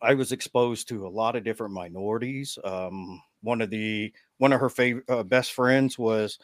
i 0.00 0.14
was 0.14 0.32
exposed 0.32 0.88
to 0.88 1.06
a 1.06 1.08
lot 1.08 1.36
of 1.36 1.44
different 1.44 1.72
minorities. 1.72 2.58
Um, 2.64 3.20
one 3.42 3.60
of 3.60 3.70
the 3.70 4.12
one 4.38 4.52
of 4.52 4.60
her 4.60 4.68
favorite 4.68 5.04
uh, 5.08 5.22
best 5.22 5.52
friends 5.52 5.98
was 5.98 6.38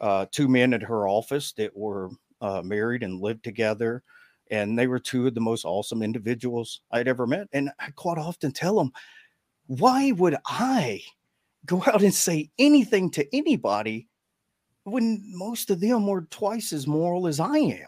uh, 0.00 0.26
two 0.30 0.48
men 0.48 0.74
at 0.74 0.82
her 0.82 1.08
office 1.08 1.52
that 1.52 1.76
were 1.76 2.10
uh, 2.40 2.62
married 2.62 3.02
and 3.02 3.20
lived 3.20 3.44
together 3.44 4.02
and 4.52 4.78
they 4.78 4.86
were 4.86 5.00
two 5.00 5.26
of 5.26 5.34
the 5.34 5.40
most 5.40 5.64
awesome 5.64 6.02
individuals 6.02 6.82
i'd 6.92 7.08
ever 7.08 7.26
met 7.26 7.48
and 7.52 7.70
i 7.80 7.90
quite 7.96 8.18
often 8.18 8.52
tell 8.52 8.76
them 8.76 8.92
why 9.66 10.12
would 10.12 10.36
i 10.46 11.02
go 11.66 11.82
out 11.86 12.02
and 12.02 12.14
say 12.14 12.50
anything 12.58 13.10
to 13.10 13.36
anybody 13.36 14.08
when 14.84 15.22
most 15.24 15.70
of 15.70 15.80
them 15.80 16.06
were 16.06 16.22
twice 16.22 16.72
as 16.72 16.86
moral 16.86 17.26
as 17.26 17.40
I 17.40 17.56
am. 17.58 17.86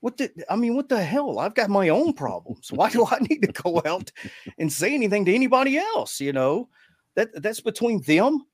What 0.00 0.16
the 0.16 0.30
I 0.48 0.56
mean, 0.56 0.74
what 0.74 0.88
the 0.88 1.02
hell? 1.02 1.38
I've 1.38 1.54
got 1.54 1.68
my 1.68 1.90
own 1.90 2.14
problems. 2.14 2.72
Why 2.72 2.90
do 2.90 3.04
I 3.04 3.18
need 3.18 3.42
to 3.42 3.52
go 3.52 3.82
out 3.86 4.10
and 4.58 4.72
say 4.72 4.94
anything 4.94 5.26
to 5.26 5.34
anybody 5.34 5.76
else? 5.76 6.20
You 6.20 6.32
know, 6.32 6.68
that 7.16 7.42
that's 7.42 7.60
between 7.60 8.00
them 8.02 8.46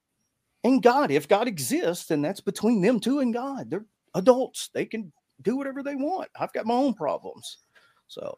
and 0.64 0.82
God. 0.82 1.12
If 1.12 1.28
God 1.28 1.46
exists, 1.46 2.06
then 2.06 2.22
that's 2.22 2.40
between 2.40 2.80
them 2.80 2.98
two 2.98 3.20
and 3.20 3.32
God. 3.32 3.70
They're 3.70 3.86
adults. 4.14 4.70
They 4.74 4.86
can 4.86 5.12
do 5.42 5.56
whatever 5.56 5.82
they 5.82 5.96
want. 5.96 6.28
I've 6.38 6.52
got 6.52 6.66
my 6.66 6.74
own 6.74 6.94
problems. 6.94 7.58
So, 8.08 8.36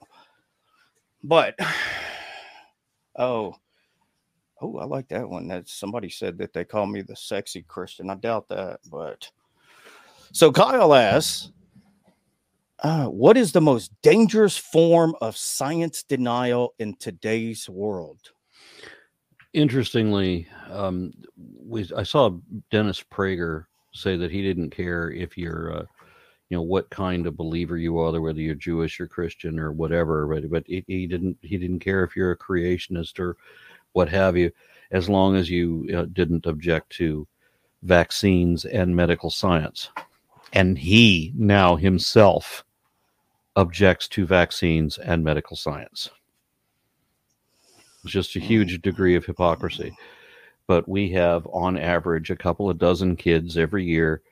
but 1.22 1.54
oh, 3.18 3.54
Oh, 4.60 4.78
I 4.78 4.84
like 4.84 5.08
that 5.08 5.28
one. 5.28 5.48
That 5.48 5.68
somebody 5.68 6.08
said 6.08 6.38
that 6.38 6.52
they 6.52 6.64
call 6.64 6.86
me 6.86 7.02
the 7.02 7.14
sexy 7.14 7.62
Christian. 7.62 8.10
I 8.10 8.16
doubt 8.16 8.48
that, 8.48 8.80
but 8.90 9.30
so 10.32 10.50
Kyle 10.50 10.94
asks, 10.94 11.52
uh, 12.80 13.06
what 13.06 13.36
is 13.36 13.52
the 13.52 13.60
most 13.60 13.90
dangerous 14.02 14.56
form 14.56 15.14
of 15.20 15.36
science 15.36 16.02
denial 16.02 16.74
in 16.78 16.94
today's 16.96 17.68
world? 17.68 18.20
Interestingly, 19.52 20.46
um, 20.70 21.12
we 21.36 21.88
I 21.96 22.02
saw 22.02 22.36
Dennis 22.70 23.02
Prager 23.02 23.64
say 23.94 24.16
that 24.16 24.30
he 24.30 24.42
didn't 24.42 24.70
care 24.70 25.10
if 25.10 25.38
you're, 25.38 25.72
uh, 25.78 25.84
you 26.48 26.56
know, 26.56 26.62
what 26.62 26.88
kind 26.90 27.26
of 27.26 27.36
believer 27.36 27.76
you 27.76 27.98
are, 27.98 28.20
whether 28.20 28.40
you're 28.40 28.54
Jewish 28.54 29.00
or 29.00 29.06
Christian 29.06 29.58
or 29.58 29.72
whatever. 29.72 30.26
But 30.26 30.50
but 30.50 30.66
he, 30.66 30.84
he 30.86 31.06
didn't 31.06 31.36
he 31.42 31.58
didn't 31.58 31.80
care 31.80 32.04
if 32.04 32.16
you're 32.16 32.32
a 32.32 32.38
creationist 32.38 33.18
or 33.18 33.36
what 33.92 34.08
have 34.08 34.36
you, 34.36 34.50
as 34.90 35.08
long 35.08 35.36
as 35.36 35.50
you 35.50 35.88
uh, 35.94 36.06
didn't 36.12 36.46
object 36.46 36.90
to 36.90 37.26
vaccines 37.82 38.64
and 38.64 38.94
medical 38.94 39.30
science. 39.30 39.90
And 40.52 40.78
he 40.78 41.32
now 41.36 41.76
himself 41.76 42.64
objects 43.56 44.08
to 44.08 44.26
vaccines 44.26 44.98
and 44.98 45.22
medical 45.22 45.56
science. 45.56 46.10
It's 48.04 48.12
just 48.12 48.36
a 48.36 48.40
huge 48.40 48.80
degree 48.80 49.16
of 49.16 49.26
hypocrisy. 49.26 49.94
But 50.66 50.88
we 50.88 51.10
have, 51.10 51.46
on 51.52 51.76
average, 51.76 52.30
a 52.30 52.36
couple 52.36 52.70
of 52.70 52.78
dozen 52.78 53.16
kids 53.16 53.58
every 53.58 53.84
year 53.84 54.22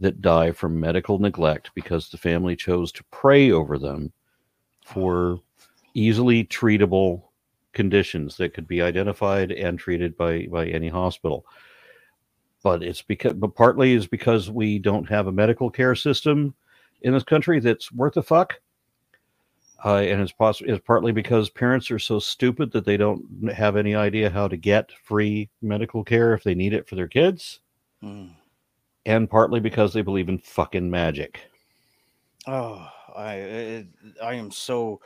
that 0.00 0.22
die 0.22 0.52
from 0.52 0.78
medical 0.78 1.18
neglect 1.18 1.70
because 1.74 2.08
the 2.08 2.18
family 2.18 2.54
chose 2.54 2.92
to 2.92 3.04
pray 3.10 3.50
over 3.50 3.78
them 3.78 4.12
for 4.84 5.40
easily 5.94 6.44
treatable 6.44 7.22
conditions 7.72 8.36
that 8.36 8.54
could 8.54 8.66
be 8.66 8.80
identified 8.80 9.50
and 9.52 9.78
treated 9.78 10.16
by, 10.16 10.46
by 10.50 10.66
any 10.66 10.88
hospital. 10.88 11.44
But 12.62 12.82
it's 12.82 13.02
because, 13.02 13.34
but 13.34 13.54
partly 13.54 13.94
is 13.94 14.06
because 14.06 14.50
we 14.50 14.78
don't 14.78 15.08
have 15.08 15.26
a 15.26 15.32
medical 15.32 15.70
care 15.70 15.94
system 15.94 16.54
in 17.02 17.12
this 17.12 17.24
country 17.24 17.60
that's 17.60 17.92
worth 17.92 18.16
a 18.16 18.22
fuck 18.22 18.60
uh, 19.84 19.98
and 19.98 20.20
it's 20.20 20.32
possibly 20.32 20.72
it's 20.72 20.84
partly 20.84 21.12
because 21.12 21.50
parents 21.50 21.90
are 21.90 21.98
so 21.98 22.18
stupid 22.18 22.72
that 22.72 22.84
they 22.84 22.96
don't 22.96 23.24
have 23.52 23.76
any 23.76 23.94
idea 23.94 24.28
how 24.28 24.48
to 24.48 24.56
get 24.56 24.90
free 25.04 25.48
medical 25.62 26.02
care 26.02 26.34
if 26.34 26.42
they 26.42 26.54
need 26.54 26.72
it 26.72 26.88
for 26.88 26.96
their 26.96 27.06
kids, 27.06 27.60
mm. 28.02 28.30
And 29.08 29.28
partly 29.28 29.58
because 29.58 29.94
they 29.94 30.02
believe 30.02 30.28
in 30.28 30.38
fucking 30.38 30.90
magic. 30.90 31.40
Oh, 32.46 32.86
I 33.16 33.86
I 34.22 34.34
am 34.34 34.50
so 34.50 35.00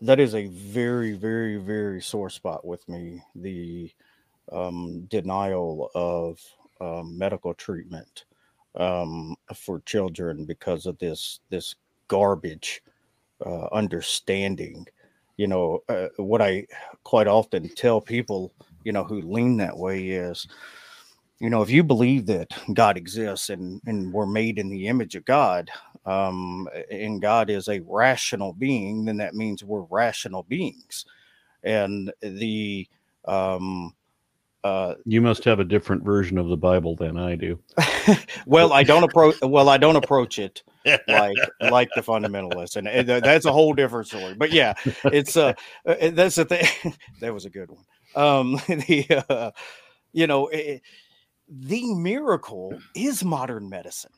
that 0.00 0.18
is 0.18 0.34
a 0.34 0.46
very 0.46 1.12
very 1.12 1.58
very 1.58 2.00
sore 2.00 2.30
spot 2.30 2.64
with 2.64 2.88
me. 2.88 3.22
The 3.34 3.90
um, 4.50 5.02
denial 5.10 5.90
of 5.94 6.40
um, 6.80 7.16
medical 7.16 7.52
treatment 7.52 8.24
um, 8.74 9.36
for 9.54 9.80
children 9.80 10.46
because 10.46 10.86
of 10.86 10.98
this 10.98 11.40
this 11.50 11.74
garbage 12.08 12.82
uh, 13.44 13.66
understanding. 13.66 14.86
You 15.36 15.48
know, 15.48 15.82
uh, 15.90 16.08
what 16.16 16.40
I 16.40 16.66
quite 17.04 17.26
often 17.26 17.68
tell 17.74 18.00
people, 18.00 18.52
you 18.84 18.92
know, 18.92 19.04
who 19.04 19.20
lean 19.20 19.58
that 19.58 19.76
way 19.76 20.08
is, 20.08 20.46
you 21.42 21.50
know, 21.50 21.60
if 21.60 21.70
you 21.70 21.82
believe 21.82 22.26
that 22.26 22.52
God 22.72 22.96
exists 22.96 23.50
and, 23.50 23.80
and 23.84 24.12
we're 24.12 24.26
made 24.26 24.60
in 24.60 24.68
the 24.68 24.86
image 24.86 25.16
of 25.16 25.24
God, 25.24 25.70
um, 26.06 26.68
and 26.88 27.20
God 27.20 27.50
is 27.50 27.66
a 27.66 27.80
rational 27.80 28.52
being, 28.52 29.06
then 29.06 29.16
that 29.16 29.34
means 29.34 29.64
we're 29.64 29.82
rational 29.90 30.44
beings. 30.44 31.04
And 31.64 32.12
the, 32.20 32.86
um, 33.24 33.92
uh, 34.62 34.94
you 35.04 35.20
must 35.20 35.42
have 35.42 35.58
a 35.58 35.64
different 35.64 36.04
version 36.04 36.38
of 36.38 36.46
the 36.46 36.56
Bible 36.56 36.94
than 36.94 37.16
I 37.16 37.34
do. 37.34 37.58
well, 38.46 38.72
I 38.72 38.84
don't 38.84 39.02
approach. 39.02 39.34
Well, 39.42 39.68
I 39.68 39.78
don't 39.78 39.96
approach 39.96 40.38
it 40.38 40.62
like 41.08 41.36
like 41.60 41.88
the 41.96 42.02
fundamentalists, 42.02 42.76
and, 42.76 42.86
and, 42.86 43.08
that's 43.08 43.46
a 43.46 43.52
whole 43.52 43.74
different 43.74 44.06
story. 44.06 44.34
But 44.34 44.52
yeah, 44.52 44.74
it's 45.06 45.36
uh, 45.36 45.54
uh 45.84 46.10
that's 46.12 46.36
the 46.36 46.44
thing. 46.44 46.94
that 47.20 47.34
was 47.34 47.44
a 47.44 47.50
good 47.50 47.70
one. 47.72 47.84
Um, 48.14 48.52
the 48.68 49.24
uh, 49.28 49.50
you 50.12 50.28
know, 50.28 50.46
it, 50.46 50.82
the 51.60 51.94
miracle 51.94 52.78
is 52.94 53.24
modern 53.24 53.68
medicine. 53.68 54.12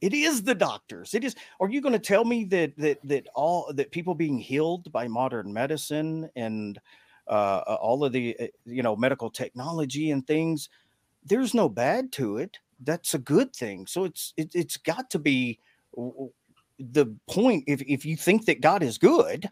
It 0.00 0.14
is 0.14 0.42
the 0.42 0.54
doctors. 0.54 1.14
It 1.14 1.22
is. 1.22 1.36
Are 1.60 1.70
you 1.70 1.80
going 1.80 1.92
to 1.92 1.98
tell 1.98 2.24
me 2.24 2.44
that 2.46 2.76
that 2.78 2.98
that 3.04 3.28
all 3.34 3.72
that 3.74 3.92
people 3.92 4.14
being 4.14 4.38
healed 4.38 4.90
by 4.90 5.06
modern 5.06 5.52
medicine 5.52 6.28
and 6.34 6.80
uh, 7.28 7.62
uh, 7.66 7.78
all 7.80 8.04
of 8.04 8.12
the 8.12 8.36
uh, 8.40 8.46
you 8.64 8.82
know 8.82 8.96
medical 8.96 9.30
technology 9.30 10.10
and 10.10 10.26
things 10.26 10.68
there's 11.24 11.54
no 11.54 11.68
bad 11.68 12.10
to 12.10 12.36
it 12.36 12.58
that's 12.80 13.14
a 13.14 13.18
good 13.18 13.54
thing 13.54 13.86
so 13.86 14.02
it's 14.02 14.34
it, 14.36 14.50
it's 14.54 14.76
got 14.76 15.08
to 15.08 15.20
be 15.20 15.56
the 16.80 17.06
point 17.28 17.62
if, 17.68 17.80
if 17.82 18.04
you 18.04 18.16
think 18.16 18.44
that 18.44 18.60
god 18.60 18.82
is 18.82 18.98
good 18.98 19.48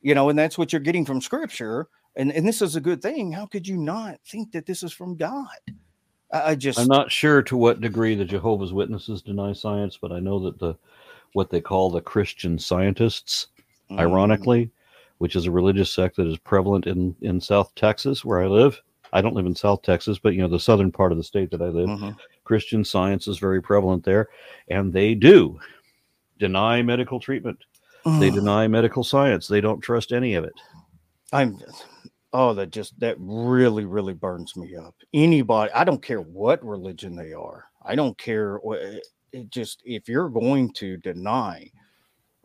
you 0.00 0.14
know 0.14 0.30
and 0.30 0.38
that's 0.38 0.56
what 0.56 0.72
you're 0.72 0.80
getting 0.80 1.04
from 1.04 1.20
scripture 1.20 1.86
and, 2.16 2.32
and 2.32 2.48
this 2.48 2.62
is 2.62 2.76
a 2.76 2.80
good 2.80 3.02
thing 3.02 3.30
how 3.30 3.44
could 3.44 3.68
you 3.68 3.76
not 3.76 4.18
think 4.26 4.50
that 4.50 4.64
this 4.64 4.82
is 4.82 4.90
from 4.90 5.14
god 5.14 5.46
i, 6.32 6.54
just 6.54 6.78
i'm 6.78 6.86
not 6.86 7.10
sure 7.10 7.42
to 7.42 7.56
what 7.56 7.80
degree 7.80 8.14
the 8.14 8.24
jehovah's 8.24 8.72
witnesses 8.72 9.22
deny 9.22 9.52
science 9.52 9.98
but 10.00 10.12
i 10.12 10.18
know 10.18 10.38
that 10.38 10.58
the 10.58 10.74
what 11.34 11.50
they 11.50 11.60
call 11.60 11.90
the 11.90 12.00
christian 12.00 12.58
scientists 12.58 13.48
mm. 13.90 13.98
ironically 13.98 14.70
which 15.22 15.36
is 15.36 15.46
a 15.46 15.50
religious 15.52 15.92
sect 15.92 16.16
that 16.16 16.26
is 16.26 16.36
prevalent 16.36 16.88
in 16.88 17.14
in 17.20 17.40
South 17.40 17.72
Texas, 17.76 18.24
where 18.24 18.42
I 18.42 18.48
live. 18.48 18.82
I 19.12 19.20
don't 19.20 19.36
live 19.36 19.46
in 19.46 19.54
South 19.54 19.82
Texas, 19.82 20.18
but 20.18 20.34
you 20.34 20.42
know 20.42 20.48
the 20.48 20.58
southern 20.58 20.90
part 20.90 21.12
of 21.12 21.18
the 21.18 21.22
state 21.22 21.52
that 21.52 21.62
I 21.62 21.66
live. 21.66 21.88
Mm-hmm. 21.88 22.10
Christian 22.42 22.84
Science 22.84 23.28
is 23.28 23.38
very 23.38 23.62
prevalent 23.62 24.02
there, 24.02 24.30
and 24.66 24.92
they 24.92 25.14
do 25.14 25.60
deny 26.40 26.82
medical 26.82 27.20
treatment. 27.20 27.56
Mm. 28.04 28.18
They 28.18 28.30
deny 28.30 28.66
medical 28.66 29.04
science. 29.04 29.46
They 29.46 29.60
don't 29.60 29.80
trust 29.80 30.10
any 30.10 30.34
of 30.34 30.42
it. 30.42 30.54
I'm 31.32 31.56
oh 32.32 32.54
that 32.54 32.70
just 32.70 32.98
that 33.00 33.16
really 33.18 33.84
really 33.84 34.14
burns 34.14 34.56
me 34.56 34.76
up. 34.76 34.94
Anybody, 35.12 35.72
I 35.72 35.84
don't 35.84 36.02
care 36.02 36.20
what 36.20 36.64
religion 36.64 37.16
they 37.16 37.32
are. 37.32 37.66
I 37.84 37.94
don't 37.94 38.16
care 38.18 38.56
what 38.58 38.78
it 39.32 39.50
just 39.50 39.82
if 39.84 40.08
you're 40.08 40.28
going 40.28 40.72
to 40.74 40.96
deny 40.98 41.70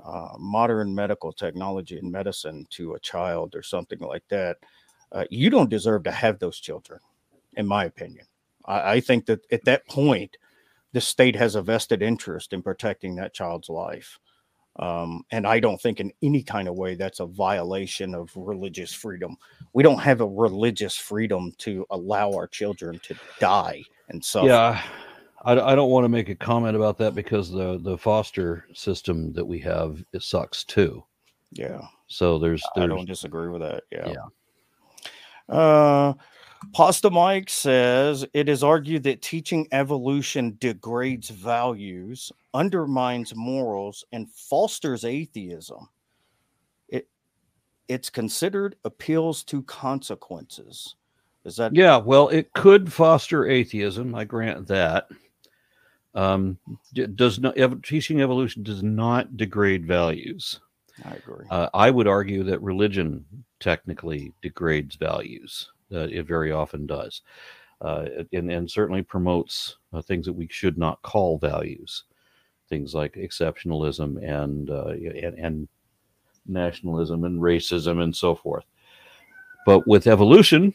uh, 0.04 0.30
modern 0.40 0.94
medical 0.94 1.34
technology 1.34 1.98
and 1.98 2.12
medicine 2.12 2.66
to 2.70 2.94
a 2.94 3.00
child 3.00 3.56
or 3.56 3.64
something 3.64 4.00
like 4.00 4.24
that, 4.30 4.58
uh, 5.12 5.26
you 5.30 5.50
don't 5.50 5.70
deserve 5.70 6.04
to 6.04 6.12
have 6.12 6.40
those 6.40 6.60
children, 6.60 7.00
in 7.56 7.66
my 7.66 7.86
opinion. 7.86 8.26
I, 8.66 8.94
I, 8.94 9.00
think 9.00 9.26
that 9.26 9.42
at 9.52 9.66
that 9.66 9.88
point, 9.88 10.38
the 10.94 11.02
state 11.02 11.36
has 11.36 11.56
a 11.56 11.62
vested 11.62 12.02
interest 12.02 12.54
in 12.54 12.62
protecting 12.62 13.16
that 13.16 13.34
child's 13.34 13.70
life. 13.70 14.20
Um, 14.80 15.24
and 15.32 15.48
I 15.48 15.60
don't 15.60 15.82
think 15.82 16.00
in 16.00 16.12
any 16.22 16.44
kind 16.44 16.68
of 16.68 16.76
way 16.76 16.96
that's 16.96 17.20
a 17.20 17.26
violation 17.26 18.14
of 18.14 18.32
religious 18.36 18.94
freedom. 18.94 19.36
We 19.74 19.84
don't 19.84 20.00
have 20.00 20.22
a 20.22 20.28
religious 20.28 20.96
freedom 20.96 21.54
to 21.60 21.86
allow 21.90 22.32
our 22.32 22.48
children 22.48 23.00
to 23.04 23.16
die 23.40 23.84
and 24.10 24.24
so 24.24 24.46
yeah 24.46 24.82
I, 25.44 25.54
I 25.54 25.76
don't 25.76 25.90
want 25.90 26.04
to 26.04 26.10
make 26.10 26.30
a 26.30 26.36
comment 26.36 26.76
about 26.76 26.98
that 26.98 27.16
because 27.16 27.50
the 27.50 27.80
the 27.82 27.98
foster 27.98 28.66
system 28.74 29.32
that 29.34 29.46
we 29.46 29.60
have 29.60 30.04
it 30.14 30.24
sucks 30.24 30.64
too. 30.64 31.04
Yeah. 31.52 31.82
So 32.08 32.38
there's, 32.40 32.64
there's 32.76 32.86
I 32.86 32.88
don't 32.88 33.06
disagree 33.06 33.50
with 33.50 33.62
that. 33.62 33.84
Yeah. 33.92 34.14
Yeah. 35.50 35.56
Uh, 35.56 36.14
Pasta 36.74 37.10
Mike 37.10 37.50
says 37.50 38.26
it 38.34 38.50
is 38.50 38.64
argued 38.64 39.04
that 39.04 39.22
teaching 39.22 39.68
evolution 39.72 40.58
degrades 40.60 41.30
values, 41.30 42.32
undermines 42.54 43.36
morals, 43.36 44.06
and 44.12 44.30
fosters 44.32 45.06
atheism. 45.06 45.90
It 46.90 47.08
it's 47.88 48.10
considered 48.10 48.76
appeals 48.86 49.44
to 49.46 49.64
consequences. 49.64 50.96
Is 51.46 51.56
that 51.58 51.76
yeah? 51.76 51.98
Well, 51.98 52.30
it 52.30 52.52
could 52.54 52.92
foster 52.92 53.48
atheism. 53.48 54.14
I 54.16 54.26
grant 54.26 54.68
that. 54.68 55.08
Um, 56.14 56.58
does 57.16 57.40
not 57.40 57.56
ev- 57.58 57.82
teaching 57.84 58.22
evolution 58.22 58.64
does 58.64 58.82
not 58.82 59.38
degrade 59.38 59.86
values. 59.86 60.60
I 61.06 61.12
agree. 61.12 61.46
Uh, 61.52 61.70
I 61.74 61.92
would 61.92 62.08
argue 62.08 62.44
that 62.46 62.62
religion 62.62 63.24
technically 63.60 64.34
degrades 64.42 64.96
values. 64.96 65.72
Uh, 65.94 66.08
it 66.12 66.28
very 66.28 66.52
often 66.52 66.86
does, 66.86 67.22
uh, 67.82 68.06
and, 68.34 68.52
and 68.52 68.70
certainly 68.70 69.02
promotes 69.02 69.78
uh, 69.94 70.02
things 70.02 70.26
that 70.26 70.34
we 70.34 70.48
should 70.50 70.78
not 70.78 71.02
call 71.02 71.38
values, 71.38 72.04
things 72.68 72.94
like 72.94 73.14
exceptionalism 73.14 74.18
and, 74.22 74.70
uh, 74.70 74.88
and 74.90 75.40
and 75.40 75.68
nationalism 76.46 77.24
and 77.24 77.42
racism 77.42 78.04
and 78.04 78.16
so 78.16 78.36
forth. 78.36 78.66
But 79.66 79.88
with 79.88 80.08
evolution, 80.08 80.74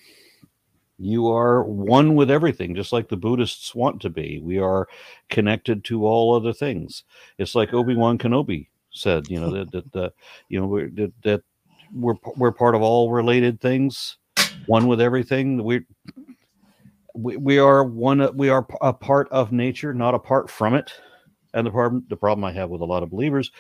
you 0.98 1.28
are 1.28 1.64
one 1.64 2.14
with 2.14 2.30
everything, 2.30 2.74
just 2.74 2.92
like 2.92 3.08
the 3.08 3.16
Buddhists 3.16 3.74
want 3.74 4.00
to 4.02 4.10
be. 4.10 4.40
We 4.42 4.58
are 4.58 4.86
connected 5.30 5.82
to 5.84 6.06
all 6.06 6.34
other 6.34 6.52
things. 6.52 7.04
It's 7.38 7.54
like 7.54 7.74
Obi 7.74 7.96
Wan 7.96 8.18
Kenobi 8.18 8.68
said, 8.92 9.28
you 9.28 9.40
know 9.40 9.50
that 9.50 9.72
that, 9.72 9.92
that 9.92 10.12
you 10.48 10.60
know 10.60 10.66
we're, 10.66 10.90
that, 10.90 11.12
that 11.22 11.42
we're 11.94 12.14
we're 12.36 12.52
part 12.52 12.74
of 12.74 12.82
all 12.82 13.10
related 13.10 13.60
things. 13.60 14.18
One 14.66 14.86
with 14.86 15.00
everything. 15.00 15.62
We 15.62 15.82
we, 17.14 17.36
we 17.36 17.58
are 17.58 17.84
one. 17.84 18.36
We 18.36 18.48
are 18.48 18.66
a 18.80 18.92
part 18.92 19.28
of 19.30 19.52
nature, 19.52 19.92
not 19.92 20.14
apart 20.14 20.50
from 20.50 20.74
it. 20.74 20.92
And 21.54 21.66
the 21.66 21.70
problem, 21.70 22.04
the 22.08 22.16
problem 22.16 22.44
I 22.44 22.52
have 22.52 22.70
with 22.70 22.80
a 22.80 22.86
lot 22.86 23.02
of 23.02 23.10
believers 23.10 23.52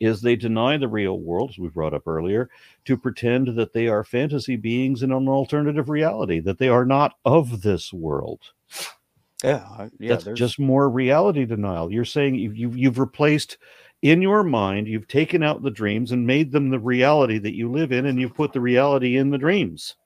is 0.00 0.20
they 0.20 0.36
deny 0.36 0.76
the 0.76 0.88
real 0.88 1.18
world, 1.18 1.50
as 1.50 1.58
we 1.58 1.68
brought 1.68 1.94
up 1.94 2.06
earlier, 2.06 2.50
to 2.84 2.96
pretend 2.96 3.56
that 3.56 3.72
they 3.72 3.88
are 3.88 4.04
fantasy 4.04 4.56
beings 4.56 5.02
in 5.02 5.12
an 5.12 5.28
alternative 5.28 5.88
reality, 5.88 6.40
that 6.40 6.58
they 6.58 6.68
are 6.68 6.84
not 6.84 7.14
of 7.24 7.62
this 7.62 7.90
world. 7.90 8.40
Yeah, 9.42 9.88
yeah. 9.98 10.16
That's 10.16 10.38
just 10.38 10.58
more 10.58 10.90
reality 10.90 11.46
denial. 11.46 11.90
You're 11.90 12.04
saying 12.04 12.34
you've, 12.34 12.56
you've, 12.56 12.76
you've 12.76 12.98
replaced 12.98 13.56
in 14.02 14.20
your 14.20 14.42
mind, 14.42 14.86
you've 14.86 15.08
taken 15.08 15.42
out 15.42 15.62
the 15.62 15.70
dreams 15.70 16.12
and 16.12 16.26
made 16.26 16.52
them 16.52 16.68
the 16.68 16.78
reality 16.78 17.38
that 17.38 17.54
you 17.54 17.70
live 17.70 17.92
in, 17.92 18.06
and 18.06 18.20
you've 18.20 18.34
put 18.34 18.52
the 18.52 18.60
reality 18.60 19.16
in 19.16 19.30
the 19.30 19.38
dreams. 19.38 19.96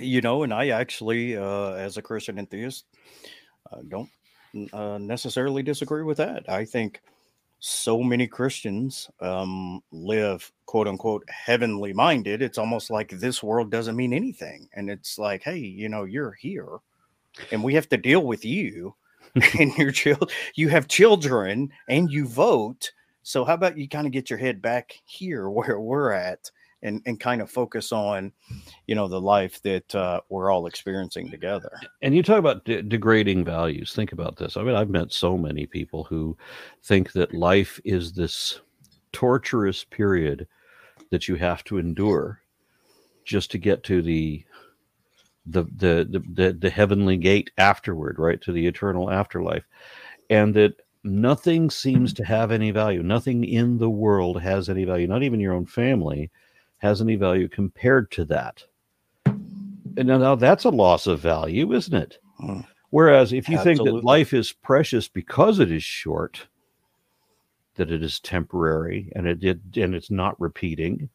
You 0.00 0.20
know, 0.20 0.42
and 0.42 0.52
I 0.52 0.68
actually, 0.68 1.36
uh, 1.36 1.72
as 1.72 1.96
a 1.96 2.02
Christian 2.02 2.38
enthusiast, 2.38 2.86
uh, 3.72 3.80
don't 3.88 4.10
uh, 4.72 4.98
necessarily 4.98 5.62
disagree 5.62 6.02
with 6.02 6.18
that. 6.18 6.48
I 6.48 6.64
think 6.64 7.00
so 7.60 8.02
many 8.02 8.26
Christians 8.26 9.10
um, 9.20 9.82
live 9.92 10.50
quote 10.66 10.88
unquote 10.88 11.28
heavenly 11.28 11.92
minded. 11.92 12.42
It's 12.42 12.58
almost 12.58 12.90
like 12.90 13.10
this 13.10 13.42
world 13.42 13.70
doesn't 13.70 13.96
mean 13.96 14.12
anything. 14.12 14.68
And 14.74 14.90
it's 14.90 15.18
like, 15.18 15.42
hey, 15.42 15.58
you 15.58 15.88
know, 15.88 16.04
you're 16.04 16.32
here 16.32 16.78
and 17.52 17.62
we 17.62 17.74
have 17.74 17.88
to 17.90 17.96
deal 17.96 18.24
with 18.24 18.44
you 18.44 18.94
and 19.58 19.76
your 19.76 19.92
child. 19.92 20.32
You 20.54 20.68
have 20.70 20.88
children 20.88 21.70
and 21.88 22.10
you 22.10 22.26
vote. 22.26 22.92
So 23.22 23.44
how 23.44 23.54
about 23.54 23.78
you 23.78 23.88
kind 23.88 24.06
of 24.06 24.12
get 24.12 24.30
your 24.30 24.38
head 24.38 24.62
back 24.62 24.94
here 25.04 25.48
where 25.50 25.78
we're 25.78 26.12
at 26.12 26.50
and 26.82 27.02
and 27.06 27.20
kind 27.20 27.40
of 27.40 27.50
focus 27.50 27.92
on 27.92 28.32
you 28.86 28.94
know 28.94 29.08
the 29.08 29.20
life 29.20 29.60
that 29.62 29.94
uh, 29.94 30.20
we're 30.28 30.50
all 30.50 30.66
experiencing 30.66 31.30
together. 31.30 31.70
And 32.02 32.14
you 32.14 32.22
talk 32.22 32.38
about 32.38 32.64
de- 32.64 32.82
degrading 32.82 33.44
values. 33.44 33.92
Think 33.94 34.12
about 34.12 34.36
this. 34.36 34.56
I 34.56 34.62
mean 34.62 34.74
i've 34.74 34.90
met 34.90 35.12
so 35.12 35.36
many 35.36 35.66
people 35.66 36.04
who 36.04 36.36
think 36.82 37.12
that 37.12 37.34
life 37.34 37.80
is 37.84 38.12
this 38.12 38.60
torturous 39.12 39.84
period 39.84 40.46
that 41.10 41.28
you 41.28 41.34
have 41.34 41.64
to 41.64 41.78
endure 41.78 42.40
just 43.24 43.50
to 43.50 43.58
get 43.58 43.82
to 43.84 44.02
the 44.02 44.44
the 45.46 45.64
the 45.64 46.06
the, 46.10 46.24
the, 46.32 46.52
the 46.52 46.70
heavenly 46.70 47.16
gate 47.16 47.50
afterward 47.58 48.18
right 48.18 48.40
to 48.42 48.52
the 48.52 48.66
eternal 48.66 49.10
afterlife. 49.10 49.64
And 50.28 50.54
that 50.54 50.80
nothing 51.02 51.70
seems 51.70 52.12
to 52.14 52.24
have 52.24 52.52
any 52.52 52.70
value. 52.70 53.02
Nothing 53.02 53.44
in 53.44 53.78
the 53.78 53.90
world 53.90 54.40
has 54.40 54.68
any 54.68 54.84
value. 54.84 55.06
Not 55.06 55.22
even 55.22 55.40
your 55.40 55.54
own 55.54 55.66
family 55.66 56.30
has 56.80 57.00
any 57.00 57.16
value 57.16 57.48
compared 57.48 58.10
to 58.10 58.24
that. 58.26 58.64
And 59.26 60.08
now 60.08 60.34
that's 60.34 60.64
a 60.64 60.70
loss 60.70 61.06
of 61.06 61.20
value, 61.20 61.72
isn't 61.72 61.94
it? 61.94 62.18
Hmm. 62.38 62.60
Whereas 62.90 63.32
if 63.32 63.48
you 63.48 63.56
Absolutely. 63.56 63.84
think 63.84 64.00
that 64.00 64.06
life 64.06 64.34
is 64.34 64.52
precious 64.52 65.08
because 65.08 65.60
it 65.60 65.70
is 65.70 65.84
short, 65.84 66.48
that 67.76 67.90
it 67.90 68.02
is 68.02 68.18
temporary 68.18 69.12
and 69.14 69.26
it, 69.26 69.44
it 69.44 69.60
and 69.76 69.94
it's 69.94 70.10
not 70.10 70.40
repeating, 70.40 71.08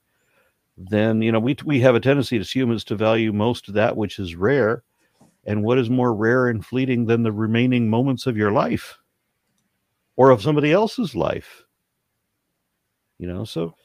then 0.77 1.21
you 1.21 1.31
know 1.31 1.39
we 1.39 1.55
we 1.65 1.79
have 1.79 1.95
a 1.95 1.99
tendency 1.99 2.37
as 2.37 2.53
humans 2.53 2.83
to 2.85 2.95
value 2.95 3.33
most 3.33 3.67
of 3.67 3.73
that 3.73 3.97
which 3.97 4.19
is 4.19 4.35
rare, 4.35 4.83
and 5.45 5.63
what 5.63 5.77
is 5.77 5.89
more 5.89 6.13
rare 6.13 6.47
and 6.47 6.65
fleeting 6.65 7.05
than 7.05 7.23
the 7.23 7.31
remaining 7.31 7.89
moments 7.89 8.27
of 8.27 8.37
your 8.37 8.51
life, 8.51 8.99
or 10.15 10.29
of 10.29 10.41
somebody 10.41 10.71
else's 10.71 11.15
life. 11.15 11.63
You 13.17 13.27
know, 13.27 13.45
so 13.45 13.75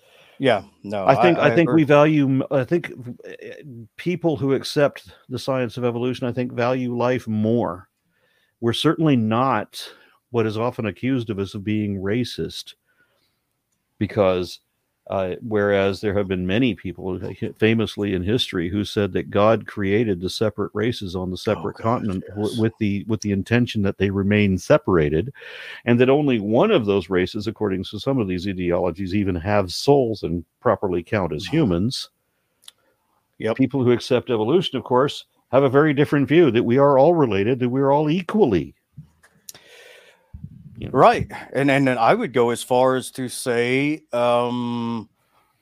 yeah, 0.40 0.62
no. 0.82 1.04
I 1.04 1.20
think 1.20 1.36
I, 1.36 1.48
I 1.48 1.54
think 1.54 1.70
we 1.70 1.84
value. 1.84 2.42
I 2.50 2.64
think 2.64 2.90
eh, 3.26 3.56
people 3.98 4.38
who 4.38 4.54
accept 4.54 5.12
the 5.28 5.38
science 5.38 5.76
of 5.76 5.84
evolution, 5.84 6.26
I 6.26 6.32
think, 6.32 6.52
value 6.52 6.96
life 6.96 7.28
more. 7.28 7.90
We're 8.62 8.72
certainly 8.72 9.16
not 9.16 9.86
what 10.30 10.46
is 10.46 10.56
often 10.56 10.86
accused 10.86 11.28
of 11.28 11.38
us 11.38 11.54
of 11.54 11.62
being 11.62 12.00
racist, 12.00 12.72
because 13.98 14.60
uh, 15.10 15.34
whereas 15.42 16.00
there 16.00 16.16
have 16.16 16.28
been 16.28 16.46
many 16.46 16.72
people, 16.72 17.18
famously 17.58 18.14
in 18.14 18.22
history, 18.22 18.68
who 18.68 18.84
said 18.84 19.12
that 19.12 19.28
God 19.28 19.66
created 19.66 20.20
the 20.20 20.30
separate 20.30 20.70
races 20.72 21.16
on 21.16 21.30
the 21.30 21.34
oh, 21.34 21.36
separate 21.36 21.74
oh, 21.80 21.82
continent 21.82 22.22
yes. 22.36 22.56
with 22.56 22.72
the 22.78 23.04
with 23.08 23.20
the 23.20 23.32
intention 23.32 23.82
that 23.82 23.98
they 23.98 24.10
remain 24.10 24.56
separated, 24.56 25.34
and 25.84 25.98
that 25.98 26.08
only 26.08 26.38
one 26.38 26.70
of 26.70 26.86
those 26.86 27.10
races, 27.10 27.48
according 27.48 27.82
to 27.84 27.98
some 27.98 28.18
of 28.18 28.28
these 28.28 28.46
ideologies, 28.46 29.12
even 29.12 29.34
have 29.34 29.72
souls 29.72 30.22
and 30.22 30.44
properly 30.60 31.02
count 31.02 31.32
as 31.32 31.44
humans. 31.44 32.10
Yep. 33.38 33.56
People 33.56 33.82
who 33.82 33.90
accept 33.90 34.30
evolution, 34.30 34.78
of 34.78 34.84
course, 34.84 35.24
have 35.50 35.64
a 35.64 35.68
very 35.68 35.92
different 35.92 36.28
view 36.28 36.52
that 36.52 36.62
we 36.62 36.78
are 36.78 36.98
all 36.98 37.14
related, 37.14 37.58
that 37.58 37.68
we're 37.68 37.90
all 37.90 38.08
equally 38.08 38.76
you 40.80 40.88
know? 40.88 40.92
Right, 40.92 41.30
and 41.52 41.70
and 41.70 41.88
I 41.88 42.14
would 42.14 42.32
go 42.32 42.50
as 42.50 42.62
far 42.62 42.96
as 42.96 43.10
to 43.12 43.28
say, 43.28 44.02
um, 44.12 45.08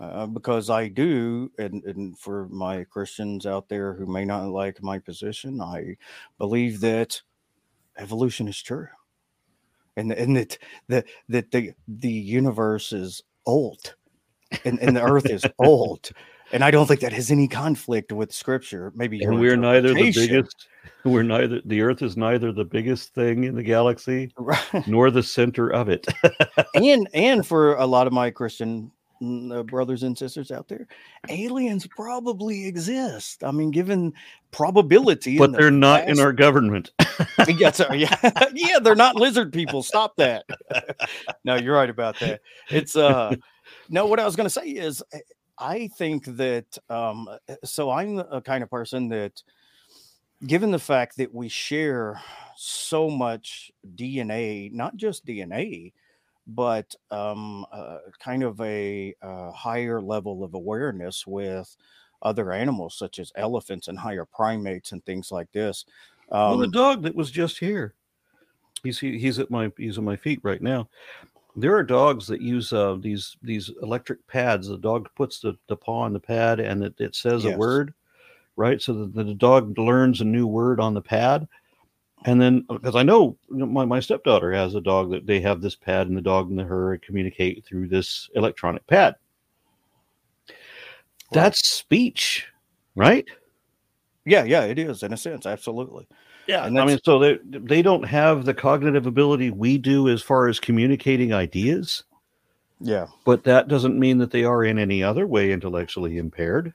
uh, 0.01 0.27
because 0.27 0.71
I 0.71 0.89
do, 0.89 1.51
and, 1.59 1.83
and 1.85 2.19
for 2.19 2.49
my 2.49 2.85
Christians 2.85 3.45
out 3.45 3.69
there 3.69 3.95
who 3.95 4.07
may 4.07 4.25
not 4.25 4.49
like 4.49 4.83
my 4.83 4.99
position, 4.99 5.61
I 5.61 5.97
believe 6.39 6.81
that 6.81 7.21
evolution 7.99 8.49
is 8.49 8.63
true, 8.63 8.87
and 9.97 10.13
and 10.13 10.37
that 10.37 10.59
that 10.87 11.07
that 11.29 11.51
the 11.51 11.73
the 11.89 12.09
universe 12.09 12.93
is 12.93 13.23
old, 13.45 13.97
and, 14.65 14.79
and 14.79 14.97
the 14.97 15.03
Earth 15.03 15.27
is 15.27 15.45
old, 15.59 16.11
and 16.53 16.65
I 16.65 16.71
don't 16.71 16.87
think 16.87 17.01
that 17.01 17.13
has 17.13 17.31
any 17.31 17.49
conflict 17.49 18.13
with 18.13 18.33
Scripture. 18.33 18.93
Maybe 18.95 19.23
and 19.23 19.39
we're 19.39 19.57
neither 19.57 19.95
the 19.95 20.13
biggest 20.13 20.69
we're 21.05 21.23
neither 21.23 21.61
the 21.65 21.81
earth 21.81 22.03
is 22.03 22.17
neither 22.17 22.53
the 22.53 22.65
biggest 22.65 23.15
thing 23.15 23.45
in 23.45 23.55
the 23.55 23.63
galaxy 23.63 24.33
right. 24.37 24.87
nor 24.87 25.11
the 25.11 25.23
center 25.23 25.69
of 25.69 25.89
it. 25.89 26.07
And 26.75 27.09
and 27.15 27.47
for 27.47 27.75
a 27.75 27.87
lot 27.87 28.07
of 28.07 28.13
my 28.13 28.31
christian 28.31 28.91
mm, 29.23 29.57
uh, 29.57 29.63
brothers 29.63 30.03
and 30.03 30.17
sisters 30.17 30.51
out 30.51 30.69
there 30.69 30.87
aliens 31.29 31.87
probably 31.87 32.67
exist. 32.67 33.43
I 33.45 33.51
mean 33.51 33.71
given 33.71 34.13
probability 34.51 35.39
but 35.39 35.53
they're 35.53 35.67
the 35.67 35.71
not 35.73 36.01
past, 36.01 36.11
in 36.11 36.25
our 36.25 36.33
government. 36.33 36.91
Yeah, 37.49 37.73
sorry, 37.73 37.99
yeah. 38.03 38.17
Yeah 38.55 38.79
they're 38.81 38.95
not 38.95 39.17
lizard 39.17 39.53
people. 39.53 39.83
Stop 39.83 40.17
that. 40.17 40.45
No 41.45 41.57
you're 41.57 41.75
right 41.75 41.91
about 41.91 42.19
that. 42.21 42.41
It's 42.71 42.97
uh 42.97 43.35
no 43.91 44.07
what 44.07 44.19
i 44.19 44.25
was 44.25 44.35
going 44.35 44.47
to 44.47 44.51
say 44.51 44.67
is 44.67 45.03
eh, 45.13 45.19
i 45.59 45.89
think 45.89 46.25
that 46.25 46.79
um 46.91 47.29
eh, 47.49 47.57
so 47.65 47.91
i'm 47.91 48.19
a 48.19 48.41
kind 48.41 48.63
of 48.63 48.71
person 48.71 49.09
that 49.09 49.43
given 50.47 50.71
the 50.71 50.79
fact 50.79 51.17
that 51.17 51.35
we 51.35 51.49
share 51.49 52.21
so 52.57 53.11
much 53.11 53.73
DNA, 53.95 54.73
not 54.73 54.97
just 54.97 55.27
DNA, 55.27 55.93
but 56.47 56.95
um, 57.11 57.67
uh, 57.73 57.99
kind 58.19 58.43
of 58.43 58.61
a, 58.61 59.15
a, 59.23 59.27
uh, 59.27 59.53
higher 59.53 60.01
level 60.01 60.45
of 60.45 60.55
awareness 60.55 61.27
with 61.27 61.77
other 62.23 62.53
animals 62.53 62.97
such 62.97 63.19
as 63.19 63.33
elephants 63.37 63.89
and 63.89 63.99
higher 63.99 64.25
primates 64.25 64.93
and 64.93 65.05
things 65.05 65.31
like 65.31 65.51
this. 65.53 65.85
Um, 66.31 66.51
well, 66.51 66.59
the 66.59 66.67
um 66.67 66.71
dog 66.71 67.03
that 67.03 67.15
was 67.15 67.31
just 67.31 67.59
here, 67.59 67.95
he's 68.83 68.99
he's 68.99 69.39
at 69.39 69.51
my 69.51 69.73
he's 69.77 69.99
at 69.99 70.05
my 70.05 70.17
feet 70.17 70.41
right 70.43 70.63
now. 70.63 70.89
There 71.61 71.77
are 71.77 71.83
dogs 71.83 72.27
that 72.29 72.41
use 72.41 72.73
uh, 72.73 72.97
these 73.01 73.37
these 73.43 73.71
electric 73.83 74.27
pads. 74.27 74.69
The 74.69 74.79
dog 74.79 75.09
puts 75.17 75.41
the, 75.41 75.57
the 75.67 75.77
paw 75.77 76.01
on 76.03 76.13
the 76.13 76.21
pad 76.21 76.61
and 76.61 76.85
it, 76.85 76.95
it 76.99 77.17
says 77.17 77.45
yes. 77.45 77.55
a 77.55 77.59
word 77.59 77.95
right? 78.59 78.83
So 78.83 78.93
that 78.93 79.15
the 79.15 79.35
dog 79.35 79.79
learns 79.79 80.21
a 80.21 80.25
new 80.25 80.47
word 80.47 80.81
on 80.81 80.93
the 80.93 81.01
pad. 81.01 81.49
And 82.25 82.43
then, 82.43 82.67
because 82.69 82.97
I 82.97 83.05
know 83.05 83.39
my, 83.49 83.85
my 83.85 84.01
stepdaughter 84.01 84.53
has 84.53 84.75
a 84.75 84.81
dog 84.81 85.13
that 85.13 85.25
they 85.25 85.41
have 85.41 85.61
this 85.61 85.77
pad, 85.77 86.09
and 86.09 86.17
the 86.17 86.21
dog 86.21 86.51
and 86.51 86.59
the 86.59 86.65
her 86.65 86.99
communicate 86.99 87.65
through 87.65 87.87
this 87.87 88.29
electronic 88.35 88.85
pad. 88.89 89.15
That's 91.31 91.69
speech, 91.69 92.49
right? 92.97 93.25
Yeah, 94.25 94.43
yeah, 94.43 94.65
it 94.65 94.81
is 94.81 95.05
in 95.05 95.13
a 95.13 95.17
sense, 95.17 95.47
absolutely. 95.47 96.09
Yeah, 96.49 96.65
I 96.65 96.71
mean, 96.71 96.99
so 97.05 97.19
they 97.19 97.39
they 97.45 97.83
don't 97.83 98.05
have 98.05 98.47
the 98.47 98.55
cognitive 98.55 99.07
ability 99.07 99.51
we 99.51 99.77
do 99.77 100.09
as 100.09 100.23
far 100.23 100.49
as 100.49 100.59
communicating 100.59 101.35
ideas. 101.35 102.05
Yeah, 102.81 103.07
but 103.27 103.45
that 103.45 103.69
doesn't 103.69 103.99
mean 103.99 104.19
that 104.19 104.31
they 104.31 104.45
are 104.45 104.65
in 104.65 104.79
any 104.79 105.03
other 105.03 105.27
way 105.27 105.53
intellectually 105.53 106.17
impaired. 106.17 106.73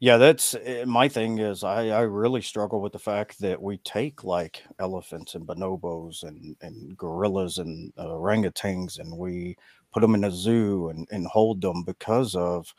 Yeah, 0.00 0.16
that's 0.16 0.54
eh, 0.54 0.84
my 0.84 1.08
thing 1.08 1.38
is 1.38 1.62
I, 1.62 1.86
I 1.86 2.00
really 2.00 2.42
struggle 2.42 2.80
with 2.82 2.92
the 2.92 2.98
fact 2.98 3.38
that 3.38 3.62
we 3.62 3.78
take 3.78 4.24
like 4.24 4.64
elephants 4.80 5.36
and 5.36 5.46
bonobos 5.46 6.24
and, 6.24 6.56
and 6.60 6.96
gorillas 6.98 7.58
and 7.58 7.92
uh, 7.96 8.06
orangutans 8.06 8.98
and 8.98 9.16
we 9.16 9.56
put 9.94 10.00
them 10.00 10.16
in 10.16 10.24
a 10.24 10.30
zoo 10.30 10.88
and, 10.88 11.06
and 11.12 11.26
hold 11.28 11.60
them 11.60 11.84
because 11.84 12.34
of 12.34 12.74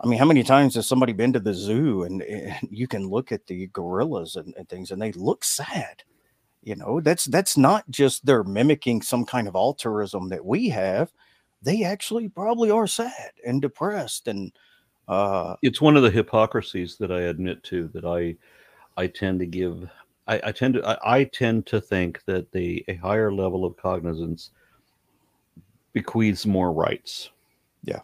I 0.00 0.06
mean, 0.06 0.18
how 0.18 0.24
many 0.24 0.42
times 0.42 0.74
has 0.74 0.86
somebody 0.86 1.12
been 1.12 1.32
to 1.34 1.40
the 1.40 1.54
zoo 1.54 2.04
and, 2.04 2.22
and 2.22 2.68
you 2.70 2.88
can 2.88 3.08
look 3.08 3.32
at 3.32 3.46
the 3.46 3.66
gorillas 3.68 4.36
and, 4.36 4.54
and 4.56 4.68
things 4.68 4.90
and 4.90 5.00
they 5.00 5.12
look 5.12 5.44
sad. 5.44 6.02
You 6.62 6.76
know, 6.76 7.00
that's 7.00 7.26
that's 7.26 7.56
not 7.56 7.88
just 7.90 8.24
they're 8.26 8.44
mimicking 8.44 9.02
some 9.02 9.24
kind 9.24 9.46
of 9.48 9.54
altruism 9.54 10.28
that 10.30 10.44
we 10.44 10.68
have. 10.70 11.12
They 11.62 11.84
actually 11.84 12.28
probably 12.28 12.70
are 12.70 12.86
sad 12.86 13.32
and 13.46 13.60
depressed 13.62 14.28
and 14.28 14.52
Uh, 15.08 15.56
it's 15.60 15.80
one 15.80 15.96
of 15.96 16.04
the 16.04 16.10
hypocrisies 16.10 16.96
that 16.96 17.10
I 17.10 17.22
admit 17.22 17.64
to 17.64 17.88
that 17.88 18.04
I 18.04 18.36
I 18.96 19.08
tend 19.08 19.40
to 19.40 19.46
give 19.46 19.90
I, 20.28 20.40
I 20.44 20.52
tend 20.52 20.74
to 20.74 20.86
I, 20.86 21.18
I 21.18 21.24
tend 21.24 21.66
to 21.66 21.80
think 21.80 22.22
that 22.26 22.52
the 22.52 22.84
a 22.86 22.94
higher 22.94 23.32
level 23.32 23.64
of 23.64 23.76
cognizance 23.76 24.52
bequeaths 25.92 26.46
more 26.46 26.72
rights. 26.72 27.30
Yeah. 27.82 28.02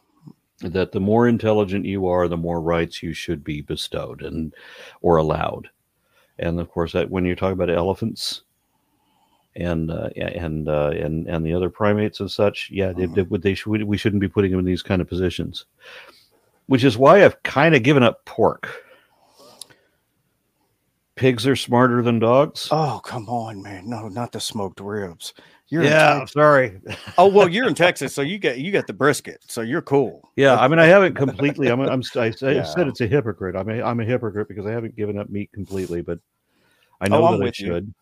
That 0.61 0.93
the 0.93 1.01
more 1.01 1.29
intelligent 1.29 1.85
you 1.85 2.07
are, 2.07 2.29
the 2.29 2.37
more 2.37 2.61
rights 2.61 3.03
you 3.03 3.13
should 3.13 3.45
be 3.45 3.61
bestowed 3.61 4.23
and 4.23 4.55
or 5.03 5.17
allowed. 5.17 5.69
And 6.39 6.61
of 6.61 6.71
course, 6.71 6.93
that 6.93 7.11
when 7.11 7.25
you 7.25 7.35
talk 7.35 7.53
about 7.53 7.71
elephants 7.71 8.43
and 9.55 9.91
uh, 9.91 10.09
and 10.17 10.69
uh, 10.69 10.91
and 10.91 11.27
and 11.27 11.45
the 11.45 11.55
other 11.55 11.71
primates 11.71 12.21
and 12.21 12.31
such, 12.31 12.71
yeah, 12.71 12.93
they, 12.93 13.07
they, 13.07 13.23
they 13.23 13.55
should, 13.55 13.83
we 13.83 13.97
shouldn't 13.97 14.21
be 14.21 14.29
putting 14.29 14.51
them 14.51 14.61
in 14.61 14.67
these 14.67 14.83
kind 14.83 15.03
of 15.03 15.09
positions. 15.09 15.67
Which 16.67 16.85
is 16.85 16.99
why 16.99 17.25
I've 17.25 17.43
kind 17.43 17.75
of 17.75 17.83
given 17.83 18.03
up 18.03 18.25
pork. 18.25 18.83
Pigs 21.15 21.47
are 21.47 21.57
smarter 21.57 22.03
than 22.03 22.19
dogs. 22.19 22.69
oh, 22.71 23.01
come 23.03 23.29
on, 23.29 23.63
man! 23.63 23.89
No, 23.89 24.09
not 24.09 24.33
the 24.33 24.41
smoked 24.41 24.81
ribs. 24.81 25.33
You're 25.69 25.83
yeah, 25.85 26.21
I'm 26.21 26.27
sorry. 26.29 26.81
oh 27.19 27.27
well, 27.27 27.49
you're 27.49 27.67
in 27.67 27.75
Texas, 27.75 28.15
so 28.15 28.23
you 28.23 28.39
get 28.39 28.59
you 28.59 28.71
got 28.71 28.87
the 28.87 28.93
brisket, 28.93 29.43
so 29.49 29.63
you're 29.63 29.83
cool. 29.83 30.31
Yeah, 30.37 30.57
I 30.59 30.69
mean, 30.69 30.79
I 30.79 30.87
haven't 30.87 31.15
completely. 31.15 31.69
I'm. 31.69 31.81
I'm. 31.81 32.03
I, 32.17 32.31
said- 32.31 32.51
I 32.51 32.53
Yeah. 32.53 32.63
said 32.63 32.87
it's 32.89 33.01
a 33.01 33.07
hypocrite. 33.07 33.57
I'm. 33.57 33.69
A, 33.69 33.83
I'm 33.83 33.99
a 34.01 34.05
hypocrite 34.05 34.49
because 34.49 34.67
I 34.67 34.71
haven't 34.71 34.95
given 34.97 35.19
up 35.19 35.29
meat 35.29 35.51
completely, 35.53 36.03
but 36.03 36.21
I 37.01 37.09
know 37.09 37.27
Oh, 37.27 37.39
that 37.39 37.43
I 37.43 37.47
you. 37.47 37.53
should. 37.53 37.95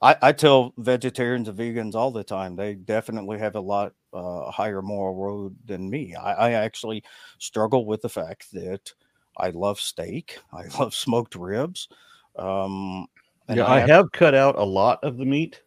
I, 0.00 0.16
I 0.22 0.32
tell 0.32 0.72
vegetarians 0.78 1.48
and 1.48 1.58
vegans 1.58 1.96
all 1.96 2.12
the 2.12 2.22
time 2.22 2.54
they 2.54 2.74
definitely 2.74 3.38
have 3.40 3.56
a 3.56 3.60
lot 3.60 3.94
uh, 4.12 4.48
higher 4.50 4.80
moral 4.80 5.16
road 5.16 5.56
than 5.66 5.90
me. 5.90 6.14
I, 6.14 6.34
I 6.34 6.50
actually 6.52 7.02
struggle 7.38 7.84
with 7.84 8.02
the 8.02 8.08
fact 8.08 8.52
that 8.52 8.92
I 9.36 9.50
love 9.50 9.80
steak, 9.80 10.38
I 10.52 10.66
love 10.78 10.94
smoked 10.94 11.34
ribs. 11.34 11.88
Um, 12.36 13.06
and 13.48 13.58
Yeah, 13.58 13.66
I 13.66 13.80
have 13.80 14.12
cut 14.12 14.34
out 14.36 14.56
a 14.56 14.62
lot 14.62 15.02
of 15.02 15.16
the 15.16 15.24
meat, 15.24 15.62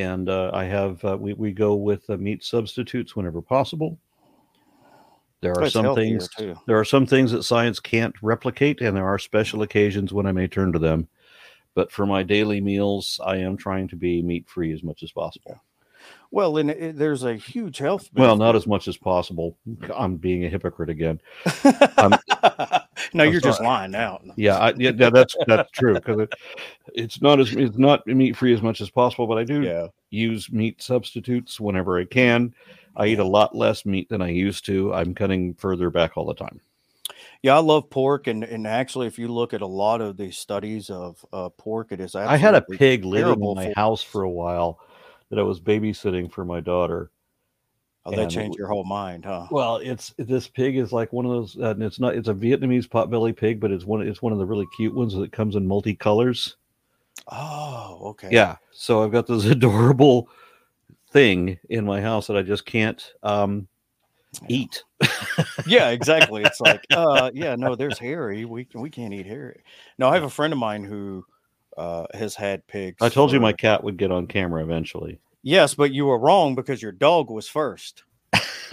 and 0.00 0.28
uh, 0.28 0.50
I 0.52 0.64
have. 0.64 1.04
Uh, 1.04 1.16
we 1.18 1.32
we 1.34 1.52
go 1.52 1.74
with 1.74 2.08
uh, 2.10 2.16
meat 2.16 2.44
substitutes 2.44 3.16
whenever 3.16 3.40
possible. 3.40 3.98
There 5.40 5.58
are 5.58 5.70
some 5.70 5.94
things. 5.94 6.28
too. 6.28 6.54
There 6.66 6.78
are 6.78 6.84
some 6.84 7.06
things 7.06 7.32
that 7.32 7.44
science 7.44 7.80
can't 7.80 8.14
replicate, 8.22 8.80
and 8.80 8.96
there 8.96 9.06
are 9.06 9.18
special 9.18 9.62
occasions 9.62 10.12
when 10.12 10.26
I 10.26 10.32
may 10.32 10.46
turn 10.46 10.72
to 10.72 10.78
them. 10.78 11.08
But 11.74 11.90
for 11.90 12.04
my 12.04 12.22
daily 12.22 12.60
meals, 12.60 13.20
I 13.24 13.36
am 13.36 13.56
trying 13.56 13.88
to 13.88 13.96
be 13.96 14.22
meat 14.22 14.48
free 14.48 14.72
as 14.72 14.82
much 14.82 15.02
as 15.02 15.12
possible. 15.12 15.62
Well, 16.32 16.58
and 16.58 16.70
it, 16.70 16.96
there's 16.96 17.24
a 17.24 17.34
huge 17.34 17.78
health. 17.78 18.08
Well, 18.14 18.36
not 18.36 18.54
as 18.54 18.66
much 18.66 18.86
as 18.86 18.96
possible. 18.96 19.56
I'm 19.94 20.16
being 20.16 20.44
a 20.44 20.48
hypocrite 20.48 20.88
again. 20.88 21.20
no, 21.64 21.80
I'm 22.04 23.32
you're 23.32 23.40
just 23.40 23.60
lying 23.60 23.96
out. 23.96 24.22
Yeah, 24.36 24.56
I, 24.58 24.68
yeah, 24.76 24.92
yeah, 24.96 25.10
that's 25.10 25.36
that's 25.48 25.70
true 25.72 25.94
because 25.94 26.20
it, 26.20 26.32
it's 26.94 27.20
not 27.20 27.40
as 27.40 27.52
it's 27.52 27.76
not 27.76 28.06
meat 28.06 28.36
free 28.36 28.54
as 28.54 28.62
much 28.62 28.80
as 28.80 28.90
possible. 28.90 29.26
But 29.26 29.38
I 29.38 29.44
do 29.44 29.62
Yeah. 29.62 29.88
use 30.10 30.52
meat 30.52 30.80
substitutes 30.80 31.58
whenever 31.58 31.98
I 31.98 32.04
can. 32.04 32.54
I 32.94 33.06
eat 33.06 33.18
a 33.18 33.24
lot 33.24 33.56
less 33.56 33.84
meat 33.84 34.08
than 34.08 34.22
I 34.22 34.28
used 34.28 34.64
to. 34.66 34.94
I'm 34.94 35.14
cutting 35.14 35.54
further 35.54 35.90
back 35.90 36.16
all 36.16 36.26
the 36.26 36.34
time. 36.34 36.60
Yeah, 37.42 37.56
I 37.56 37.60
love 37.60 37.90
pork, 37.90 38.28
and 38.28 38.44
and 38.44 38.68
actually, 38.68 39.08
if 39.08 39.18
you 39.18 39.26
look 39.26 39.52
at 39.52 39.62
a 39.62 39.66
lot 39.66 40.00
of 40.00 40.16
these 40.16 40.38
studies 40.38 40.90
of 40.90 41.24
uh, 41.32 41.48
pork, 41.48 41.90
it 41.90 41.98
is. 41.98 42.14
I 42.14 42.36
had 42.36 42.54
a 42.54 42.62
pig 42.62 43.04
living 43.04 43.42
in 43.42 43.54
my 43.56 43.72
house 43.74 44.02
for 44.02 44.22
a 44.22 44.30
while 44.30 44.78
that 45.30 45.38
I 45.38 45.42
was 45.42 45.60
babysitting 45.60 46.30
for 46.30 46.44
my 46.44 46.60
daughter. 46.60 47.10
Oh, 48.06 48.16
that 48.16 48.30
changed 48.30 48.58
your 48.58 48.68
whole 48.68 48.84
mind, 48.84 49.24
huh? 49.24 49.46
Well, 49.50 49.76
it's 49.76 50.14
this 50.16 50.48
pig 50.48 50.76
is 50.76 50.90
like 50.90 51.12
one 51.12 51.26
of 51.26 51.32
those. 51.32 51.56
Uh, 51.58 51.70
and 51.70 51.82
it's 51.82 52.00
not. 52.00 52.14
It's 52.14 52.28
a 52.28 52.34
Vietnamese 52.34 52.88
potbelly 52.88 53.36
pig, 53.36 53.60
but 53.60 53.70
it's 53.70 53.84
one. 53.84 54.06
It's 54.06 54.22
one 54.22 54.32
of 54.32 54.38
the 54.38 54.46
really 54.46 54.66
cute 54.76 54.94
ones 54.94 55.14
that 55.14 55.32
comes 55.32 55.54
in 55.54 55.66
multicolors. 55.66 56.54
Oh, 57.28 57.98
okay. 58.06 58.28
Yeah. 58.30 58.56
So 58.72 59.04
I've 59.04 59.12
got 59.12 59.26
this 59.26 59.44
adorable 59.46 60.28
thing 61.12 61.58
in 61.68 61.84
my 61.84 62.00
house 62.00 62.26
that 62.28 62.36
I 62.36 62.42
just 62.42 62.64
can't 62.64 63.12
um, 63.22 63.68
eat. 64.48 64.82
yeah, 65.66 65.90
exactly. 65.90 66.42
It's 66.42 66.60
like, 66.60 66.84
uh, 66.90 67.30
yeah, 67.34 67.54
no, 67.56 67.74
there's 67.74 67.98
Harry. 67.98 68.46
We 68.46 68.66
we 68.74 68.88
can't 68.88 69.12
eat 69.12 69.26
Harry. 69.26 69.62
No, 69.98 70.08
I 70.08 70.14
have 70.14 70.24
a 70.24 70.30
friend 70.30 70.54
of 70.54 70.58
mine 70.58 70.84
who 70.84 71.24
uh 71.76 72.06
has 72.14 72.34
had 72.34 72.66
pigs. 72.66 72.96
I 73.00 73.08
told 73.08 73.32
you 73.32 73.40
my 73.40 73.52
cat 73.52 73.82
would 73.84 73.96
get 73.96 74.10
on 74.10 74.26
camera 74.26 74.62
eventually. 74.62 75.18
yes, 75.42 75.74
but 75.74 75.92
you 75.92 76.06
were 76.06 76.18
wrong 76.18 76.54
because 76.54 76.82
your 76.82 76.92
dog 76.92 77.30
was 77.30 77.48
first. 77.48 78.04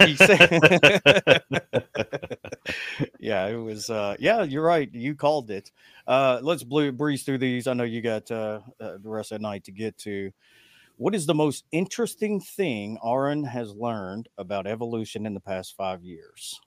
Yeah, 3.20 3.46
it 3.46 3.56
was. 3.56 3.90
uh 3.90 4.16
Yeah, 4.18 4.42
you're 4.42 4.62
right. 4.64 4.88
You 4.92 5.14
called 5.14 5.50
it. 5.50 5.70
Uh 6.06 6.38
Let's 6.42 6.62
blue, 6.62 6.92
breeze 6.92 7.22
through 7.24 7.38
these. 7.38 7.66
I 7.66 7.72
know 7.74 7.84
you 7.84 8.00
got 8.00 8.30
uh, 8.30 8.60
uh, 8.80 8.98
the 9.02 9.08
rest 9.08 9.32
of 9.32 9.38
the 9.38 9.42
night 9.42 9.64
to 9.64 9.72
get 9.72 9.96
to. 9.98 10.30
What 10.96 11.14
is 11.14 11.26
the 11.26 11.34
most 11.34 11.64
interesting 11.72 12.40
thing 12.40 12.98
Aron 13.04 13.44
has 13.44 13.72
learned 13.74 14.28
about 14.36 14.66
evolution 14.66 15.26
in 15.26 15.34
the 15.34 15.40
past 15.40 15.76
five 15.76 16.02
years? 16.02 16.60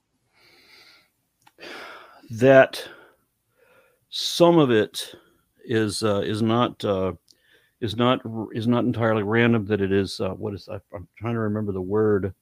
That 2.30 2.84
some 4.10 4.58
of 4.58 4.72
it 4.72 5.14
is 5.66 6.04
uh, 6.04 6.22
is 6.22 6.42
not 6.42 6.84
uh, 6.84 7.14
is 7.80 7.96
not 7.96 8.22
is 8.54 8.68
not 8.68 8.84
entirely 8.84 9.24
random. 9.24 9.66
That 9.66 9.82
it 9.82 9.92
is 9.92 10.20
uh, 10.20 10.30
what 10.32 10.54
is 10.54 10.68
I, 10.70 10.80
I'm 10.94 11.08
trying 11.18 11.34
to 11.34 11.40
remember 11.40 11.72
the 11.72 11.82
word. 11.82 12.34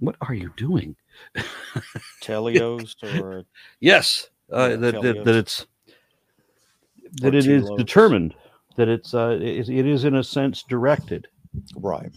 What 0.00 0.16
are 0.20 0.34
you 0.34 0.52
doing? 0.56 0.96
Telos 2.20 2.96
or 3.02 3.44
Yes, 3.80 4.28
uh, 4.50 4.76
that, 4.76 5.00
that 5.02 5.24
that 5.24 5.34
it's 5.34 5.66
that 7.20 7.34
it 7.34 7.46
is 7.46 7.70
determined 7.76 8.34
that 8.76 8.88
it's 8.88 9.14
uh, 9.14 9.38
it, 9.40 9.68
it 9.68 9.86
is 9.86 10.04
in 10.04 10.16
a 10.16 10.24
sense 10.24 10.62
directed. 10.62 11.28
right? 11.76 12.10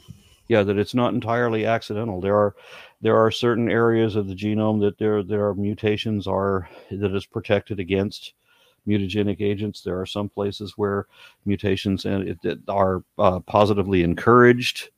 yeah 0.47 0.63
that 0.63 0.77
it's 0.77 0.93
not 0.93 1.13
entirely 1.13 1.65
accidental 1.65 2.21
there 2.21 2.35
are 2.35 2.55
there 3.01 3.17
are 3.17 3.31
certain 3.31 3.69
areas 3.69 4.15
of 4.15 4.27
the 4.27 4.35
genome 4.35 4.79
that 4.79 4.97
there 4.97 5.23
there 5.23 5.47
are 5.47 5.55
mutations 5.55 6.27
are 6.27 6.69
that 6.91 7.15
is 7.15 7.25
protected 7.25 7.79
against 7.79 8.33
mutagenic 8.87 9.41
agents. 9.41 9.81
There 9.81 9.99
are 9.99 10.05
some 10.05 10.29
places 10.29 10.73
where 10.77 11.07
mutations 11.45 12.05
and 12.05 12.27
it, 12.29 12.41
that 12.43 12.59
are 12.67 13.03
uh, 13.17 13.39
positively 13.41 14.03
encouraged 14.03 14.89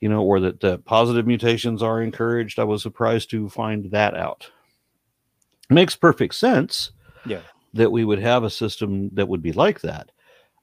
you 0.00 0.08
know 0.08 0.22
or 0.22 0.40
that 0.40 0.64
uh, 0.64 0.76
positive 0.78 1.26
mutations 1.26 1.82
are 1.82 2.02
encouraged. 2.02 2.58
I 2.58 2.64
was 2.64 2.82
surprised 2.82 3.30
to 3.30 3.48
find 3.48 3.90
that 3.90 4.16
out. 4.16 4.50
Makes 5.68 5.94
perfect 5.96 6.34
sense 6.34 6.92
Yeah. 7.26 7.42
that 7.74 7.92
we 7.92 8.04
would 8.04 8.18
have 8.18 8.42
a 8.42 8.50
system 8.50 9.10
that 9.12 9.28
would 9.28 9.42
be 9.42 9.52
like 9.52 9.80
that. 9.82 10.10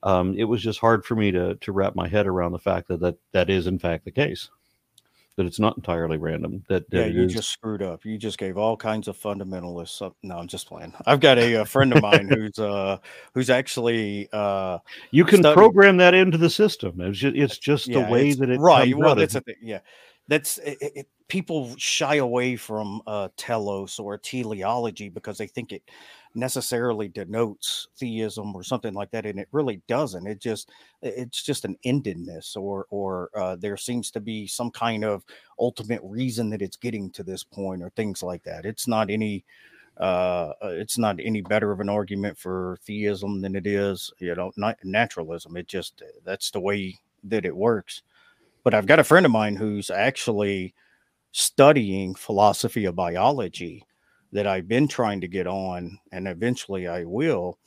Um, 0.04 0.36
it 0.38 0.44
was 0.44 0.62
just 0.62 0.80
hard 0.80 1.06
for 1.06 1.16
me 1.16 1.32
to 1.32 1.56
to 1.56 1.72
wrap 1.72 1.96
my 1.96 2.08
head 2.08 2.28
around 2.28 2.52
the 2.52 2.60
fact 2.60 2.88
that 2.88 3.00
that, 3.00 3.18
that 3.32 3.50
is 3.50 3.68
in 3.68 3.80
fact 3.80 4.06
the 4.06 4.12
case 4.12 4.50
that 5.38 5.46
it's 5.46 5.60
not 5.60 5.78
entirely 5.78 6.18
random 6.18 6.64
that, 6.68 6.90
that 6.90 6.98
Yeah, 6.98 7.06
you 7.06 7.24
is- 7.24 7.34
just 7.34 7.50
screwed 7.52 7.82
up. 7.82 8.04
You 8.04 8.18
just 8.18 8.38
gave 8.38 8.58
all 8.58 8.76
kinds 8.76 9.08
of 9.08 9.18
fundamentalists. 9.18 9.98
Some, 9.98 10.14
no, 10.24 10.38
I'm 10.40 10.48
just 10.48 10.68
playing. 10.68 10.94
I've 11.06 11.20
got 11.20 11.38
a, 11.38 11.62
a 11.62 11.66
friend 11.66 11.94
of 11.94 12.02
mine 12.02 12.28
who's 12.34 12.58
uh 12.60 12.98
who's 13.34 13.50
actually 13.50 14.28
uh 14.34 14.80
you 15.12 15.24
can 15.24 15.40
study- 15.40 15.54
program 15.56 15.98
that 15.98 16.14
into 16.14 16.38
the 16.38 16.50
system 16.50 17.00
it's 17.02 17.18
just 17.20 17.36
it's 17.36 17.58
just 17.58 17.88
yeah, 17.88 18.06
the 18.06 18.12
way 18.12 18.34
that 18.34 18.50
it 18.50 18.60
right. 18.60 18.96
Well, 18.98 19.16
that's 19.16 19.36
a 19.36 19.42
thing. 19.42 19.56
Yeah, 19.62 19.80
that's 20.28 20.58
it, 20.58 20.78
it- 20.82 21.08
people 21.30 21.76
shy 21.78 22.16
away 22.16 22.56
from 22.56 23.02
uh 23.06 23.28
telos 23.38 24.00
or 24.00 24.18
teleology 24.18 25.10
because 25.10 25.38
they 25.38 25.48
think 25.48 25.72
it 25.74 25.84
necessarily 26.38 27.08
denotes 27.10 27.88
theism 27.98 28.56
or 28.56 28.64
something 28.64 28.94
like 28.94 29.12
that, 29.12 29.26
and 29.26 29.40
it 29.40 29.48
really 29.52 29.82
doesn't. 29.88 30.28
It 30.28 30.40
just 30.40 30.70
it's 31.02 31.44
just 31.44 31.66
an 31.66 31.78
endedness, 31.86 32.56
or 32.56 32.86
or 32.90 33.30
uh, 33.36 33.56
there 33.58 33.78
seems 33.78 34.12
to 34.12 34.20
be 34.22 34.48
some 34.48 34.72
kind 34.72 35.04
of 35.04 35.26
ultimate 35.60 36.02
reason 36.04 36.50
that 36.52 36.62
it's 36.62 36.78
getting 36.78 37.10
to 37.12 37.24
this 37.24 37.44
point, 37.44 37.84
or 37.84 37.90
things 37.92 38.24
like 38.24 38.44
that. 38.44 38.66
It's 38.66 38.88
not 38.88 39.10
any 39.10 39.44
uh 40.00 40.54
uh, 40.64 40.68
it's 40.70 40.98
not 40.98 41.20
any 41.24 41.42
better 41.42 41.72
of 41.72 41.80
an 41.80 41.90
argument 41.90 42.38
for 42.38 42.78
theism 42.84 43.42
than 43.42 43.56
it 43.56 43.66
is 43.66 44.12
you 44.20 44.34
know 44.36 44.52
not 44.56 44.78
naturalism 44.84 45.58
it 45.58 45.68
just 45.68 46.04
that's 46.24 46.52
the 46.52 46.60
way 46.60 46.96
that 47.24 47.46
it 47.46 47.56
works 47.56 48.04
but 48.64 48.74
i've 48.74 48.88
got 48.88 49.00
a 49.00 49.04
friend 49.04 49.26
of 49.26 49.32
mine 49.32 49.56
who's 49.56 49.90
actually 49.90 50.74
studying 51.34 52.16
philosophy 52.16 52.86
of 52.86 52.96
biology 52.96 53.86
that 54.32 54.48
i've 54.48 54.68
been 54.68 54.88
trying 54.88 55.22
to 55.22 55.28
get 55.28 55.48
on 55.48 55.98
and 56.12 56.28
eventually 56.28 56.88
i 56.88 57.04
will 57.04 57.58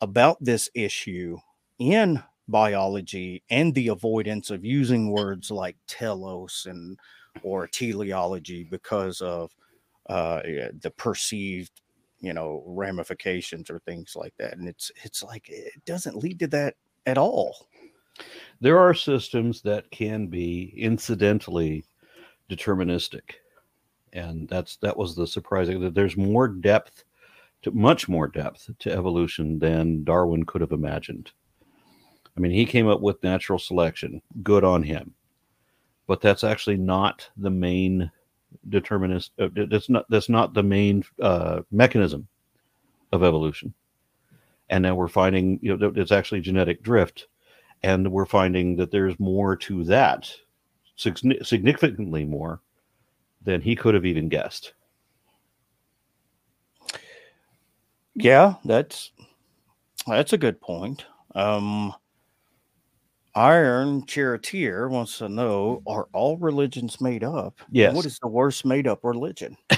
about 0.00 0.36
this 0.40 0.68
issue 0.74 1.36
in 1.78 2.22
biology 2.48 3.42
and 3.50 3.74
the 3.74 3.88
avoidance 3.88 4.50
of 4.50 4.64
using 4.64 5.10
words 5.10 5.50
like 5.50 5.76
telos 5.86 6.66
and 6.68 6.98
or 7.42 7.66
teleology 7.66 8.64
because 8.64 9.20
of 9.20 9.50
uh 10.08 10.40
the 10.80 10.92
perceived 10.96 11.80
you 12.20 12.32
know 12.32 12.62
ramifications 12.66 13.70
or 13.70 13.80
things 13.80 14.14
like 14.14 14.34
that. 14.38 14.56
And 14.56 14.68
it's 14.68 14.92
it's 15.02 15.22
like 15.22 15.48
it 15.48 15.84
doesn't 15.84 16.16
lead 16.16 16.38
to 16.40 16.46
that 16.48 16.74
at 17.06 17.18
all. 17.18 17.68
There 18.60 18.78
are 18.78 18.94
systems 18.94 19.62
that 19.62 19.90
can 19.90 20.26
be 20.26 20.74
incidentally 20.76 21.84
deterministic 22.50 23.34
and 24.12 24.48
that's 24.48 24.76
that 24.76 24.96
was 24.96 25.14
the 25.14 25.26
surprising 25.26 25.80
that 25.80 25.94
there's 25.94 26.16
more 26.16 26.48
depth 26.48 27.04
to 27.62 27.70
much 27.70 28.08
more 28.08 28.26
depth 28.26 28.70
to 28.78 28.92
evolution 28.92 29.58
than 29.58 30.04
Darwin 30.04 30.44
could 30.44 30.60
have 30.60 30.72
imagined. 30.72 31.30
I 32.36 32.40
mean, 32.40 32.52
he 32.52 32.64
came 32.64 32.88
up 32.88 33.00
with 33.00 33.22
natural 33.22 33.58
selection. 33.58 34.22
Good 34.42 34.64
on 34.64 34.82
him. 34.82 35.14
But 36.06 36.20
that's 36.20 36.44
actually 36.44 36.76
not 36.76 37.28
the 37.36 37.50
main 37.50 38.10
determinist. 38.68 39.32
Uh, 39.38 39.48
that's 39.68 39.88
not 39.88 40.06
that's 40.08 40.28
not 40.28 40.54
the 40.54 40.62
main 40.62 41.04
uh, 41.20 41.62
mechanism 41.70 42.26
of 43.12 43.22
evolution. 43.22 43.74
And 44.70 44.82
now 44.82 44.94
we're 44.94 45.08
finding, 45.08 45.58
you 45.62 45.76
know, 45.76 45.92
it's 45.96 46.12
actually 46.12 46.40
genetic 46.40 46.82
drift, 46.82 47.26
and 47.82 48.10
we're 48.10 48.26
finding 48.26 48.76
that 48.76 48.92
there's 48.92 49.18
more 49.18 49.56
to 49.56 49.82
that, 49.84 50.32
significantly 50.96 52.24
more 52.24 52.60
than 53.42 53.60
he 53.60 53.76
could 53.76 53.94
have 53.94 54.06
even 54.06 54.28
guessed. 54.28 54.72
Yeah, 58.14 58.54
that's 58.64 59.12
that's 60.06 60.32
a 60.32 60.38
good 60.38 60.60
point. 60.60 61.04
Um, 61.34 61.94
Iron 63.34 64.04
Charioteer 64.06 64.88
wants 64.88 65.18
to 65.18 65.28
know: 65.28 65.82
Are 65.86 66.08
all 66.12 66.36
religions 66.36 67.00
made 67.00 67.22
up? 67.22 67.60
Yes. 67.70 67.94
What 67.94 68.04
is 68.06 68.18
the 68.18 68.28
worst 68.28 68.64
made 68.64 68.86
up 68.86 69.04
religion? 69.04 69.56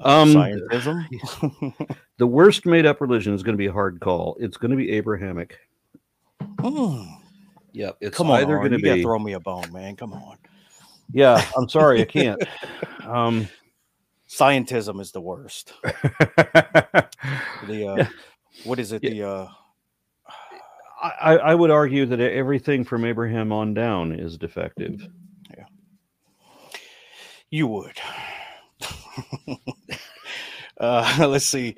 um, 0.00 0.34
Scientism. 0.34 1.04
the 2.18 2.26
worst 2.26 2.66
made 2.66 2.84
up 2.84 3.00
religion 3.00 3.32
is 3.32 3.42
going 3.42 3.54
to 3.54 3.58
be 3.58 3.66
a 3.66 3.72
hard 3.72 4.00
call. 4.00 4.36
It's 4.38 4.58
going 4.58 4.70
to 4.70 4.76
be 4.76 4.90
Abrahamic. 4.92 5.58
Hmm. 6.60 7.04
Yep. 7.72 7.96
It's 8.00 8.16
Come 8.16 8.30
on, 8.30 8.40
either 8.40 8.52
Aron, 8.52 8.68
going 8.68 8.72
to 8.72 8.78
you 8.78 8.84
gotta 8.84 8.96
be. 8.96 9.02
throw 9.02 9.18
me 9.18 9.32
a 9.32 9.40
bone, 9.40 9.72
man. 9.72 9.96
Come 9.96 10.12
on. 10.12 10.36
Yeah, 11.12 11.42
I'm 11.56 11.68
sorry, 11.68 12.02
I 12.02 12.04
can't. 12.04 12.42
Um, 13.04 13.48
Scientism 14.28 15.00
is 15.00 15.10
the 15.12 15.20
worst. 15.20 15.72
The 17.66 17.96
uh, 17.98 18.04
what 18.64 18.78
is 18.78 18.92
it? 18.92 19.02
Yeah. 19.02 19.10
The 19.10 19.28
uh, 19.28 19.48
I, 21.00 21.36
I 21.36 21.54
would 21.54 21.70
argue 21.70 22.04
that 22.06 22.20
everything 22.20 22.84
from 22.84 23.04
Abraham 23.04 23.52
on 23.52 23.72
down 23.72 24.12
is 24.12 24.36
defective. 24.36 25.08
Yeah, 25.56 25.64
you 27.50 27.68
would. 27.68 27.98
uh, 30.80 31.16
let's 31.28 31.46
see. 31.46 31.76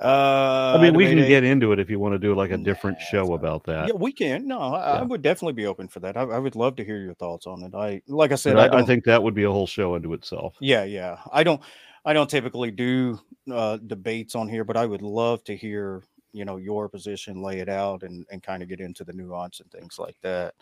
Uh, 0.00 0.74
I 0.76 0.82
mean, 0.82 0.94
we 0.94 1.06
can 1.06 1.18
get 1.18 1.44
into 1.44 1.72
it 1.72 1.78
if 1.78 1.88
you 1.88 1.98
want 2.00 2.14
to 2.14 2.18
do 2.18 2.34
like 2.34 2.50
a 2.50 2.56
different 2.56 3.00
show 3.00 3.34
about 3.34 3.64
that. 3.64 3.88
Yeah, 3.88 3.94
we 3.94 4.12
can. 4.12 4.48
No, 4.48 4.58
I, 4.60 4.98
I 4.98 5.02
would 5.02 5.22
definitely 5.22 5.52
be 5.52 5.66
open 5.66 5.86
for 5.86 6.00
that. 6.00 6.16
I, 6.16 6.22
I 6.22 6.38
would 6.38 6.56
love 6.56 6.74
to 6.76 6.84
hear 6.84 6.98
your 6.98 7.14
thoughts 7.14 7.46
on 7.46 7.62
it. 7.62 7.74
I, 7.74 8.02
like 8.08 8.32
I 8.32 8.34
said, 8.34 8.56
I, 8.56 8.78
I, 8.78 8.82
think 8.82 9.04
that 9.04 9.22
would 9.22 9.34
be 9.34 9.44
a 9.44 9.50
whole 9.50 9.68
show 9.68 9.94
unto 9.94 10.12
itself. 10.12 10.56
Yeah, 10.60 10.84
yeah. 10.84 11.18
I 11.32 11.44
don't. 11.44 11.60
I 12.04 12.12
don't 12.12 12.28
typically 12.28 12.70
do 12.70 13.18
uh, 13.50 13.78
debates 13.78 14.34
on 14.34 14.48
here, 14.48 14.64
but 14.64 14.76
I 14.76 14.84
would 14.84 15.00
love 15.00 15.42
to 15.44 15.56
hear 15.56 16.02
you 16.32 16.44
know 16.44 16.56
your 16.56 16.88
position, 16.88 17.40
lay 17.40 17.60
it 17.60 17.68
out, 17.68 18.02
and 18.02 18.26
and 18.30 18.42
kind 18.42 18.62
of 18.62 18.68
get 18.68 18.80
into 18.80 19.04
the 19.04 19.12
nuance 19.12 19.60
and 19.60 19.70
things 19.70 19.98
like 19.98 20.16
that. 20.22 20.54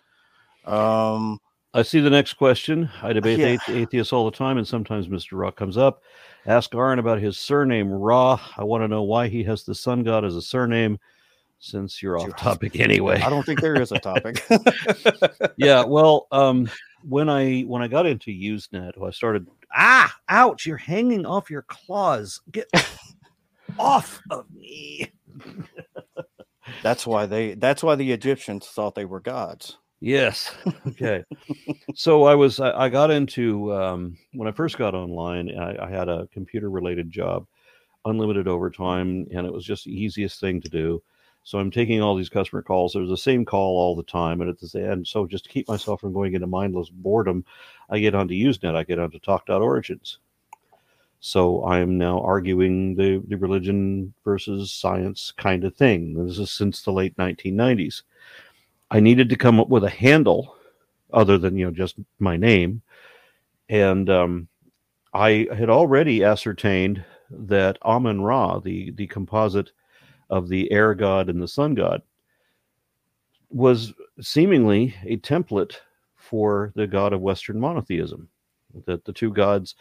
Um, 0.66 1.40
I 1.74 1.82
see 1.82 2.00
the 2.00 2.10
next 2.10 2.34
question. 2.34 2.90
I 3.02 3.12
debate 3.14 3.38
Yeah. 3.38 3.56
athe- 3.56 3.74
atheists 3.82 4.12
all 4.12 4.26
the 4.30 4.36
time, 4.36 4.58
and 4.58 4.68
sometimes 4.68 5.08
Mr. 5.08 5.38
Ra 5.38 5.50
comes 5.50 5.76
up. 5.78 6.02
Ask 6.46 6.74
Aron 6.74 6.98
about 6.98 7.18
his 7.20 7.38
surname, 7.38 7.90
Ra. 7.90 8.38
I 8.56 8.64
want 8.64 8.82
to 8.84 8.88
know 8.88 9.02
why 9.02 9.28
he 9.28 9.42
has 9.44 9.64
the 9.64 9.74
sun 9.74 10.02
god 10.02 10.24
as 10.24 10.36
a 10.36 10.42
surname, 10.42 10.98
since 11.60 12.02
you're 12.02 12.18
off 12.18 12.26
You're 12.26 12.36
topic 12.36 12.78
anyway. 12.78 13.20
I 13.20 13.30
don't 13.30 13.46
think 13.46 13.60
there 13.60 13.80
is 13.80 13.90
a 13.92 13.98
topic. 14.00 14.44
yeah, 15.56 15.84
well, 15.84 16.26
um, 16.30 16.68
when 17.08 17.28
I 17.30 17.62
when 17.62 17.80
I 17.82 17.88
got 17.88 18.04
into 18.06 18.30
Usenet, 18.30 19.02
I 19.02 19.10
started. 19.10 19.46
Ah, 19.74 20.14
ouch! 20.28 20.66
You're 20.66 20.76
hanging 20.76 21.24
off 21.24 21.50
your 21.50 21.62
claws. 21.62 22.40
Get 22.50 22.68
off 23.78 24.20
of 24.30 24.44
me. 24.52 25.10
that's 26.82 27.06
why 27.06 27.24
they. 27.26 27.54
That's 27.54 27.82
why 27.82 27.94
the 27.94 28.12
Egyptians 28.12 28.66
thought 28.66 28.94
they 28.94 29.04
were 29.06 29.20
gods. 29.20 29.78
Yes. 30.02 30.52
Okay. 30.88 31.22
so 31.94 32.24
I 32.24 32.34
was 32.34 32.58
I, 32.58 32.72
I 32.72 32.88
got 32.88 33.12
into 33.12 33.72
um, 33.72 34.18
when 34.32 34.48
I 34.48 34.52
first 34.52 34.76
got 34.76 34.96
online. 34.96 35.56
I, 35.56 35.86
I 35.86 35.88
had 35.88 36.08
a 36.08 36.28
computer 36.32 36.70
related 36.70 37.08
job, 37.08 37.46
unlimited 38.04 38.48
overtime, 38.48 39.28
and 39.32 39.46
it 39.46 39.52
was 39.52 39.64
just 39.64 39.84
the 39.84 39.92
easiest 39.92 40.40
thing 40.40 40.60
to 40.60 40.68
do. 40.68 41.00
So 41.44 41.58
I'm 41.58 41.70
taking 41.70 42.02
all 42.02 42.16
these 42.16 42.28
customer 42.28 42.62
calls. 42.62 42.92
There's 42.92 43.08
the 43.08 43.16
same 43.16 43.44
call 43.44 43.78
all 43.78 43.94
the 43.94 44.02
time, 44.02 44.40
and 44.40 44.50
at 44.50 44.58
the 44.58 44.90
end, 44.90 45.06
so 45.06 45.24
just 45.24 45.44
to 45.44 45.50
keep 45.50 45.68
myself 45.68 46.00
from 46.00 46.12
going 46.12 46.34
into 46.34 46.48
mindless 46.48 46.90
boredom, 46.90 47.44
I 47.88 48.00
get 48.00 48.16
onto 48.16 48.34
Usenet. 48.34 48.74
I 48.74 48.82
get 48.82 48.98
onto 48.98 49.20
Talk.origins. 49.20 50.18
So 51.20 51.62
I 51.62 51.78
am 51.78 51.96
now 51.96 52.20
arguing 52.20 52.96
the, 52.96 53.22
the 53.28 53.36
religion 53.36 54.14
versus 54.24 54.72
science 54.72 55.32
kind 55.36 55.62
of 55.62 55.76
thing. 55.76 56.26
This 56.26 56.40
is 56.40 56.50
since 56.50 56.82
the 56.82 56.90
late 56.92 57.16
1990s. 57.16 58.02
I 58.92 59.00
needed 59.00 59.30
to 59.30 59.36
come 59.36 59.58
up 59.58 59.70
with 59.70 59.84
a 59.84 59.90
handle 59.90 60.54
other 61.14 61.38
than 61.38 61.56
you 61.56 61.64
know 61.64 61.70
just 61.70 61.96
my 62.18 62.36
name, 62.36 62.82
and 63.70 64.10
um, 64.10 64.48
I 65.14 65.48
had 65.56 65.70
already 65.70 66.22
ascertained 66.22 67.02
that 67.30 67.78
Amun 67.82 68.20
Ra, 68.20 68.58
the 68.58 68.90
the 68.90 69.06
composite 69.06 69.72
of 70.28 70.50
the 70.50 70.70
air 70.70 70.94
god 70.94 71.30
and 71.30 71.40
the 71.40 71.48
sun 71.48 71.74
god, 71.74 72.02
was 73.48 73.94
seemingly 74.20 74.94
a 75.06 75.16
template 75.16 75.76
for 76.14 76.70
the 76.76 76.86
god 76.86 77.14
of 77.14 77.22
Western 77.22 77.58
monotheism. 77.58 78.28
That 78.84 79.06
the 79.06 79.12
two 79.14 79.32
gods, 79.32 79.74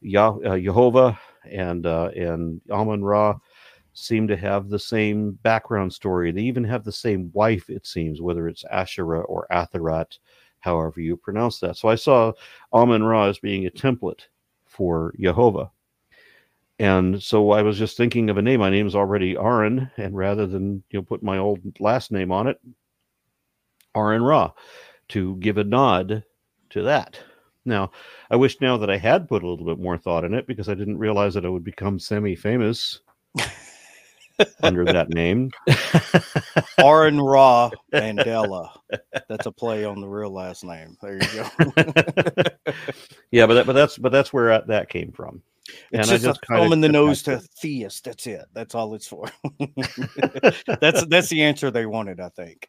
Yah- 0.00 0.38
uh, 0.44 0.58
Jehovah 0.58 1.16
and 1.48 1.86
uh, 1.86 2.10
and 2.16 2.60
Amun 2.68 3.04
Ra, 3.04 3.38
seem 3.96 4.28
to 4.28 4.36
have 4.36 4.68
the 4.68 4.78
same 4.78 5.32
background 5.42 5.92
story. 5.92 6.30
They 6.30 6.42
even 6.42 6.64
have 6.64 6.84
the 6.84 6.92
same 6.92 7.30
wife, 7.32 7.70
it 7.70 7.86
seems, 7.86 8.20
whether 8.20 8.46
it's 8.46 8.64
Asherah 8.70 9.22
or 9.22 9.46
Atherat, 9.50 10.18
however 10.60 11.00
you 11.00 11.16
pronounce 11.16 11.60
that. 11.60 11.76
So 11.78 11.88
I 11.88 11.94
saw 11.94 12.32
Amun 12.72 13.02
Ra 13.02 13.26
as 13.26 13.38
being 13.38 13.66
a 13.66 13.70
template 13.70 14.26
for 14.66 15.14
Jehovah. 15.18 15.70
And 16.78 17.22
so 17.22 17.52
I 17.52 17.62
was 17.62 17.78
just 17.78 17.96
thinking 17.96 18.28
of 18.28 18.36
a 18.36 18.42
name. 18.42 18.60
My 18.60 18.68
name 18.68 18.86
is 18.86 18.94
already 18.94 19.34
Aron, 19.34 19.90
and 19.96 20.14
rather 20.14 20.46
than 20.46 20.82
you 20.90 20.98
know 20.98 21.02
put 21.02 21.22
my 21.22 21.38
old 21.38 21.60
last 21.80 22.12
name 22.12 22.30
on 22.30 22.48
it, 22.48 22.60
Aron 23.94 24.22
Ra, 24.22 24.52
to 25.08 25.36
give 25.36 25.56
a 25.56 25.64
nod 25.64 26.22
to 26.70 26.82
that. 26.82 27.18
Now, 27.64 27.92
I 28.30 28.36
wish 28.36 28.60
now 28.60 28.76
that 28.76 28.90
I 28.90 28.98
had 28.98 29.26
put 29.26 29.42
a 29.42 29.48
little 29.48 29.64
bit 29.64 29.82
more 29.82 29.96
thought 29.96 30.24
in 30.24 30.34
it 30.34 30.46
because 30.46 30.68
I 30.68 30.74
didn't 30.74 30.98
realize 30.98 31.32
that 31.32 31.46
I 31.46 31.48
would 31.48 31.64
become 31.64 31.98
semi-famous 31.98 33.00
under 34.62 34.84
that 34.84 35.10
name. 35.10 35.50
Aron 36.78 37.20
Ra 37.20 37.70
Mandela. 37.92 38.70
That's 39.28 39.46
a 39.46 39.52
play 39.52 39.84
on 39.84 40.00
the 40.00 40.08
real 40.08 40.30
last 40.30 40.64
name. 40.64 40.96
There 41.00 41.14
you 41.14 41.20
go. 41.32 41.48
yeah, 43.30 43.46
but 43.46 43.54
that, 43.54 43.66
but 43.66 43.72
that's 43.72 43.98
but 43.98 44.12
that's 44.12 44.32
where 44.32 44.62
that 44.66 44.88
came 44.88 45.12
from. 45.12 45.42
It's 45.68 45.76
And 45.92 46.00
I 46.02 46.04
just, 46.04 46.24
just 46.24 46.40
a 46.42 46.46
thumb 46.46 46.72
in 46.72 46.80
the 46.80 46.88
nose 46.88 47.22
to 47.24 47.40
theist. 47.60 48.04
That's 48.04 48.26
it. 48.26 48.44
That's 48.52 48.74
all 48.74 48.94
it's 48.94 49.08
for. 49.08 49.26
that's 50.80 51.04
that's 51.06 51.28
the 51.28 51.42
answer 51.42 51.70
they 51.70 51.86
wanted, 51.86 52.20
I 52.20 52.28
think. 52.28 52.68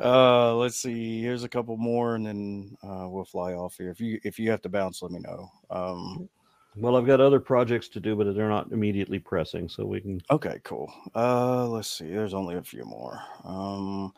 uh, 0.00 0.54
let's 0.56 0.76
see. 0.76 1.22
Here's 1.22 1.44
a 1.44 1.48
couple 1.48 1.76
more, 1.76 2.16
and 2.16 2.26
then 2.26 2.76
uh, 2.82 3.08
we'll 3.08 3.24
fly 3.24 3.54
off 3.54 3.76
here. 3.76 3.90
If 3.90 4.00
you 4.00 4.20
if 4.24 4.38
you 4.38 4.50
have 4.50 4.62
to 4.62 4.68
bounce, 4.68 5.02
let 5.02 5.12
me 5.12 5.20
know. 5.20 5.50
Um, 5.70 6.28
Well, 6.80 6.96
I've 6.96 7.06
got 7.06 7.20
other 7.20 7.40
projects 7.40 7.88
to 7.90 8.00
do, 8.00 8.16
but 8.16 8.34
they're 8.34 8.48
not 8.48 8.72
immediately 8.72 9.18
pressing, 9.18 9.68
so 9.68 9.84
we 9.84 10.00
can. 10.00 10.20
okay, 10.30 10.60
cool. 10.64 10.92
Uh, 11.14 11.68
let's 11.68 11.90
see. 11.90 12.08
There's 12.08 12.34
only 12.34 12.56
a 12.56 12.62
few 12.62 12.84
more. 12.84 13.20
Um. 13.44 14.12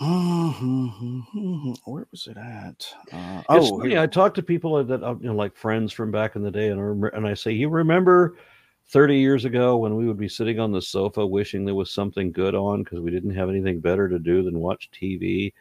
Where 1.84 2.06
was 2.10 2.26
it 2.26 2.36
at? 2.36 2.92
Uh, 3.12 3.42
It's 3.50 3.70
oh, 3.70 3.78
funny, 3.78 3.90
here. 3.90 4.00
I 4.00 4.08
talk 4.08 4.34
to 4.34 4.42
people 4.42 4.82
that 4.82 5.00
you 5.20 5.28
know, 5.28 5.34
like 5.34 5.54
friends 5.54 5.92
from 5.92 6.10
back 6.10 6.34
in 6.34 6.42
the 6.42 6.50
day, 6.50 6.70
and 6.70 6.80
I 6.80 6.82
remember, 6.82 7.08
and 7.08 7.24
I 7.24 7.34
say, 7.34 7.52
"You 7.52 7.68
remember 7.68 8.36
30 8.88 9.18
years 9.18 9.44
ago 9.44 9.76
when 9.76 9.94
we 9.94 10.06
would 10.08 10.18
be 10.18 10.28
sitting 10.28 10.58
on 10.58 10.72
the 10.72 10.82
sofa 10.82 11.24
wishing 11.24 11.64
there 11.64 11.76
was 11.76 11.92
something 11.92 12.32
good 12.32 12.56
on 12.56 12.82
because 12.82 12.98
we 12.98 13.12
didn't 13.12 13.34
have 13.34 13.48
anything 13.48 13.78
better 13.78 14.08
to 14.08 14.18
do 14.18 14.42
than 14.42 14.58
watch 14.58 14.90
TV?" 14.90 15.52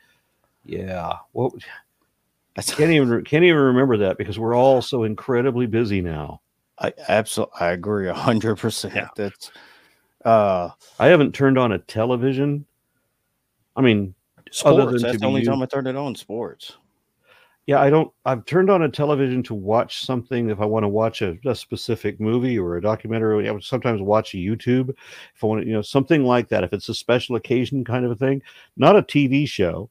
Yeah, 0.65 1.13
what 1.33 1.53
That's- 2.55 2.73
can't 2.75 2.91
even 2.91 3.23
can't 3.23 3.43
even 3.43 3.59
remember 3.61 3.97
that 3.97 4.17
because 4.17 4.37
we're 4.39 4.55
all 4.55 4.81
so 4.81 5.03
incredibly 5.03 5.65
busy 5.67 6.01
now. 6.01 6.41
I 6.79 6.93
absolutely 7.07 7.53
I 7.59 7.71
agree 7.71 8.07
a 8.09 8.13
hundred 8.13 8.57
percent. 8.57 9.07
That's 9.15 9.51
uh 10.25 10.69
I 10.99 11.07
haven't 11.07 11.33
turned 11.33 11.57
on 11.57 11.71
a 11.73 11.79
television. 11.79 12.65
I 13.75 13.81
mean, 13.81 14.13
Other 14.65 14.81
sports. 14.81 14.91
than 14.93 15.01
That's 15.11 15.21
the 15.21 15.27
only 15.27 15.43
time 15.45 15.61
I 15.61 15.65
turned 15.65 15.87
it 15.87 15.95
on. 15.95 16.13
Sports. 16.15 16.73
yeah, 17.67 17.79
I 17.79 17.89
don't. 17.89 18.11
I've 18.25 18.45
turned 18.45 18.69
on 18.69 18.81
a 18.81 18.89
television 18.89 19.41
to 19.43 19.53
watch 19.53 20.03
something 20.05 20.49
if 20.49 20.59
I 20.59 20.65
want 20.65 20.83
to 20.83 20.89
watch 20.89 21.21
a, 21.21 21.37
a 21.45 21.55
specific 21.55 22.19
movie 22.19 22.59
or 22.59 22.75
a 22.77 22.81
documentary. 22.81 23.47
I 23.47 23.51
would 23.51 23.63
sometimes 23.63 24.01
watch 24.01 24.31
YouTube 24.33 24.89
if 24.89 25.43
I 25.43 25.47
want 25.47 25.61
to, 25.61 25.67
you 25.67 25.73
know, 25.73 25.81
something 25.81 26.25
like 26.25 26.49
that. 26.49 26.63
If 26.65 26.73
it's 26.73 26.89
a 26.89 26.93
special 26.93 27.37
occasion 27.37 27.85
kind 27.85 28.03
of 28.03 28.11
a 28.11 28.15
thing, 28.15 28.41
not 28.75 28.97
a 28.97 29.01
TV 29.03 29.47
show, 29.47 29.89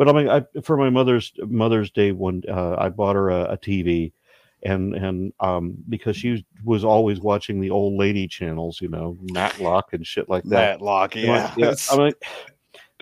but 0.00 0.08
I 0.08 0.12
mean, 0.12 0.30
I, 0.30 0.60
for 0.62 0.78
my 0.78 0.88
mother's 0.88 1.30
Mother's 1.40 1.90
Day 1.90 2.12
one, 2.12 2.42
uh, 2.48 2.74
I 2.78 2.88
bought 2.88 3.16
her 3.16 3.28
a, 3.28 3.52
a 3.52 3.58
TV, 3.58 4.14
and 4.62 4.94
and 4.94 5.30
um 5.40 5.76
because 5.90 6.16
she 6.16 6.42
was 6.64 6.84
always 6.84 7.20
watching 7.20 7.60
the 7.60 7.68
old 7.68 7.98
lady 7.98 8.26
channels, 8.26 8.80
you 8.80 8.88
know, 8.88 9.18
Matlock 9.30 9.92
and 9.92 10.06
shit 10.06 10.26
like 10.30 10.44
that. 10.44 10.80
Matlock, 10.80 11.16
like, 11.16 11.54
yeah. 11.58 11.74
I'm 11.90 11.98
like, 11.98 12.24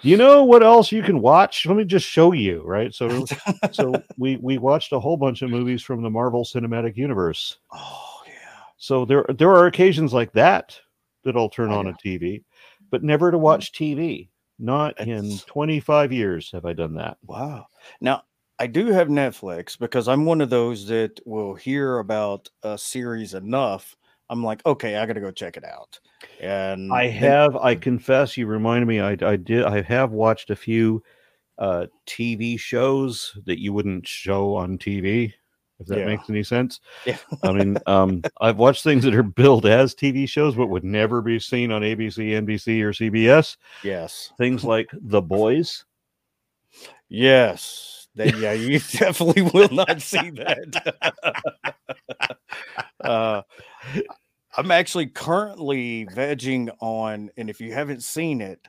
you 0.02 0.16
know 0.16 0.42
what 0.42 0.64
else 0.64 0.90
you 0.90 1.04
can 1.04 1.20
watch? 1.20 1.66
Let 1.66 1.76
me 1.76 1.84
just 1.84 2.04
show 2.04 2.32
you, 2.32 2.64
right? 2.64 2.92
So, 2.92 3.24
so 3.70 3.94
we 4.16 4.34
we 4.38 4.58
watched 4.58 4.92
a 4.92 4.98
whole 4.98 5.16
bunch 5.16 5.42
of 5.42 5.50
movies 5.50 5.84
from 5.84 6.02
the 6.02 6.10
Marvel 6.10 6.44
Cinematic 6.44 6.96
Universe. 6.96 7.58
oh 7.72 8.22
yeah. 8.26 8.32
So 8.76 9.04
there 9.04 9.24
there 9.38 9.52
are 9.52 9.66
occasions 9.66 10.12
like 10.12 10.32
that 10.32 10.76
that 11.22 11.36
I'll 11.36 11.48
turn 11.48 11.70
on 11.70 11.86
yeah. 11.86 11.92
a 11.92 11.94
TV, 11.94 12.42
but 12.90 13.04
never 13.04 13.30
to 13.30 13.38
watch 13.38 13.70
TV. 13.70 14.30
Not 14.58 14.98
in 15.00 15.38
25 15.46 16.12
years 16.12 16.50
have 16.52 16.64
I 16.64 16.72
done 16.72 16.94
that. 16.94 17.18
Wow. 17.24 17.66
Now, 18.00 18.22
I 18.58 18.66
do 18.66 18.86
have 18.86 19.08
Netflix 19.08 19.78
because 19.78 20.08
I'm 20.08 20.24
one 20.24 20.40
of 20.40 20.50
those 20.50 20.86
that 20.86 21.20
will 21.24 21.54
hear 21.54 21.98
about 21.98 22.48
a 22.64 22.76
series 22.76 23.34
enough. 23.34 23.96
I'm 24.30 24.42
like, 24.42 24.64
okay, 24.66 24.96
I 24.96 25.06
got 25.06 25.12
to 25.12 25.20
go 25.20 25.30
check 25.30 25.56
it 25.56 25.64
out. 25.64 26.00
And 26.40 26.92
I 26.92 27.06
have, 27.06 27.56
I 27.56 27.76
confess, 27.76 28.36
you 28.36 28.46
reminded 28.46 28.86
me. 28.86 29.00
I, 29.00 29.16
I 29.22 29.36
did, 29.36 29.64
I 29.64 29.80
have 29.82 30.10
watched 30.10 30.50
a 30.50 30.56
few 30.56 31.02
uh, 31.58 31.86
TV 32.06 32.58
shows 32.58 33.38
that 33.46 33.60
you 33.60 33.72
wouldn't 33.72 34.08
show 34.08 34.56
on 34.56 34.76
TV, 34.76 35.32
if 35.80 35.86
that 35.86 35.98
Yeah. 35.98 36.06
makes 36.06 36.28
any 36.28 36.42
sense. 36.42 36.80
Yeah. 37.06 37.18
I 37.42 37.52
mean, 37.52 37.76
um, 37.86 38.22
I've 38.40 38.56
watched 38.58 38.82
things 38.84 39.04
that 39.04 39.14
are 39.14 39.22
billed 39.22 39.66
as 39.66 39.94
TV 39.94 40.28
shows, 40.28 40.54
but 40.54 40.68
would 40.68 40.84
never 40.84 41.20
be 41.22 41.38
seen 41.38 41.70
on 41.72 41.82
ABC, 41.82 42.30
NBC, 42.30 42.82
or 42.82 42.92
CBS. 42.92 43.56
yes, 43.84 44.32
Things 44.38 44.64
like 44.64 44.88
The 44.92 45.22
Boys. 45.22 45.84
yes, 47.08 48.08
yeah, 48.14 48.52
you 48.52 48.78
definitely 48.92 49.42
will 49.42 49.68
not 49.70 50.02
see 50.02 50.30
that. 50.30 50.96
uh, 53.00 53.42
I'm 54.56 54.70
actually 54.72 55.06
currently 55.06 56.06
vegging 56.06 56.74
on, 56.80 57.30
and 57.36 57.48
if 57.48 57.60
you 57.60 57.72
haven't 57.72 58.02
seen 58.02 58.40
it, 58.40 58.66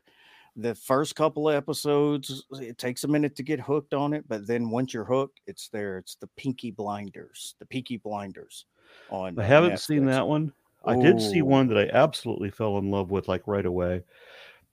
the 0.56 0.76
first 0.76 1.16
couple 1.16 1.50
of 1.50 1.56
episodes, 1.56 2.44
it 2.52 2.78
takes 2.78 3.04
a 3.04 3.08
minute 3.08 3.36
to 3.38 3.44
get 3.44 3.60
hooked 3.60 3.94
on 3.94 4.14
it, 4.14 4.26
but 4.28 4.48
then 4.48 4.70
once 4.70 4.94
you're 4.94 5.06
hooked, 5.06 5.42
it's 5.48 5.70
there. 5.70 5.98
It's 5.98 6.16
the 6.16 6.28
Pinky 6.36 6.72
Blinders, 6.72 7.56
the 7.60 7.66
Peaky 7.66 7.98
Blinders. 7.98 8.66
On 9.10 9.40
I 9.40 9.44
uh, 9.44 9.46
haven't 9.46 9.80
seen 9.80 10.06
that 10.06 10.28
one. 10.28 10.52
I 10.86 10.96
did 10.96 11.22
see 11.22 11.42
one 11.42 11.68
that 11.68 11.78
I 11.78 11.90
absolutely 11.96 12.50
fell 12.50 12.78
in 12.78 12.90
love 12.90 13.12
with, 13.12 13.28
like 13.28 13.48
right 13.48 13.66
away. 13.66 14.04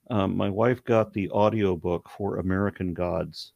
Um, 0.08 0.36
my 0.36 0.48
wife 0.48 0.84
got 0.84 1.12
the 1.12 1.28
audiobook 1.30 2.08
for 2.08 2.38
American 2.38 2.94
Gods 2.94 3.52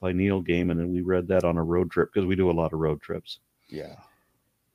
by 0.00 0.12
Neil 0.12 0.42
Gaiman, 0.42 0.72
and 0.72 0.90
we 0.90 1.00
read 1.00 1.28
that 1.28 1.44
on 1.44 1.56
a 1.56 1.62
road 1.62 1.90
trip 1.90 2.10
because 2.12 2.26
we 2.26 2.34
do 2.34 2.50
a 2.50 2.52
lot 2.52 2.72
of 2.72 2.80
road 2.80 3.00
trips. 3.00 3.38
Yeah, 3.68 3.96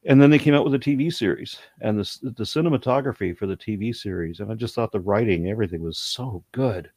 And 0.06 0.20
then 0.20 0.32
they 0.32 0.40
came 0.40 0.56
out 0.56 0.64
with 0.64 0.74
a 0.74 0.80
TV 0.80 1.14
series 1.14 1.60
and 1.82 2.00
the, 2.00 2.32
the 2.32 2.44
cinematography 2.44 3.38
for 3.38 3.46
the 3.46 3.56
TV 3.56 3.96
series. 3.96 4.40
And 4.40 4.52
I 4.52 4.56
just 4.56 4.74
thought 4.74 4.92
the 4.92 5.00
writing, 5.00 5.48
everything 5.48 5.84
was 5.84 5.98
so 6.00 6.44
good. 6.54 6.90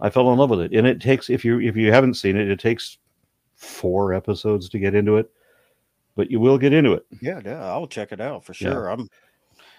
I 0.00 0.10
fell 0.10 0.32
in 0.32 0.38
love 0.38 0.50
with 0.50 0.60
it. 0.60 0.72
And 0.74 0.86
it 0.86 1.00
takes, 1.00 1.30
if 1.30 1.44
you 1.44 1.60
if 1.60 1.76
you 1.76 1.92
haven't 1.92 2.14
seen 2.14 2.36
it, 2.36 2.48
it 2.50 2.58
takes 2.58 2.98
four 3.54 4.12
episodes 4.14 4.68
to 4.70 4.78
get 4.78 4.94
into 4.96 5.16
it, 5.16 5.30
but 6.16 6.30
you 6.30 6.40
will 6.40 6.58
get 6.58 6.72
into 6.72 6.92
it. 6.92 7.06
yeah, 7.20 7.40
yeah. 7.44 7.64
I'll 7.64 7.86
check 7.86 8.10
it 8.12 8.20
out 8.20 8.44
for 8.44 8.52
Yeah. 8.52 8.70
sure. 8.72 8.88
I'm 8.88 9.08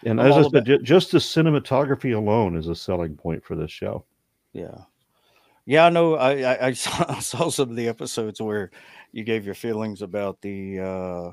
And 0.06 0.20
I'm 0.22 0.28
as 0.28 0.38
I 0.38 0.42
said, 0.44 0.68
about- 0.68 0.84
just 0.84 1.12
the 1.12 1.18
cinematography 1.18 2.16
alone 2.16 2.56
is 2.56 2.68
a 2.70 2.76
selling 2.76 3.16
point 3.18 3.44
for 3.44 3.56
this 3.56 3.72
show. 3.72 4.06
Yeah. 4.54 4.78
Yeah, 5.66 5.86
I 5.86 5.90
know. 5.90 6.16
I, 6.16 6.32
I, 6.54 6.66
I 6.68 6.72
saw, 6.74 7.06
I 7.10 7.20
saw 7.20 7.50
some 7.50 7.70
of 7.70 7.76
the 7.76 7.88
episodes 7.90 8.42
where 8.42 8.72
you 9.12 9.24
gave 9.26 9.46
your 9.46 9.56
feelings 9.56 10.02
about 10.02 10.42
the 10.42 10.80
uh, 10.80 11.32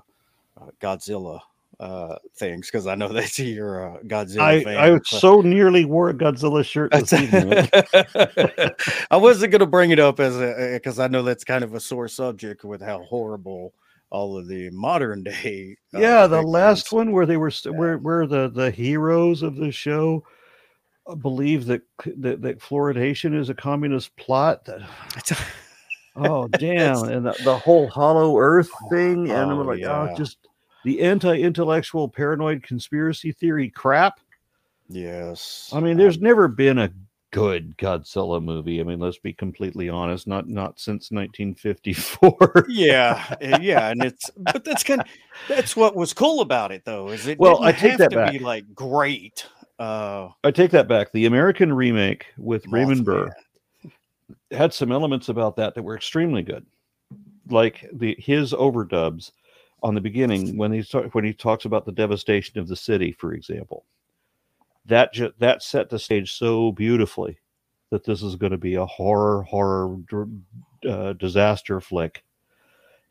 uh, 0.61 0.67
Godzilla 0.81 1.41
uh, 1.79 2.17
things 2.37 2.71
because 2.71 2.87
I 2.87 2.95
know 2.95 3.09
that 3.13 3.39
you're 3.39 3.85
a 3.85 3.99
Godzilla 4.05 4.41
I, 4.41 4.65
fan. 4.65 4.77
I 4.79 4.99
so- 5.05 5.19
so 5.19 5.41
nearly 5.43 5.85
wore 5.85 6.09
a 6.11 6.15
Godzilla 6.15 6.65
shirt 6.65 6.93
this 6.93 7.13
evening. 7.13 7.69
I 9.11 9.17
wasn't 9.17 9.53
going 9.53 9.61
to 9.61 9.67
bring 9.67 9.91
it 9.91 9.99
up 9.99 10.21
as 10.21 10.37
a 10.41 10.71
because 10.75 10.99
I 10.99 11.09
know 11.09 11.23
that's 11.23 11.45
kind 11.45 11.65
of 11.65 11.75
a 11.75 11.81
sore 11.81 12.09
subject 12.09 12.65
with 12.65 12.81
how 12.81 13.03
horrible 13.03 13.75
all 14.11 14.39
of 14.39 14.47
the 14.49 14.71
modern 14.71 15.23
day. 15.25 15.77
uh, 15.95 15.99
yeah, 15.99 16.27
the 16.27 16.41
last 16.41 16.93
one 16.93 17.13
where 17.13 17.27
they 17.27 17.37
were 17.37 17.51
st- 17.51 17.75
Yeah. 17.75 17.79
where 17.81 17.99
where 17.99 18.27
the 18.27 18.49
the 18.49 18.71
heroes 18.71 19.43
of 19.43 19.57
the 19.57 19.71
show 19.73 20.25
uh, 21.07 21.15
believe 21.17 21.67
that 21.67 21.83
that, 22.19 22.41
that 22.41 22.61
fluoridation 22.61 23.39
is 23.39 23.49
a 23.51 23.55
communist 23.55 24.15
plot. 24.17 24.65
That, 24.65 24.89
oh 26.17 26.49
damn! 26.49 27.05
And 27.05 27.27
the, 27.27 27.37
the 27.45 27.57
whole 27.59 27.89
Hollow 27.89 28.39
Earth 28.39 28.71
thing, 28.91 29.31
and 29.31 29.51
Oh, 29.51 29.61
I'm 29.61 29.67
like, 29.67 29.79
yeah. 29.81 30.09
oh, 30.13 30.17
just 30.17 30.39
the 30.85 31.01
anti-intellectual 31.03 32.09
paranoid 32.09 32.63
conspiracy 32.63 33.33
theory 33.33 33.71
crap. 33.71 34.21
yes. 34.89 35.71
I 35.75 35.81
mean, 35.81 35.97
there's 35.97 36.21
never 36.21 36.49
been 36.49 36.79
a 36.79 36.93
good 37.33 37.77
Godzilla 37.77 38.43
movie. 38.43 38.81
I 38.81 38.85
mean, 38.85 39.01
let's 39.01 39.19
be 39.19 39.33
completely 39.33 39.89
honest. 39.89 40.27
Not 40.27 40.49
not 40.49 40.79
since 40.79 41.11
1954. 41.11 42.67
yeah 42.69 43.25
uh, 43.43 43.59
yeah 43.61 43.91
and 43.91 44.03
it's 44.03 44.31
but 44.37 44.65
that's 44.65 44.83
kind 44.85 45.01
of 45.01 45.07
that's 45.49 45.77
what 45.77 45.95
was 45.97 46.13
cool 46.13 46.41
about 46.41 46.73
it 46.73 46.85
though 46.85 47.09
is 47.09 47.27
it 47.27 47.39
Well, 47.39 47.63
I 47.63 47.73
take 47.73 47.99
that 47.99 48.11
to 48.11 48.27
be 48.31 48.39
back. 48.39 48.41
like 48.41 48.75
great 48.75 49.45
uh 49.79 50.29
I 50.45 50.51
take 50.53 50.71
that 50.71 50.89
back. 50.89 51.13
The 51.13 51.27
American 51.27 51.73
remake 51.73 52.27
with 52.39 52.65
Raymond 52.69 53.05
Burr 53.05 53.27
Mothman. 53.27 53.33
Had 54.51 54.73
some 54.73 54.93
elements 54.93 55.29
about 55.29 55.57
that 55.57 55.75
that 55.75 55.83
were 55.83 55.97
extremely 55.97 56.43
good, 56.43 56.65
like 57.49 57.89
the 57.93 58.17
his 58.19 58.53
overdubs 58.53 59.33
on 59.83 59.95
the 59.95 60.01
beginning 60.01 60.57
when 60.57 60.73
he 60.73 60.83
when 61.13 61.25
he 61.25 61.33
talks 61.33 61.65
about 61.65 61.85
the 61.85 61.93
devastation 61.93 62.59
of 62.59 62.69
the 62.69 62.77
city, 62.77 63.13
for 63.13 63.33
example. 63.33 63.85
That 64.87 65.13
ju- 65.13 65.33
that 65.39 65.63
set 65.63 65.91
the 65.91 65.99
stage 65.99 66.33
so 66.35 66.73
beautifully 66.73 67.39
that 67.91 68.05
this 68.05 68.23
is 68.23 68.37
going 68.37 68.53
to 68.53 68.59
be 68.59 68.75
a 68.77 68.87
horror 68.87 69.43
horror 69.43 69.97
uh, 70.89 71.13
disaster 71.15 71.81
flick, 71.81 72.25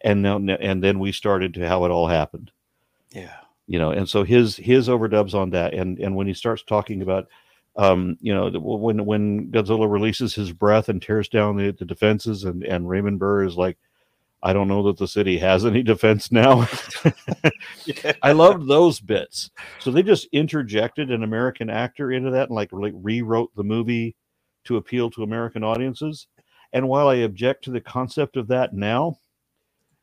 and 0.02 0.22
now 0.22 0.38
and 0.38 0.84
then 0.84 1.00
we 1.00 1.12
started 1.12 1.54
to 1.56 1.68
how 1.68 1.86
it 1.86 1.92
all 1.92 2.08
happened. 2.08 2.52
Yeah. 3.12 3.36
You 3.68 3.80
know 3.80 3.92
and 3.92 4.08
so 4.08 4.24
his 4.24 4.56
his 4.58 4.88
overdubs 4.88 5.34
on 5.34 5.50
that 5.52 5.74
and 5.74 5.98
and 6.00 6.16
when 6.16 6.28
he 6.28 6.34
starts 6.34 6.62
talking 6.62 7.02
about 7.02 7.28
um 7.78 8.18
you 8.22 8.34
know 8.34 8.50
the- 8.50 8.60
when 8.60 9.06
when 9.06 9.52
godzilla 9.52 9.90
releases 9.90 10.34
his 10.36 10.52
breath 10.54 10.90
and 10.90 11.02
tears 11.02 11.28
down 11.30 11.58
the, 11.58 11.72
the 11.72 11.86
defenses 11.86 12.44
and 12.44 12.64
and 12.64 12.88
raymond 12.90 13.20
burr 13.20 13.44
is 13.44 13.58
like 13.58 13.78
i 14.44 14.54
don't 14.54 14.68
know 14.68 14.84
that 14.84 14.98
the 14.98 15.08
city 15.08 15.38
has 15.38 15.66
any 15.66 15.84
defense 15.84 16.32
now. 16.32 16.68
Yeah. 17.86 18.14
I 18.24 18.32
loved 18.32 18.68
those 18.68 19.00
bits. 19.00 19.52
So 19.80 19.92
they 19.92 20.04
just 20.04 20.28
interjected 20.32 21.12
an 21.12 21.24
american 21.24 21.70
actor 21.70 22.12
into 22.12 22.32
that 22.32 22.50
and 22.50 22.56
like 22.56 22.72
like 22.72 22.94
rewrote 22.96 23.56
the 23.56 23.64
movie 23.64 24.16
to 24.66 24.78
appeal 24.78 25.10
to 25.12 25.24
american 25.24 25.64
audiences. 25.64 26.28
And 26.74 26.88
while 26.88 27.08
i 27.10 27.16
object 27.16 27.66
to 27.66 27.72
the 27.72 27.82
concept 27.82 28.38
of 28.38 28.48
that 28.50 28.74
now 28.74 29.20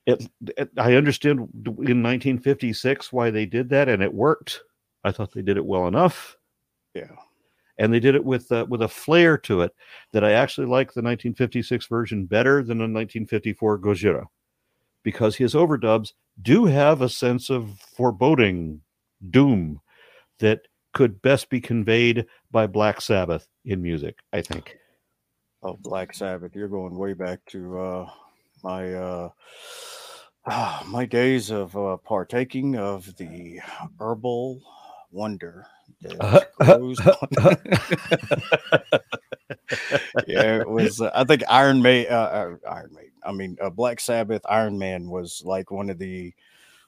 it, 0.07 0.27
it 0.57 0.71
i 0.77 0.95
understand 0.95 1.41
in 1.41 2.03
1956 2.03 3.13
why 3.13 3.31
they 3.31 3.47
did 3.47 3.69
that 3.71 3.89
and 3.89 4.03
it 4.03 4.13
worked. 4.15 4.61
I 5.05 5.13
thought 5.13 5.33
they 5.33 5.43
did 5.43 5.57
it 5.57 5.67
well 5.67 5.89
enough. 5.89 6.37
Yeah 6.95 7.11
and 7.83 7.93
they 7.93 7.99
did 7.99 8.15
it 8.15 8.25
with 8.25 8.51
uh, 8.53 8.65
with 8.69 8.81
a 8.81 8.89
flair 8.89 9.37
to 9.37 9.61
it 9.63 9.75
that 10.13 10.23
I 10.23 10.33
actually 10.33 10.69
like 10.69 10.89
the 10.95 11.03
1956 11.03 11.87
version 11.89 12.27
better 12.27 12.63
than 12.63 12.79
the 12.79 12.85
1954 12.85 13.81
Gojira 13.81 14.27
because 15.03 15.35
his 15.35 15.55
overdubs 15.55 16.13
do 16.41 16.65
have 16.67 17.03
a 17.03 17.09
sense 17.09 17.51
of 17.51 17.81
foreboding 17.81 18.83
doom 19.31 19.81
that 20.39 20.61
could 20.95 21.21
best 21.23 21.51
be 21.51 21.61
conveyed 21.61 22.25
by 22.53 22.69
Black 22.69 23.01
Sabbath 23.01 23.49
in 23.65 23.83
music 23.83 24.21
I 24.33 24.43
think. 24.43 24.79
Oh 25.65 25.77
black 25.81 26.15
sabbath 26.15 26.55
you're 26.55 26.69
going 26.69 26.97
way 26.97 27.15
back 27.15 27.41
to 27.47 27.81
uh 27.81 28.11
my 28.63 28.95
uh 28.95 29.29
my 30.87 31.05
days 31.05 31.51
of 31.51 31.77
uh 31.77 31.97
partaking 31.97 32.77
of 32.77 33.17
the 33.17 33.59
herbal 33.99 34.61
wonder 35.11 35.67
yeah, 40.27 40.61
it 40.61 40.69
was. 40.69 41.01
Uh, 41.01 41.11
I 41.15 41.25
think 41.25 41.43
Iron 41.49 41.83
May, 41.83 42.07
uh, 42.07 42.17
uh, 42.17 42.57
Iron 42.69 42.91
Maiden. 42.95 43.11
I 43.25 43.33
mean, 43.33 43.57
uh, 43.61 43.71
Black 43.71 44.01
Sabbath. 44.01 44.43
Iron 44.49 44.79
Man 44.79 45.09
was 45.09 45.43
like 45.45 45.71
one 45.71 45.91
of 45.91 45.99
the 45.99 46.33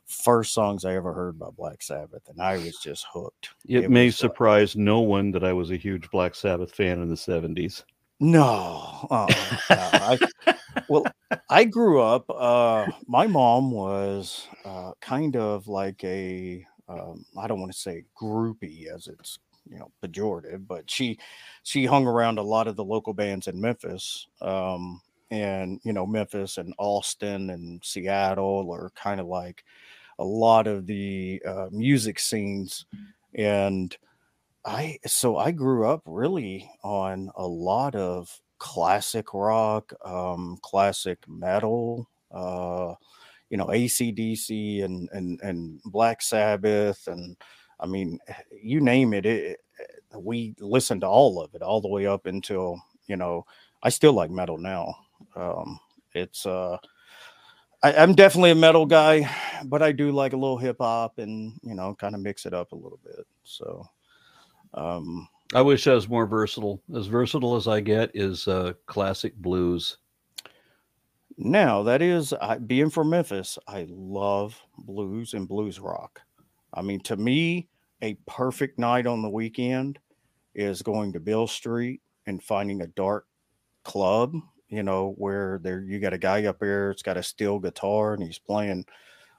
first 0.07 0.53
songs 0.53 0.85
I 0.85 0.95
ever 0.95 1.13
heard 1.13 1.39
by 1.39 1.49
Black 1.57 1.83
Sabbath, 1.83 2.29
and 2.29 2.41
I 2.41 2.59
was 2.59 2.79
just 2.83 3.07
hooked. 3.13 3.51
it, 3.67 3.85
It 3.85 3.91
may 3.91 4.11
surprise 4.11 4.77
no 4.77 5.01
one 5.01 5.31
that 5.33 5.45
I 5.45 5.53
was 5.53 5.71
a 5.71 5.77
huge 5.77 6.11
Black 6.11 6.35
Sabbath 6.35 6.75
fan 6.75 7.01
in 7.01 7.09
the 7.09 7.15
70s 7.15 7.85
No, 8.21 9.07
uh, 9.11 9.27
I, 9.71 10.19
well, 10.89 11.05
I 11.49 11.65
grew 11.65 12.01
up. 12.01 12.29
Uh, 12.29 12.87
my 13.07 13.27
mom 13.27 13.71
was 13.71 14.47
uh, 14.65 14.93
kind 15.01 15.37
of 15.37 15.69
like 15.69 16.03
a. 16.05 16.67
Um, 16.89 17.25
I 17.39 17.47
don't 17.47 17.61
want 17.61 17.73
to 17.73 17.79
say 17.79 18.05
groupie, 18.21 18.87
as 18.95 19.09
it's 19.09 19.39
you 19.71 19.79
know 19.79 19.91
pejorative, 20.03 20.67
but 20.67 20.91
she 20.91 21.19
she 21.63 21.87
hung 21.87 22.07
around 22.07 22.39
a 22.39 22.43
lot 22.43 22.69
of 22.69 22.77
the 22.77 22.85
local 22.85 23.15
bands 23.15 23.49
in 23.49 23.61
Memphis. 23.61 24.27
Um, 24.41 25.01
and 25.31 25.81
you 25.85 25.93
know 25.93 26.07
Memphis 26.07 26.59
and 26.59 26.75
Austin 26.79 27.51
and 27.51 27.83
Seattle 27.85 28.71
are 28.73 28.91
kind 28.95 29.21
of 29.21 29.27
like 29.27 29.65
a 30.19 30.25
lot 30.25 30.67
of 30.67 30.87
the 30.87 31.43
uh, 31.47 31.69
music 31.73 32.19
scenes, 32.19 32.87
and 33.35 33.97
I 34.65 34.99
so 35.07 35.37
I 35.37 35.51
grew 35.51 35.89
up 35.89 36.03
really 36.07 36.71
on 36.83 37.31
a 37.37 37.47
lot 37.47 37.95
of 37.95 38.41
classic 38.59 39.35
rock, 39.35 39.93
um, 40.05 40.59
classic 40.63 41.19
metal, 41.29 42.09
uh, 42.31 42.95
you 43.51 43.57
know, 43.57 43.67
ACDC 43.67 44.85
and 44.85 45.09
and 45.13 45.41
and 45.43 45.81
Black 45.85 46.23
Sabbath, 46.23 47.07
and 47.07 47.37
I 47.81 47.87
mean, 47.87 48.19
you 48.51 48.81
name 48.81 49.15
it, 49.15 49.27
it 49.27 49.61
we 50.17 50.55
listened 50.59 51.03
to 51.03 51.09
all 51.09 51.43
of 51.43 51.55
it 51.55 51.63
all 51.63 51.81
the 51.81 51.89
way 51.89 52.07
up 52.07 52.27
until 52.27 52.81
you 53.07 53.17
know 53.17 53.45
I 53.83 53.89
still 53.91 54.13
like 54.13 54.31
metal 54.31 54.59
now. 54.59 54.95
Um, 55.37 55.79
it's 56.15 56.47
uh, 56.47 56.79
I, 57.83 57.93
am 57.93 58.15
definitely 58.15 58.51
a 58.51 58.57
metal 58.57 58.87
guy, 58.87 59.31
but 59.65 59.83
I 59.83 59.93
do 59.93 60.11
like 60.11 60.33
a 60.33 60.39
little 60.39 60.57
hip 60.57 60.79
hop 60.81 61.19
and 61.19 61.59
you 61.63 61.75
know 61.75 61.95
kind 61.95 62.15
of 62.15 62.21
mix 62.23 62.47
it 62.47 62.55
up 62.55 62.73
a 62.73 62.77
little 62.77 63.01
bit. 63.05 63.27
So, 63.45 63.87
um, 64.73 65.29
I 65.55 65.61
wish 65.61 65.87
I 65.87 65.95
was 65.95 66.09
more 66.09 66.27
versatile. 66.27 66.83
As 66.97 67.07
versatile 67.07 67.57
as 67.57 67.69
I 67.69 67.81
get 67.81 68.11
is 68.15 68.49
uh, 68.49 68.73
classic 68.87 69.37
blues. 69.37 69.99
Now 71.37 71.83
that 71.83 72.03
is 72.03 72.33
I, 72.33 72.59
being 72.59 72.91
from 72.91 73.11
Memphis. 73.11 73.59
I 73.67 73.87
love 73.91 74.61
blues 74.79 75.35
and 75.35 75.49
blues 75.49 75.81
rock. 75.81 76.21
I 76.73 76.83
mean, 76.83 77.01
to 77.01 77.17
me, 77.17 77.69
a 78.03 78.15
perfect 78.27 78.79
night 78.79 79.07
on 79.07 79.23
the 79.23 79.31
weekend 79.31 79.99
is 80.55 80.83
going 80.83 81.13
to 81.13 81.21
Beale 81.21 81.47
Street 81.47 82.01
and 82.27 82.43
finding 82.43 82.83
a 82.83 82.87
dark 82.89 83.27
club, 83.85 84.35
you 84.69 84.83
know, 84.83 85.15
where 85.19 85.61
there 85.63 85.83
you 85.83 86.01
got 86.01 86.13
a 86.13 86.19
guy 86.19 86.45
up 86.47 86.59
there, 86.61 86.91
it's 86.91 87.03
got 87.03 87.17
a 87.17 87.23
steel 87.23 87.59
guitar 87.59 88.15
and 88.15 88.23
he's 88.23 88.39
playing 88.39 88.85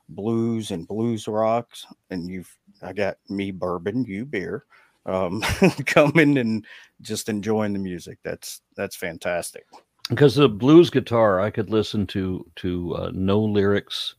blues 0.10 0.72
and 0.72 0.88
blues 0.88 1.28
rocks, 1.28 1.86
and 2.10 2.30
you've 2.30 2.56
I 2.82 2.94
got 2.94 3.18
me 3.30 3.52
bourbon, 3.52 4.06
you 4.06 4.26
beer, 4.26 4.66
um, 5.06 5.42
coming 5.86 6.38
and 6.38 6.66
just 7.02 7.30
enjoying 7.30 7.74
the 7.74 7.80
music. 7.80 8.20
That's 8.24 8.62
that's 8.76 8.96
fantastic. 8.96 9.66
Because 10.10 10.36
the 10.36 10.48
blues 10.48 10.90
guitar, 10.90 11.40
I 11.40 11.50
could 11.50 11.70
listen 11.70 12.06
to 12.08 12.46
to 12.58 12.96
uh, 12.96 13.12
no 13.14 13.40
lyrics, 13.40 14.16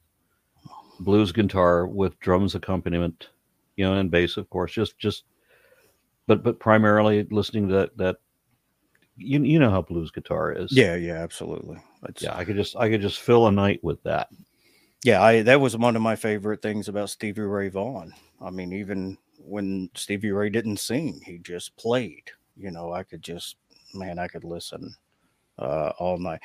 blues 1.00 1.30
guitar 1.32 1.86
with 1.86 2.18
drums 2.18 2.54
accompaniment, 2.54 3.28
you 3.76 3.84
know, 3.84 3.94
and 3.94 4.10
bass, 4.10 4.36
of 4.36 4.50
course. 4.50 4.72
Just 4.72 4.98
just 4.98 5.24
but 6.26 6.42
but 6.42 6.58
primarily 6.58 7.26
listening 7.30 7.68
to 7.68 7.74
that 7.74 7.96
that 7.98 8.16
you 9.16 9.42
you 9.42 9.58
know 9.60 9.70
how 9.70 9.80
blues 9.80 10.10
guitar 10.10 10.52
is. 10.52 10.72
Yeah, 10.72 10.96
yeah, 10.96 11.22
absolutely. 11.22 11.78
It's, 12.08 12.22
yeah, 12.22 12.36
I 12.36 12.44
could 12.44 12.56
just 12.56 12.74
I 12.76 12.88
could 12.88 13.02
just 13.02 13.20
fill 13.20 13.46
a 13.46 13.52
night 13.52 13.82
with 13.84 14.02
that. 14.02 14.28
Yeah, 15.04 15.22
I 15.22 15.42
that 15.42 15.60
was 15.60 15.76
one 15.76 15.94
of 15.94 16.02
my 16.02 16.16
favorite 16.16 16.62
things 16.62 16.88
about 16.88 17.10
Stevie 17.10 17.42
Ray 17.42 17.68
Vaughan. 17.68 18.12
I 18.40 18.50
mean, 18.50 18.72
even 18.72 19.18
when 19.38 19.90
Stevie 19.94 20.32
Ray 20.32 20.50
didn't 20.50 20.78
sing, 20.78 21.20
he 21.24 21.38
just 21.38 21.76
played. 21.76 22.24
You 22.56 22.72
know, 22.72 22.92
I 22.92 23.04
could 23.04 23.22
just 23.22 23.56
man, 23.94 24.18
I 24.18 24.26
could 24.26 24.42
listen 24.42 24.96
uh, 25.58 25.92
all 25.98 26.18
night. 26.18 26.40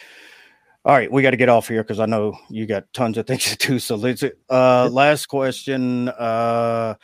All 0.83 0.95
right, 0.95 1.11
we 1.11 1.21
got 1.21 1.29
to 1.29 1.38
get 1.38 1.49
off 1.49 1.67
here 1.67 1.83
because 1.83 1.99
I 1.99 2.07
know 2.07 2.35
you 2.49 2.65
got 2.65 2.91
tons 2.91 3.15
of 3.17 3.27
things 3.27 3.55
to 3.55 3.67
do. 3.67 3.79
So 3.79 3.95
let's. 3.95 4.23
Uh, 4.49 4.89
last 4.91 5.27
question: 5.27 6.09
uh, 6.09 6.95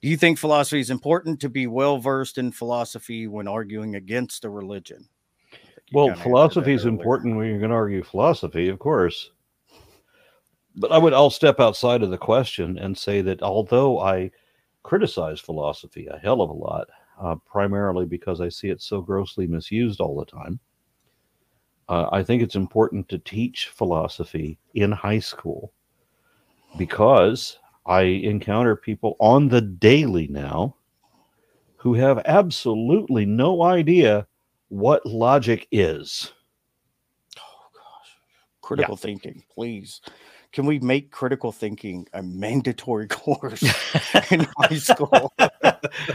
Do 0.00 0.08
you 0.08 0.16
think 0.16 0.38
philosophy 0.38 0.80
is 0.80 0.90
important 0.90 1.40
to 1.40 1.50
be 1.50 1.66
well 1.66 1.98
versed 1.98 2.38
in 2.38 2.50
philosophy 2.50 3.26
when 3.26 3.46
arguing 3.46 3.94
against 3.94 4.44
a 4.44 4.50
religion? 4.50 5.08
Well, 5.92 6.14
philosophy 6.16 6.72
is 6.72 6.84
important 6.84 7.36
when 7.36 7.46
you're 7.46 7.58
going 7.58 7.70
to 7.70 7.76
argue 7.76 8.02
philosophy, 8.02 8.68
of 8.68 8.78
course. 8.78 9.30
But 10.74 10.90
I 10.90 10.98
would. 10.98 11.12
I'll 11.12 11.30
step 11.30 11.60
outside 11.60 12.02
of 12.02 12.10
the 12.10 12.18
question 12.18 12.78
and 12.78 12.96
say 12.96 13.20
that 13.20 13.42
although 13.42 14.00
I 14.00 14.30
criticize 14.82 15.40
philosophy 15.40 16.06
a 16.06 16.18
hell 16.18 16.40
of 16.40 16.48
a 16.48 16.54
lot, 16.54 16.88
uh, 17.20 17.36
primarily 17.44 18.06
because 18.06 18.40
I 18.40 18.48
see 18.48 18.68
it 18.68 18.80
so 18.80 19.02
grossly 19.02 19.46
misused 19.46 20.00
all 20.00 20.18
the 20.18 20.24
time 20.24 20.58
uh, 21.88 22.08
I 22.12 22.22
think 22.22 22.42
it's 22.42 22.56
important 22.56 23.08
to 23.08 23.18
teach 23.18 23.68
philosophy 23.68 24.58
in 24.74 24.92
high 24.92 25.20
school 25.20 25.72
because 26.76 27.58
I 27.86 28.02
encounter 28.02 28.76
people 28.76 29.16
on 29.20 29.48
the 29.48 29.60
daily 29.60 30.26
now 30.28 30.74
who 31.76 31.94
have 31.94 32.22
absolutely 32.24 33.24
no 33.24 33.62
idea 33.62 34.26
what 34.68 35.06
logic 35.06 35.68
is. 35.70 36.32
Oh, 37.38 37.68
gosh. 37.72 38.10
Critical 38.60 38.94
yeah. 38.94 39.02
thinking, 39.02 39.44
please 39.54 40.00
can 40.56 40.64
we 40.64 40.78
make 40.78 41.10
critical 41.10 41.52
thinking 41.52 42.08
a 42.14 42.22
mandatory 42.22 43.06
course 43.10 43.62
in 44.30 44.46
high 44.56 44.76
school? 44.76 45.30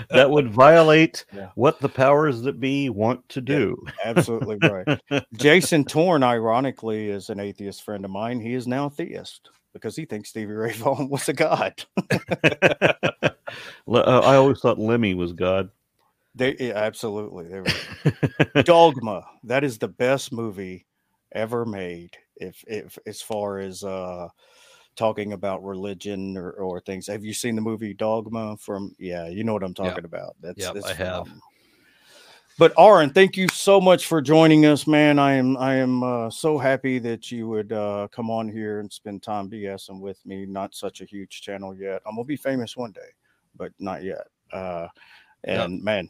that 0.09 0.31
would 0.31 0.49
violate 0.49 1.25
yeah. 1.31 1.49
what 1.53 1.79
the 1.79 1.87
powers 1.87 2.41
that 2.41 2.59
be 2.59 2.89
want 2.89 3.29
to 3.29 3.39
do. 3.39 3.77
Yeah, 3.85 3.93
absolutely 4.03 4.57
right. 4.67 4.99
Jason 5.33 5.85
Torn, 5.85 6.23
ironically, 6.23 7.09
is 7.09 7.29
an 7.29 7.39
atheist 7.39 7.83
friend 7.83 8.03
of 8.03 8.09
mine. 8.09 8.39
He 8.39 8.55
is 8.55 8.65
now 8.65 8.87
a 8.87 8.89
theist 8.89 9.51
because 9.73 9.95
he 9.95 10.05
thinks 10.05 10.29
Stevie 10.29 10.53
Ray 10.53 10.73
Vaughan 10.73 11.07
was 11.07 11.29
a 11.29 11.33
god. 11.33 11.85
Uh, 13.87 14.21
I 14.23 14.37
always 14.37 14.59
thought 14.59 14.79
Lemmy 14.79 15.13
was 15.13 15.33
God. 15.33 15.69
They 16.33 16.55
yeah, 16.57 16.77
absolutely. 16.77 17.63
Dogma. 18.63 19.23
That 19.43 19.63
is 19.63 19.77
the 19.77 19.89
best 19.89 20.31
movie 20.31 20.87
ever 21.33 21.65
made 21.65 22.17
if 22.37 22.63
if 22.67 22.97
as 23.05 23.21
far 23.21 23.59
as 23.59 23.83
uh 23.83 24.27
talking 24.95 25.33
about 25.33 25.63
religion 25.63 26.35
or, 26.37 26.51
or 26.51 26.81
things 26.81 27.07
have 27.07 27.23
you 27.23 27.33
seen 27.33 27.55
the 27.55 27.61
movie 27.61 27.93
dogma 27.93 28.57
from 28.57 28.93
yeah 28.99 29.27
you 29.27 29.43
know 29.43 29.53
what 29.53 29.63
i'm 29.63 29.73
talking 29.73 30.05
about 30.05 30.35
that's 30.41 30.59
yeah 30.59 30.73
i 30.83 30.93
have 30.93 31.27
but 32.57 32.73
Aron, 32.77 33.09
thank 33.11 33.37
you 33.37 33.47
so 33.47 33.81
much 33.81 34.05
for 34.05 34.21
joining 34.21 34.67
us, 34.67 34.85
man. 34.85 35.17
I 35.17 35.33
am 35.33 35.57
I 35.57 35.73
am 35.75 36.03
uh, 36.03 36.29
so 36.29 36.59
happy 36.59 36.99
that 36.99 37.31
you 37.31 37.47
would 37.47 37.71
uh, 37.71 38.07
come 38.11 38.29
on 38.29 38.47
here 38.47 38.79
and 38.79 38.93
spend 38.93 39.23
time 39.23 39.49
BSing 39.49 39.99
with 39.99 40.23
me. 40.27 40.45
Not 40.45 40.75
such 40.75 41.01
a 41.01 41.05
huge 41.05 41.41
channel 41.41 41.73
yet. 41.73 42.03
I'm 42.05 42.15
gonna 42.15 42.25
be 42.25 42.35
famous 42.35 42.77
one 42.77 42.91
day, 42.91 43.09
but 43.55 43.71
not 43.79 44.03
yet. 44.03 44.27
Uh, 44.53 44.87
and 45.45 45.77
yeah. 45.77 45.83
man, 45.83 46.09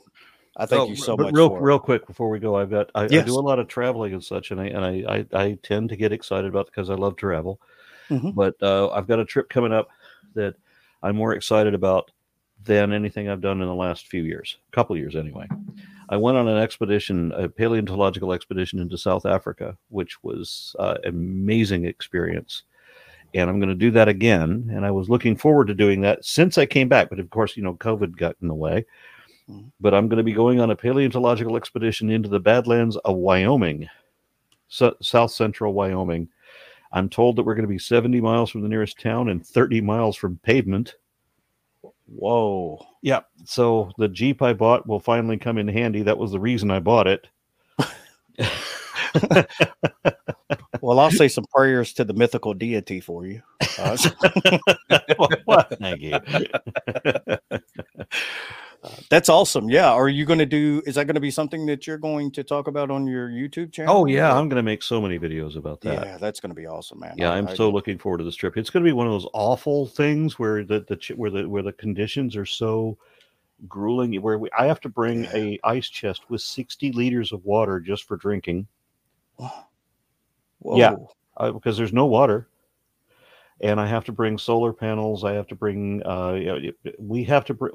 I 0.58 0.66
thank 0.66 0.90
you 0.90 0.96
so 0.96 1.16
much. 1.16 1.34
Real, 1.34 1.56
real 1.56 1.80
quick 1.80 2.06
before 2.06 2.30
we 2.30 2.40
go, 2.40 2.58
I've 2.58 2.70
got 2.70 2.90
I, 2.94 3.04
yes. 3.04 3.24
I, 3.24 3.26
do 3.26 3.40
a 3.40 3.40
lot 3.40 3.60
of 3.60 3.68
traveling 3.68 4.14
and 4.14 4.24
such, 4.24 4.52
and 4.52 4.60
I 4.60 4.66
and 4.66 4.86
I 4.86 5.26
I, 5.34 5.44
I 5.44 5.58
tend 5.64 5.90
to 5.90 5.96
get 5.96 6.12
excited 6.12 6.48
about 6.48 6.66
because 6.66 6.90
I 6.90 6.96
love 6.96 7.16
travel. 7.16 7.60
Mm-hmm. 8.10 8.32
But 8.32 8.56
uh, 8.62 8.90
I've 8.90 9.08
got 9.08 9.20
a 9.20 9.26
trip 9.26 9.50
coming 9.50 9.72
up 9.72 9.90
that 10.36 10.56
I'm 11.02 11.16
more 11.16 11.34
excited 11.34 11.74
about 11.74 12.12
than 12.64 12.94
anything 12.94 13.30
I've 13.30 13.42
done 13.42 13.62
in 13.62 13.68
the 13.68 13.74
last 13.74 14.08
few 14.08 14.24
years, 14.24 14.58
a 14.72 14.76
couple 14.76 14.96
years 14.98 15.16
anyway. 15.16 15.48
I 16.10 16.18
went 16.18 16.38
on 16.38 16.48
an 16.48 16.58
expedition, 16.58 17.32
a 17.32 17.48
paleontological 17.48 18.34
expedition 18.34 18.80
into 18.80 18.98
South 18.98 19.26
Africa, 19.26 19.78
which 19.90 20.22
was 20.24 20.76
uh, 20.78 20.98
an 21.04 21.10
amazing 21.10 21.86
experience. 21.86 22.64
And 23.34 23.50
I'm 23.50 23.60
going 23.60 23.70
to 23.70 23.76
do 23.76 23.92
that 23.92 24.10
again. 24.10 24.70
And 24.74 24.86
I 24.86 24.92
was 24.92 25.10
looking 25.10 25.38
forward 25.38 25.68
to 25.68 25.74
doing 25.74 26.02
that 26.02 26.26
since 26.26 26.58
I 26.58 26.66
came 26.66 26.90
back. 26.90 27.10
But 27.10 27.20
of 27.20 27.30
course, 27.30 27.56
you 27.56 27.64
know, 27.64 27.76
COVID 27.76 28.18
got 28.18 28.36
in 28.42 28.50
the 28.50 28.54
way. 28.54 28.86
But 29.80 29.94
I'm 29.94 30.08
going 30.08 30.18
to 30.18 30.24
be 30.24 30.34
going 30.34 30.60
on 30.60 30.72
a 30.72 30.76
paleontological 30.76 31.58
expedition 31.58 32.10
into 32.10 32.30
the 32.30 32.40
Badlands 32.40 32.98
of 32.98 33.16
Wyoming, 33.16 33.88
so, 34.68 34.96
south 35.02 35.32
central 35.32 35.74
Wyoming. 35.74 36.30
I'm 36.94 37.10
told 37.10 37.36
that 37.36 37.44
we're 37.44 37.56
going 37.56 37.68
to 37.68 37.70
be 37.70 37.80
70 37.80 38.20
miles 38.22 38.50
from 38.50 38.62
the 38.62 38.70
nearest 38.70 39.00
town 39.00 39.30
and 39.30 39.46
30 39.46 39.82
miles 39.82 40.18
from 40.18 40.40
pavement. 40.44 40.96
Whoa. 42.08 42.86
Yeah. 43.02 43.22
So 43.46 43.92
the 43.98 44.10
Jeep 44.10 44.42
I 44.42 44.54
bought 44.54 44.88
will 44.88 45.00
finally 45.00 45.38
come 45.38 45.58
in 45.58 45.68
handy. 45.68 46.04
That 46.04 46.18
was 46.18 46.32
the 46.32 46.40
reason 46.40 46.70
I 46.70 46.80
bought 46.80 47.08
it. 47.08 47.28
well, 50.82 51.00
I'll 51.00 51.12
say 51.12 51.28
some 51.28 51.46
prayers 51.54 51.94
to 51.94 52.04
the 52.04 52.14
mythical 52.14 52.54
deity 52.54 53.00
for 53.00 53.26
you. 53.26 53.42
Uh, 53.80 53.98
well, 55.48 55.66
thank 55.80 56.02
you. 56.02 56.20
That's 59.10 59.30
awesome. 59.30 59.70
Yeah. 59.70 59.92
Are 59.92 60.10
you 60.10 60.26
going 60.26 60.40
to 60.40 60.46
do, 60.46 60.82
is 60.86 60.96
that 60.96 61.06
going 61.06 61.16
to 61.16 61.22
be 61.22 61.32
something 61.32 61.66
that 61.68 61.86
you're 61.86 61.98
going 61.98 62.32
to 62.32 62.44
talk 62.44 62.68
about 62.68 62.90
on 62.90 63.06
your 63.06 63.30
YouTube 63.30 63.72
channel? 63.72 63.96
Oh, 63.96 64.06
yeah. 64.06 64.36
I'm 64.36 64.50
going 64.50 64.58
to 64.58 64.64
make 64.64 64.82
so 64.82 65.00
many 65.00 65.20
videos 65.20 65.56
about 65.56 65.82
that. 65.82 66.06
Yeah. 66.06 66.18
That's 66.18 66.40
going 66.40 66.50
to 66.50 66.56
be 66.56 66.66
awesome, 66.66 67.00
man. 67.00 67.16
Yeah. 67.18 67.32
I, 67.32 67.38
am 67.38 67.56
so 67.56 67.70
looking 67.70 67.98
forward 67.98 68.20
to 68.20 68.24
this 68.24 68.36
trip. 68.36 68.58
It's 68.58 68.70
going 68.70 68.84
to 68.84 68.90
be 68.90 68.94
one 68.94 69.08
of 69.08 69.14
those 69.14 69.28
awful 69.34 69.86
things 69.86 70.40
where 70.40 70.64
the, 70.64 70.80
the, 70.82 71.14
where 71.16 71.30
the, 71.30 71.48
where 71.48 71.64
the 71.64 71.74
conditions 71.74 72.36
are 72.36 72.46
so 72.46 72.98
grueling, 73.68 74.20
where 74.22 74.40
we, 74.40 74.50
I 74.58 74.66
have 74.66 74.82
to 74.82 74.90
bring 74.90 75.26
a 75.26 75.60
ice 75.64 75.88
chest 75.88 76.24
with 76.30 76.42
60 76.42 76.92
liters 76.94 77.32
of 77.32 77.46
water 77.46 77.80
just 77.80 78.06
for 78.06 78.18
drinking. 78.18 78.68
Whoa. 79.38 80.78
Yeah. 80.78 80.96
Uh, 81.38 81.52
because 81.52 81.78
there's 81.78 81.94
no 81.94 82.06
water 82.06 82.48
and 83.62 83.80
I 83.80 83.86
have 83.86 84.04
to 84.06 84.12
bring 84.12 84.38
solar 84.38 84.74
panels. 84.74 85.24
I 85.24 85.34
have 85.34 85.48
to 85.48 85.56
bring. 85.56 86.02
Uh, 86.06 86.34
you 86.34 86.46
know, 86.46 86.92
we 87.00 87.24
have 87.26 87.46
to. 87.46 87.54
Bring, 87.54 87.72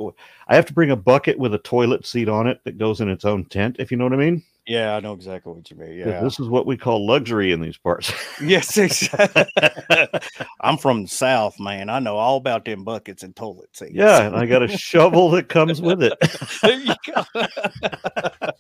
I 0.49 0.57
have 0.57 0.67
to 0.67 0.73
bring 0.73 0.91
a 0.91 0.97
bucket 0.97 1.39
with 1.39 1.55
a 1.55 1.59
toilet 1.59 2.07
seat 2.07 2.29
on 2.29 2.47
it 2.47 2.61
that 2.65 2.79
goes 2.79 3.01
in 3.01 3.09
its 3.09 3.25
own 3.25 3.45
tent. 3.47 3.77
If 3.79 3.91
you 3.91 3.97
know 3.97 4.05
what 4.05 4.13
I 4.13 4.17
mean. 4.17 4.43
Yeah, 4.67 4.97
I 4.97 5.01
know 5.01 5.13
exactly 5.13 5.53
what 5.53 5.71
you 5.71 5.77
mean. 5.77 5.97
Yeah, 5.97 6.21
This 6.23 6.41
is 6.41 6.49
what 6.49 6.67
we 6.67 6.77
call 6.77 7.07
luxury 7.07 7.53
in 7.53 7.61
these 7.61 7.79
parts. 7.79 8.13
yes, 8.43 8.77
exactly. 8.77 9.45
I'm 10.61 10.77
from 10.77 11.03
the 11.03 11.09
South, 11.09 11.61
man. 11.61 11.89
I 11.89 12.01
know 12.01 12.17
all 12.17 12.37
about 12.37 12.65
them 12.65 12.83
buckets 12.83 13.23
and 13.23 13.35
toilet 13.37 13.69
seats. 13.77 13.93
yeah, 13.95 14.23
and 14.23 14.35
I 14.35 14.45
got 14.45 14.65
a 14.65 14.69
shovel 14.69 15.31
that 15.31 15.49
comes 15.49 15.81
with 15.81 16.03
it. 16.03 16.15
there 16.63 16.81
you 16.81 16.95
go. 17.07 18.51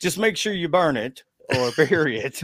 Just 0.00 0.18
make 0.18 0.36
sure 0.36 0.52
you 0.52 0.68
burn 0.68 0.96
it 0.96 1.24
or 1.50 1.70
bury 1.76 2.18
it. 2.24 2.42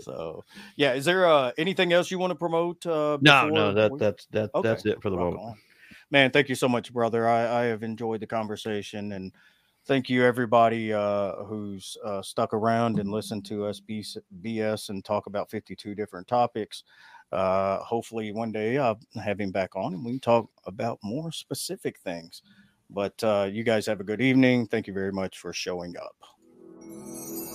so, 0.00 0.44
yeah. 0.76 0.94
Is 0.94 1.04
there 1.04 1.26
uh, 1.26 1.52
anything 1.58 1.92
else 1.92 2.10
you 2.10 2.18
want 2.18 2.30
to 2.30 2.34
promote? 2.36 2.84
Uh, 2.86 3.18
No, 3.20 3.48
no, 3.48 3.72
that 3.72 3.92
we- 3.92 3.98
that's 3.98 4.26
that 4.26 4.50
Okay, 4.54 4.68
that's 4.68 4.86
it 4.86 5.02
for 5.02 5.10
the 5.10 5.16
rock 5.16 5.34
moment. 5.34 5.42
on. 5.42 5.58
Man, 6.10 6.30
thank 6.30 6.48
you 6.48 6.54
so 6.54 6.68
much, 6.68 6.92
brother. 6.92 7.28
I, 7.28 7.62
I 7.62 7.64
have 7.64 7.82
enjoyed 7.82 8.20
the 8.20 8.26
conversation 8.26 9.12
and 9.12 9.32
thank 9.86 10.08
you 10.08 10.24
everybody 10.24 10.92
uh, 10.92 11.32
who's 11.44 11.96
uh, 12.04 12.22
stuck 12.22 12.52
around 12.54 12.98
and 12.98 13.10
listened 13.10 13.44
to 13.46 13.64
us 13.66 13.80
BS, 13.80 14.88
and 14.88 15.04
talk 15.04 15.26
about 15.26 15.50
52 15.50 15.94
different 15.94 16.26
topics. 16.26 16.84
Uh, 17.32 17.78
hopefully 17.78 18.30
one 18.32 18.52
day 18.52 18.78
I'll 18.78 19.00
have 19.22 19.40
him 19.40 19.50
back 19.50 19.74
on 19.74 19.94
and 19.94 20.04
we 20.04 20.12
can 20.12 20.20
talk 20.20 20.48
about 20.64 20.98
more 21.02 21.32
specific 21.32 21.98
things. 21.98 22.42
But 22.88 23.22
uh, 23.24 23.48
you 23.50 23.64
guys 23.64 23.84
have 23.86 23.98
a 24.00 24.04
good 24.04 24.20
evening. 24.20 24.66
Thank 24.68 24.86
you 24.86 24.92
very 24.92 25.12
much 25.12 25.38
for 25.38 25.52
showing 25.52 25.96
up. 25.96 26.14
Thank 26.88 27.30
you. 27.30 27.45